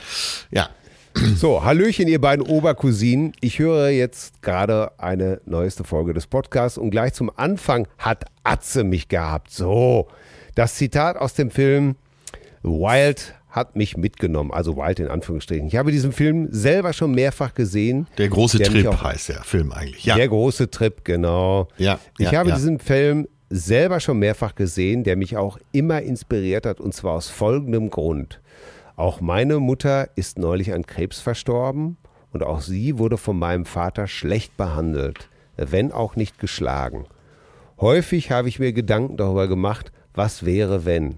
Ja. 0.52 0.70
So, 1.16 1.64
Hallöchen, 1.64 2.08
ihr 2.08 2.22
beiden 2.22 2.46
Obercousinen. 2.46 3.34
Ich 3.42 3.60
höre 3.60 3.90
jetzt 3.90 4.42
gerade 4.42 4.92
eine 4.98 5.42
neueste 5.46 5.84
Folge 5.84 6.14
des 6.14 6.28
Podcasts 6.28 6.78
und 6.78 6.90
gleich 6.90 7.14
zum 7.14 7.32
Anfang 7.36 7.88
hat 7.98 8.26
Atze 8.44 8.84
mich 8.84 9.08
gehabt. 9.08 9.52
So, 9.52 10.08
das 10.56 10.76
Zitat 10.76 11.18
aus 11.18 11.34
dem 11.34 11.52
Film 11.52 11.96
Wild 12.64 13.36
hat 13.50 13.76
mich 13.76 13.98
mitgenommen, 13.98 14.52
also 14.52 14.78
Wild 14.78 15.00
in 15.00 15.08
Anführungsstrichen. 15.10 15.68
Ich 15.68 15.76
habe 15.76 15.92
diesen 15.92 16.14
Film 16.14 16.48
selber 16.52 16.94
schon 16.94 17.12
mehrfach 17.12 17.54
gesehen. 17.54 18.08
Der 18.18 18.30
große 18.30 18.58
der 18.58 18.68
Trip 18.68 19.04
heißt 19.04 19.30
der 19.30 19.44
Film 19.44 19.74
eigentlich. 19.74 20.06
Ja. 20.06 20.16
Der 20.16 20.30
große 20.30 20.72
Trip, 20.72 21.04
genau. 21.04 21.68
Ja. 21.78 22.00
Ich 22.18 22.32
ja, 22.32 22.40
habe 22.40 22.50
ja. 22.50 22.56
diesen 22.56 22.80
Film 22.80 23.28
selber 23.50 24.00
schon 24.00 24.20
mehrfach 24.20 24.56
gesehen, 24.56 25.04
der 25.04 25.18
mich 25.18 25.36
auch 25.36 25.60
immer 25.74 26.02
inspiriert 26.02 26.66
hat 26.66 26.80
und 26.80 26.94
zwar 26.94 27.14
aus 27.14 27.30
folgendem 27.30 27.90
Grund. 27.90 28.40
Auch 29.02 29.20
meine 29.20 29.58
Mutter 29.58 30.10
ist 30.16 30.38
neulich 30.38 30.74
an 30.74 30.86
Krebs 30.86 31.22
verstorben 31.22 31.98
und 32.32 32.44
auch 32.44 32.62
sie 32.62 33.00
wurde 33.00 33.18
von 33.18 33.40
meinem 33.40 33.66
Vater 33.66 34.06
schlecht 34.06 34.56
behandelt, 34.58 35.28
wenn 35.58 35.92
auch 35.92 36.16
nicht 36.16 36.38
geschlagen. 36.38 37.08
Häufig 37.80 38.30
habe 38.30 38.48
ich 38.48 38.60
mir 38.60 38.74
Gedanken 38.74 39.18
darüber 39.18 39.48
gemacht, 39.48 39.92
was 40.14 40.46
wäre 40.46 40.86
wenn? 40.86 41.18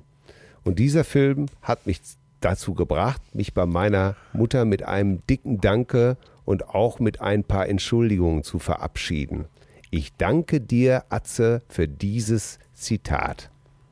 Und 0.63 0.79
dieser 0.79 1.03
Film 1.03 1.47
hat 1.61 1.85
mich 1.85 1.99
dazu 2.39 2.73
gebracht, 2.73 3.21
mich 3.35 3.53
bei 3.53 3.65
meiner 3.65 4.15
Mutter 4.31 4.63
mit 4.63 4.83
einem 4.83 5.19
dicken 5.27 5.59
Danke 5.59 6.15
und 6.45 6.69
auch 6.69 6.99
mit 6.99 7.19
ein 7.19 7.43
paar 7.43 7.67
Entschuldigungen 7.67 8.43
zu 8.43 8.59
verabschieden. 8.59 9.43
Ich 9.91 10.15
danke 10.15 10.61
dir, 10.61 11.03
Atze, 11.09 11.61
für 11.67 11.89
dieses 11.89 12.59
Zitat. 12.73 13.49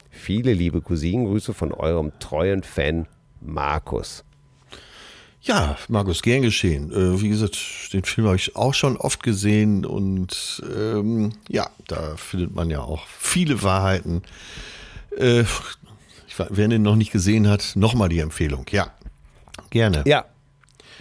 Viele 0.09 0.53
liebe 0.53 0.81
Cousinengrüße 0.81 1.53
von 1.53 1.73
eurem 1.73 2.13
treuen 2.19 2.63
Fan 2.63 3.05
Markus. 3.41 4.23
Ja, 5.41 5.75
Markus, 5.87 6.21
gern 6.21 6.43
geschehen. 6.43 6.91
Äh, 6.91 7.19
wie 7.19 7.29
gesagt, 7.29 7.57
den 7.93 8.03
Film 8.03 8.27
habe 8.27 8.35
ich 8.35 8.55
auch 8.55 8.75
schon 8.75 8.95
oft 8.97 9.23
gesehen 9.23 9.85
und 9.85 10.61
ähm, 10.75 11.33
ja, 11.49 11.69
da 11.87 12.15
findet 12.15 12.53
man 12.53 12.69
ja 12.69 12.81
auch 12.81 13.07
viele 13.07 13.63
Wahrheiten. 13.63 14.21
Äh, 15.17 15.41
ich, 15.41 16.35
wer 16.37 16.67
den 16.67 16.83
noch 16.83 16.95
nicht 16.95 17.11
gesehen 17.11 17.49
hat, 17.49 17.71
nochmal 17.75 18.09
die 18.09 18.19
Empfehlung. 18.19 18.65
Ja, 18.69 18.93
gerne. 19.71 20.03
Ja, 20.05 20.25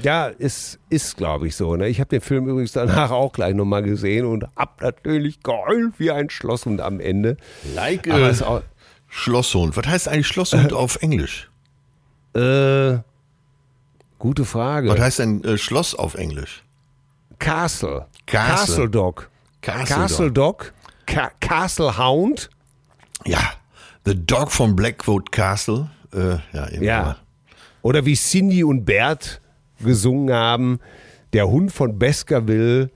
ja, 0.02 0.30
es 0.38 0.78
ist, 0.88 1.16
glaube 1.16 1.48
ich, 1.48 1.56
so. 1.56 1.76
Ne? 1.76 1.88
Ich 1.88 2.00
habe 2.00 2.08
den 2.08 2.20
Film 2.20 2.48
übrigens 2.48 2.72
danach 2.72 3.10
auch 3.10 3.32
gleich 3.32 3.54
nochmal 3.54 3.82
gesehen 3.82 4.26
und 4.26 4.46
hab 4.56 4.80
natürlich 4.80 5.42
geheult 5.42 5.94
wie 5.98 6.10
ein 6.10 6.30
Schlosshund 6.30 6.80
am 6.80 7.00
Ende. 7.00 7.36
Like 7.74 8.06
äh, 8.06 8.32
Schlosshund. 9.08 9.76
Was 9.76 9.86
heißt 9.86 10.08
eigentlich 10.08 10.28
Schlosshund 10.28 10.72
auf 10.72 11.02
Englisch? 11.02 11.49
Äh, 12.34 12.98
gute 14.18 14.44
Frage. 14.44 14.88
Was 14.88 15.00
heißt 15.00 15.18
denn 15.20 15.44
äh, 15.44 15.58
Schloss 15.58 15.94
auf 15.94 16.14
Englisch? 16.14 16.64
Castle. 17.38 18.06
Castle. 18.26 18.56
Castle 18.56 18.90
Dog. 18.90 19.30
Castle, 19.62 19.96
Castle 19.96 20.32
Dog. 20.32 20.72
Ca 21.06 21.30
Castle 21.40 21.98
Hound. 21.98 22.50
Ja, 23.26 23.40
The 24.04 24.14
Dog 24.14 24.50
from 24.50 24.76
Blackwood 24.76 25.32
Castle. 25.32 25.90
Äh, 26.12 26.36
ja, 26.52 26.70
ja. 26.80 27.16
Oder 27.82 28.04
wie 28.04 28.14
Cindy 28.14 28.64
und 28.64 28.84
Bert 28.84 29.40
gesungen 29.80 30.34
haben, 30.34 30.80
der 31.32 31.48
Hund 31.48 31.72
von 31.72 31.98
Baskerville, 31.98 32.90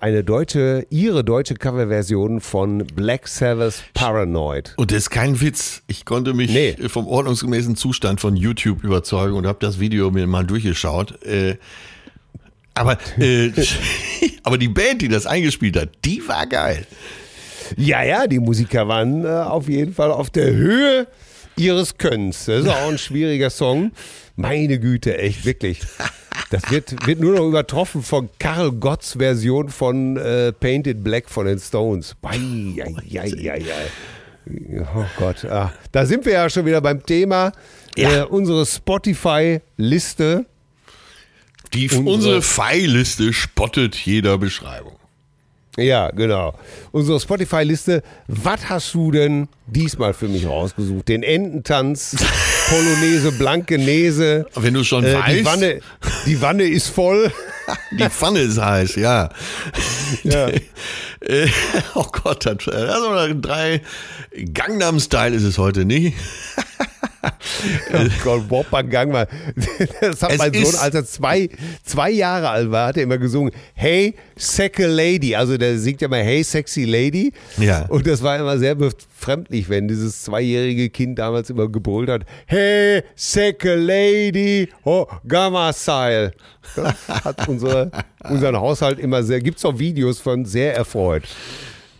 eine 0.00 0.24
deutsche, 0.24 0.86
ihre 0.90 1.22
deutsche 1.22 1.54
Coverversion 1.54 2.40
von 2.40 2.86
Black 2.86 3.28
Sabbath 3.28 3.84
Paranoid. 3.92 4.74
Und 4.76 4.90
das 4.90 4.98
ist 4.98 5.10
kein 5.10 5.40
Witz. 5.40 5.82
Ich 5.86 6.04
konnte 6.04 6.32
mich 6.32 6.50
nee. 6.50 6.76
vom 6.88 7.06
ordnungsgemäßen 7.06 7.76
Zustand 7.76 8.20
von 8.20 8.34
YouTube 8.34 8.82
überzeugen 8.82 9.34
und 9.34 9.46
habe 9.46 9.58
das 9.60 9.78
Video 9.78 10.10
mir 10.10 10.26
mal 10.26 10.46
durchgeschaut. 10.46 11.22
Äh, 11.24 11.56
aber, 12.74 12.98
äh, 13.18 13.50
aber 14.42 14.56
die 14.56 14.68
Band, 14.68 15.02
die 15.02 15.08
das 15.08 15.26
eingespielt 15.26 15.76
hat, 15.76 15.90
die 16.04 16.26
war 16.26 16.46
geil. 16.46 16.86
Ja, 17.76 18.02
ja, 18.02 18.26
die 18.26 18.38
Musiker 18.38 18.88
waren 18.88 19.24
äh, 19.24 19.28
auf 19.28 19.68
jeden 19.68 19.92
Fall 19.92 20.10
auf 20.10 20.30
der 20.30 20.50
Höhe 20.52 21.06
ihres 21.56 21.98
Könnens. 21.98 22.46
Das 22.46 22.64
ist 22.64 22.68
auch 22.68 22.88
ein 22.88 22.98
schwieriger 22.98 23.50
Song. 23.50 23.92
Meine 24.34 24.80
Güte, 24.80 25.18
echt, 25.18 25.44
wirklich. 25.44 25.80
Das 26.50 26.68
wird, 26.68 27.06
wird 27.06 27.20
nur 27.20 27.34
noch 27.36 27.46
übertroffen 27.46 28.02
von 28.02 28.28
Karl 28.40 28.72
Gotts 28.72 29.12
Version 29.12 29.68
von 29.68 30.16
äh, 30.16 30.52
Painted 30.52 31.02
Black 31.02 31.30
von 31.30 31.46
den 31.46 31.60
Stones. 31.60 32.16
Bei, 32.20 32.30
ei, 32.30 33.20
ei, 33.20 33.50
ei, 33.52 33.62
oh 34.80 35.04
Gott, 35.16 35.44
ah, 35.44 35.72
da 35.92 36.04
sind 36.04 36.26
wir 36.26 36.32
ja 36.32 36.50
schon 36.50 36.66
wieder 36.66 36.80
beim 36.80 37.06
Thema. 37.06 37.52
Ja. 37.96 38.22
Äh, 38.22 38.24
unsere 38.24 38.66
Spotify-Liste. 38.66 40.44
Die, 41.72 41.84
unsere, 41.84 42.04
unsere 42.04 42.42
Pfeilliste 42.42 43.32
spottet 43.32 43.94
jeder 43.94 44.36
Beschreibung. 44.36 44.99
Ja, 45.80 46.10
genau. 46.10 46.54
Unsere 46.92 47.18
Spotify-Liste. 47.18 48.02
Was 48.28 48.68
hast 48.68 48.94
du 48.94 49.10
denn 49.10 49.48
diesmal 49.66 50.14
für 50.14 50.28
mich 50.28 50.46
rausgesucht? 50.46 51.08
Den 51.08 51.22
Ententanz, 51.22 52.16
Polonaise, 52.68 53.32
Blanke 53.32 53.78
Nese. 53.78 54.46
Wenn 54.54 54.74
du 54.74 54.84
schon 54.84 55.04
äh, 55.04 55.14
weißt. 55.14 55.38
Die 55.38 55.44
Wanne, 55.44 55.80
die 56.26 56.42
Wanne 56.42 56.64
ist 56.64 56.88
voll. 56.88 57.32
Die 57.92 58.08
Pfanne 58.08 58.40
ist 58.40 58.60
heiß, 58.60 58.96
ja. 58.96 59.28
ja. 60.24 60.48
Äh, 61.22 61.48
oh 61.96 62.06
Gott, 62.10 62.46
das, 62.46 62.66
also 62.66 63.34
drei 63.42 63.82
Gangnam-Style 64.54 65.36
ist 65.36 65.42
es 65.42 65.58
heute 65.58 65.84
nicht. 65.84 66.16
oh 67.92 68.06
Gott, 68.24 68.50
Whopper 68.50 68.82
Gang 68.82 69.12
mal. 69.12 69.26
Das 70.00 70.22
hat 70.22 70.32
es 70.32 70.38
mein 70.38 70.52
Sohn, 70.52 70.74
als 70.76 70.94
er 70.94 71.04
zwei, 71.04 71.48
zwei 71.84 72.10
Jahre 72.10 72.48
alt 72.50 72.70
war, 72.70 72.88
hat 72.88 72.96
er 72.96 73.02
immer 73.02 73.18
gesungen, 73.18 73.52
Hey, 73.74 74.14
Sexy 74.36 74.84
Lady. 74.84 75.34
Also 75.34 75.56
der 75.56 75.78
singt 75.78 76.00
ja 76.00 76.08
mal 76.08 76.22
Hey, 76.22 76.42
Sexy 76.42 76.84
Lady. 76.84 77.32
Ja. 77.58 77.86
Und 77.88 78.06
das 78.06 78.22
war 78.22 78.38
immer 78.38 78.58
sehr 78.58 78.74
befremdlich, 78.74 79.68
wenn 79.68 79.88
dieses 79.88 80.22
zweijährige 80.22 80.90
Kind 80.90 81.18
damals 81.18 81.50
immer 81.50 81.68
gebrüllt 81.68 82.08
hat, 82.08 82.22
Hey, 82.46 83.02
Sexy 83.16 83.74
Lady, 83.74 84.68
oh, 84.84 85.06
Gamma 85.26 85.72
Style. 85.72 86.32
Das 86.76 86.94
hat 87.08 87.48
unsere, 87.48 87.90
unseren 88.28 88.56
Haushalt 88.56 88.98
immer 88.98 89.22
sehr, 89.22 89.40
gibt 89.40 89.58
es 89.58 89.64
auch 89.64 89.78
Videos 89.78 90.20
von 90.20 90.44
sehr 90.44 90.74
erfreut. 90.76 91.24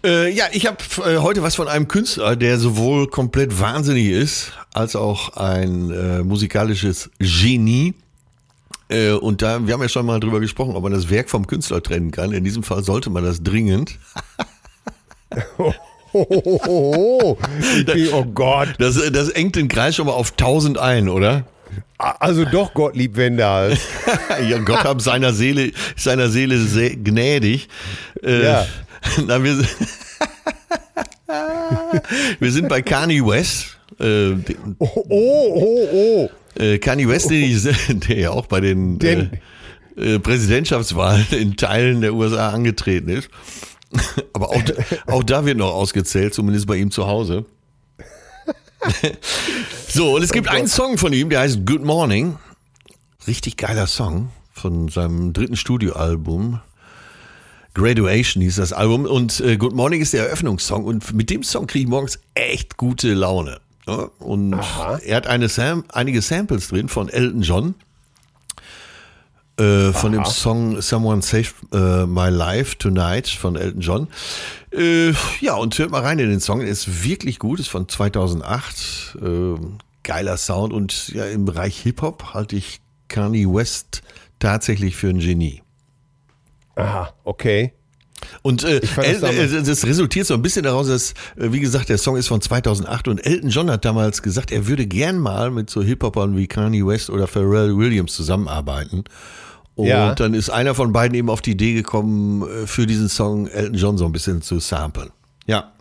Äh, 0.02 0.32
ja, 0.32 0.46
ich 0.52 0.66
habe 0.66 0.78
äh, 1.04 1.18
heute 1.18 1.42
was 1.42 1.56
von 1.56 1.68
einem 1.68 1.86
Künstler, 1.86 2.34
der 2.34 2.58
sowohl 2.58 3.08
komplett 3.08 3.60
wahnsinnig 3.60 4.08
ist, 4.08 4.52
als 4.72 4.96
auch 4.96 5.36
ein 5.36 5.90
äh, 5.90 6.22
musikalisches 6.22 7.10
Genie. 7.18 7.94
Äh, 8.88 9.12
und 9.12 9.42
da, 9.42 9.66
wir 9.66 9.74
haben 9.74 9.82
ja 9.82 9.88
schon 9.90 10.06
mal 10.06 10.18
drüber 10.18 10.40
gesprochen, 10.40 10.74
ob 10.74 10.82
man 10.82 10.92
das 10.92 11.10
Werk 11.10 11.28
vom 11.28 11.46
Künstler 11.46 11.82
trennen 11.82 12.12
kann. 12.12 12.32
In 12.32 12.44
diesem 12.44 12.62
Fall 12.62 12.82
sollte 12.82 13.10
man 13.10 13.24
das 13.24 13.42
dringend. 13.42 13.98
oh, 15.58 15.72
oh, 16.12 16.58
oh, 16.66 17.38
oh, 18.12 18.24
Gott. 18.34 18.68
Das, 18.78 18.98
das 19.12 19.28
engt 19.28 19.56
den 19.56 19.68
Kreis 19.68 19.96
schon 19.96 20.06
mal 20.06 20.12
auf 20.12 20.32
1000 20.32 20.78
ein, 20.78 21.10
oder? 21.10 21.44
Also 21.98 22.46
doch 22.46 22.72
Gottlieb 22.72 23.16
Wendal. 23.16 23.76
ja, 24.48 24.58
Gott 24.58 24.84
hab 24.84 25.02
seiner 25.02 25.34
Seele, 25.34 25.72
seiner 25.94 26.28
Seele 26.30 26.56
gnädig. 26.96 27.68
Äh, 28.24 28.42
ja. 28.42 28.66
Na, 29.26 29.42
wir, 29.42 29.58
wir 32.38 32.52
sind 32.52 32.68
bei 32.68 32.82
Kanye 32.82 33.24
West. 33.24 33.78
Äh, 33.98 34.32
oh, 34.78 34.88
oh, 34.94 35.08
oh, 35.08 35.88
oh. 35.92 36.30
Äh, 36.60 36.78
Kanye 36.78 37.08
West, 37.08 37.30
der 37.30 37.38
ja 38.18 38.30
auch 38.30 38.46
bei 38.46 38.60
den, 38.60 38.98
den 38.98 39.38
äh, 39.96 40.18
Präsidentschaftswahlen 40.18 41.26
in 41.30 41.56
Teilen 41.56 42.00
der 42.00 42.14
USA 42.14 42.50
angetreten 42.50 43.08
ist. 43.08 43.28
Aber 44.32 44.50
auch, 44.50 44.62
auch 45.06 45.24
da 45.24 45.44
wird 45.44 45.58
noch 45.58 45.72
ausgezählt, 45.72 46.34
zumindest 46.34 46.66
bei 46.66 46.76
ihm 46.76 46.90
zu 46.90 47.06
Hause. 47.06 47.44
so, 49.88 50.14
und 50.16 50.22
es 50.22 50.32
gibt 50.32 50.48
oh 50.48 50.52
einen 50.52 50.68
Song 50.68 50.96
von 50.96 51.12
ihm, 51.12 51.28
der 51.28 51.40
heißt 51.40 51.66
Good 51.66 51.84
Morning. 51.84 52.36
Richtig 53.26 53.56
geiler 53.56 53.86
Song 53.86 54.30
von 54.52 54.88
seinem 54.88 55.32
dritten 55.32 55.56
Studioalbum. 55.56 56.60
Graduation 57.74 58.42
hieß 58.42 58.56
das 58.56 58.72
Album 58.72 59.04
und 59.04 59.40
äh, 59.40 59.56
Good 59.56 59.74
Morning 59.74 60.00
ist 60.00 60.12
der 60.12 60.26
Eröffnungssong 60.26 60.84
und 60.84 61.12
mit 61.12 61.30
dem 61.30 61.42
Song 61.42 61.66
kriege 61.66 61.84
ich 61.84 61.88
morgens 61.88 62.18
echt 62.34 62.76
gute 62.76 63.14
Laune. 63.14 63.60
Ja? 63.86 64.10
Und 64.18 64.54
Aha. 64.54 64.98
er 64.98 65.16
hat 65.16 65.26
eine 65.26 65.48
Sam 65.48 65.84
einige 65.88 66.20
Samples 66.22 66.68
drin 66.68 66.88
von 66.88 67.08
Elton 67.08 67.42
John. 67.42 67.74
Äh, 69.58 69.92
von 69.92 70.12
dem 70.12 70.24
Song 70.24 70.80
Someone 70.80 71.22
Saved 71.22 71.54
uh, 71.74 72.06
My 72.06 72.28
Life 72.30 72.78
Tonight 72.78 73.28
von 73.28 73.56
Elton 73.56 73.80
John. 73.80 74.08
Äh, 74.72 75.12
ja, 75.40 75.54
und 75.54 75.78
hört 75.78 75.90
mal 75.90 76.02
rein 76.02 76.18
in 76.18 76.30
den 76.30 76.40
Song. 76.40 76.62
Er 76.62 76.68
ist 76.68 77.04
wirklich 77.04 77.38
gut, 77.38 77.60
ist 77.60 77.68
von 77.68 77.88
2008. 77.88 79.18
Äh, 79.22 79.54
geiler 80.02 80.38
Sound 80.38 80.72
und 80.72 81.08
ja, 81.08 81.26
im 81.26 81.44
Bereich 81.44 81.78
Hip-Hop 81.80 82.32
halte 82.34 82.56
ich 82.56 82.80
Kanye 83.08 83.46
West 83.46 84.02
tatsächlich 84.38 84.96
für 84.96 85.08
ein 85.08 85.18
Genie. 85.18 85.62
Aha, 86.76 87.12
okay. 87.24 87.72
Und 88.42 88.64
äh, 88.64 88.80
das, 88.80 89.22
El, 89.22 89.62
das, 89.62 89.86
resultiert 89.86 90.26
so 90.26 90.34
ein 90.34 90.42
bisschen 90.42 90.64
daraus, 90.64 90.88
dass, 90.88 91.12
äh, 91.36 91.52
wie 91.52 91.60
gesagt, 91.60 91.88
der 91.88 91.98
Song 91.98 92.16
ist 92.16 92.28
von 92.28 92.40
2008 92.40 93.08
und 93.08 93.18
Elton 93.18 93.50
John 93.50 93.70
hat 93.70 93.84
damals 93.84 94.22
gesagt, 94.22 94.52
er 94.52 94.66
würde 94.66 94.86
gern 94.86 95.18
mal 95.18 95.50
mit 95.50 95.70
so 95.70 95.82
Hip-Hopern 95.82 96.36
wie 96.36 96.46
Kanye 96.46 96.86
West 96.86 97.10
oder 97.10 97.26
Pharrell 97.26 97.76
Williams 97.76 98.14
zusammenarbeiten. 98.14 99.04
Und 99.74 99.86
ja. 99.86 100.14
dann 100.14 100.34
ist 100.34 100.50
einer 100.50 100.74
von 100.74 100.92
beiden 100.92 101.16
eben 101.16 101.30
auf 101.30 101.40
die 101.40 101.52
Idee 101.52 101.72
gekommen, 101.72 102.42
äh, 102.42 102.66
für 102.66 102.86
diesen 102.86 103.08
Song 103.08 103.46
Elton 103.46 103.74
John 103.74 103.98
so 103.98 104.04
ein 104.04 104.12
bisschen 104.12 104.42
zu 104.42 104.58
samplen. 104.60 105.10
Ja. 105.46 105.72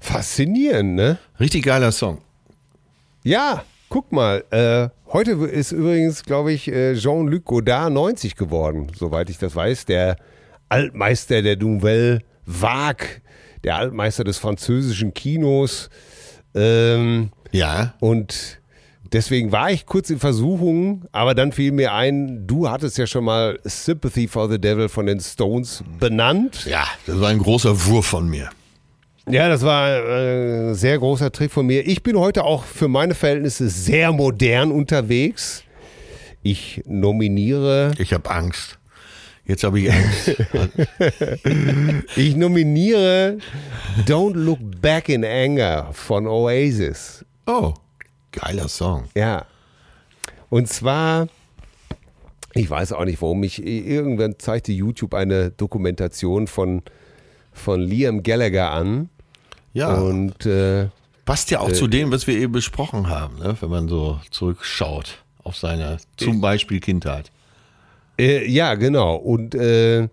Faszinierend, 0.00 0.94
ne? 0.94 1.18
Richtig 1.40 1.64
geiler 1.64 1.90
Song. 1.90 2.18
Ja, 3.24 3.64
guck 3.88 4.12
mal. 4.12 4.44
Äh, 4.50 4.88
heute 5.12 5.32
ist 5.32 5.72
übrigens, 5.72 6.24
glaube 6.24 6.52
ich, 6.52 6.68
äh, 6.68 6.94
Jean-Luc 6.94 7.44
Godard 7.44 7.92
90 7.92 8.36
geworden, 8.36 8.88
soweit 8.96 9.30
ich 9.30 9.38
das 9.38 9.54
weiß. 9.54 9.86
Der 9.86 10.16
Altmeister 10.68 11.42
der 11.42 11.56
Nouvelle 11.56 12.20
Vague, 12.44 13.06
der 13.64 13.76
Altmeister 13.76 14.24
des 14.24 14.38
französischen 14.38 15.14
Kinos. 15.14 15.90
Ähm, 16.54 17.30
ja. 17.52 17.94
Und 18.00 18.60
deswegen 19.12 19.52
war 19.52 19.70
ich 19.70 19.86
kurz 19.86 20.10
in 20.10 20.18
Versuchung, 20.18 21.04
aber 21.12 21.34
dann 21.34 21.52
fiel 21.52 21.72
mir 21.72 21.92
ein, 21.92 22.46
du 22.46 22.68
hattest 22.68 22.98
ja 22.98 23.06
schon 23.06 23.24
mal 23.24 23.58
Sympathy 23.64 24.28
for 24.28 24.50
the 24.50 24.60
Devil 24.60 24.88
von 24.88 25.06
den 25.06 25.20
Stones 25.20 25.82
benannt. 25.98 26.66
Ja, 26.66 26.86
das 27.06 27.20
war 27.20 27.28
ein 27.28 27.38
großer 27.38 27.86
Wurf 27.86 28.06
von 28.06 28.28
mir. 28.28 28.50
Ja, 29.30 29.50
das 29.50 29.62
war 29.62 29.88
ein 29.88 30.70
äh, 30.70 30.74
sehr 30.74 30.98
großer 30.98 31.30
Trick 31.30 31.52
von 31.52 31.66
mir. 31.66 31.86
Ich 31.86 32.02
bin 32.02 32.18
heute 32.18 32.44
auch 32.44 32.64
für 32.64 32.88
meine 32.88 33.14
Verhältnisse 33.14 33.68
sehr 33.68 34.10
modern 34.10 34.72
unterwegs. 34.72 35.64
Ich 36.42 36.82
nominiere. 36.86 37.92
Ich 37.98 38.14
habe 38.14 38.30
Angst. 38.30 38.78
Jetzt 39.44 39.64
habe 39.64 39.80
ich 39.80 39.92
Angst. 39.92 40.36
Ich 42.16 42.36
nominiere 42.36 43.38
Don't 44.06 44.34
Look 44.34 44.58
Back 44.80 45.10
in 45.10 45.24
Anger 45.24 45.90
von 45.92 46.26
Oasis. 46.26 47.24
Oh, 47.46 47.74
geiler 48.32 48.68
Song. 48.68 49.04
Ja. 49.14 49.44
Und 50.48 50.68
zwar, 50.68 51.28
ich 52.54 52.70
weiß 52.70 52.92
auch 52.92 53.04
nicht 53.04 53.20
warum, 53.20 53.40
mich 53.40 53.62
irgendwann 53.64 54.38
zeigte 54.38 54.72
YouTube 54.72 55.12
eine 55.12 55.50
Dokumentation 55.50 56.46
von, 56.46 56.82
von 57.52 57.80
Liam 57.80 58.22
Gallagher 58.22 58.70
an. 58.70 59.10
Ja, 59.72 59.94
Und 59.94 60.46
äh, 60.46 60.88
passt 61.24 61.50
ja 61.50 61.60
auch 61.60 61.72
zu 61.72 61.86
dem, 61.86 62.10
was 62.10 62.26
wir 62.26 62.36
eben 62.38 62.52
besprochen 62.52 63.08
haben, 63.08 63.38
ne? 63.38 63.56
wenn 63.60 63.70
man 63.70 63.88
so 63.88 64.20
zurückschaut 64.30 65.22
auf 65.44 65.56
seine 65.56 65.98
zum 66.16 66.40
Beispiel 66.40 66.80
Kindheit. 66.80 67.30
Äh, 68.18 68.48
ja, 68.50 68.74
genau. 68.74 69.16
Und 69.16 69.54
äh, 69.54 70.08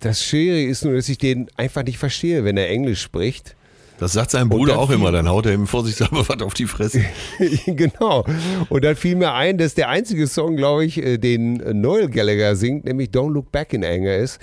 das 0.00 0.24
Schwierige 0.24 0.70
ist 0.70 0.84
nur, 0.84 0.94
dass 0.94 1.08
ich 1.08 1.18
den 1.18 1.48
einfach 1.56 1.84
nicht 1.84 1.98
verstehe, 1.98 2.44
wenn 2.44 2.56
er 2.56 2.68
Englisch 2.68 3.02
spricht. 3.02 3.56
Das 3.98 4.12
sagt 4.12 4.30
sein 4.30 4.50
Bruder 4.50 4.78
auch 4.78 4.90
immer, 4.90 5.10
dann 5.10 5.26
haut 5.26 5.46
er 5.46 5.54
ihm 5.54 5.66
vorsichtshalber 5.66 6.28
was 6.28 6.42
auf 6.42 6.52
die 6.52 6.66
Fresse. 6.66 7.02
genau. 7.66 8.26
Und 8.68 8.84
dann 8.84 8.94
fiel 8.94 9.16
mir 9.16 9.32
ein, 9.32 9.56
dass 9.56 9.74
der 9.74 9.88
einzige 9.88 10.26
Song, 10.26 10.56
glaube 10.56 10.84
ich, 10.84 10.98
äh, 10.98 11.16
den 11.16 11.54
Noel 11.80 12.10
Gallagher 12.10 12.56
singt, 12.56 12.84
nämlich 12.84 13.10
Don't 13.10 13.32
Look 13.32 13.50
Back 13.52 13.72
in 13.72 13.84
Anger 13.84 14.16
ist. 14.16 14.38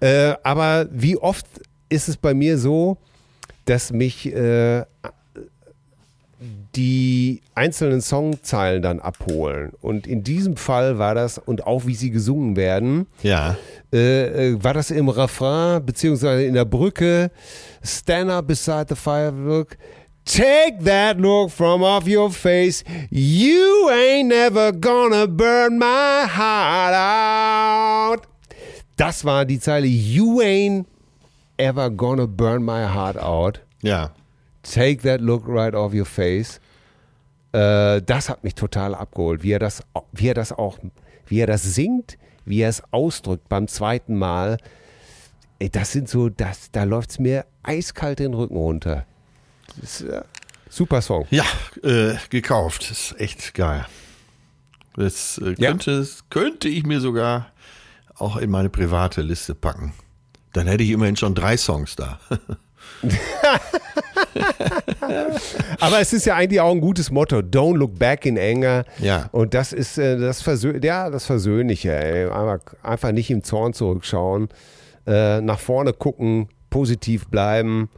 Äh, 0.00 0.34
aber 0.42 0.88
wie 0.92 1.16
oft 1.16 1.46
ist 1.88 2.08
es 2.08 2.16
bei 2.16 2.34
mir 2.34 2.58
so, 2.58 2.98
dass 3.70 3.92
mich 3.92 4.26
äh, 4.26 4.84
die 6.74 7.40
einzelnen 7.54 8.00
Songzeilen 8.00 8.82
dann 8.82 8.98
abholen. 8.98 9.70
Und 9.80 10.08
in 10.08 10.24
diesem 10.24 10.56
Fall 10.56 10.98
war 10.98 11.14
das, 11.14 11.38
und 11.38 11.68
auch 11.68 11.86
wie 11.86 11.94
sie 11.94 12.10
gesungen 12.10 12.56
werden, 12.56 13.06
Ja, 13.22 13.56
äh, 13.92 14.48
äh, 14.54 14.64
war 14.64 14.74
das 14.74 14.90
im 14.90 15.08
Refrain, 15.08 15.86
beziehungsweise 15.86 16.42
in 16.44 16.54
der 16.54 16.64
Brücke, 16.64 17.30
Stand 17.84 18.30
up 18.30 18.48
beside 18.48 18.86
the 18.88 18.96
firework, 18.96 19.78
take 20.24 20.82
that 20.84 21.18
look 21.18 21.52
from 21.52 21.84
off 21.84 22.08
your 22.08 22.30
face, 22.30 22.82
you 23.08 23.88
ain't 23.88 24.30
never 24.30 24.72
gonna 24.72 25.26
burn 25.26 25.78
my 25.78 26.26
heart 26.26 26.94
out. 28.16 28.28
Das 28.96 29.24
war 29.24 29.44
die 29.44 29.60
Zeile, 29.60 29.86
you 29.86 30.40
ain't 30.40 30.88
ever 31.60 31.90
gonna 31.90 32.26
burn 32.26 32.64
my 32.64 32.84
heart 32.84 33.16
out. 33.18 33.60
ja. 33.82 34.10
Take 34.62 34.98
that 35.04 35.20
look 35.22 35.44
right 35.48 35.74
off 35.74 35.94
your 35.94 36.04
face. 36.04 36.60
Äh, 37.52 38.02
das 38.02 38.28
hat 38.28 38.44
mich 38.44 38.54
total 38.54 38.94
abgeholt, 38.94 39.42
wie 39.42 39.52
er 39.52 39.58
das, 39.58 39.82
wie 40.12 40.28
er 40.28 40.34
das 40.34 40.52
auch, 40.52 40.78
wie 41.26 41.40
er 41.40 41.46
das 41.46 41.62
singt, 41.62 42.18
wie 42.44 42.60
er 42.60 42.68
es 42.68 42.82
ausdrückt 42.92 43.48
beim 43.48 43.68
zweiten 43.68 44.18
Mal. 44.18 44.58
Das 45.72 45.92
sind 45.92 46.10
so, 46.10 46.28
das, 46.28 46.70
da 46.72 46.84
läuft 46.84 47.10
es 47.10 47.18
mir 47.18 47.46
eiskalt 47.62 48.18
den 48.18 48.34
Rücken 48.34 48.56
runter. 48.56 49.06
Ist, 49.82 50.02
äh, 50.02 50.20
super 50.68 51.00
Song. 51.00 51.26
Ja, 51.30 51.44
äh, 51.82 52.16
gekauft. 52.28 52.82
Das 52.90 53.12
ist 53.12 53.20
echt 53.20 53.54
geil. 53.54 53.86
Das 54.96 55.38
äh, 55.38 55.54
Ja. 55.56 55.70
könnte, 55.70 56.06
könnte 56.28 56.68
ich 56.68 56.84
mir 56.84 57.00
sogar 57.00 57.46
auch 58.16 58.36
in 58.36 58.50
meine 58.50 58.68
private 58.68 59.22
Liste 59.22 59.54
packen. 59.54 59.94
Dann 60.52 60.66
hätte 60.66 60.82
ich 60.82 60.90
immerhin 60.90 61.16
schon 61.16 61.34
drei 61.34 61.56
Songs 61.56 61.96
da. 61.96 62.18
Aber 65.80 66.00
es 66.00 66.12
ist 66.12 66.26
ja 66.26 66.36
eigentlich 66.36 66.60
auch 66.60 66.70
ein 66.72 66.80
gutes 66.80 67.10
Motto. 67.10 67.38
Don't 67.38 67.76
look 67.76 67.98
back 67.98 68.26
in 68.26 68.38
anger. 68.38 68.84
Ja. 68.98 69.28
Und 69.32 69.54
das 69.54 69.72
ist 69.72 69.98
äh, 69.98 70.18
das, 70.18 70.42
Versö 70.42 70.78
ja, 70.82 71.10
das 71.10 71.24
Versöhnliche. 71.26 71.92
Ey. 71.92 72.28
Einfach, 72.82 73.12
nicht 73.12 73.30
im 73.30 73.42
Zorn 73.42 73.72
zurückschauen. 73.72 74.48
Äh, 75.06 75.40
nach 75.40 75.58
vorne 75.58 75.92
gucken, 75.92 76.48
positiv 76.68 77.28
bleiben. 77.28 77.88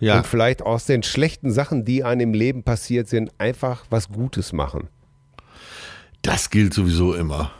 Ja. 0.00 0.18
Und 0.18 0.26
vielleicht 0.26 0.62
aus 0.62 0.86
den 0.86 1.02
schlechten 1.02 1.50
Sachen, 1.52 1.84
die 1.84 2.04
einem 2.04 2.20
im 2.20 2.34
Leben 2.34 2.62
passiert 2.62 3.08
sind, 3.08 3.30
einfach 3.38 3.84
was 3.90 4.08
Gutes 4.08 4.52
machen. 4.52 4.88
Das 6.22 6.50
gilt 6.50 6.74
sowieso 6.74 7.14
immer. 7.14 7.50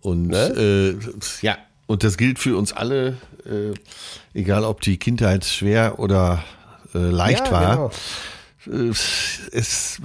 Und 0.00 0.28
Ne? 0.28 0.36
äh, 0.36 0.96
ja, 1.46 1.56
und 1.86 2.02
das 2.04 2.16
gilt 2.16 2.38
für 2.38 2.56
uns 2.56 2.72
alle, 2.72 3.16
äh, 3.46 3.74
egal 4.38 4.64
ob 4.64 4.80
die 4.80 4.96
Kindheit 4.98 5.44
schwer 5.44 5.98
oder 5.98 6.42
äh, 6.94 6.98
leicht 6.98 7.46
Ja, 7.46 7.52
war. 7.52 7.70
genau. 7.76 7.90
Äh, 8.88 8.90
Es 9.52 10.00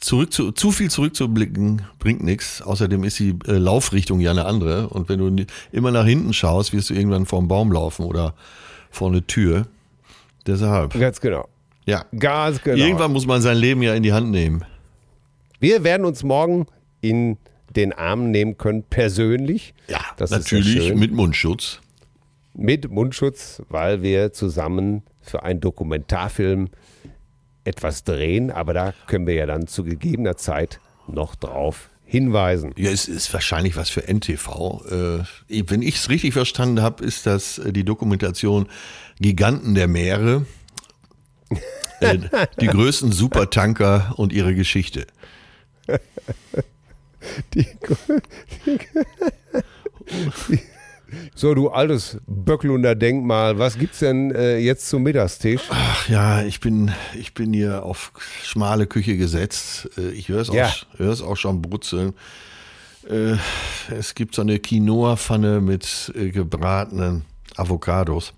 zurück 0.00 0.32
zu, 0.32 0.52
zu 0.52 0.70
viel 0.70 0.90
zurückzublicken 0.90 1.82
bringt 1.98 2.22
nichts. 2.22 2.60
Außerdem 2.60 3.04
ist 3.04 3.18
die 3.18 3.30
äh, 3.46 3.52
Laufrichtung 3.52 4.20
ja 4.20 4.30
eine 4.32 4.44
andere. 4.44 4.88
Und 4.88 5.08
wenn 5.08 5.18
du 5.18 5.46
immer 5.72 5.90
nach 5.90 6.04
hinten 6.04 6.32
schaust, 6.34 6.72
wirst 6.74 6.90
du 6.90 6.94
irgendwann 6.94 7.24
vor 7.26 7.38
einen 7.38 7.48
Baum 7.48 7.72
laufen 7.72 8.04
oder 8.04 8.34
vor 8.90 9.08
eine 9.08 9.26
Tür. 9.26 9.66
Deshalb, 10.46 10.98
Ganz 10.98 11.20
genau. 11.20 11.48
ja. 11.86 12.04
Ganz 12.18 12.60
genau. 12.62 12.76
Irgendwann 12.84 13.12
muss 13.12 13.26
man 13.26 13.40
sein 13.40 13.56
Leben 13.56 13.80
ja 13.82 13.94
in 13.94 14.02
die 14.02 14.12
Hand 14.12 14.30
nehmen. 14.30 14.64
Wir 15.60 15.84
werden 15.84 16.04
uns 16.04 16.22
morgen 16.24 16.66
in 17.00 17.38
den 17.76 17.92
Arm 17.92 18.30
nehmen 18.30 18.58
können, 18.58 18.82
persönlich. 18.84 19.74
Ja, 19.88 20.00
Das 20.16 20.30
ja 20.30 20.38
natürlich 20.38 20.72
schön. 20.86 20.98
mit 20.98 21.12
Mundschutz. 21.12 21.80
mit 22.54 22.90
Mundschutz, 22.90 23.62
weil 23.68 24.02
wir 24.02 24.32
zusammen 24.32 25.02
für 25.22 25.42
einen 25.42 25.60
Dokumentarfilm 25.60 26.68
etwas 27.64 28.04
drehen, 28.04 28.50
aber 28.50 28.74
da 28.74 28.94
können 29.06 29.26
wir 29.26 29.34
ja 29.34 29.46
dann 29.46 29.66
zu 29.66 29.84
gegebener 29.84 30.36
Zeit 30.36 30.80
noch 31.06 31.34
drauf 31.36 31.88
hinweisen. 32.04 32.74
Ja, 32.76 32.90
es 32.90 33.08
ist 33.08 33.32
wahrscheinlich 33.32 33.76
was 33.76 33.88
für 33.88 34.06
NTV. 34.06 34.84
Äh, 34.90 35.62
wenn 35.70 35.80
ich 35.80 35.96
es 35.96 36.10
richtig 36.10 36.34
verstanden 36.34 36.82
habe, 36.82 37.04
ist 37.04 37.24
das 37.24 37.58
äh, 37.58 37.72
die 37.72 37.84
Dokumentation 37.84 38.68
Giganten 39.20 39.74
der 39.74 39.88
Meere. 39.88 40.44
Äh, 42.00 42.18
die 42.60 42.66
größten 42.66 43.12
Supertanker 43.12 44.12
und 44.16 44.32
ihre 44.32 44.54
Geschichte. 44.54 45.06
Die, 47.54 47.66
so, 51.34 51.54
du 51.54 51.68
altes 51.68 52.18
Böcklunder 52.26 52.94
Denkmal, 52.94 53.58
was 53.58 53.78
gibt's 53.78 53.98
denn 53.98 54.34
äh, 54.34 54.56
jetzt 54.58 54.88
zum 54.88 55.02
Mittagstisch? 55.02 55.62
Ach 55.70 56.08
ja, 56.08 56.42
ich 56.42 56.60
bin, 56.60 56.90
ich 57.14 57.34
bin 57.34 57.52
hier 57.52 57.84
auf 57.84 58.12
schmale 58.42 58.86
Küche 58.86 59.16
gesetzt. 59.16 59.90
Äh, 59.98 60.10
ich 60.12 60.28
höre 60.28 60.40
es 60.40 60.48
Ja. 60.48 60.72
auch, 60.98 61.20
auch 61.22 61.36
schon 61.36 61.60
brutzeln. 61.60 62.14
Äh, 63.08 63.34
es 63.90 64.14
gibt 64.14 64.34
so 64.34 64.42
eine 64.42 64.58
Quinoa-Pfanne 64.58 65.60
mit 65.60 66.12
äh, 66.16 66.30
gebratenen 66.30 67.24
Avocados. 67.56 68.32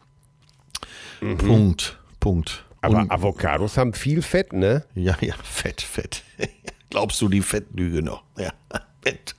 Punkt, 1.38 1.98
Punkt. 2.18 2.64
Aber 2.80 2.98
Und- 2.98 3.10
Avocados 3.10 3.78
haben 3.78 3.94
viel 3.94 4.20
Fett, 4.20 4.52
ne? 4.52 4.84
Ja, 4.94 5.16
ja, 5.20 5.34
fett, 5.42 5.80
fett. 5.80 6.22
Glaubst 6.94 7.20
du 7.20 7.28
die 7.28 7.42
Fettlüge 7.42 8.02
noch? 8.02 8.22
Ja, 8.38 8.52
fett. 9.02 9.34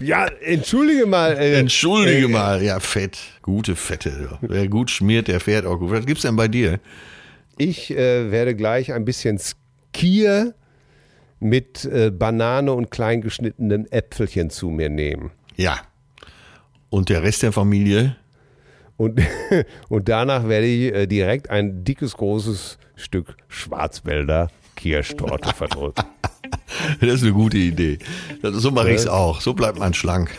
Ja, 0.00 0.24
entschuldige 0.24 1.04
mal. 1.04 1.32
Äh, 1.32 1.58
Entschuldige 1.58 2.24
äh, 2.24 2.28
mal, 2.28 2.62
ja, 2.62 2.80
fett. 2.80 3.18
Gute 3.42 3.76
Fette. 3.76 4.38
Wer 4.40 4.68
gut 4.68 4.90
schmiert, 4.90 5.28
der 5.28 5.38
fährt 5.38 5.66
auch 5.66 5.78
gut. 5.78 5.90
Was 5.90 6.06
gibt's 6.06 6.22
denn 6.22 6.34
bei 6.34 6.48
dir? 6.48 6.80
Ich 7.58 7.90
äh, 7.90 8.30
werde 8.30 8.56
gleich 8.56 8.94
ein 8.94 9.04
bisschen 9.04 9.38
Skier 9.38 10.54
mit 11.40 11.84
äh, 11.84 12.10
Banane 12.10 12.72
und 12.72 12.90
klein 12.90 13.20
geschnittenen 13.20 13.84
Äpfelchen 13.92 14.48
zu 14.48 14.70
mir 14.70 14.88
nehmen. 14.88 15.30
Ja. 15.56 15.76
Und 16.88 17.10
der 17.10 17.22
Rest 17.22 17.42
der 17.42 17.52
Familie? 17.52 18.16
Und, 18.96 19.20
und 19.90 20.08
danach 20.08 20.48
werde 20.48 20.68
ich 20.68 20.94
äh, 20.94 21.06
direkt 21.06 21.50
ein 21.50 21.84
dickes, 21.84 22.16
großes 22.16 22.78
Stück 22.96 23.36
Schwarzwälder 23.48 24.48
Kirschtorte 24.74 25.54
verdrücken. 25.54 26.04
Das 27.00 27.14
ist 27.14 27.22
eine 27.22 27.32
gute 27.32 27.56
Idee. 27.56 27.98
Das, 28.42 28.54
so 28.56 28.70
mache 28.70 28.90
ich's 28.92 29.06
auch. 29.06 29.40
So 29.40 29.54
bleibt 29.54 29.78
man 29.78 29.94
schlank. 29.94 30.30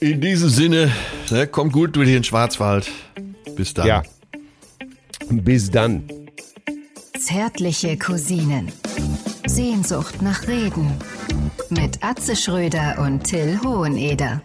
In 0.00 0.20
diesem 0.20 0.48
Sinne, 0.48 0.90
ne, 1.30 1.46
kommt 1.46 1.72
gut 1.72 1.96
durch 1.96 2.08
den 2.08 2.24
Schwarzwald. 2.24 2.90
Bis 3.56 3.74
dann. 3.74 3.86
Ja. 3.86 4.02
Bis 5.30 5.70
dann. 5.70 6.04
Zärtliche 7.18 7.96
Cousinen. 7.96 8.72
Sehnsucht 9.46 10.22
nach 10.22 10.46
Reden. 10.46 10.92
Mit 11.70 12.02
Atze 12.02 12.36
Schröder 12.36 12.98
und 12.98 13.24
Till 13.24 13.58
Hoheneder. 13.64 14.42